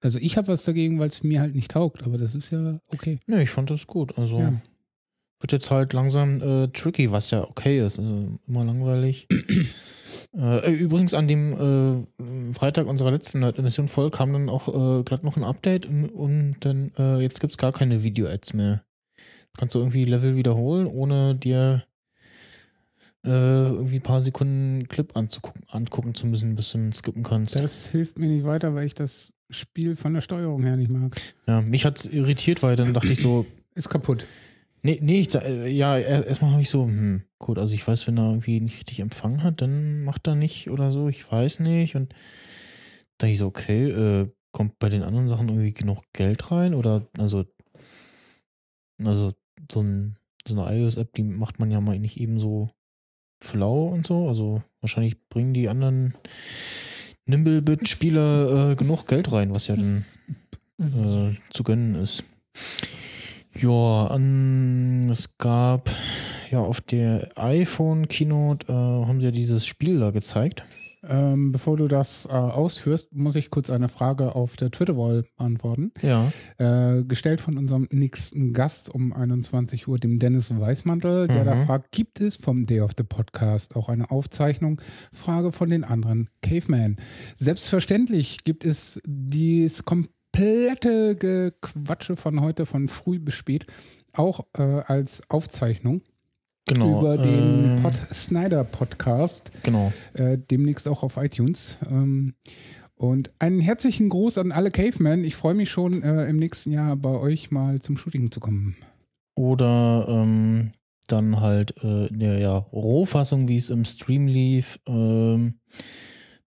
Also 0.00 0.18
ich 0.18 0.36
habe 0.36 0.48
was 0.48 0.64
dagegen, 0.64 0.98
weil 0.98 1.08
es 1.08 1.22
mir 1.22 1.40
halt 1.40 1.54
nicht 1.54 1.72
taugt, 1.72 2.04
aber 2.04 2.18
das 2.18 2.34
ist 2.34 2.52
ja 2.52 2.80
okay. 2.88 3.18
Ne, 3.26 3.42
ich 3.42 3.50
fand 3.50 3.70
das 3.70 3.86
gut. 3.86 4.16
Also 4.16 4.38
Ja. 4.38 4.60
Wird 5.40 5.52
jetzt 5.52 5.70
halt 5.70 5.92
langsam 5.92 6.40
äh, 6.40 6.68
tricky, 6.68 7.12
was 7.12 7.30
ja 7.30 7.44
okay 7.44 7.84
ist. 7.84 7.98
Also 7.98 8.38
immer 8.46 8.64
langweilig. 8.64 9.28
äh, 10.36 10.72
übrigens 10.72 11.14
an 11.14 11.28
dem 11.28 12.06
äh, 12.18 12.52
Freitag 12.54 12.86
unserer 12.86 13.12
letzten 13.12 13.42
Emission 13.42 13.88
voll 13.88 14.10
kam 14.10 14.32
dann 14.32 14.48
auch 14.48 14.68
äh, 14.68 15.02
gerade 15.04 15.24
noch 15.24 15.36
ein 15.36 15.44
Update 15.44 15.86
und, 15.86 16.06
und 16.06 16.56
dann 16.60 16.92
äh, 16.98 17.20
jetzt 17.20 17.40
gibt's 17.40 17.58
gar 17.58 17.72
keine 17.72 18.02
Video-Ads 18.02 18.54
mehr. 18.54 18.82
Kannst 19.56 19.74
du 19.74 19.80
irgendwie 19.80 20.04
Level 20.04 20.36
wiederholen, 20.36 20.86
ohne 20.86 21.34
dir 21.34 21.84
äh, 23.24 23.30
irgendwie 23.30 23.96
ein 23.96 24.02
paar 24.02 24.22
Sekunden 24.22 24.86
Clip 24.88 25.16
anzugucken, 25.16 25.62
angucken 25.68 26.14
zu 26.14 26.26
müssen, 26.26 26.54
bis 26.54 26.72
du 26.72 26.78
ihn 26.78 26.92
skippen 26.92 27.22
kannst. 27.22 27.56
Das 27.56 27.88
hilft 27.88 28.18
mir 28.18 28.28
nicht 28.28 28.44
weiter, 28.44 28.74
weil 28.74 28.86
ich 28.86 28.94
das 28.94 29.34
Spiel 29.50 29.96
von 29.96 30.14
der 30.14 30.20
Steuerung 30.20 30.62
her 30.62 30.76
nicht 30.76 30.90
mag. 30.90 31.16
Ja, 31.46 31.60
mich 31.60 31.84
hat's 31.84 32.06
irritiert, 32.06 32.62
weil 32.62 32.76
dann 32.76 32.92
dachte 32.92 33.12
ich 33.12 33.18
so, 33.18 33.46
Ist 33.74 33.88
kaputt. 33.88 34.26
Nee, 34.82 34.98
nee, 35.02 35.20
ich, 35.20 35.34
äh, 35.34 35.68
ja, 35.68 35.98
er- 35.98 36.26
erstmal 36.26 36.52
habe 36.52 36.62
ich 36.62 36.70
so, 36.70 36.84
hm, 36.86 37.22
gut, 37.38 37.58
also 37.58 37.74
ich 37.74 37.86
weiß, 37.86 38.06
wenn 38.06 38.16
er 38.18 38.28
irgendwie 38.28 38.60
nicht 38.60 38.78
richtig 38.78 39.00
empfangen 39.00 39.42
hat, 39.42 39.60
dann 39.60 40.04
macht 40.04 40.26
er 40.26 40.34
nicht 40.34 40.70
oder 40.70 40.90
so, 40.92 41.08
ich 41.08 41.30
weiß 41.30 41.60
nicht. 41.60 41.96
Und 41.96 42.14
da 43.18 43.26
ich 43.26 43.38
so, 43.38 43.46
okay, 43.46 43.90
äh, 43.90 44.28
kommt 44.52 44.78
bei 44.78 44.88
den 44.88 45.02
anderen 45.02 45.28
Sachen 45.28 45.48
irgendwie 45.48 45.72
genug 45.72 46.02
Geld 46.12 46.50
rein? 46.50 46.74
Oder, 46.74 47.06
also, 47.18 47.44
also 49.02 49.34
so, 49.70 49.80
ein, 49.82 50.16
so 50.46 50.58
eine 50.60 50.76
iOS-App, 50.78 51.12
die 51.14 51.22
macht 51.24 51.58
man 51.58 51.70
ja 51.70 51.80
mal 51.80 51.98
nicht 51.98 52.20
eben 52.20 52.38
so 52.38 52.70
flau 53.42 53.88
und 53.88 54.06
so. 54.06 54.28
Also 54.28 54.62
wahrscheinlich 54.80 55.28
bringen 55.28 55.54
die 55.54 55.68
anderen 55.68 56.14
Nimblebit-Spieler 57.26 58.70
äh, 58.72 58.76
genug 58.76 59.06
Geld 59.06 59.30
rein, 59.32 59.52
was 59.52 59.66
ja 59.66 59.76
dann 59.76 60.04
äh, 60.80 61.36
zu 61.50 61.62
gönnen 61.64 61.94
ist. 61.96 62.24
Ja, 63.54 64.06
an, 64.08 65.08
es 65.10 65.36
gab 65.38 65.90
ja 66.50 66.60
auf 66.60 66.80
der 66.80 67.28
iPhone 67.36 68.08
Keynote 68.08 68.66
äh, 68.68 68.72
haben 68.72 69.20
sie 69.20 69.26
ja 69.26 69.32
dieses 69.32 69.66
Spiel 69.66 69.98
da 70.00 70.10
gezeigt. 70.10 70.64
Ähm, 71.08 71.52
bevor 71.52 71.76
du 71.76 71.86
das 71.86 72.26
äh, 72.26 72.30
ausführst, 72.32 73.14
muss 73.14 73.36
ich 73.36 73.50
kurz 73.50 73.70
eine 73.70 73.88
Frage 73.88 74.34
auf 74.34 74.56
der 74.56 74.72
Twitter-Wall 74.72 75.24
beantworten. 75.36 75.92
Ja. 76.02 76.30
Äh, 76.58 77.04
gestellt 77.04 77.40
von 77.40 77.56
unserem 77.56 77.86
nächsten 77.92 78.52
Gast 78.52 78.90
um 78.92 79.12
21 79.12 79.86
Uhr, 79.86 79.98
dem 79.98 80.18
Dennis 80.18 80.50
Weißmantel, 80.58 81.28
der 81.28 81.44
da 81.44 81.54
Mhm. 81.54 81.66
fragt, 81.66 81.92
gibt 81.92 82.20
es 82.20 82.34
vom 82.34 82.66
Day 82.66 82.80
of 82.80 82.90
the 82.98 83.04
Podcast 83.04 83.76
auch 83.76 83.88
eine 83.88 84.10
Aufzeichnung? 84.10 84.80
Frage 85.12 85.52
von 85.52 85.70
den 85.70 85.84
anderen 85.84 86.30
Caveman. 86.42 86.96
Selbstverständlich 87.36 88.42
gibt 88.42 88.64
es 88.64 89.00
dies 89.06 89.84
komplette 90.38 91.16
Gequatsche 91.16 92.14
von 92.14 92.40
heute 92.40 92.64
von 92.64 92.86
früh 92.86 93.18
bis 93.18 93.34
spät 93.34 93.66
auch 94.12 94.46
äh, 94.56 94.62
als 94.62 95.22
Aufzeichnung. 95.28 96.02
Genau, 96.66 97.00
Über 97.00 97.18
den 97.18 97.76
ähm, 97.76 97.82
Pod 97.82 97.94
Snyder 98.12 98.62
Podcast. 98.62 99.50
Genau. 99.64 99.92
Äh, 100.14 100.38
demnächst 100.38 100.86
auch 100.86 101.02
auf 101.02 101.16
iTunes. 101.16 101.78
Ähm, 101.90 102.34
und 102.94 103.32
einen 103.40 103.58
herzlichen 103.58 104.10
Gruß 104.10 104.38
an 104.38 104.52
alle 104.52 104.70
Cavemen. 104.70 105.24
Ich 105.24 105.34
freue 105.34 105.54
mich 105.54 105.70
schon, 105.70 106.02
äh, 106.04 106.26
im 106.26 106.36
nächsten 106.36 106.70
Jahr 106.70 106.94
bei 106.96 107.18
euch 107.18 107.50
mal 107.50 107.80
zum 107.80 107.96
Shooting 107.96 108.30
zu 108.30 108.38
kommen. 108.38 108.76
Oder 109.34 110.06
ähm, 110.08 110.72
dann 111.08 111.40
halt 111.40 111.82
äh, 111.82 112.06
in 112.08 112.20
der 112.20 112.38
ja, 112.38 112.58
Rohfassung, 112.58 113.48
wie 113.48 113.56
es 113.56 113.70
im 113.70 113.84
Stream 113.84 114.28
lief, 114.28 114.78
ähm, 114.86 115.58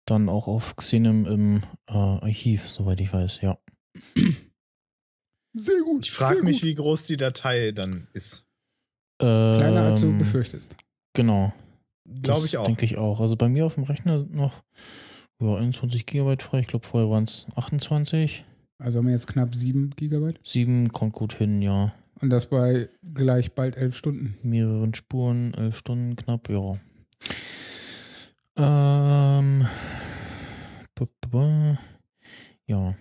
dann 0.06 0.30
auch 0.30 0.48
auf 0.48 0.76
Xenem 0.76 1.26
im 1.26 1.64
äh, 1.88 1.94
Archiv, 1.94 2.68
soweit 2.68 3.00
ich 3.00 3.12
weiß, 3.12 3.42
ja. 3.42 3.58
Sehr 5.54 5.82
gut. 5.84 6.06
Ich 6.06 6.12
frage 6.12 6.44
mich, 6.44 6.62
gut. 6.62 6.70
wie 6.70 6.76
groß 6.76 7.06
die 7.08 7.18
Datei 7.18 7.72
dann 7.72 8.08
ist. 8.14 8.46
Kleiner 9.20 9.84
als 9.84 10.00
du 10.00 10.08
Ähm, 10.08 10.18
befürchtest. 10.18 10.78
Genau. 11.14 11.54
Glaub 12.06 12.38
Das 12.38 12.46
ich 12.46 12.58
auch. 12.58 12.66
Denke 12.66 12.86
ich 12.86 12.98
auch. 12.98 13.20
Also 13.20 13.36
bei 13.36 13.50
mir 13.50 13.66
auf 13.66 13.76
dem 13.76 13.84
Rechner 13.84 14.26
noch 14.30 14.64
ja, 15.42 15.56
21 15.56 16.06
Gigabyte 16.06 16.42
frei. 16.42 16.60
Ich 16.62 16.68
glaube, 16.68 16.88
vorher 16.88 17.10
waren 17.10 17.26
es 17.26 17.46
28. 17.56 18.46
Also 18.78 19.00
haben 19.00 19.06
wir 19.06 19.14
jetzt 19.14 19.28
knapp 19.28 19.54
7 19.54 19.92
Gigabyte. 19.96 20.40
7 20.44 20.92
kommt 20.92 21.14
gut 21.14 21.34
hin, 21.34 21.62
ja. 21.62 21.94
Und 22.20 22.30
das 22.30 22.48
bei 22.48 22.90
gleich 23.14 23.54
bald 23.54 23.76
11 23.78 23.96
Stunden. 23.96 24.38
Mehreren 24.44 24.94
Spuren, 24.94 25.54
11 25.54 25.78
Stunden 25.78 26.16
knapp, 26.16 26.50
ja. 26.50 26.80
Ähm. 28.58 29.68
Ja. 32.68 32.96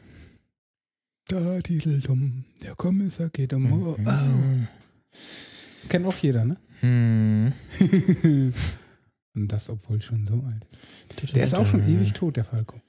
Da 1.31 1.61
dideldum, 1.61 2.43
der 2.61 2.75
Kommissar 2.75 3.29
geht 3.29 3.53
um. 3.53 3.73
Oh, 3.73 3.97
au. 4.05 4.67
Kennt 5.89 6.05
auch 6.05 6.17
jeder, 6.17 6.45
ne? 6.45 6.57
Hm. 6.81 7.53
Und 9.37 9.53
das, 9.53 9.71
obwohl 9.71 10.03
schon 10.03 10.27
so 10.27 10.43
alt 10.45 10.67
ist. 11.23 11.37
Der 11.37 11.45
ist 11.45 11.55
auch 11.55 11.67
schon 11.67 11.89
ewig 11.89 12.15
tot, 12.15 12.37
der 12.37 12.43
Falco. 12.43 12.75
War 12.75 12.83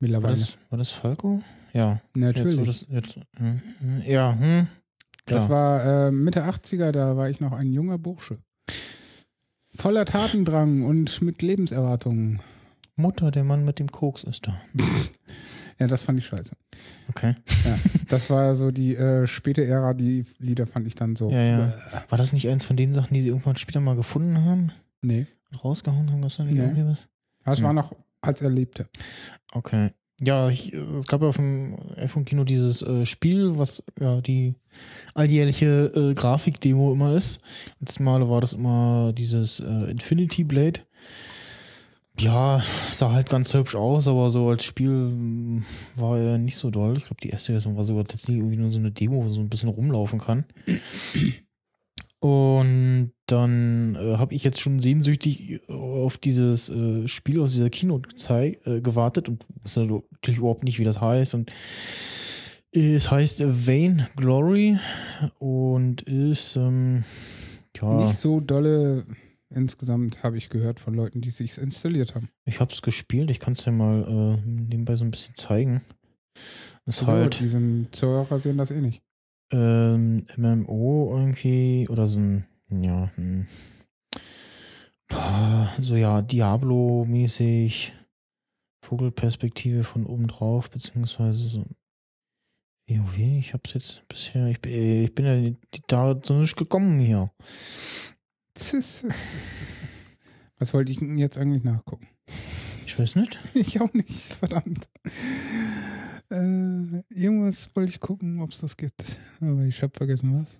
Mittlerweile. 0.00 0.34
das, 0.34 0.58
war 0.68 0.76
das 0.76 0.90
Falco? 0.90 1.42
Ja. 1.72 2.02
Natürlich. 2.14 2.56
Jetzt, 2.56 2.68
das, 2.68 2.86
jetzt, 2.90 3.20
hm, 3.38 3.62
ja, 4.06 4.38
hm. 4.38 4.66
Das 5.24 5.46
Klar. 5.46 5.48
war 5.48 6.08
äh, 6.08 6.10
Mitte 6.10 6.44
80er, 6.44 6.92
da 6.92 7.16
war 7.16 7.30
ich 7.30 7.40
noch 7.40 7.52
ein 7.52 7.72
junger 7.72 7.96
Bursche. 7.96 8.36
Voller 9.74 10.04
Tatendrang 10.04 10.82
und 10.82 11.22
mit 11.22 11.40
Lebenserwartungen. 11.40 12.42
Mutter, 12.96 13.30
der 13.30 13.44
Mann 13.44 13.64
mit 13.64 13.78
dem 13.78 13.90
Koks 13.90 14.24
ist 14.24 14.46
da. 14.46 14.60
Ja, 15.78 15.86
das 15.86 16.02
fand 16.02 16.18
ich 16.18 16.26
scheiße. 16.26 16.54
Okay. 17.08 17.34
Ja, 17.64 17.78
das 18.08 18.30
war 18.30 18.54
so 18.54 18.70
die 18.70 18.94
äh, 18.96 19.26
späte 19.26 19.64
Ära, 19.64 19.94
die 19.94 20.24
Lieder 20.38 20.66
fand 20.66 20.86
ich 20.86 20.94
dann 20.94 21.16
so. 21.16 21.30
Ja, 21.30 21.42
ja. 21.42 21.74
War 22.08 22.18
das 22.18 22.32
nicht 22.32 22.48
eins 22.48 22.64
von 22.64 22.76
den 22.76 22.92
Sachen, 22.92 23.14
die 23.14 23.20
sie 23.20 23.28
irgendwann 23.28 23.56
später 23.56 23.80
mal 23.80 23.96
gefunden 23.96 24.44
haben? 24.44 24.72
Nee. 25.00 25.26
Und 25.50 25.64
rausgehauen 25.64 26.10
haben? 26.10 26.22
Was 26.22 26.36
da 26.36 26.44
nicht 26.44 26.54
Nee. 26.54 26.62
irgendwie 26.62 26.86
was? 26.86 27.08
Das 27.44 27.58
Hm. 27.58 27.64
war 27.66 27.72
noch, 27.72 27.94
als 28.20 28.40
er 28.42 28.50
lebte. 28.50 28.88
Okay. 29.52 29.90
Ja, 30.20 30.48
ich, 30.48 30.72
äh, 30.72 30.76
es 30.98 31.08
gab 31.08 31.22
ja 31.22 31.28
auf 31.28 31.36
dem 31.36 31.76
iPhone-Kino 31.96 32.44
dieses 32.44 32.80
äh, 32.82 33.04
Spiel, 33.06 33.58
was 33.58 33.82
ja 33.98 34.20
die 34.20 34.54
alljährliche 35.14 35.92
äh, 35.94 36.14
Grafikdemo 36.14 36.92
immer 36.92 37.14
ist. 37.16 37.40
Letztes 37.80 37.98
Mal 38.00 38.28
war 38.28 38.40
das 38.40 38.52
immer 38.52 39.12
dieses 39.16 39.60
äh, 39.60 39.90
Infinity 39.90 40.44
Blade. 40.44 40.80
Ja, 42.18 42.62
sah 42.92 43.12
halt 43.12 43.30
ganz 43.30 43.52
hübsch 43.54 43.74
aus, 43.74 44.06
aber 44.06 44.30
so 44.30 44.48
als 44.48 44.64
Spiel 44.64 44.90
mm, 44.90 45.64
war 45.96 46.18
er 46.18 46.38
nicht 46.38 46.56
so 46.56 46.70
doll. 46.70 46.96
Ich 46.96 47.04
glaube, 47.04 47.20
die 47.22 47.30
erste 47.30 47.52
Version 47.52 47.76
war 47.76 47.84
sogar 47.84 48.04
tatsächlich 48.04 48.38
irgendwie 48.38 48.58
nur 48.58 48.70
so 48.70 48.78
eine 48.78 48.90
Demo, 48.92 49.16
wo 49.16 49.22
man 49.22 49.32
so 49.32 49.40
ein 49.40 49.48
bisschen 49.48 49.70
rumlaufen 49.70 50.18
kann. 50.20 50.44
Und 52.20 53.12
dann 53.26 53.96
äh, 53.96 54.16
habe 54.18 54.34
ich 54.34 54.44
jetzt 54.44 54.60
schon 54.60 54.78
sehnsüchtig 54.78 55.60
auf 55.68 56.18
dieses 56.18 56.68
äh, 56.68 57.08
Spiel 57.08 57.40
aus 57.40 57.54
dieser 57.54 57.66
gezei- 57.66 58.58
äh, 58.64 58.80
gewartet 58.80 59.28
und 59.28 59.44
wusste 59.62 59.80
natürlich 59.80 60.38
überhaupt 60.38 60.62
nicht, 60.62 60.78
wie 60.78 60.84
das 60.84 61.00
heißt. 61.00 61.34
Und 61.34 61.50
es 62.70 63.10
heißt 63.10 63.42
Vain 63.66 64.06
Glory 64.16 64.78
und 65.38 66.02
ist 66.02 66.56
ähm, 66.56 67.04
ja. 67.80 68.06
Nicht 68.06 68.18
so 68.18 68.40
dolle 68.40 69.06
insgesamt, 69.54 70.22
habe 70.22 70.36
ich 70.38 70.48
gehört 70.50 70.80
von 70.80 70.94
Leuten, 70.94 71.20
die 71.20 71.30
sich 71.30 71.56
installiert 71.58 72.14
haben. 72.14 72.28
Ich 72.44 72.60
habe 72.60 72.72
es 72.72 72.82
gespielt, 72.82 73.30
ich 73.30 73.40
kann 73.40 73.52
es 73.52 73.64
ja 73.64 73.72
mal 73.72 74.02
äh, 74.02 74.48
nebenbei 74.48 74.96
so 74.96 75.04
ein 75.04 75.10
bisschen 75.10 75.34
zeigen. 75.34 75.82
Ist 76.86 77.00
Also, 77.00 77.12
halt 77.12 77.38
die 77.40 77.48
sind 77.48 77.94
Zuhörer 77.94 78.38
sehen 78.38 78.58
das 78.58 78.70
eh 78.70 78.80
nicht. 78.80 79.02
ähm, 79.52 80.24
MMO 80.36 81.14
irgendwie 81.16 81.86
oder 81.88 82.08
so 82.08 82.18
ein, 82.20 82.46
ja, 82.70 83.10
ein, 83.16 83.46
boah, 85.08 85.72
so 85.78 85.94
ja, 85.96 86.22
Diablo-mäßig, 86.22 87.92
Vogelperspektive 88.84 89.84
von 89.84 90.06
oben 90.06 90.26
drauf, 90.26 90.70
beziehungsweise 90.70 91.48
so 91.48 91.64
WoW, 92.88 93.18
ich 93.18 93.54
hab's 93.54 93.74
jetzt 93.74 94.06
bisher, 94.08 94.48
ich, 94.48 94.60
bin- 94.60 94.72
äh, 94.72 95.04
ich 95.04 95.14
bin 95.14 95.24
ja 95.24 95.78
da 95.86 96.20
so 96.22 96.34
nicht 96.34 96.56
gekommen 96.56 96.98
hier. 97.00 97.30
Was 100.58 100.74
wollte 100.74 100.92
ich 100.92 100.98
denn 100.98 101.18
jetzt 101.18 101.38
eigentlich 101.38 101.64
nachgucken? 101.64 102.08
Ich 102.86 102.98
weiß 102.98 103.16
nicht. 103.16 103.38
Ich 103.54 103.80
auch 103.80 103.92
nicht, 103.94 104.32
verdammt. 104.34 104.88
Äh, 106.30 107.02
irgendwas 107.10 107.74
wollte 107.74 107.92
ich 107.92 108.00
gucken, 108.00 108.40
ob 108.40 108.50
es 108.50 108.60
das 108.60 108.76
gibt. 108.76 109.04
Aber 109.40 109.62
ich 109.62 109.82
habe 109.82 109.92
vergessen, 109.96 110.40
was. 110.40 110.58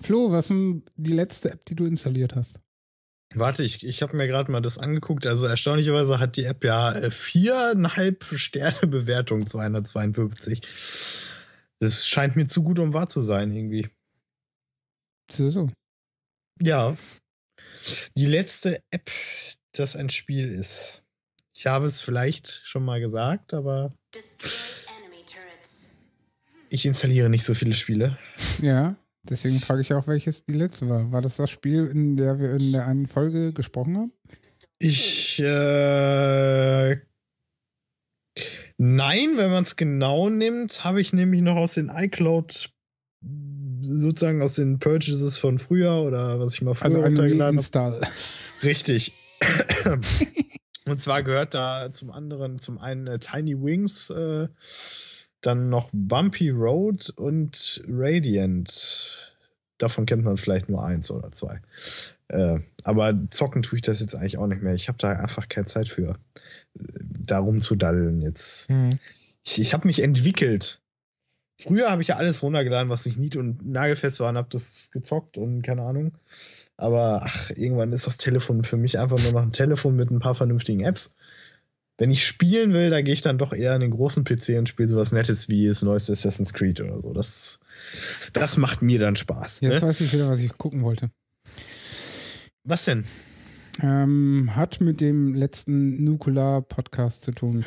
Flo, 0.00 0.30
was 0.30 0.50
ist 0.50 0.82
die 0.96 1.12
letzte 1.12 1.52
App, 1.52 1.64
die 1.66 1.74
du 1.74 1.86
installiert 1.86 2.36
hast? 2.36 2.60
Warte, 3.34 3.64
ich, 3.64 3.84
ich 3.84 4.02
habe 4.02 4.16
mir 4.16 4.28
gerade 4.28 4.52
mal 4.52 4.60
das 4.60 4.78
angeguckt. 4.78 5.26
Also 5.26 5.46
erstaunlicherweise 5.46 6.20
hat 6.20 6.36
die 6.36 6.44
App 6.44 6.62
ja 6.62 6.92
äh, 6.92 7.10
viereinhalb 7.10 8.24
Sterne 8.34 8.86
Bewertung 8.86 9.46
zu 9.46 9.58
152. 9.58 10.62
Das 11.80 12.06
scheint 12.06 12.36
mir 12.36 12.46
zu 12.46 12.62
gut, 12.62 12.78
um 12.78 12.92
wahr 12.92 13.08
zu 13.08 13.20
sein, 13.20 13.52
irgendwie. 13.52 13.88
So. 15.30 15.70
Ja. 16.60 16.96
Die 18.16 18.26
letzte 18.26 18.82
App, 18.90 19.10
das 19.72 19.96
ein 19.96 20.10
Spiel 20.10 20.50
ist. 20.50 21.04
Ich 21.54 21.66
habe 21.66 21.86
es 21.86 22.00
vielleicht 22.00 22.60
schon 22.64 22.84
mal 22.84 23.00
gesagt, 23.00 23.54
aber 23.54 23.94
ich 26.68 26.86
installiere 26.86 27.30
nicht 27.30 27.44
so 27.44 27.54
viele 27.54 27.74
Spiele. 27.74 28.18
Ja, 28.60 28.96
deswegen 29.22 29.60
frage 29.60 29.82
ich 29.82 29.92
auch, 29.94 30.08
welches 30.08 30.44
die 30.44 30.54
letzte 30.54 30.88
war. 30.88 31.12
War 31.12 31.22
das 31.22 31.36
das 31.36 31.50
Spiel, 31.50 31.86
in 31.86 32.16
der 32.16 32.40
wir 32.40 32.52
in 32.52 32.72
der 32.72 32.86
einen 32.86 33.06
Folge 33.06 33.52
gesprochen 33.52 33.96
haben? 33.96 34.12
Ich, 34.78 35.38
äh, 35.38 36.96
nein, 38.76 39.36
wenn 39.36 39.50
man 39.50 39.62
es 39.62 39.76
genau 39.76 40.28
nimmt, 40.28 40.82
habe 40.82 41.00
ich 41.00 41.12
nämlich 41.12 41.42
noch 41.42 41.56
aus 41.56 41.74
den 41.74 41.88
iCloud 41.88 42.73
sozusagen 43.84 44.42
aus 44.42 44.54
den 44.54 44.78
Purchases 44.78 45.38
von 45.38 45.58
früher 45.58 46.02
oder 46.02 46.40
was 46.40 46.54
ich 46.54 46.62
mal 46.62 46.74
früher 46.74 46.86
Also 46.86 47.00
runtergeladen 47.00 47.58
habe. 47.58 48.00
Richtig. 48.62 49.12
Und 50.86 51.00
zwar 51.00 51.22
gehört 51.22 51.54
da 51.54 51.92
zum 51.92 52.10
anderen 52.10 52.58
zum 52.58 52.78
einen 52.78 53.06
äh, 53.06 53.18
Tiny 53.18 53.60
Wings, 53.60 54.10
äh, 54.10 54.48
dann 55.40 55.68
noch 55.68 55.90
Bumpy 55.92 56.50
Road 56.50 57.10
und 57.16 57.82
Radiant. 57.88 59.36
Davon 59.78 60.06
kennt 60.06 60.24
man 60.24 60.36
vielleicht 60.36 60.68
nur 60.68 60.84
eins 60.84 61.10
oder 61.10 61.30
zwei. 61.32 61.60
Äh, 62.28 62.60
aber 62.84 63.18
zocken 63.30 63.62
tue 63.62 63.76
ich 63.76 63.82
das 63.82 64.00
jetzt 64.00 64.14
eigentlich 64.14 64.38
auch 64.38 64.46
nicht 64.46 64.62
mehr. 64.62 64.74
Ich 64.74 64.88
habe 64.88 64.98
da 64.98 65.12
einfach 65.12 65.48
keine 65.48 65.66
Zeit 65.66 65.88
für, 65.88 66.18
äh, 66.78 66.82
darum 67.00 67.60
zu 67.60 67.76
daddeln 67.76 68.20
jetzt. 68.20 68.68
Hm. 68.68 68.90
Ich, 69.42 69.60
ich 69.60 69.74
habe 69.74 69.86
mich 69.86 70.00
entwickelt. 70.00 70.80
Früher 71.60 71.90
habe 71.90 72.02
ich 72.02 72.08
ja 72.08 72.16
alles 72.16 72.42
runtergeladen, 72.42 72.90
was 72.90 73.06
nicht 73.06 73.18
nied- 73.18 73.36
und 73.36 73.64
nagelfest 73.66 74.20
war 74.20 74.30
und 74.30 74.36
habe 74.36 74.48
das 74.50 74.90
gezockt 74.90 75.38
und 75.38 75.62
keine 75.62 75.82
Ahnung. 75.82 76.12
Aber 76.76 77.22
ach, 77.24 77.50
irgendwann 77.50 77.92
ist 77.92 78.06
das 78.06 78.16
Telefon 78.16 78.64
für 78.64 78.76
mich 78.76 78.98
einfach 78.98 79.22
nur 79.22 79.32
noch 79.32 79.42
ein 79.42 79.52
Telefon 79.52 79.94
mit 79.94 80.10
ein 80.10 80.18
paar 80.18 80.34
vernünftigen 80.34 80.80
Apps. 80.80 81.14
Wenn 81.96 82.10
ich 82.10 82.26
spielen 82.26 82.72
will, 82.72 82.90
da 82.90 83.02
gehe 83.02 83.14
ich 83.14 83.22
dann 83.22 83.38
doch 83.38 83.52
eher 83.52 83.72
an 83.72 83.80
den 83.80 83.92
großen 83.92 84.24
PC 84.24 84.58
und 84.58 84.68
spiele 84.68 84.88
sowas 84.88 85.12
Nettes 85.12 85.48
wie 85.48 85.68
das 85.68 85.82
neueste 85.82 86.10
Assassin's 86.12 86.52
Creed 86.52 86.80
oder 86.80 87.00
so. 87.00 87.12
Das, 87.12 87.60
das 88.32 88.56
macht 88.56 88.82
mir 88.82 88.98
dann 88.98 89.14
Spaß. 89.14 89.60
Jetzt 89.60 89.80
ne? 89.80 89.88
weiß 89.88 90.00
ich 90.00 90.12
wieder, 90.12 90.28
was 90.28 90.40
ich 90.40 90.50
gucken 90.58 90.82
wollte. 90.82 91.10
Was 92.64 92.84
denn? 92.84 93.04
Ähm, 93.80 94.50
hat 94.56 94.80
mit 94.80 95.00
dem 95.00 95.34
letzten 95.34 96.02
Nukular-Podcast 96.02 97.22
zu 97.22 97.30
tun. 97.30 97.64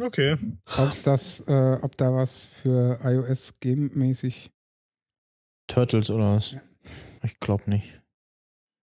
Okay. 0.00 0.36
Ob's 0.78 1.02
das, 1.02 1.40
äh, 1.48 1.78
ob 1.82 1.96
da 1.96 2.12
was 2.14 2.44
für 2.44 2.98
iOS 3.02 3.54
game-mäßig. 3.60 4.50
Turtles 5.66 6.08
oder 6.10 6.36
was? 6.36 6.56
Ich 7.24 7.38
glaube 7.40 7.68
nicht. 7.68 8.00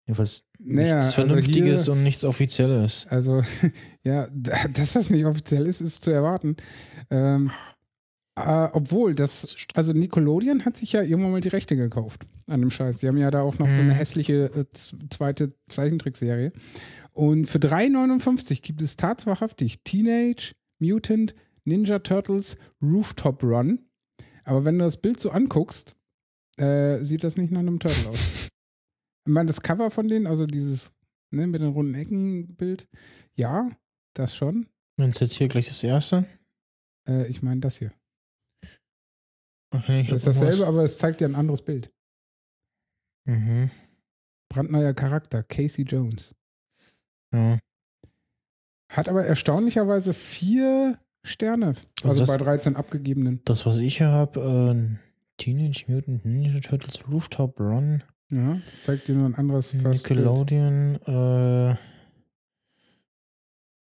Jedenfalls 0.07 0.45
Naja, 0.59 0.97
nichts 0.97 1.17
also 1.19 1.27
Vernünftiges 1.27 1.85
hier- 1.85 1.93
und 1.93 2.03
nichts 2.03 2.25
Offizielles. 2.25 3.07
Also, 3.09 3.43
ja, 4.05 4.27
da- 4.33 4.69
dass 4.69 4.95
das 4.95 5.11
nicht 5.11 5.25
offiziell 5.27 5.67
ist, 5.67 5.81
ist 5.81 6.03
zu 6.03 6.11
erwarten. 6.11 6.57
Ähm, 7.11 7.51
äh, 8.35 8.69
obwohl, 8.73 9.15
das, 9.15 9.55
also 9.75 9.93
Nickelodeon 9.93 10.65
hat 10.65 10.77
sich 10.79 10.93
ja 10.93 11.03
irgendwann 11.03 11.33
mal 11.33 11.41
die 11.41 11.49
Rechte 11.51 11.77
gekauft 11.77 12.27
an 12.49 12.61
dem 12.63 12.71
Scheiß. 12.71 12.99
Die 12.99 13.07
haben 13.07 13.19
ja 13.19 13.31
da 13.31 13.43
auch 13.43 13.59
noch 13.59 13.69
so 13.69 13.75
eine 13.81 13.93
Mhm. 13.93 13.97
hässliche 13.97 14.45
äh, 14.55 14.65
zweite 15.11 15.53
Zeichentrickserie. 15.69 16.53
Und 17.13 17.45
für 17.45 17.59
3,59 17.59 18.63
gibt 18.63 18.81
es 18.83 18.97
tatsächlich 18.97 19.83
Teenage 19.85 20.55
Mutant 20.83 21.35
Ninja 21.65 22.01
Turtles 22.01 22.57
Rooftop 22.83 23.43
Run. 23.43 23.89
Aber 24.45 24.65
wenn 24.65 24.79
du 24.79 24.85
das 24.85 25.01
Bild 25.01 25.21
so 25.21 25.31
anguckst, 25.31 25.97
äh, 26.59 27.03
sieht 27.05 27.25
das 27.25 27.37
nicht 27.37 27.53
nach 27.53 27.61
einem 27.61 27.79
Turtle 27.81 28.11
aus. 28.11 28.49
Ich 29.25 29.33
meine, 29.33 29.47
das 29.47 29.61
Cover 29.61 29.93
von 29.93 30.09
denen, 30.09 30.27
also 30.27 30.47
dieses 30.47 30.93
ne, 31.31 31.47
mit 31.47 31.61
den 31.61 31.69
runden 31.69 31.95
Ecken-Bild, 31.95 32.89
ja, 33.35 33.71
das 34.15 34.35
schon. 34.35 34.67
Wenn 34.97 35.11
es 35.11 35.21
jetzt 35.21 35.35
hier 35.35 35.47
gleich 35.47 35.69
das 35.69 35.85
erste. 35.85 36.27
Äh, 37.09 37.29
ich 37.29 37.41
meine 37.41 37.61
das 37.61 37.79
hier. 37.79 37.93
Okay, 39.73 40.01
ich 40.01 40.09
Das 40.09 40.27
ist 40.27 40.27
dasselbe, 40.27 40.67
aber 40.67 40.83
es 40.83 40.99
zeigt 40.99 41.21
dir 41.21 41.27
ein 41.27 41.37
anderes 41.37 41.63
Bild. 41.63 41.93
Mhm. 43.29 43.71
Brandneuer 44.49 44.93
Charakter, 44.93 45.45
Casey 45.45 45.85
Jones. 45.85 46.35
Ja. 47.33 47.61
Hat 48.93 49.09
aber 49.09 49.25
erstaunlicherweise 49.25 50.13
vier 50.15 50.99
Sterne, 51.25 51.75
also, 52.03 52.19
das- 52.19 52.29
bei 52.29 52.37
13 52.37 52.77
abgegebenen. 52.77 53.41
Das, 53.45 53.65
was 53.67 53.79
ich 53.79 53.99
hier 53.99 54.09
habe, 54.09 54.41
äh, 54.41 54.97
Teenage 55.39 55.85
Mutant 55.89 56.25
Ninja 56.25 56.61
Turtles 56.61 57.09
Rooftop 57.11 57.59
Run, 57.59 58.03
Ja, 58.31 58.59
das 58.67 58.83
zeigt 58.83 59.09
dir 59.09 59.15
nur 59.15 59.27
ein 59.27 59.35
anderes. 59.35 59.73
Nickelodeon, 59.75 60.97
äh, 61.07 61.77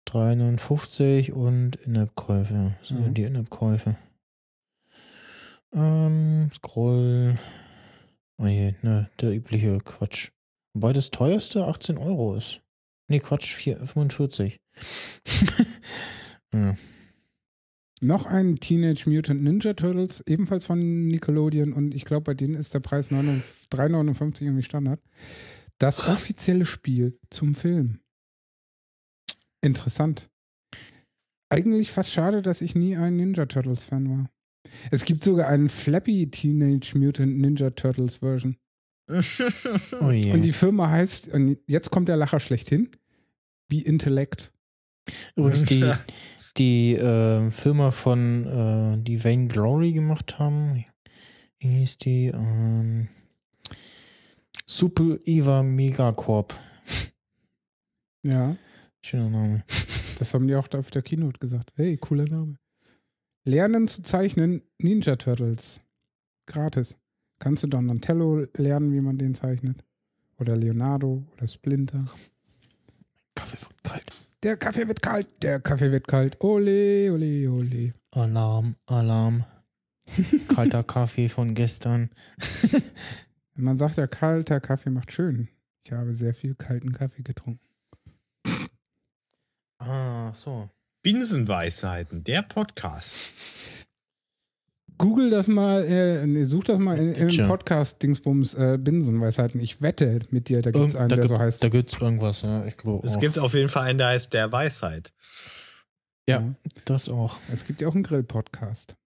3,59 0.06 1.32
und 1.32 1.76
In-App-Käufe. 1.76 2.74
Was 2.80 2.88
sind 2.88 3.06
Mhm. 3.06 3.14
die 3.14 3.22
In-App-Käufe? 3.24 3.96
Ähm, 5.74 6.50
Scroll. 6.52 7.38
Oh 8.38 8.46
je, 8.46 8.74
ne, 8.82 9.10
der 9.20 9.34
übliche 9.34 9.78
Quatsch. 9.80 10.30
Wobei 10.74 10.92
das 10.92 11.10
teuerste 11.10 11.66
18 11.66 11.98
Euro 11.98 12.36
ist. 12.36 12.62
Nee, 13.08 13.20
Quatsch, 13.20 13.52
4, 13.54 13.78
45. 13.86 14.58
ja. 16.54 16.76
Noch 18.00 18.26
ein 18.26 18.56
Teenage 18.60 19.10
Mutant 19.10 19.42
Ninja 19.42 19.74
Turtles, 19.74 20.22
ebenfalls 20.26 20.64
von 20.64 21.08
Nickelodeon 21.08 21.72
und 21.72 21.94
ich 21.94 22.04
glaube, 22.04 22.22
bei 22.22 22.34
denen 22.34 22.54
ist 22.54 22.74
der 22.74 22.80
Preis 22.80 23.10
9 23.10 23.42
3,59 23.72 24.42
irgendwie 24.42 24.62
Standard. 24.62 25.00
Das 25.78 26.08
offizielle 26.08 26.66
Spiel 26.66 27.18
zum 27.30 27.54
Film. 27.54 28.00
Interessant. 29.60 30.28
Eigentlich 31.50 31.90
fast 31.90 32.12
schade, 32.12 32.42
dass 32.42 32.60
ich 32.60 32.74
nie 32.74 32.96
ein 32.96 33.16
Ninja 33.16 33.46
Turtles 33.46 33.84
Fan 33.84 34.08
war. 34.08 34.30
Es 34.90 35.04
gibt 35.04 35.22
sogar 35.22 35.48
einen 35.48 35.68
Flappy 35.68 36.30
Teenage 36.30 36.96
Mutant 36.96 37.38
Ninja 37.38 37.70
Turtles 37.70 38.16
Version. 38.16 38.56
Oh 40.00 40.10
je. 40.10 40.32
Und 40.32 40.42
die 40.42 40.52
Firma 40.52 40.90
heißt, 40.90 41.28
und 41.28 41.58
jetzt 41.66 41.90
kommt 41.90 42.08
der 42.08 42.18
Lacher 42.18 42.40
schlechthin, 42.40 42.90
wie 43.68 43.80
Intellect. 43.80 44.52
Übrigens, 45.36 45.64
die, 45.64 45.90
die 46.56 46.94
äh, 46.94 47.50
Firma 47.50 47.90
von, 47.90 48.46
äh, 48.46 49.02
die 49.02 49.22
Vain 49.22 49.48
Glory 49.48 49.92
gemacht 49.92 50.38
haben, 50.38 50.84
wie 51.58 51.68
hieß 51.68 51.98
die? 51.98 52.26
Ähm, 52.26 53.08
Super 54.66 55.16
Eva 55.24 55.62
Megacorp. 55.62 56.54
Ja. 58.22 58.56
Schöner 59.00 59.30
Name. 59.30 59.64
Das 60.18 60.34
haben 60.34 60.46
die 60.46 60.54
auch 60.56 60.68
da 60.68 60.78
auf 60.78 60.90
der 60.90 61.02
Keynote 61.02 61.38
gesagt. 61.38 61.72
Hey, 61.76 61.96
cooler 61.96 62.26
Name. 62.26 62.58
Lernen 63.44 63.88
zu 63.88 64.02
zeichnen 64.02 64.62
Ninja 64.78 65.16
Turtles. 65.16 65.80
gratis. 66.46 66.98
Kannst 67.38 67.62
du 67.62 67.68
Donatello 67.68 68.46
lernen, 68.56 68.92
wie 68.92 69.00
man 69.00 69.16
den 69.16 69.34
zeichnet? 69.34 69.84
Oder 70.38 70.56
Leonardo 70.56 71.24
oder 71.32 71.48
Splinter. 71.48 72.10
Kaffee 73.34 73.60
wird 73.60 73.82
kalt. 73.84 74.27
Der 74.44 74.56
Kaffee 74.56 74.86
wird 74.86 75.02
kalt, 75.02 75.42
der 75.42 75.58
Kaffee 75.58 75.90
wird 75.90 76.06
kalt. 76.06 76.40
Ole, 76.40 77.12
ole, 77.12 77.50
ole. 77.50 77.94
Alarm, 78.12 78.76
Alarm. 78.86 79.44
Kalter 80.54 80.84
Kaffee 80.84 81.28
von 81.28 81.54
gestern. 81.54 82.10
Man 83.54 83.76
sagt 83.76 83.96
ja, 83.96 84.06
kalter 84.06 84.60
Kaffee 84.60 84.90
macht 84.90 85.10
schön. 85.10 85.48
Ich 85.84 85.90
habe 85.90 86.14
sehr 86.14 86.34
viel 86.34 86.54
kalten 86.54 86.92
Kaffee 86.92 87.22
getrunken. 87.22 87.66
Ah, 89.78 90.32
so. 90.32 90.70
Binsenweisheiten, 91.02 92.22
der 92.22 92.42
Podcast. 92.42 93.72
Google 94.98 95.30
das 95.30 95.46
mal, 95.48 95.84
äh, 95.84 96.26
nee, 96.26 96.44
such 96.44 96.64
das 96.64 96.78
mal 96.78 96.98
in, 96.98 97.12
in 97.12 97.28
Tja. 97.28 97.46
Podcast-Dingsbums 97.46 98.54
äh, 98.54 98.78
Binsenweisheiten. 98.80 99.60
Ich 99.60 99.80
wette 99.80 100.18
mit 100.30 100.48
dir, 100.48 100.60
da 100.60 100.70
gibt 100.70 100.88
es 100.88 100.94
Irgend- 100.94 100.96
einen, 101.00 101.08
da 101.08 101.16
der 101.16 101.24
gibt- 101.24 101.38
so 101.38 101.38
heißt. 101.42 101.62
Da 101.64 101.68
gibt 101.68 101.92
es 101.92 102.00
irgendwas, 102.00 102.42
ja. 102.42 102.64
Ich 102.66 102.76
glaube 102.76 103.06
Es 103.06 103.16
auch. 103.16 103.20
gibt 103.20 103.38
auf 103.38 103.54
jeden 103.54 103.68
Fall 103.68 103.84
einen, 103.88 103.98
der 103.98 104.08
heißt 104.08 104.32
der 104.34 104.50
Weisheit. 104.52 105.12
ja, 106.28 106.42
das 106.84 107.08
auch. 107.08 107.38
Es 107.52 107.64
gibt 107.66 107.80
ja 107.80 107.88
auch 107.88 107.94
einen 107.94 108.02
Grill-Podcast. 108.02 108.96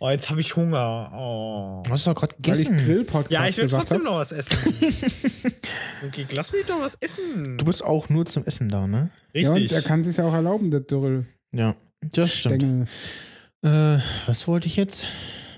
Oh, 0.00 0.08
jetzt 0.08 0.30
habe 0.30 0.40
ich 0.40 0.56
Hunger. 0.56 1.12
Oh. 1.14 1.82
Du 1.84 1.90
hast 1.90 2.06
doch 2.06 2.14
gerade 2.14 2.34
Weil 2.38 2.58
ich 2.58 2.66
gegessen. 2.66 2.86
Grill-Podcast 2.86 3.30
Ja, 3.30 3.46
ich 3.46 3.58
will 3.58 3.68
trotzdem 3.68 3.98
hab. 3.98 4.04
noch 4.04 4.16
was 4.16 4.32
essen. 4.32 4.94
okay, 6.06 6.26
lass 6.32 6.52
mich 6.52 6.64
doch 6.64 6.80
was 6.80 6.96
essen. 7.00 7.58
Du 7.58 7.64
bist 7.66 7.84
auch 7.84 8.08
nur 8.08 8.24
zum 8.24 8.44
Essen 8.46 8.70
da, 8.70 8.86
ne? 8.86 9.10
Ja, 9.34 9.50
und 9.50 9.56
Richtig. 9.56 9.72
er 9.72 9.82
kann 9.82 10.02
sich 10.02 10.16
ja 10.16 10.24
auch 10.24 10.32
erlauben, 10.32 10.70
der 10.70 10.80
Dürrel. 10.80 11.26
Ja, 11.52 11.74
das 12.00 12.32
stimmt. 12.32 12.62
Stängel. 12.62 12.86
Äh, 13.64 13.98
was 14.26 14.46
wollte 14.48 14.66
ich 14.68 14.76
jetzt? 14.76 15.08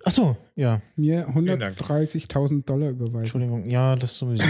Ach 0.05 0.11
so, 0.13 0.37
ja. 0.55 0.81
Mir 0.97 1.27
Dank. 1.27 1.79
130.000 1.81 2.65
Dollar 2.65 2.91
überweisen. 2.91 3.19
Entschuldigung. 3.21 3.69
Ja, 3.69 3.97
das 3.97 4.17
sowieso. 4.17 4.45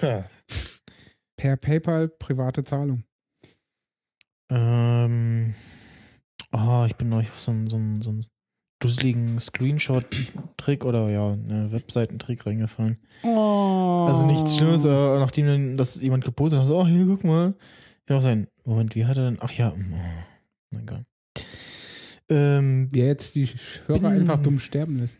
Per 1.36 1.56
PayPal, 1.56 2.08
private 2.08 2.64
Zahlung. 2.64 3.04
ähm, 4.50 5.54
oh, 6.52 6.84
ich 6.86 6.96
bin 6.96 7.08
neulich 7.08 7.28
auf 7.28 7.38
so 7.38 7.50
einen 7.50 7.68
so 7.68 7.76
einen- 7.76 8.02
so 8.02 8.10
einen 8.10 8.24
dusseligen 8.80 9.38
Screenshot-Trick 9.40 10.84
oder 10.84 11.08
ja, 11.10 11.32
eine 11.32 11.70
Webseitentrick 11.72 12.46
reingefallen. 12.46 12.98
Oh. 13.24 14.06
Also 14.08 14.24
nichts 14.26 14.56
Schlimmes, 14.56 14.86
aber 14.86 15.18
nachdem 15.18 15.46
dann 15.46 15.76
das 15.76 16.00
jemand 16.00 16.24
gepostet 16.24 16.60
hat, 16.60 16.66
so, 16.66 16.78
oh, 16.78 16.86
hier, 16.86 17.04
guck 17.06 17.24
mal. 17.24 17.54
Ja, 18.08 18.18
auch 18.18 18.22
sein. 18.22 18.46
Moment, 18.64 18.94
wie 18.94 19.04
hat 19.04 19.16
er 19.18 19.24
denn? 19.30 19.38
Ach 19.40 19.50
ja, 19.52 19.72
oh, 19.72 20.76
egal. 20.76 21.04
Ähm, 22.30 22.88
Wer 22.92 23.06
jetzt 23.06 23.34
die 23.34 23.46
Hörer 23.46 24.00
Bin- 24.00 24.06
einfach 24.06 24.42
dumm 24.42 24.58
sterben 24.58 24.98
lässt. 24.98 25.18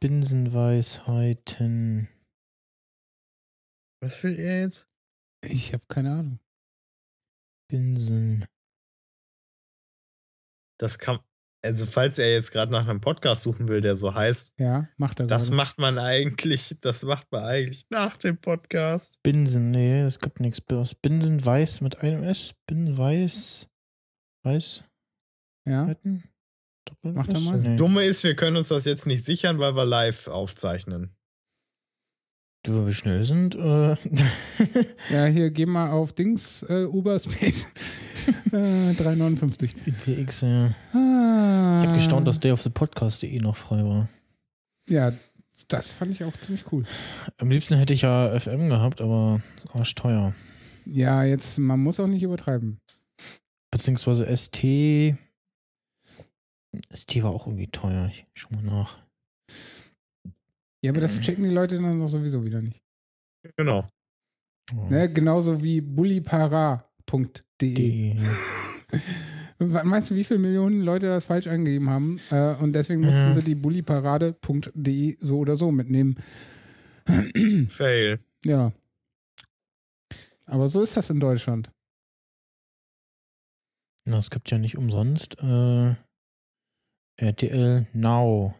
Binsenweisheiten. 0.00 2.08
Was 4.02 4.22
will 4.24 4.36
er 4.38 4.62
jetzt? 4.62 4.88
Ich 5.44 5.72
habe 5.72 5.84
keine 5.88 6.12
Ahnung. 6.12 6.40
Binsen. 7.70 8.44
Das 10.80 10.98
kann. 10.98 11.20
Also, 11.64 11.86
falls 11.86 12.20
er 12.20 12.32
jetzt 12.32 12.52
gerade 12.52 12.70
nach 12.70 12.86
einem 12.86 13.00
Podcast 13.00 13.42
suchen 13.42 13.66
will, 13.66 13.80
der 13.80 13.96
so 13.96 14.14
heißt, 14.14 14.54
Ja, 14.60 14.88
macht 14.96 15.18
er 15.18 15.26
das 15.26 15.46
gerade. 15.46 15.56
macht 15.56 15.78
man 15.80 15.98
eigentlich, 15.98 16.76
das 16.80 17.02
macht 17.02 17.26
man 17.32 17.42
eigentlich 17.42 17.84
nach 17.90 18.16
dem 18.16 18.40
Podcast. 18.40 19.20
Binsen, 19.24 19.72
nee, 19.72 20.00
es 20.02 20.20
gibt 20.20 20.38
nichts. 20.38 20.60
Binsen 20.60 21.44
weiß 21.44 21.80
mit 21.80 21.98
einem 21.98 22.22
S. 22.22 22.54
Binsen 22.68 22.96
weiß. 22.96 23.68
Weiß. 24.44 24.84
Ja, 25.68 25.86
Halten? 25.86 26.22
Mach 27.02 27.26
doch 27.26 27.36
S? 27.36 27.44
mal. 27.44 27.52
Das. 27.52 27.76
Dumme 27.76 28.04
ist, 28.04 28.24
wir 28.24 28.34
können 28.34 28.56
uns 28.56 28.68
das 28.68 28.84
jetzt 28.84 29.06
nicht 29.06 29.24
sichern, 29.24 29.58
weil 29.58 29.74
wir 29.76 29.84
live 29.84 30.28
aufzeichnen. 30.28 31.14
Du, 32.64 32.76
weil 32.76 32.86
wir 32.86 32.92
schnell 32.92 33.24
sind. 33.24 33.54
Äh, 33.54 33.96
ja, 35.10 35.26
hier, 35.26 35.50
geh 35.50 35.66
mal 35.66 35.90
auf 35.90 36.12
Dings, 36.12 36.64
äh, 36.68 36.84
Uberspace. 36.84 37.66
äh, 38.52 38.92
3,59. 38.92 39.70
PX, 40.04 40.40
ja. 40.42 40.74
Ah. 40.92 41.80
Ich 41.80 41.86
habe 41.86 41.94
gestaunt, 41.94 42.26
dass 42.26 42.40
Day 42.40 42.52
of 42.52 42.60
the 42.60 42.70
Podcast.de 42.70 43.40
noch 43.40 43.56
frei 43.56 43.84
war. 43.84 44.08
Ja, 44.88 45.12
das 45.68 45.92
fand 45.92 46.12
ich 46.12 46.24
auch 46.24 46.36
ziemlich 46.36 46.72
cool. 46.72 46.84
Am 47.36 47.50
liebsten 47.50 47.76
hätte 47.78 47.94
ich 47.94 48.02
ja 48.02 48.38
FM 48.38 48.68
gehabt, 48.68 49.00
aber 49.00 49.40
arschteuer. 49.72 50.34
Ja, 50.84 51.24
jetzt, 51.24 51.58
man 51.58 51.80
muss 51.80 52.00
auch 52.00 52.06
nicht 52.06 52.22
übertreiben. 52.22 52.80
Beziehungsweise 53.70 54.24
ST. 54.34 54.64
ST 56.92 57.22
war 57.22 57.30
auch 57.30 57.46
irgendwie 57.46 57.68
teuer. 57.68 58.08
Ich 58.10 58.26
schau 58.34 58.50
mal 58.54 58.62
nach. 58.62 58.98
Ja, 60.82 60.90
aber 60.92 61.00
das 61.00 61.20
checken 61.20 61.44
die 61.44 61.50
Leute 61.50 61.80
dann 61.80 61.98
doch 61.98 62.08
sowieso 62.08 62.44
wieder 62.44 62.60
nicht. 62.62 62.82
Genau. 63.56 63.88
Oh. 64.76 64.86
Ne? 64.88 65.10
Genauso 65.12 65.62
wie 65.62 65.80
bullipara.de. 65.80 66.84
Was 69.58 69.84
Meinst 69.84 70.10
du, 70.10 70.14
wie 70.14 70.24
viele 70.24 70.38
Millionen 70.40 70.82
Leute 70.82 71.06
das 71.06 71.24
falsch 71.24 71.46
eingegeben 71.46 71.88
haben? 71.90 72.20
Äh, 72.30 72.54
und 72.56 72.72
deswegen 72.74 73.00
mussten 73.00 73.22
Ja. 73.22 73.32
sie 73.32 73.42
die 73.42 73.54
bulliparade.de 73.54 75.16
so 75.20 75.38
oder 75.38 75.56
so 75.56 75.72
mitnehmen. 75.72 76.16
Fail. 77.68 78.20
Ja. 78.44 78.72
Aber 80.44 80.68
so 80.68 80.82
ist 80.82 80.96
das 80.96 81.10
in 81.10 81.20
Deutschland. 81.20 81.70
na, 84.04 84.18
es 84.18 84.30
gibt 84.30 84.50
ja 84.50 84.58
nicht 84.58 84.76
umsonst 84.78 85.38
äh, 85.42 85.94
RTL 87.18 87.86
Now. 87.92 88.54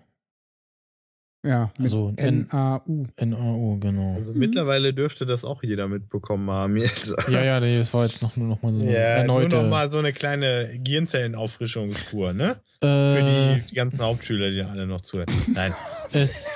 Ja, 1.45 1.71
mit 1.79 1.85
Also 1.85 2.13
N- 2.17 2.49
N-A-U. 2.51 3.07
NAU, 3.25 3.77
genau. 3.79 4.17
Also 4.17 4.33
Mhm. 4.35 4.41
mittlerweile 4.41 4.93
dürfte 4.93 5.25
das 5.25 5.45
auch 5.45 5.63
jeder 5.63 5.87
mitbekommen 5.87 6.51
haben 6.51 6.77
jetzt. 6.77 7.15
Ja, 7.31 7.43
ja, 7.45 7.61
das 7.61 7.95
war 7.95 8.05
jetzt 8.05 8.21
noch, 8.23 8.37
nur 8.37 8.49
noch 8.49 8.63
mal 8.63 8.75
so 8.75 8.83
eine 8.83 8.93
Ja, 8.93 8.99
erneute. 8.99 9.49
nur 9.55 9.63
noch 9.63 9.71
mal 9.71 9.89
so 9.91 9.99
eine 9.99 10.13
kleine 10.13 10.79
Gehirnzellenauffrischungskur, 10.83 12.33
ne? 12.33 12.57
äh, 12.81 12.87
Für 12.87 13.23
die 13.69 13.75
ganzen 13.75 14.05
Hauptschüler, 14.05 14.51
die 14.51 14.63
alle 14.63 14.87
noch 14.89 15.03
zuhören. 15.03 15.29
Nein. 15.55 15.73
S 16.13 16.51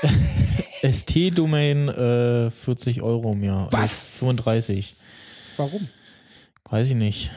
ST-Domain 0.83 1.89
äh, 1.89 2.51
40 2.51 3.03
Euro 3.03 3.33
im 3.33 3.45
Jahr. 3.45 3.67
Also 3.67 3.77
Was? 3.79 4.19
35. 4.19 4.95
Warum? 5.57 5.89
Weiß 6.69 6.89
ich 6.89 6.95
nicht. 6.97 7.31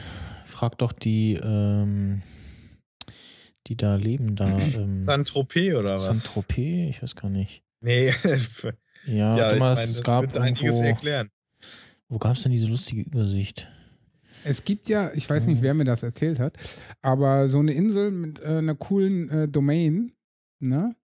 Frag 0.45 0.79
doch 0.79 0.93
die, 0.93 1.35
ähm, 1.43 2.23
die 3.67 3.75
da 3.77 3.95
leben, 3.95 4.35
da. 4.35 4.47
Ähm, 4.57 5.01
Saint-Tropez 5.01 5.75
oder 5.75 5.95
was? 5.95 6.05
Saint-Tropez? 6.05 6.89
Ich 6.89 7.01
weiß 7.03 7.15
gar 7.15 7.29
nicht. 7.29 7.63
Nee. 7.81 8.13
Ja, 9.07 9.37
ja, 9.37 9.53
ich 9.53 9.59
mal, 9.59 9.75
meine, 9.75 9.87
es 9.87 9.97
das 9.97 10.03
gab 10.03 10.23
wird 10.23 10.35
einiges 10.37 10.63
irgendwo, 10.63 10.83
erklären. 10.83 11.29
wo 12.09 12.17
gab 12.17 12.35
es 12.35 12.41
denn 12.41 12.51
diese 12.51 12.65
lustige 12.65 13.03
Übersicht? 13.03 13.69
Es 14.43 14.65
gibt 14.65 14.89
ja, 14.89 15.11
ich 15.13 15.29
weiß 15.29 15.45
nicht, 15.45 15.61
wer 15.61 15.75
mir 15.75 15.83
das 15.85 16.01
erzählt 16.01 16.39
hat, 16.39 16.57
aber 17.03 17.47
so 17.47 17.59
eine 17.59 17.73
Insel 17.73 18.09
mit 18.09 18.39
äh, 18.39 18.57
einer 18.57 18.73
coolen 18.73 19.29
äh, 19.29 19.47
Domain, 19.47 20.11
ne? 20.59 20.95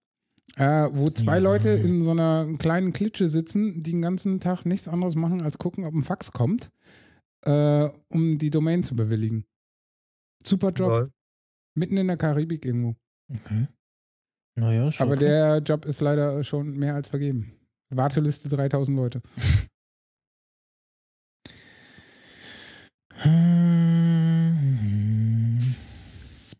Äh, 0.55 0.89
wo 0.93 1.11
zwei 1.11 1.35
Ja. 1.35 1.43
Leute 1.43 1.69
in 1.69 2.01
so 2.01 2.09
einer 2.09 2.47
kleinen 2.57 2.91
Klitsche 2.91 3.29
sitzen, 3.29 3.83
die 3.83 3.91
den 3.91 4.01
ganzen 4.01 4.39
Tag 4.39 4.65
nichts 4.65 4.87
anderes 4.87 5.13
machen, 5.13 5.43
als 5.43 5.59
gucken, 5.59 5.85
ob 5.85 5.93
ein 5.93 6.01
Fax 6.01 6.31
kommt, 6.31 6.71
äh, 7.45 7.87
um 8.09 8.39
die 8.39 8.49
Domain 8.49 8.83
zu 8.83 8.95
bewilligen. 8.95 9.45
Super 10.43 10.71
Job. 10.71 11.11
Mitten 11.75 11.97
in 11.97 12.07
der 12.07 12.17
Karibik 12.17 12.65
irgendwo. 12.65 12.95
Okay. 13.29 13.67
Naja, 14.55 14.89
ist 14.89 14.99
Aber 14.99 15.11
okay. 15.13 15.25
der 15.25 15.57
Job 15.59 15.85
ist 15.85 16.01
leider 16.01 16.43
schon 16.43 16.77
mehr 16.77 16.95
als 16.95 17.07
vergeben. 17.07 17.53
Warteliste 17.89 18.49
3000 18.49 18.97
Leute. 18.97 19.21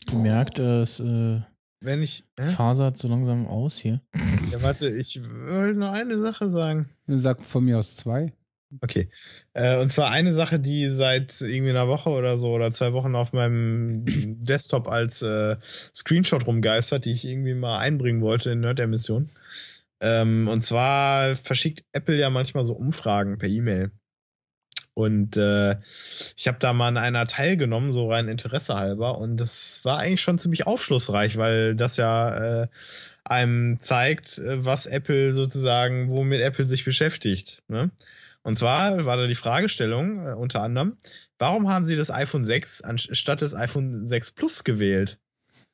Gemerkt, 0.07 0.59
es 0.59 0.99
äh, 0.99 1.41
Wenn 1.81 2.03
ich. 2.03 2.23
Hä? 2.39 2.49
fasert 2.49 2.97
so 2.97 3.07
langsam 3.07 3.47
aus 3.47 3.77
hier. 3.77 4.01
Ja, 4.51 4.61
warte, 4.61 4.89
ich 4.89 5.21
wollte 5.23 5.79
nur 5.79 5.91
eine 5.91 6.17
Sache 6.17 6.49
sagen. 6.49 6.89
Sag 7.07 7.41
von 7.41 7.65
mir 7.65 7.79
aus 7.79 7.95
zwei. 7.95 8.33
Okay. 8.79 9.09
Äh, 9.53 9.77
und 9.79 9.91
zwar 9.91 10.11
eine 10.11 10.33
Sache, 10.33 10.59
die 10.59 10.89
seit 10.89 11.41
irgendwie 11.41 11.71
einer 11.71 11.87
Woche 11.87 12.09
oder 12.09 12.37
so 12.37 12.51
oder 12.51 12.71
zwei 12.71 12.93
Wochen 12.93 13.15
auf 13.15 13.33
meinem 13.33 14.05
Desktop 14.05 14.87
als 14.87 15.21
äh, 15.21 15.57
Screenshot 15.93 16.47
rumgeistert, 16.47 17.05
die 17.05 17.11
ich 17.11 17.25
irgendwie 17.25 17.53
mal 17.53 17.79
einbringen 17.79 18.21
wollte 18.21 18.51
in 18.51 18.61
Nerd-Emission. 18.61 19.29
Ähm, 19.99 20.47
und 20.47 20.65
zwar 20.65 21.35
verschickt 21.35 21.85
Apple 21.91 22.17
ja 22.17 22.29
manchmal 22.29 22.65
so 22.65 22.73
Umfragen 22.73 23.37
per 23.37 23.49
E-Mail. 23.49 23.91
Und 24.93 25.37
äh, 25.37 25.77
ich 26.35 26.47
habe 26.47 26.59
da 26.59 26.73
mal 26.73 26.89
an 26.89 26.97
einer 26.97 27.25
teilgenommen, 27.25 27.93
so 27.93 28.09
rein 28.09 28.27
Interesse 28.27 28.75
halber. 28.75 29.17
Und 29.17 29.37
das 29.37 29.81
war 29.83 29.99
eigentlich 29.99 30.21
schon 30.21 30.37
ziemlich 30.37 30.67
aufschlussreich, 30.67 31.37
weil 31.37 31.75
das 31.75 31.97
ja 31.97 32.63
äh, 32.63 32.67
einem 33.23 33.79
zeigt, 33.79 34.37
äh, 34.39 34.65
was 34.65 34.87
Apple 34.87 35.33
sozusagen, 35.33 36.09
womit 36.09 36.41
Apple 36.41 36.65
sich 36.65 36.83
beschäftigt. 36.83 37.63
Ne? 37.67 37.91
Und 38.43 38.57
zwar 38.57 39.05
war 39.05 39.17
da 39.17 39.27
die 39.27 39.35
Fragestellung 39.35 40.27
äh, 40.27 40.33
unter 40.33 40.61
anderem, 40.61 40.97
warum 41.37 41.69
haben 41.69 41.85
Sie 41.85 41.95
das 41.95 42.09
iPhone 42.09 42.45
6 42.45 42.81
anstatt 42.81 43.41
des 43.41 43.53
iPhone 43.55 44.05
6 44.05 44.31
Plus 44.31 44.63
gewählt? 44.63 45.19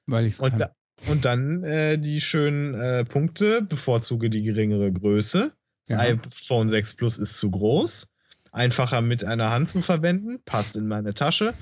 Weil 0.06 0.26
ich 0.26 0.34
es 0.34 0.39
Und 0.39 0.60
da, 0.60 0.72
Und 1.10 1.26
dann 1.26 1.64
äh, 1.64 1.98
die 1.98 2.19
schönen 2.22 2.73
äh, 2.73 3.06
Punkte, 3.06 3.61
bevorzuge 3.61 4.30
die 4.30 4.44
geringere 4.44 4.91
Größe. 4.91 5.53
Das 5.88 5.98
Ja. 5.98 5.99
iPhone 5.99 6.69
6 6.69 6.95
Plus 6.95 7.18
ist 7.18 7.38
zu 7.39 7.52
groß. 7.52 8.07
Einfacher 8.52 9.02
mit 9.02 9.23
einer 9.23 9.52
Hand 9.52 9.69
zu 9.69 9.81
verwenden, 9.81 10.39
passt 10.44 10.76
in 10.76 10.88
meine 10.88 11.14
Tasche. 11.14 11.53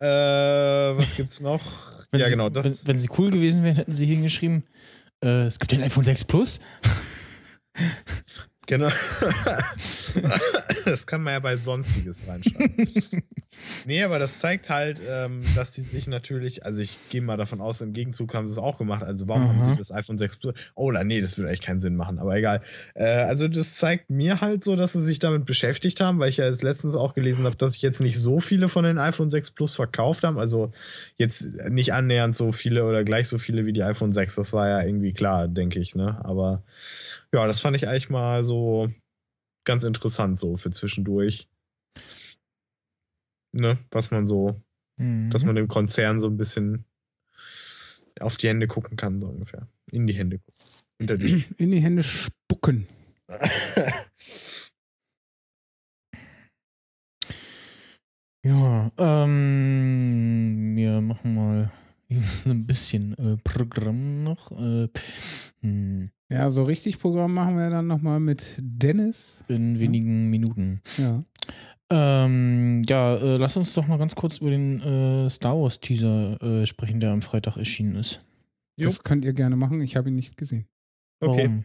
Äh, 0.00 0.06
was 0.06 1.16
gibt's 1.16 1.40
noch? 1.40 1.60
Wenn 2.10 2.20
ja, 2.20 2.26
sie, 2.26 2.32
genau, 2.32 2.48
das. 2.48 2.64
Wenn, 2.64 2.94
wenn 2.94 2.98
sie 2.98 3.08
cool 3.18 3.30
gewesen 3.30 3.62
wären, 3.62 3.76
hätten 3.76 3.94
sie 3.94 4.06
hingeschrieben, 4.06 4.64
äh, 5.22 5.44
es 5.46 5.58
gibt 5.58 5.72
den 5.72 5.82
iPhone 5.82 6.04
6 6.04 6.24
Plus. 6.24 6.60
Genau. 8.70 8.88
das 10.84 11.04
kann 11.04 11.24
man 11.24 11.32
ja 11.32 11.40
bei 11.40 11.56
Sonstiges 11.56 12.28
reinschreiben. 12.28 12.86
nee, 13.84 14.00
aber 14.04 14.20
das 14.20 14.38
zeigt 14.38 14.70
halt, 14.70 15.00
ähm, 15.10 15.42
dass 15.56 15.72
die 15.72 15.80
sich 15.80 16.06
natürlich, 16.06 16.64
also 16.64 16.80
ich 16.80 16.96
gehe 17.08 17.20
mal 17.20 17.36
davon 17.36 17.60
aus, 17.60 17.80
im 17.80 17.94
Gegenzug 17.94 18.32
haben 18.32 18.46
sie 18.46 18.52
es 18.52 18.58
auch 18.58 18.78
gemacht. 18.78 19.02
Also 19.02 19.26
warum 19.26 19.48
haben 19.48 19.60
Aha. 19.60 19.70
sie 19.70 19.76
das 19.76 19.90
iPhone 19.90 20.18
6 20.18 20.36
Plus? 20.36 20.54
Oh, 20.76 20.92
nee, 20.92 21.20
das 21.20 21.36
würde 21.36 21.48
eigentlich 21.48 21.62
keinen 21.62 21.80
Sinn 21.80 21.96
machen, 21.96 22.20
aber 22.20 22.36
egal. 22.36 22.60
Äh, 22.94 23.06
also 23.06 23.48
das 23.48 23.74
zeigt 23.74 24.08
mir 24.08 24.40
halt 24.40 24.62
so, 24.62 24.76
dass 24.76 24.92
sie 24.92 25.02
sich 25.02 25.18
damit 25.18 25.46
beschäftigt 25.46 26.00
haben, 26.00 26.20
weil 26.20 26.28
ich 26.28 26.36
ja 26.36 26.44
jetzt 26.44 26.62
letztens 26.62 26.94
auch 26.94 27.14
gelesen 27.14 27.46
habe, 27.46 27.56
dass 27.56 27.72
sich 27.72 27.82
jetzt 27.82 28.00
nicht 28.00 28.20
so 28.20 28.38
viele 28.38 28.68
von 28.68 28.84
den 28.84 28.98
iPhone 28.98 29.30
6 29.30 29.50
Plus 29.50 29.74
verkauft 29.74 30.22
haben. 30.22 30.38
Also 30.38 30.70
jetzt 31.16 31.68
nicht 31.68 31.92
annähernd 31.92 32.36
so 32.36 32.52
viele 32.52 32.84
oder 32.84 33.02
gleich 33.02 33.26
so 33.26 33.38
viele 33.38 33.66
wie 33.66 33.72
die 33.72 33.82
iPhone 33.82 34.12
6. 34.12 34.36
Das 34.36 34.52
war 34.52 34.68
ja 34.68 34.80
irgendwie 34.80 35.12
klar, 35.12 35.48
denke 35.48 35.80
ich, 35.80 35.96
ne? 35.96 36.20
Aber 36.22 36.62
ja, 37.34 37.46
das 37.46 37.60
fand 37.60 37.76
ich 37.76 37.86
eigentlich 37.88 38.10
mal 38.10 38.42
so 38.44 38.88
ganz 39.64 39.84
interessant 39.84 40.38
so 40.38 40.56
für 40.56 40.70
zwischendurch. 40.70 41.48
Ne, 43.52 43.78
was 43.90 44.10
man 44.10 44.26
so, 44.26 44.60
Mhm. 44.98 45.30
dass 45.30 45.44
man 45.44 45.54
dem 45.56 45.66
Konzern 45.68 46.18
so 46.20 46.28
ein 46.28 46.36
bisschen 46.36 46.84
auf 48.20 48.36
die 48.36 48.48
Hände 48.48 48.66
gucken 48.66 48.96
kann, 48.96 49.20
so 49.20 49.28
ungefähr. 49.28 49.66
In 49.92 50.06
die 50.06 50.12
Hände 50.12 50.38
gucken. 50.38 50.64
Hinter 50.98 51.16
die. 51.16 51.44
In 51.56 51.70
die 51.70 51.80
Hände 51.80 52.02
spucken. 52.02 52.86
Ja, 58.42 58.90
ähm, 58.96 60.72
wir 60.74 61.00
machen 61.02 61.34
mal 61.34 61.70
ein 62.46 62.66
bisschen 62.66 63.12
äh, 63.18 63.36
Programm 63.44 64.24
noch. 64.24 64.50
Äh, 64.52 64.88
hm, 65.60 66.10
Ja, 66.30 66.50
so 66.50 66.62
richtig 66.62 67.00
Programm 67.00 67.34
machen 67.34 67.56
wir 67.56 67.70
dann 67.70 67.88
nochmal 67.88 68.20
mit 68.20 68.56
Dennis. 68.58 69.42
in 69.48 69.80
wenigen 69.80 70.30
Minuten. 70.30 70.80
Ja. 70.96 71.24
Ähm, 71.90 72.84
ja, 72.86 73.16
äh, 73.16 73.36
lass 73.36 73.56
uns 73.56 73.74
doch 73.74 73.88
mal 73.88 73.98
ganz 73.98 74.14
kurz 74.14 74.38
über 74.38 74.50
den 74.50 74.80
äh, 74.80 75.28
Star 75.28 75.60
Wars 75.60 75.80
Teaser 75.80 76.40
äh, 76.40 76.66
sprechen, 76.66 77.00
der 77.00 77.10
am 77.10 77.20
Freitag 77.20 77.56
erschienen 77.56 77.96
ist. 77.96 78.20
Das 78.76 79.02
könnt 79.02 79.24
ihr 79.24 79.32
gerne 79.32 79.56
machen. 79.56 79.80
Ich 79.80 79.96
habe 79.96 80.08
ihn 80.08 80.14
nicht 80.14 80.36
gesehen. 80.36 80.66
Warum? 81.18 81.64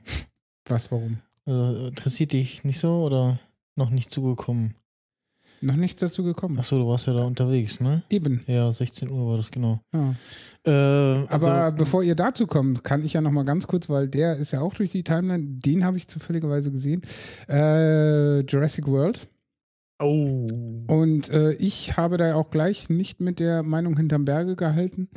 Was, 0.68 0.92
warum? 0.92 1.20
Äh, 1.48 1.90
interessiert 1.90 2.34
dich 2.34 2.64
nicht 2.64 2.80
so 2.80 3.04
oder 3.04 3.40
noch 3.76 3.92
nicht 3.92 4.10
zugekommen? 4.10 4.76
Noch 5.62 5.76
nichts 5.76 6.00
dazu 6.00 6.24
gekommen. 6.24 6.60
Achso, 6.60 6.78
du 6.78 6.88
warst 6.88 7.08
ja 7.08 7.14
da 7.14 7.24
unterwegs, 7.24 7.80
ne? 7.80 8.04
Eben. 8.10 8.44
Ja, 8.48 8.72
16 8.72 9.10
Uhr 9.10 9.28
war 9.30 9.38
das 9.38 9.52
genau. 9.52 9.80
Ja. 9.94 10.14
Äh, 10.66 11.28
also, 11.28 11.50
Aber 11.50 11.72
bevor 11.72 12.04
ihr 12.04 12.16
dazu 12.16 12.48
kommt, 12.48 12.84
kann 12.84 13.04
ich 13.06 13.14
ja 13.14 13.22
noch 13.22 13.32
mal 13.32 13.46
ganz 13.46 13.68
kurz, 13.68 13.90
weil 13.90 14.08
der 14.08 14.38
ist 14.38 14.52
ja 14.52 14.62
auch 14.62 14.74
durch 14.74 14.92
die 14.92 15.04
Timeline, 15.04 15.46
den 15.46 15.86
habe 15.86 15.98
ich 15.98 16.08
zufälligerweise 16.08 16.72
gesehen. 16.72 17.02
Äh, 17.48 18.42
Jurassic 18.42 18.88
World. 18.88 19.28
Oh. 20.00 20.48
Und 20.88 21.30
äh, 21.30 21.54
ich 21.54 21.96
habe 21.96 22.18
da 22.18 22.36
auch 22.36 22.50
gleich 22.50 22.90
nicht 22.90 23.22
mit 23.22 23.40
der 23.40 23.64
Meinung 23.64 23.96
hinterm 23.96 24.26
Berge 24.26 24.56
gehalten 24.56 25.10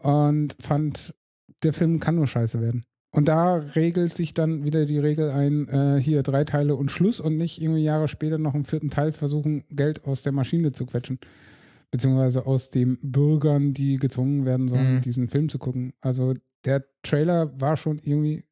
und 0.00 0.56
fand, 0.60 1.14
der 1.62 1.72
Film 1.72 1.98
kann 1.98 2.14
nur 2.14 2.26
scheiße 2.26 2.60
werden. 2.60 2.84
Und 3.14 3.28
da 3.28 3.56
regelt 3.56 4.14
sich 4.14 4.34
dann 4.34 4.64
wieder 4.64 4.86
die 4.86 4.98
Regel 4.98 5.30
ein, 5.30 5.68
äh, 5.68 6.00
hier 6.00 6.22
drei 6.22 6.44
Teile 6.44 6.74
und 6.74 6.90
Schluss 6.90 7.20
und 7.20 7.36
nicht 7.36 7.62
irgendwie 7.62 7.82
Jahre 7.84 8.08
später 8.08 8.38
noch 8.38 8.54
im 8.54 8.64
vierten 8.64 8.90
Teil 8.90 9.12
versuchen, 9.12 9.64
Geld 9.70 10.04
aus 10.04 10.22
der 10.22 10.32
Maschine 10.32 10.72
zu 10.72 10.84
quetschen. 10.86 11.18
Beziehungsweise 11.92 12.44
aus 12.46 12.70
den 12.70 12.98
Bürgern, 13.02 13.72
die 13.72 13.98
gezwungen 13.98 14.44
werden 14.44 14.66
sollen, 14.66 14.96
Mhm. 14.96 15.00
diesen 15.02 15.28
Film 15.28 15.48
zu 15.48 15.58
gucken. 15.58 15.92
Also 16.00 16.34
der 16.64 16.84
Trailer 17.04 17.52
war 17.60 17.76
schon 17.76 17.98
irgendwie 18.02 18.42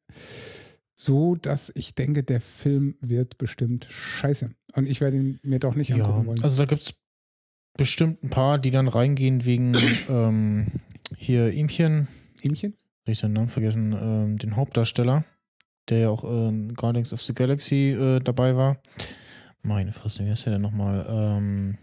so, 0.95 1.35
dass 1.35 1.71
ich 1.75 1.93
denke, 1.95 2.23
der 2.23 2.39
Film 2.39 2.95
wird 3.01 3.37
bestimmt 3.37 3.87
scheiße. 3.89 4.51
Und 4.75 4.89
ich 4.89 5.01
werde 5.01 5.17
ihn 5.17 5.39
mir 5.43 5.59
doch 5.59 5.75
nicht 5.75 5.89
ja, 5.89 5.97
angucken 5.97 6.25
wollen. 6.27 6.41
also 6.43 6.57
da 6.57 6.65
gibt 6.65 6.83
es 6.83 6.93
bestimmt 7.75 8.23
ein 8.23 8.29
paar, 8.29 8.59
die 8.59 8.71
dann 8.71 8.87
reingehen 8.87 9.43
wegen 9.45 9.75
ähm, 10.09 10.67
hier 11.17 11.51
Ihmchen. 11.51 12.07
Ihmchen? 12.43 12.75
Ich 13.05 13.19
den 13.19 13.33
Namen 13.33 13.49
vergessen, 13.49 13.91
ähm, 13.91 14.37
den 14.37 14.55
Hauptdarsteller, 14.55 15.25
der 15.89 15.99
ja 15.99 16.09
auch 16.09 16.23
ähm, 16.23 16.73
Guardians 16.73 17.11
of 17.11 17.21
the 17.21 17.33
Galaxy 17.33 17.91
äh, 17.91 18.19
dabei 18.21 18.55
war. 18.55 18.77
Meine 19.61 19.91
Fresse, 19.91 20.25
wie 20.25 20.29
heißt 20.29 20.45
der 20.45 20.53
denn 20.53 20.61
nochmal? 20.61 21.05
Ähm, 21.09 21.77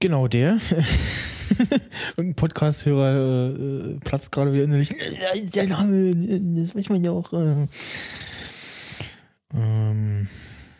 genau 0.00 0.26
der. 0.26 0.58
Irgendein 2.16 2.34
Podcast-Hörer 2.34 3.14
äh, 3.14 3.92
äh, 3.94 3.98
platzt 4.00 4.32
gerade 4.32 4.52
wieder 4.52 4.64
innerlich. 4.64 4.94
Der 5.54 5.66
Name, 5.66 6.12
das 6.54 6.74
weiß 6.74 6.88
man 6.90 7.04
ja 7.04 7.10
auch. 7.10 7.32
Äh. 7.32 7.66
Ähm, 9.52 10.28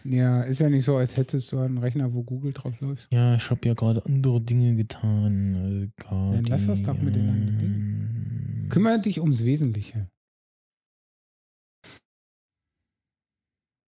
Ja, 0.05 0.43
ist 0.43 0.61
ja 0.61 0.71
nicht 0.71 0.85
so, 0.85 0.97
als 0.97 1.17
hättest 1.17 1.53
du 1.53 1.59
einen 1.59 1.79
Rechner, 1.79 2.15
wo 2.15 2.23
Google 2.23 2.53
drauf 2.53 2.81
läuft. 2.81 3.09
ja, 3.11 3.35
ich 3.35 3.51
habe 3.51 3.69
ja 3.69 3.75
gerade 3.75 4.05
andere 4.07 4.41
Dinge 4.41 4.77
getan. 4.77 5.91
Äh, 5.99 6.05
Dann 6.09 6.45
lass 6.45 6.67
das 6.67 6.85
doch 6.85 6.99
mit 7.01 7.17
den 7.17 7.29
anderen 7.29 7.59
Dingen. 7.59 8.10
Kümmere 8.70 9.01
dich 9.01 9.20
ums 9.20 9.44
Wesentliche. 9.44 10.09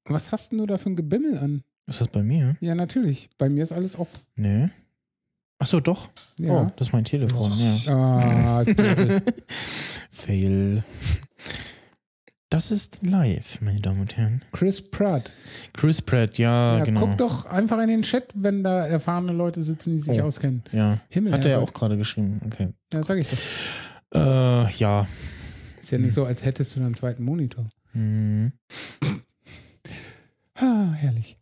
Was 0.08 0.32
hast 0.32 0.52
denn 0.52 0.58
du 0.58 0.66
da 0.66 0.78
für 0.78 0.90
ein 0.90 0.96
Gebimmel 0.96 1.38
an? 1.38 1.62
Ist 1.86 2.00
das 2.00 2.08
bei 2.08 2.22
mir? 2.22 2.56
Ja, 2.60 2.74
natürlich. 2.74 3.30
Bei 3.38 3.48
mir 3.48 3.62
ist 3.62 3.72
alles 3.72 3.98
offen. 3.98 4.20
Nee. 4.36 4.70
Achso, 5.58 5.80
doch. 5.80 6.10
Ja. 6.38 6.52
Oh, 6.62 6.72
das 6.76 6.88
ist 6.88 6.92
mein 6.92 7.04
Telefon, 7.04 7.52
ja. 7.58 7.76
Ah. 7.86 8.64
Fail. 10.10 10.82
Das 12.50 12.70
ist 12.70 13.02
live, 13.02 13.60
meine 13.62 13.80
Damen 13.80 14.00
und 14.02 14.16
Herren. 14.16 14.42
Chris 14.52 14.90
Pratt. 14.90 15.32
Chris 15.72 16.02
Pratt, 16.02 16.36
ja, 16.36 16.78
ja, 16.78 16.84
genau. 16.84 17.00
guck 17.00 17.16
doch 17.16 17.46
einfach 17.46 17.80
in 17.80 17.88
den 17.88 18.02
Chat, 18.02 18.32
wenn 18.34 18.62
da 18.62 18.86
erfahrene 18.86 19.32
Leute 19.32 19.62
sitzen, 19.62 19.92
die 19.92 20.00
sich 20.00 20.20
Oh. 20.20 20.24
auskennen. 20.26 20.62
Ja. 20.72 21.00
Himmel, 21.08 21.32
Hat 21.32 21.44
er 21.46 21.52
ja 21.52 21.58
auch 21.60 21.72
gerade 21.72 21.96
geschrieben. 21.96 22.40
Okay. 22.44 22.68
Ja, 22.92 23.02
sag 23.02 23.18
ich 23.18 23.28
doch. 23.28 23.38
Äh, 24.14 24.70
ja. 24.74 25.06
Ist 25.80 25.90
ja 25.90 25.98
nicht 25.98 26.14
so, 26.14 26.24
als 26.24 26.44
hättest 26.44 26.76
du 26.76 26.80
einen 26.80 26.94
zweiten 26.94 27.24
Monitor. 27.24 27.68
Mhm. 27.92 28.52
Ah, 30.54 30.92
herrlich. 30.92 31.38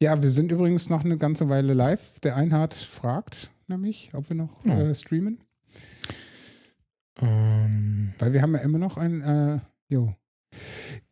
Ja, 0.00 0.22
wir 0.22 0.30
sind 0.30 0.52
übrigens 0.52 0.88
noch 0.88 1.04
eine 1.04 1.16
ganze 1.18 1.48
Weile 1.48 1.74
live. 1.74 2.20
Der 2.20 2.36
Einhard 2.36 2.74
fragt 2.74 3.50
nämlich, 3.66 4.10
ob 4.14 4.28
wir 4.28 4.36
noch 4.36 4.64
Ja. 4.64 4.78
äh, 4.80 4.94
streamen. 4.94 5.38
Ähm, 7.20 8.12
Weil 8.18 8.32
wir 8.32 8.42
haben 8.42 8.54
ja 8.54 8.60
immer 8.60 8.78
noch 8.78 8.96
ein, 8.96 9.20
äh, 9.22 9.58
jo. 9.88 10.14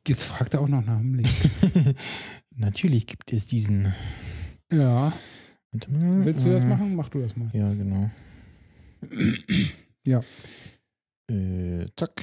Jetzt 0.07 0.23
fragt 0.25 0.55
er 0.55 0.61
auch 0.61 0.69
noch 0.69 0.85
nach 0.85 0.99
dem 0.99 1.15
Link. 1.15 1.29
Natürlich 2.57 3.07
gibt 3.07 3.33
es 3.33 3.47
diesen. 3.47 3.93
ja. 4.73 5.13
Willst 5.89 6.47
du 6.47 6.51
das 6.53 6.63
äh, 6.63 6.67
machen? 6.67 6.95
Mach 6.95 7.09
du 7.11 7.21
das 7.21 7.37
mal. 7.37 7.51
Ja, 7.53 7.71
genau. 7.75 8.11
Ja. 10.07 10.23
Äh, 11.31 11.87
zack. 11.97 12.23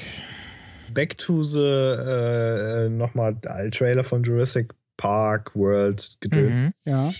Back 0.93 1.17
to 1.17 1.43
the 1.43 1.59
äh, 1.59 2.89
nochmal 2.89 3.35
Trailer 3.71 4.03
von 4.03 4.23
Jurassic 4.23 4.73
Park 4.97 5.55
World 5.55 6.17
gedöns. 6.19 6.57
Mhm. 6.59 6.71
Ja. 6.85 7.11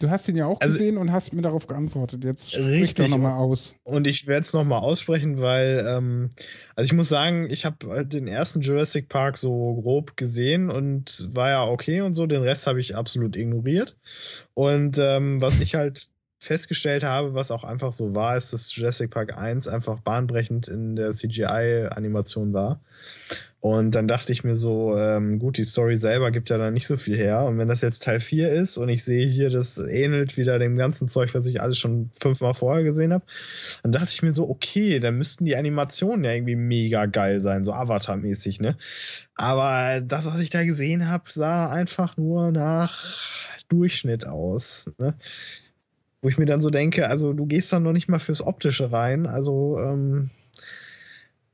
Du 0.00 0.10
hast 0.10 0.28
ihn 0.28 0.34
ja 0.34 0.46
auch 0.46 0.60
Also- 0.60 0.76
gesehen 0.78 0.98
und 0.98 1.12
hast 1.12 1.32
mir 1.32 1.42
darauf 1.42 1.68
geantwortet. 1.68 2.24
Jetzt 2.24 2.52
sprich 2.52 2.94
doch 2.94 3.06
nochmal 3.06 3.34
aus. 3.34 3.76
Und 3.84 4.08
ich 4.08 4.26
werde 4.26 4.44
es 4.44 4.52
nochmal 4.52 4.80
aussprechen, 4.80 5.40
weil, 5.40 5.86
ähm, 5.88 6.30
also 6.74 6.86
ich 6.86 6.92
muss 6.92 7.08
sagen, 7.08 7.48
ich 7.48 7.64
habe 7.64 8.04
den 8.04 8.26
ersten 8.26 8.60
Jurassic 8.62 9.08
Park 9.08 9.38
so 9.38 9.74
grob 9.80 10.16
gesehen 10.16 10.70
und 10.70 11.28
war 11.32 11.50
ja 11.50 11.64
okay 11.68 12.00
und 12.00 12.14
so. 12.14 12.26
Den 12.26 12.42
Rest 12.42 12.66
habe 12.66 12.80
ich 12.80 12.96
absolut 12.96 13.36
ignoriert. 13.36 13.96
Und 14.54 14.98
ähm, 14.98 15.40
was 15.40 15.60
ich 15.60 15.76
halt 15.76 16.02
festgestellt 16.42 17.04
habe, 17.04 17.34
was 17.34 17.52
auch 17.52 17.62
einfach 17.62 17.92
so 17.92 18.16
war, 18.16 18.36
ist, 18.36 18.52
dass 18.52 18.74
Jurassic 18.74 19.12
Park 19.12 19.38
1 19.38 19.68
einfach 19.68 20.00
bahnbrechend 20.00 20.66
in 20.66 20.96
der 20.96 21.12
CGI-Animation 21.12 22.52
war. 22.52 22.80
Und 23.60 23.94
dann 23.94 24.08
dachte 24.08 24.32
ich 24.32 24.42
mir 24.42 24.56
so, 24.56 24.98
ähm, 24.98 25.38
gut, 25.38 25.56
die 25.56 25.62
Story 25.62 25.94
selber 25.94 26.32
gibt 26.32 26.50
ja 26.50 26.58
da 26.58 26.72
nicht 26.72 26.88
so 26.88 26.96
viel 26.96 27.16
her. 27.16 27.44
Und 27.44 27.58
wenn 27.58 27.68
das 27.68 27.80
jetzt 27.80 28.02
Teil 28.02 28.18
4 28.18 28.52
ist 28.52 28.76
und 28.76 28.88
ich 28.88 29.04
sehe 29.04 29.24
hier, 29.24 29.50
das 29.50 29.78
ähnelt 29.78 30.36
wieder 30.36 30.58
dem 30.58 30.76
ganzen 30.76 31.06
Zeug, 31.06 31.32
was 31.32 31.46
ich 31.46 31.62
alles 31.62 31.78
schon 31.78 32.10
fünfmal 32.20 32.54
vorher 32.54 32.82
gesehen 32.82 33.12
habe, 33.12 33.24
dann 33.84 33.92
dachte 33.92 34.10
ich 34.10 34.24
mir 34.24 34.32
so, 34.32 34.50
okay, 34.50 34.98
dann 34.98 35.18
müssten 35.18 35.44
die 35.44 35.54
Animationen 35.54 36.24
ja 36.24 36.32
irgendwie 36.32 36.56
mega 36.56 37.06
geil 37.06 37.40
sein, 37.40 37.64
so 37.64 37.72
Avatar-mäßig, 37.72 38.60
ne? 38.60 38.76
Aber 39.36 40.00
das, 40.00 40.26
was 40.26 40.40
ich 40.40 40.50
da 40.50 40.64
gesehen 40.64 41.08
habe, 41.08 41.24
sah 41.28 41.68
einfach 41.70 42.16
nur 42.16 42.50
nach 42.50 43.30
Durchschnitt 43.68 44.26
aus. 44.26 44.90
Ne? 44.98 45.14
Wo 46.22 46.28
ich 46.28 46.38
mir 46.38 46.46
dann 46.46 46.62
so 46.62 46.70
denke, 46.70 47.08
also 47.08 47.32
du 47.32 47.46
gehst 47.46 47.72
dann 47.72 47.82
noch 47.82 47.92
nicht 47.92 48.08
mal 48.08 48.20
fürs 48.20 48.40
Optische 48.46 48.92
rein, 48.92 49.26
also 49.26 49.78
ähm, 49.78 50.30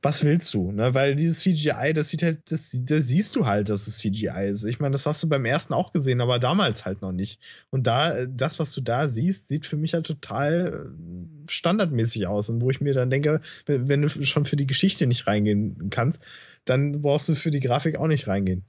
was 0.01 0.23
willst 0.23 0.53
du? 0.53 0.71
Ne? 0.71 0.93
Weil 0.93 1.15
dieses 1.15 1.41
CGI, 1.41 1.91
das 1.93 2.09
sieht 2.09 2.23
halt, 2.23 2.51
das, 2.51 2.69
das 2.71 3.07
siehst 3.07 3.35
du 3.35 3.45
halt, 3.45 3.67
dass 3.67 3.87
es 3.87 3.97
CGI 3.97 4.47
ist. 4.49 4.63
Ich 4.63 4.79
meine, 4.79 4.93
das 4.93 5.05
hast 5.05 5.21
du 5.23 5.27
beim 5.27 5.43
ersten 5.43 5.73
auch 5.73 5.91
gesehen, 5.91 6.21
aber 6.21 6.39
damals 6.39 6.85
halt 6.85 7.01
noch 7.01 7.11
nicht. 7.11 7.41
Und 7.69 7.85
da, 7.85 8.25
das, 8.25 8.59
was 8.59 8.71
du 8.71 8.79
da 8.81 9.09
siehst, 9.09 9.49
sieht 9.49 9.65
für 9.65 9.75
mich 9.75 9.93
halt 9.93 10.05
total 10.05 10.87
äh, 10.87 11.51
standardmäßig 11.51 12.27
aus. 12.27 12.49
Und 12.49 12.61
wo 12.61 12.69
ich 12.69 12.79
mir 12.79 12.93
dann 12.93 13.09
denke, 13.09 13.41
wenn, 13.65 13.89
wenn 13.89 14.01
du 14.03 14.09
schon 14.09 14.45
für 14.45 14.55
die 14.55 14.67
Geschichte 14.67 15.05
nicht 15.05 15.27
reingehen 15.27 15.89
kannst, 15.89 16.23
dann 16.63 17.01
brauchst 17.01 17.27
du 17.27 17.35
für 17.35 17.51
die 17.51 17.59
Grafik 17.59 17.97
auch 17.97 18.07
nicht 18.07 18.27
reingehen. 18.27 18.63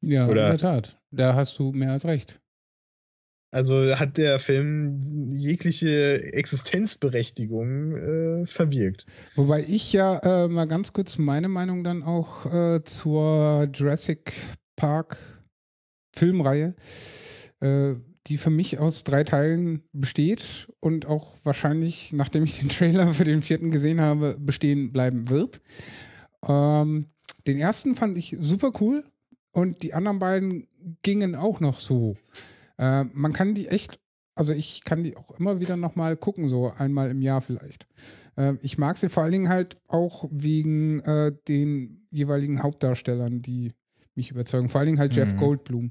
Ja, 0.00 0.28
Oder- 0.28 0.44
in 0.44 0.48
der 0.50 0.58
Tat. 0.58 0.98
Da 1.10 1.34
hast 1.34 1.58
du 1.58 1.72
mehr 1.72 1.92
als 1.92 2.06
recht. 2.06 2.40
Also 3.54 3.96
hat 3.96 4.18
der 4.18 4.40
Film 4.40 5.00
jegliche 5.32 6.32
Existenzberechtigung 6.32 7.96
äh, 7.96 8.46
verwirkt. 8.46 9.06
Wobei 9.36 9.64
ich 9.68 9.92
ja 9.92 10.18
äh, 10.18 10.48
mal 10.48 10.66
ganz 10.66 10.92
kurz 10.92 11.18
meine 11.18 11.46
Meinung 11.46 11.84
dann 11.84 12.02
auch 12.02 12.52
äh, 12.52 12.82
zur 12.82 13.68
Jurassic 13.72 14.32
Park 14.74 15.16
Filmreihe, 16.16 16.74
äh, 17.60 17.94
die 18.26 18.38
für 18.38 18.50
mich 18.50 18.80
aus 18.80 19.04
drei 19.04 19.22
Teilen 19.22 19.84
besteht 19.92 20.66
und 20.80 21.06
auch 21.06 21.36
wahrscheinlich, 21.44 22.12
nachdem 22.12 22.42
ich 22.42 22.58
den 22.58 22.70
Trailer 22.70 23.14
für 23.14 23.24
den 23.24 23.40
vierten 23.40 23.70
gesehen 23.70 24.00
habe, 24.00 24.36
bestehen 24.36 24.90
bleiben 24.90 25.30
wird. 25.30 25.60
Ähm, 26.44 27.06
den 27.46 27.60
ersten 27.60 27.94
fand 27.94 28.18
ich 28.18 28.36
super 28.40 28.72
cool 28.80 29.04
und 29.52 29.84
die 29.84 29.94
anderen 29.94 30.18
beiden 30.18 30.66
gingen 31.02 31.36
auch 31.36 31.60
noch 31.60 31.78
so. 31.78 32.16
Äh, 32.78 33.04
man 33.12 33.32
kann 33.32 33.54
die 33.54 33.68
echt, 33.68 33.98
also 34.34 34.52
ich 34.52 34.82
kann 34.84 35.02
die 35.02 35.16
auch 35.16 35.30
immer 35.38 35.60
wieder 35.60 35.76
nochmal 35.76 36.16
gucken, 36.16 36.48
so 36.48 36.72
einmal 36.76 37.10
im 37.10 37.22
Jahr 37.22 37.40
vielleicht. 37.40 37.86
Äh, 38.36 38.54
ich 38.62 38.78
mag 38.78 38.96
sie 38.96 39.08
vor 39.08 39.22
allen 39.22 39.32
Dingen 39.32 39.48
halt 39.48 39.76
auch 39.88 40.26
wegen 40.30 41.00
äh, 41.00 41.32
den 41.48 42.06
jeweiligen 42.10 42.62
Hauptdarstellern, 42.62 43.42
die 43.42 43.72
mich 44.14 44.30
überzeugen. 44.30 44.68
Vor 44.68 44.78
allen 44.80 44.86
Dingen 44.86 44.98
halt 44.98 45.14
Jeff 45.14 45.32
Mhm. 45.34 45.38
Goldblum. 45.38 45.90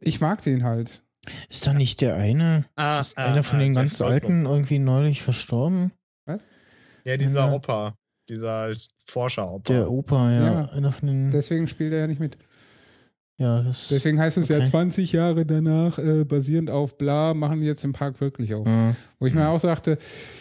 Ich 0.00 0.20
mag 0.20 0.42
den 0.42 0.64
halt. 0.64 1.02
Ist 1.48 1.66
da 1.66 1.72
nicht 1.72 2.00
der 2.00 2.16
eine, 2.16 2.64
Ah, 2.74 2.98
ist 3.00 3.16
ah, 3.16 3.26
einer 3.26 3.42
von 3.44 3.58
ah, 3.58 3.62
den 3.62 3.72
Jeff 3.74 3.82
ganz 3.82 3.98
Goldblum. 3.98 4.32
Alten 4.32 4.46
irgendwie 4.46 4.78
neulich 4.80 5.22
verstorben? 5.22 5.92
Was? 6.26 6.46
Ja, 7.04 7.16
dieser 7.16 7.46
Ja. 7.46 7.52
Opa, 7.52 7.94
dieser 8.28 8.72
Forscher-Opa. 9.06 9.72
Der 9.72 9.90
Opa, 9.90 10.32
ja. 10.32 10.68
Einer 10.70 10.90
von 10.90 11.06
den, 11.08 11.30
Deswegen 11.30 11.68
spielt 11.68 11.92
er 11.92 12.00
ja 12.00 12.06
nicht 12.08 12.20
mit. 12.20 12.36
Ja, 13.40 13.62
das, 13.62 13.88
Deswegen 13.88 14.20
heißt 14.20 14.36
es 14.38 14.48
ja 14.48 14.58
okay. 14.58 14.66
20 14.66 15.12
Jahre 15.12 15.44
danach, 15.46 15.98
äh, 15.98 16.24
basierend 16.24 16.70
auf 16.70 16.98
bla, 16.98 17.34
machen 17.34 17.60
die 17.60 17.66
jetzt 17.66 17.82
den 17.82 17.92
Park 17.92 18.20
wirklich 18.20 18.54
auf. 18.54 18.66
Ja. 18.66 18.94
Wo 19.18 19.26
ich 19.26 19.34
mir 19.34 19.48
auch 19.48 19.58
sagte, 19.58 19.98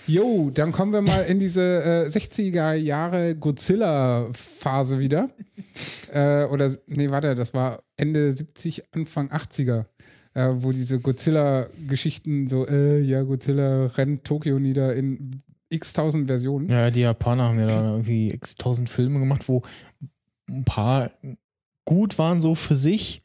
yo, 0.08 0.52
dann 0.54 0.72
kommen 0.72 0.92
wir 0.92 1.02
mal 1.02 1.22
in 1.22 1.40
diese 1.40 1.84
äh, 1.84 2.08
60er 2.08 2.74
Jahre 2.74 3.36
Godzilla-Phase 3.36 5.00
wieder. 5.00 5.30
äh, 6.12 6.46
oder, 6.46 6.72
nee, 6.88 7.10
warte, 7.10 7.34
das 7.34 7.54
war 7.54 7.82
Ende 7.98 8.32
70, 8.32 8.94
Anfang 8.94 9.32
80er. 9.32 9.86
Äh, 10.34 10.50
wo 10.58 10.72
diese 10.72 11.00
Godzilla-Geschichten 11.00 12.48
so, 12.48 12.66
äh, 12.66 13.02
ja, 13.02 13.24
Godzilla 13.24 13.88
rennt 13.88 14.24
Tokio 14.24 14.60
nieder 14.60 14.96
in 14.96 15.42
x 15.68 15.94
tausend 15.94 16.28
Versionen. 16.28 16.70
Ja, 16.70 16.90
die 16.90 17.02
Japaner 17.02 17.50
haben 17.50 17.60
ja 17.60 17.68
da 17.68 17.92
irgendwie 17.92 18.32
x 18.32 18.56
tausend 18.56 18.90
Filme 18.90 19.20
gemacht, 19.20 19.48
wo 19.50 19.64
ein 20.48 20.64
paar 20.64 21.12
gut 21.86 22.18
waren 22.18 22.42
so 22.42 22.56
für 22.56 22.76
sich. 22.76 23.22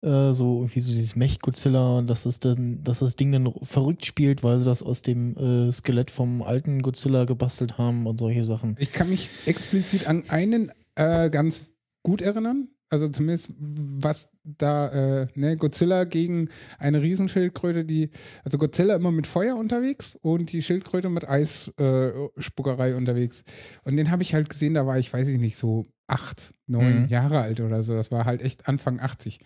Äh, 0.00 0.32
so 0.32 0.58
irgendwie 0.58 0.80
so 0.80 0.92
dieses 0.92 1.16
Mech-Godzilla, 1.16 2.02
dass 2.02 2.24
es 2.24 2.38
dann, 2.38 2.84
dass 2.84 3.00
das 3.00 3.16
Ding 3.16 3.32
dann 3.32 3.52
verrückt 3.62 4.06
spielt, 4.06 4.44
weil 4.44 4.58
sie 4.58 4.64
das 4.64 4.84
aus 4.84 5.02
dem 5.02 5.36
äh, 5.36 5.72
Skelett 5.72 6.12
vom 6.12 6.42
alten 6.42 6.82
Godzilla 6.82 7.24
gebastelt 7.24 7.78
haben 7.78 8.06
und 8.06 8.18
solche 8.18 8.44
Sachen. 8.44 8.76
Ich 8.78 8.92
kann 8.92 9.08
mich 9.08 9.28
explizit 9.46 10.06
an 10.06 10.22
einen 10.28 10.70
äh, 10.94 11.30
ganz 11.30 11.72
gut 12.04 12.22
erinnern. 12.22 12.68
Also 12.90 13.08
zumindest 13.08 13.52
was 13.58 14.30
da, 14.44 14.88
äh, 15.22 15.26
ne, 15.34 15.56
Godzilla 15.56 16.04
gegen 16.04 16.48
eine 16.78 17.02
Riesenschildkröte, 17.02 17.84
die, 17.84 18.10
also 18.44 18.56
Godzilla 18.56 18.96
immer 18.96 19.12
mit 19.12 19.26
Feuer 19.26 19.56
unterwegs 19.56 20.18
und 20.22 20.52
die 20.52 20.62
Schildkröte 20.62 21.08
mit 21.10 21.28
Eisspuckerei 21.28 22.90
äh, 22.90 22.94
unterwegs. 22.94 23.44
Und 23.84 23.96
den 23.96 24.10
habe 24.10 24.22
ich 24.22 24.34
halt 24.34 24.48
gesehen, 24.48 24.74
da 24.74 24.86
war 24.86 24.98
ich, 24.98 25.12
weiß 25.12 25.28
ich 25.28 25.38
nicht, 25.38 25.56
so 25.56 25.86
acht, 26.06 26.54
neun 26.66 27.02
Mhm. 27.02 27.08
Jahre 27.08 27.40
alt 27.40 27.60
oder 27.60 27.82
so. 27.82 27.94
Das 27.94 28.10
war 28.10 28.24
halt 28.24 28.42
echt 28.42 28.68
Anfang 28.68 29.00
80. 29.00 29.40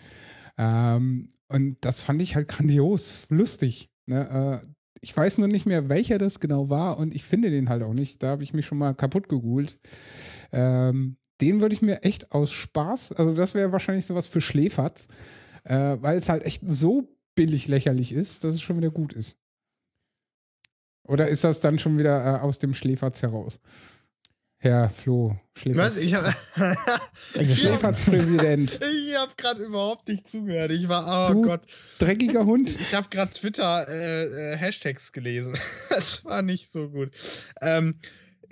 Ähm, 0.59 1.29
und 1.49 1.77
das 1.81 2.01
fand 2.01 2.23
ich 2.23 2.37
halt 2.37 2.49
grandios, 2.49 3.27
lustig. 3.29 3.91
Ne? 4.07 4.61
Äh, 4.63 4.67
ich 5.01 5.17
weiß 5.17 5.39
nur 5.39 5.49
nicht 5.49 5.67
mehr, 5.67 5.89
welcher 5.89 6.19
das 6.19 6.39
genau 6.39 6.71
war 6.71 6.97
und 6.99 7.13
ich 7.15 7.25
finde 7.25 7.51
den 7.51 7.69
halt 7.69 7.83
auch 7.83 7.95
nicht. 7.95 8.23
Da 8.23 8.29
habe 8.29 8.45
ich 8.45 8.55
mich 8.55 8.67
schon 8.67 8.79
mal 8.79 8.95
kaputt 8.95 9.29
gegoogelt. 9.29 9.79
Ähm, 10.53 11.17
den 11.43 11.61
würde 11.61 11.75
ich 11.75 11.83
mir 11.83 12.03
echt 12.05 12.33
aus 12.33 12.53
Spaß, 12.53 13.13
also 13.13 13.35
das 13.35 13.55
wäre 13.55 13.73
wahrscheinlich 13.73 14.07
sowas 14.07 14.29
für 14.29 14.41
Schläferz, 14.41 15.09
äh, 15.65 15.97
weil 16.01 16.19
es 16.19 16.29
halt 16.29 16.45
echt 16.45 16.63
so 16.65 17.09
billig 17.35 17.67
lächerlich 17.69 18.13
ist, 18.13 18.45
dass 18.45 18.55
es 18.55 18.63
schon 18.63 18.77
wieder 18.77 18.91
gut 18.91 19.13
ist. 19.13 19.39
Oder 21.05 21.29
ist 21.29 21.43
das 21.43 21.59
dann 21.61 21.79
schon 21.81 21.99
wieder 21.99 22.25
äh, 22.25 22.41
aus 22.41 22.61
dem 22.61 22.75
Schläferz 22.75 23.23
heraus? 23.23 23.61
Herr 24.59 24.91
Flo, 24.91 25.37
Schläferz. 25.55 25.97
Was? 25.97 26.03
Ich 26.03 26.15
habe 26.15 26.33
Schläferz-Präsident. 27.57 28.79
Ich 29.13 29.19
habe 29.19 29.33
gerade 29.37 29.63
überhaupt 29.65 30.09
nicht 30.09 30.29
zugehört. 30.29 30.71
Ich 30.71 30.89
war, 30.89 31.29
oh 31.29 31.33
Du 31.33 31.43
Gott. 31.43 31.63
Dreckiger 31.99 32.47
Hund. 32.47 32.71
Ich 32.71 32.95
habe 32.95 33.09
gerade 33.11 33.33
Twitter 33.33 33.87
äh, 33.89 34.53
äh, 34.53 34.57
Hashtags 34.57 35.13
gelesen. 35.13 35.59
Das 35.91 36.25
war 36.25 36.43
nicht 36.43 36.71
so 36.71 36.89
gut. 36.89 37.11
Ähm, 37.61 37.99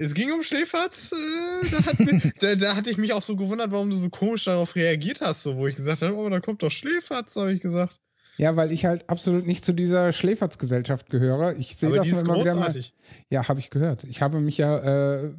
es 0.00 0.14
ging 0.14 0.32
um 0.32 0.42
Schläferz. 0.42 1.12
Äh, 1.12 1.70
da, 1.70 1.84
hat 1.84 2.00
mir, 2.00 2.20
da, 2.40 2.54
da 2.54 2.76
hatte 2.76 2.90
ich 2.90 2.96
mich 2.96 3.12
auch 3.12 3.22
so 3.22 3.36
gewundert, 3.36 3.70
warum 3.70 3.90
du 3.90 3.96
so 3.96 4.08
komisch 4.08 4.44
darauf 4.44 4.74
reagiert 4.74 5.20
hast, 5.20 5.42
so, 5.42 5.56
wo 5.56 5.66
ich 5.66 5.76
gesagt 5.76 6.02
habe, 6.02 6.14
oh, 6.14 6.28
da 6.28 6.40
kommt 6.40 6.62
doch 6.62 6.70
Schläferz, 6.70 7.36
habe 7.36 7.52
ich 7.52 7.60
gesagt. 7.60 8.00
Ja, 8.38 8.56
weil 8.56 8.72
ich 8.72 8.86
halt 8.86 9.08
absolut 9.10 9.46
nicht 9.46 9.64
zu 9.66 9.74
dieser 9.74 10.12
Schläferz-Gesellschaft 10.12 11.10
gehöre. 11.10 11.56
Ich 11.58 11.76
sehe 11.76 11.92
das 11.92 12.06
die 12.06 12.12
ist 12.14 12.22
immer 12.22 12.40
wieder 12.40 12.54
mal. 12.54 12.60
großartig. 12.66 12.94
Ja, 13.28 13.46
habe 13.48 13.60
ich 13.60 13.68
gehört. 13.68 14.04
Ich 14.04 14.22
habe 14.22 14.40
mich 14.40 14.56
ja 14.56 14.78
äh, 14.78 15.30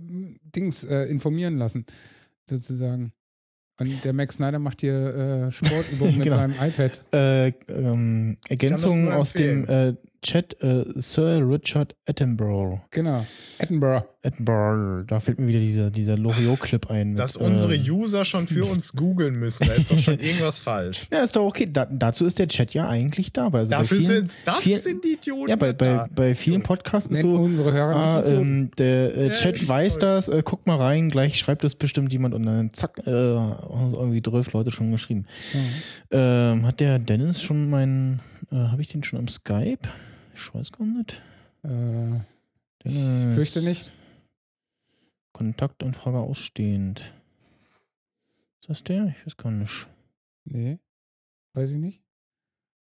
Dings 0.55 0.83
äh, 0.83 1.05
informieren 1.05 1.57
lassen, 1.57 1.85
sozusagen. 2.47 3.11
Und 3.79 4.03
der 4.05 4.13
Max 4.13 4.35
Snyder 4.35 4.59
macht 4.59 4.81
hier 4.81 5.47
äh, 5.47 5.51
Sportübungen 5.51 6.13
mit 6.17 6.23
Genau. 6.25 6.35
seinem 6.35 6.51
iPad. 6.61 7.03
Äh, 7.11 7.47
ähm, 7.69 8.37
Ergänzung 8.47 9.11
aus 9.11 9.33
dem 9.33 9.67
äh, 9.67 9.95
Chat 10.21 10.55
äh, 10.61 10.85
Sir 10.95 11.39
Richard 11.47 11.95
Attenborough. 12.07 12.79
Genau. 12.91 13.25
Edinburgh. 13.57 14.05
Edinburgh. 14.21 15.03
Da 15.07 15.19
fällt 15.19 15.39
mir 15.39 15.47
wieder 15.47 15.59
dieser, 15.59 15.89
dieser 15.89 16.15
Loriot-Clip 16.15 16.91
ein. 16.91 17.09
mit, 17.11 17.19
Dass 17.19 17.35
unsere 17.35 17.75
äh, 17.75 17.89
User 17.89 18.23
schon 18.23 18.47
für 18.47 18.63
uns 18.65 18.93
googeln 18.93 19.35
müssen, 19.39 19.65
da 19.67 19.73
ist 19.73 19.91
doch 19.91 19.97
schon 19.97 20.19
irgendwas 20.19 20.59
falsch. 20.59 21.07
Ja, 21.11 21.23
ist 21.23 21.35
doch 21.35 21.45
okay. 21.45 21.67
Da, 21.71 21.85
dazu 21.85 22.25
ist 22.25 22.37
der 22.37 22.47
Chat 22.47 22.73
ja 22.75 22.87
eigentlich 22.87 23.33
da. 23.33 23.47
Also 23.47 23.71
Dafür 23.71 23.97
bei 23.97 24.05
vielen, 24.05 24.27
sind, 24.27 24.31
dafür 24.45 24.61
vielen, 24.61 24.81
sind 24.81 25.03
die 25.03 25.13
Idioten. 25.13 25.49
Ja, 25.49 25.55
bei, 25.55 25.73
bei, 25.73 26.05
bei 26.13 26.35
vielen 26.35 26.61
Podcasts 26.61 27.09
ist 27.11 27.21
so, 27.21 27.33
unsere 27.35 27.73
Hörer 27.73 27.95
ah, 27.95 28.23
ähm, 28.25 28.69
der 28.77 29.17
äh, 29.17 29.27
Ja, 29.29 29.33
Chat 29.33 29.55
ich 29.55 29.67
weiß 29.67 29.93
voll. 29.93 30.01
das, 30.01 30.27
äh, 30.29 30.43
guck 30.45 30.67
mal 30.67 30.77
rein, 30.77 31.09
gleich 31.09 31.39
schreibt 31.39 31.63
das 31.63 31.73
bestimmt 31.75 32.13
jemand 32.13 32.35
und 32.35 32.45
dann 32.45 32.71
zack, 32.73 32.99
äh, 33.07 33.11
haben 33.11 33.93
irgendwie 33.93 34.21
12 34.21 34.53
Leute 34.53 34.71
schon 34.71 34.91
geschrieben. 34.91 35.25
Ähm, 36.11 36.65
hat 36.65 36.79
der 36.79 36.99
Dennis 36.99 37.41
schon 37.41 37.69
meinen, 37.69 38.21
äh, 38.51 38.55
habe 38.55 38.81
ich 38.81 38.87
den 38.87 39.03
schon 39.03 39.17
am 39.17 39.27
Skype? 39.27 39.79
Ich 40.33 40.53
weiß 40.53 40.71
gar 40.71 40.85
nicht. 40.85 41.21
Äh, 41.63 42.17
ich 42.83 42.95
fürchte 43.35 43.61
nicht. 43.63 43.93
Kontaktanfrage 45.33 46.17
ausstehend. 46.17 47.13
Ist 48.61 48.69
das 48.69 48.83
der? 48.83 49.07
Ich 49.07 49.25
weiß 49.25 49.37
gar 49.37 49.51
nicht. 49.51 49.87
Nee. 50.45 50.79
Weiß 51.53 51.71
ich 51.71 51.77
nicht. 51.77 52.01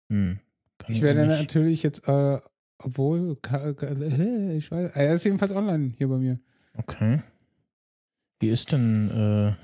Hm. 0.09 0.39
Kann 0.77 0.91
Ich 0.93 1.01
werde 1.01 1.25
nicht. 1.27 1.39
natürlich 1.39 1.83
jetzt, 1.83 2.07
äh, 2.07 2.39
obwohl, 2.79 3.37
ich 4.55 4.71
weiß, 4.71 4.91
er 4.95 5.13
ist 5.13 5.23
jedenfalls 5.23 5.51
online 5.51 5.93
hier 5.97 6.07
bei 6.07 6.17
mir. 6.17 6.39
Okay. 6.75 7.21
Wie 8.39 8.49
ist 8.49 8.71
denn, 8.71 9.09
äh, 9.09 9.55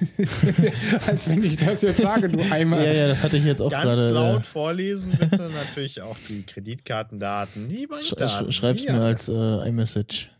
Als 1.06 1.28
wenn 1.28 1.42
ich 1.44 1.56
das 1.56 1.82
jetzt 1.82 2.00
sage, 2.00 2.28
du 2.28 2.38
Eimer. 2.50 2.82
Ja, 2.82 2.92
ja, 2.92 3.08
das 3.08 3.22
hatte 3.22 3.36
ich 3.36 3.44
jetzt 3.44 3.60
auch 3.60 3.70
Ganz 3.70 3.84
gerade. 3.84 4.10
laut 4.10 4.42
äh, 4.42 4.44
vorlesen 4.44 5.10
bitte 5.18 5.50
natürlich 5.52 6.00
auch 6.00 6.16
die 6.28 6.42
Kreditkartendaten, 6.42 7.68
die 7.68 7.84
Sch 7.84 7.88
Bankdaten. 7.88 8.52
sch 8.52 8.56
schreib's 8.56 8.82
die 8.82 8.88
mir 8.92 8.98
ja. 8.98 9.04
als 9.04 9.28
äh, 9.28 9.68
iMessage. 9.68 10.30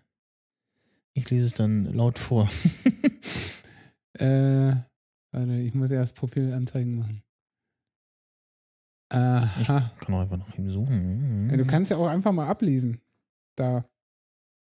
Ich 1.14 1.28
lese 1.30 1.46
es 1.46 1.54
dann 1.54 1.84
laut 1.84 2.18
vor. 2.18 2.48
Äh, 4.18 4.74
warte, 5.32 5.52
ich 5.54 5.72
muss 5.72 5.90
erst 5.90 6.14
Profilanzeigen 6.14 6.98
machen. 6.98 7.22
Aha. 9.08 9.92
Kann 9.98 10.14
auch 10.14 10.20
einfach 10.20 10.36
nach 10.36 10.58
ihm 10.58 10.70
suchen. 10.70 11.48
Ja, 11.50 11.56
du 11.56 11.64
kannst 11.64 11.90
ja 11.90 11.96
auch 11.96 12.06
einfach 12.06 12.32
mal 12.32 12.46
ablesen. 12.46 13.00
Da. 13.56 13.88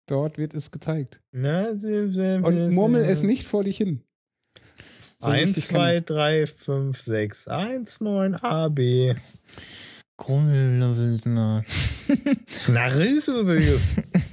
Dort 0.09 0.37
wird 0.37 0.53
es 0.53 0.71
gezeigt. 0.71 1.21
Und 1.31 2.73
murmel 2.73 3.03
es 3.05 3.23
nicht 3.23 3.45
vor 3.45 3.63
dich 3.63 3.77
hin. 3.77 4.03
So 5.23 5.29
1, 5.29 5.49
richtig 5.49 5.67
kann 5.69 5.75
2, 5.81 5.97
ich. 5.97 6.05
3, 6.05 6.45
5, 6.47 7.01
6, 7.01 7.47
1, 7.47 8.01
9, 8.01 8.35
AB. 8.35 9.15
Grummelwilsner. 10.17 11.63
Snarris 12.49 13.29
oder 13.29 13.55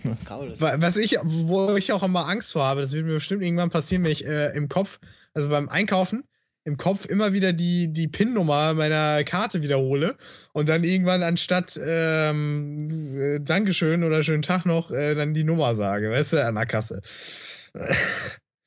Das 0.04 0.24
Graul 0.24 0.48
ist. 0.50 0.60
Wa- 0.60 0.76
Was 0.78 0.96
ich, 0.96 1.16
wo 1.22 1.74
ich 1.76 1.92
auch 1.92 2.02
immer 2.02 2.28
Angst 2.28 2.52
vor 2.52 2.64
habe, 2.64 2.80
das 2.82 2.92
wird 2.92 3.06
mir 3.06 3.14
bestimmt 3.14 3.42
irgendwann 3.42 3.70
passieren, 3.70 4.04
wenn 4.04 4.12
ich 4.12 4.26
äh, 4.26 4.54
im 4.56 4.68
Kopf, 4.68 4.98
also 5.34 5.48
beim 5.48 5.68
Einkaufen, 5.68 6.24
im 6.64 6.76
Kopf 6.76 7.06
immer 7.06 7.32
wieder 7.32 7.52
die, 7.54 7.90
die 7.92 8.08
PIN-Nummer 8.08 8.74
meiner 8.74 9.24
Karte 9.24 9.62
wiederhole 9.62 10.16
und 10.52 10.68
dann 10.68 10.84
irgendwann 10.84 11.22
anstatt 11.22 11.80
ähm, 11.82 13.18
äh, 13.18 13.40
Dankeschön 13.40 14.04
oder 14.04 14.22
schönen 14.22 14.42
Tag 14.42 14.66
noch 14.66 14.90
äh, 14.90 15.14
dann 15.14 15.32
die 15.32 15.44
Nummer 15.44 15.74
sage, 15.74 16.10
weißt 16.10 16.34
du, 16.34 16.44
an 16.46 16.54
der 16.56 16.66
Kasse. 16.66 17.00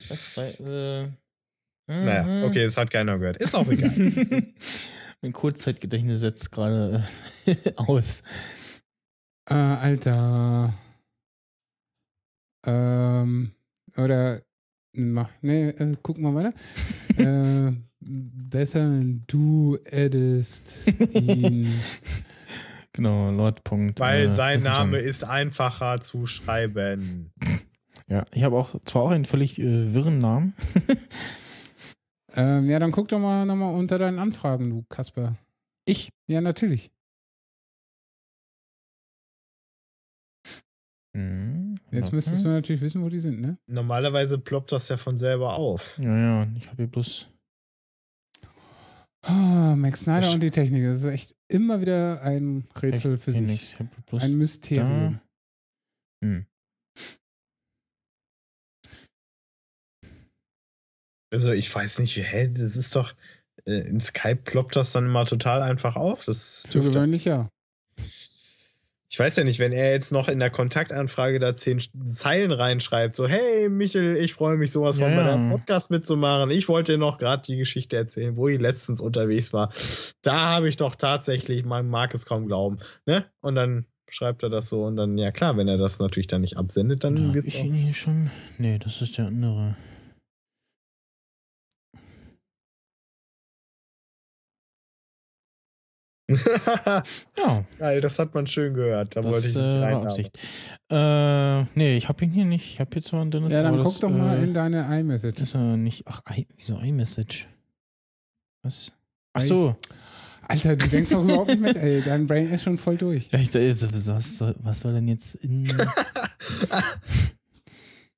Was 0.10 0.38
äh, 0.38 1.08
Naja, 1.94 2.24
mhm. 2.24 2.44
okay, 2.46 2.66
das 2.66 2.78
hat 2.78 2.90
keiner 2.90 3.18
gehört. 3.18 3.38
Ist 3.38 3.56
auch 3.56 3.68
egal. 3.68 3.92
mein 5.22 5.34
Kurzzeitgedächtnis 5.34 6.22
setzt 6.22 6.52
gerade 6.52 7.04
aus. 7.76 8.24
Äh, 9.50 9.54
Alter. 9.54 10.74
Ähm, 12.66 13.52
oder, 13.98 14.42
mach, 14.94 15.30
nee, 15.42 15.70
äh, 15.70 15.96
guck 16.02 16.18
mal 16.18 16.34
weiter. 16.34 16.54
äh, 17.18 17.74
besser 18.00 19.02
du 19.28 19.78
addest 19.92 20.88
ihn. 21.14 21.68
Genau, 22.94 23.32
Lord. 23.32 23.64
Punkt, 23.64 24.00
Weil 24.00 24.28
äh, 24.28 24.34
sein. 24.34 24.62
Name 24.62 25.00
ist 25.00 25.24
einfacher 25.24 26.02
zu 26.02 26.28
schreiben. 26.28 27.32
Ja, 28.08 28.26
ich 28.34 28.44
habe 28.44 28.56
auch 28.56 28.76
zwar 28.86 29.04
auch 29.04 29.12
einen 29.12 29.26
völlig 29.26 29.60
äh, 29.60 29.94
wirren 29.94 30.20
Namen. 30.20 30.54
Ähm, 32.34 32.70
ja, 32.70 32.80
dann 32.80 32.92
guck 32.92 33.08
doch 33.08 33.20
mal 33.20 33.46
nochmal 33.46 33.74
unter 33.76 33.98
deinen 33.98 34.20
Anfragen, 34.20 34.70
du 34.70 34.84
Kasper. 34.90 35.38
Ich? 35.86 36.10
Ja, 36.28 36.42
natürlich. 36.42 36.92
Hm, 41.16 41.76
Jetzt 41.92 42.12
müsstest 42.12 42.44
du 42.44 42.50
natürlich 42.50 42.82
wissen, 42.82 43.04
wo 43.04 43.10
die 43.10 43.20
sind, 43.20 43.40
ne? 43.40 43.58
Normalerweise 43.68 44.40
ploppt 44.40 44.72
das 44.72 44.88
ja 44.90 44.98
von 44.98 45.16
selber 45.18 45.54
auf. 45.56 46.00
Ja, 46.00 46.18
ja, 46.44 46.48
ich 46.58 46.68
habe 46.68 46.78
hier 46.78 46.92
bloß. 46.92 47.28
Ah, 49.26 49.76
Max 49.78 50.02
Snyder 50.02 50.28
Ich- 50.28 50.34
und 50.34 50.40
die 50.42 50.52
Technik. 50.52 50.84
Das 50.84 50.98
ist 51.00 51.06
echt 51.06 51.36
immer 51.48 51.80
wieder 51.82 52.22
ein 52.24 52.68
Rätsel 52.82 53.18
für 53.18 53.30
Ich- 53.32 53.38
sich. 53.38 53.74
ich 53.74 53.80
hab 53.80 54.06
bloß 54.08 54.24
Ein 54.24 54.38
Mysterium. 54.38 55.20
Da. 56.22 56.28
Hm. 56.28 56.46
Also 61.34 61.52
ich 61.52 61.74
weiß 61.74 61.98
nicht, 62.00 62.16
hä, 62.16 62.48
das 62.48 62.76
ist 62.76 62.96
doch, 62.96 63.12
äh, 63.66 63.80
in 63.90 64.00
Skype 64.00 64.36
ploppt 64.44 64.76
das 64.76 64.92
dann 64.92 65.06
immer 65.08 65.26
total 65.26 65.64
einfach 65.64 65.96
auf. 65.96 66.26
Das 66.26 66.66
Für 66.70 66.80
dürfte- 66.80 66.92
gewöhnlich 66.92 67.26
ja. 67.26 67.50
Ich 69.10 69.20
weiß 69.20 69.36
ja 69.36 69.44
nicht, 69.44 69.60
wenn 69.60 69.74
er 69.74 69.92
jetzt 69.92 70.12
noch 70.12 70.28
in 70.28 70.40
der 70.40 70.50
Kontaktanfrage 70.50 71.38
da 71.40 71.56
zehn 71.56 71.80
Zeilen 72.08 72.52
reinschreibt, 72.52 73.16
so, 73.16 73.28
hey 73.28 73.70
Michel, 73.70 74.18
ich 74.18 74.34
freue 74.34 74.58
mich 74.58 74.72
sowas 74.72 74.98
von 74.98 75.12
Ja, 75.12 75.16
bei 75.18 75.22
ja. 75.24 75.28
deinem 75.38 75.50
Podcast 75.50 75.92
mitzumachen. 75.92 76.50
Ich 76.50 76.68
wollte 76.68 76.94
dir 76.94 76.98
noch 76.98 77.20
gerade 77.20 77.44
die 77.46 77.56
Geschichte 77.58 77.96
erzählen, 77.96 78.36
wo 78.38 78.48
ich 78.48 78.60
letztens 78.60 79.02
unterwegs 79.02 79.54
war. 79.54 79.72
Da 80.24 80.36
habe 80.56 80.68
ich 80.68 80.78
doch 80.78 80.96
tatsächlich, 80.96 81.64
man 81.64 81.88
mag 81.90 82.14
es 82.16 82.26
kaum 82.26 82.48
glauben, 82.48 82.80
ne? 83.06 83.26
Und 83.42 83.54
dann 83.54 83.86
schreibt 84.10 84.42
er 84.44 84.50
das 84.50 84.70
so 84.70 84.84
und 84.84 84.96
dann, 84.98 85.18
ja 85.20 85.32
klar, 85.32 85.58
wenn 85.58 85.68
er 85.68 85.78
das 85.78 86.00
natürlich 86.00 86.28
dann 86.28 86.42
nicht 86.42 86.58
absendet, 86.58 87.04
dann 87.04 87.16
Da 87.16 87.24
hab 87.28 87.34
wird's 87.36 87.48
ich 87.54 87.64
ihn 87.64 87.74
hier 87.74 87.94
schon. 87.94 88.32
Nee, 88.58 88.80
das 88.80 89.00
ist 89.04 89.18
der 89.20 89.28
andere. 89.28 89.76
ja. 97.38 97.66
Geil, 97.78 98.02
das 98.02 98.20
hat 98.20 98.34
man 98.34 98.48
schön 98.48 98.74
gehört. 98.74 99.16
Da 99.16 99.22
Das 99.22 99.32
wollte 99.32 99.48
ich 99.48 99.56
äh, 99.56 99.82
war. 99.82 100.06
Absicht. 100.06 100.40
Äh, 100.90 101.64
nee, 101.78 101.98
ich 101.98 102.10
habe 102.10 102.24
ihn 102.26 102.32
hier 102.32 102.46
nicht. 102.46 102.74
Ich 102.74 102.80
habe 102.80 102.90
hier 102.94 103.02
zwar 103.02 103.22
ein 103.22 103.32
dünnes 103.32 103.54
Ja, 103.54 103.64
dann 103.64 103.78
guck 103.78 103.86
das, 103.86 104.00
doch 104.00 104.10
mal 104.10 104.38
äh, 104.38 104.44
in 104.44 104.54
deine 104.54 105.00
iMessage. 105.00 105.40
Ist 105.40 105.56
er 105.56 105.78
nicht. 105.78 106.04
Ach, 106.06 106.22
I, 106.36 106.48
wieso 106.58 106.78
iMessage? 106.78 107.48
Was? 108.64 108.92
Ach 109.34 109.42
so. 109.42 109.76
Alter, 110.48 110.76
du 110.76 110.88
denkst 110.88 111.12
doch 111.12 111.24
überhaupt 111.24 111.50
nicht 111.50 111.62
mit, 111.62 111.78
ey. 111.78 112.02
Dein 112.02 112.28
Brain 112.28 112.52
ist 112.52 112.64
schon 112.64 112.78
voll 112.78 112.98
durch. 112.98 113.30
Ja, 113.32 113.40
ich 113.40 113.50
dachte, 113.50 113.76
was 114.08 114.38
soll, 114.38 114.56
was 114.60 114.82
soll 114.82 114.94
denn 114.94 115.08
jetzt 115.08 115.36
in. 115.36 115.66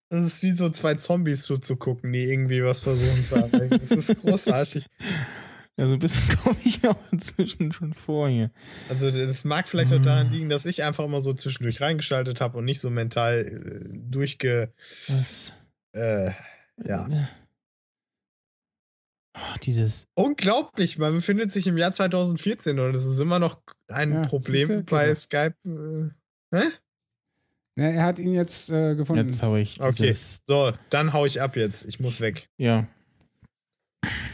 Das 0.09 0.23
ist 0.23 0.43
wie 0.43 0.51
so 0.51 0.69
zwei 0.69 0.93
Zombies 0.95 1.43
zuzugucken, 1.43 2.13
die 2.13 2.23
irgendwie 2.23 2.63
was 2.63 2.83
versuchen 2.83 3.23
zu 3.23 3.35
erreichen. 3.35 3.69
Das 3.71 3.91
ist 3.91 4.15
großartig. 4.21 4.85
Ja, 5.77 5.87
so 5.87 5.93
ein 5.93 5.99
bisschen 5.99 6.37
komme 6.43 6.55
ich 6.63 6.87
auch 6.87 6.97
inzwischen 7.11 7.73
schon 7.73 7.93
vor 7.93 8.29
hier. 8.29 8.51
Also 8.89 9.11
das 9.11 9.43
mag 9.43 9.67
vielleicht 9.67 9.91
auch 9.91 10.01
daran 10.01 10.31
liegen, 10.31 10.49
dass 10.49 10.65
ich 10.65 10.83
einfach 10.83 11.03
immer 11.03 11.21
so 11.21 11.33
zwischendurch 11.33 11.81
reingeschaltet 11.81 12.39
habe 12.39 12.57
und 12.57 12.65
nicht 12.65 12.79
so 12.79 12.89
mental 12.89 13.45
äh, 13.45 13.89
durchge... 13.91 14.71
Was? 15.07 15.53
Äh, 15.91 16.31
ja. 16.83 17.07
Ach, 19.33 19.57
dieses. 19.57 20.07
Unglaublich, 20.13 20.97
man 20.97 21.13
befindet 21.13 21.51
sich 21.51 21.67
im 21.67 21.77
Jahr 21.77 21.91
2014 21.91 22.79
und 22.79 22.95
es 22.95 23.05
ist 23.05 23.19
immer 23.19 23.39
noch 23.39 23.61
ein 23.89 24.13
Ja, 24.13 24.21
Problem 24.21 24.85
bei 24.85 25.05
genau. 25.05 25.15
Skype. 25.15 25.55
Äh, 25.65 26.57
hä? 26.57 26.63
Ja, 27.77 27.85
er 27.89 28.03
hat 28.03 28.19
ihn 28.19 28.33
jetzt 28.33 28.69
äh, 28.69 28.95
gefunden. 28.95 29.27
Jetzt 29.27 29.43
hau 29.43 29.57
ich 29.57 29.81
Okay, 29.81 30.13
so, 30.13 30.71
dann 30.89 31.11
hau 31.11 31.25
ich 31.25 31.41
ab 31.41 31.57
jetzt. 31.57 31.83
Ich 31.85 31.99
muss 31.99 32.21
weg. 32.21 32.49
Ja. 32.57 32.87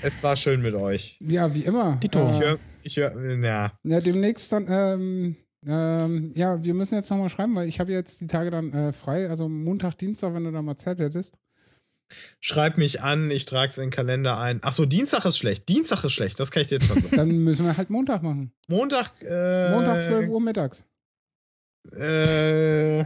Es 0.01 0.23
war 0.23 0.35
schön 0.35 0.61
mit 0.61 0.73
euch. 0.73 1.17
Ja, 1.19 1.53
wie 1.53 1.61
immer. 1.61 1.97
Dito. 1.97 2.27
Ich 2.29 2.39
Äh, 2.39 2.45
höre, 2.45 2.59
ich 2.83 2.97
hör, 2.97 3.35
ja. 3.43 3.71
ja, 3.83 4.01
demnächst 4.01 4.51
dann, 4.51 4.65
ähm, 4.69 5.35
ähm, 5.67 6.31
ja, 6.35 6.63
wir 6.63 6.73
müssen 6.73 6.95
jetzt 6.95 7.09
nochmal 7.11 7.29
schreiben, 7.29 7.55
weil 7.55 7.67
ich 7.67 7.79
habe 7.79 7.91
jetzt 7.91 8.21
die 8.21 8.27
Tage 8.27 8.49
dann 8.51 8.73
äh, 8.73 8.91
frei, 8.93 9.29
also 9.29 9.47
Montag, 9.47 9.97
Dienstag, 9.97 10.33
wenn 10.33 10.43
du 10.43 10.51
da 10.51 10.61
mal 10.61 10.75
Zeit 10.77 10.99
hättest. 10.99 11.37
Schreib 12.41 12.77
mich 12.77 13.01
an, 13.01 13.31
ich 13.31 13.45
trage 13.45 13.71
es 13.71 13.77
in 13.77 13.85
den 13.85 13.89
Kalender 13.91 14.37
ein. 14.37 14.59
Ach 14.63 14.73
so, 14.73 14.85
Dienstag 14.85 15.23
ist 15.25 15.37
schlecht. 15.37 15.69
Dienstag 15.69 16.03
ist 16.03 16.11
schlecht, 16.11 16.37
das 16.39 16.51
kann 16.51 16.63
ich 16.63 16.67
dir 16.67 16.75
jetzt 16.79 16.87
schon 16.87 17.01
sagen. 17.01 17.15
Dann 17.15 17.29
müssen 17.43 17.65
wir 17.65 17.77
halt 17.77 17.89
Montag 17.89 18.21
machen. 18.23 18.51
Montag, 18.67 19.11
äh, 19.21 19.69
Montag 19.71 20.01
12 20.03 20.27
Uhr 20.27 20.41
mittags. 20.41 20.85
Äh, 21.97 23.05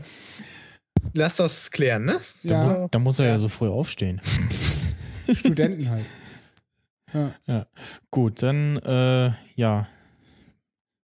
lass 1.14 1.36
das 1.38 1.70
klären, 1.72 2.06
ne? 2.06 2.20
Da, 2.44 2.56
Ja. 2.74 2.80
mu- 2.82 2.88
da 2.90 3.00
muss 3.00 3.20
er 3.20 3.28
ja 3.28 3.38
so 3.40 3.48
früh 3.48 3.68
aufstehen. 3.68 4.22
Studenten 5.34 5.90
halt. 5.90 6.06
Ja. 7.16 7.32
Ja. 7.48 7.66
Gut, 8.12 8.44
dann, 8.44 8.78
äh, 8.78 9.32
ja. 9.56 9.88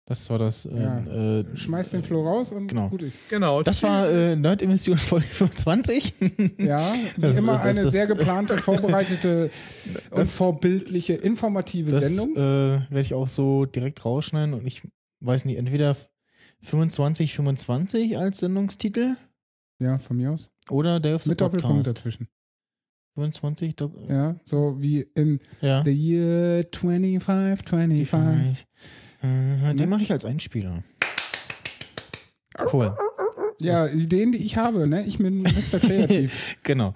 Das 0.06 0.30
war 0.30 0.38
das. 0.38 0.64
Äh, 0.64 0.80
Ja. 0.80 1.00
äh, 1.40 1.44
Schmeiß 1.54 1.90
den 1.90 2.02
Flo 2.02 2.22
raus 2.22 2.52
und 2.52 2.68
Genau. 2.68 2.88
gut 2.88 3.02
ist. 3.02 3.28
Genau. 3.28 3.62
Das 3.62 3.82
war 3.82 4.08
äh, 4.10 4.36
Nerd-Emission 4.36 4.96
Folge 4.96 5.26
25. 5.26 6.14
Ja, 6.56 6.80
wie 7.16 7.20
Das- 7.20 7.36
immer 7.36 7.52
das- 7.52 7.62
eine 7.62 7.82
das- 7.82 7.92
sehr 7.92 8.06
geplante, 8.06 8.56
vorbereitete 8.56 9.50
und 10.10 10.24
vorbildliche, 10.24 11.12
informative 11.12 11.90
Das 11.90 12.04
äh, 12.04 12.08
Sendung. 12.08 12.36
werde 12.36 13.00
ich 13.00 13.12
auch 13.12 13.28
so 13.28 13.66
direkt 13.66 14.02
rausschneiden 14.06 14.54
und 14.54 14.66
ich 14.66 14.80
weiß 15.20 15.44
nicht, 15.44 15.58
entweder 15.58 15.94
25, 16.62 17.34
25 17.34 18.16
als 18.16 18.38
Sendungstitel 18.38 19.16
Ja, 19.78 19.98
von 19.98 20.16
mir 20.16 20.32
aus. 20.32 20.48
oder 20.70 21.00
Day 21.00 21.12
of 21.14 21.22
the 21.24 21.30
Mit 21.30 21.40
Doppelpunkt 21.42 21.86
dazwischen. 21.86 22.28
25, 23.18 23.74
Doppel 23.76 24.04
Ja, 24.08 24.36
so 24.44 24.76
wie 24.78 25.06
in 25.16 25.40
Ja. 25.60 25.82
The 25.84 25.90
Year 25.90 26.64
25, 26.72 27.68
25. 27.68 28.66
Äh, 29.22 29.74
die 29.74 29.80
Ne? 29.82 29.86
mache 29.88 30.02
ich 30.02 30.12
als 30.12 30.24
Einspieler. 30.24 30.84
Cool. 32.72 32.96
Ja, 33.60 33.86
Ideen, 33.86 34.30
die 34.32 34.38
ich 34.44 34.56
habe, 34.56 34.86
ne? 34.86 35.04
Ich 35.06 35.18
bin 35.18 35.42
Mr. 35.42 35.78
Kreativ. 35.80 36.56
genau. 36.62 36.94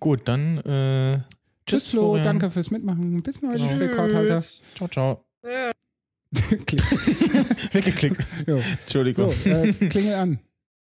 Gut, 0.00 0.22
dann 0.26 0.58
äh, 0.58 1.20
Tschüss, 1.66 1.90
Flo, 1.90 2.00
Florian. 2.14 2.24
danke 2.24 2.50
fürs 2.50 2.70
Mitmachen. 2.70 3.22
Bis 3.22 3.42
neulich, 3.42 3.60
Genau. 3.62 3.78
Rekordhalter. 3.78 4.40
Ciao, 4.74 4.88
ciao. 4.88 5.24
Klick. 6.66 6.82
Weggeklickt. 7.74 8.24
Jo. 8.46 8.56
Entschuldigung. 8.82 9.30
So, 9.30 9.50
äh, 9.50 9.72
Klingel 9.72 10.14
an. 10.14 10.38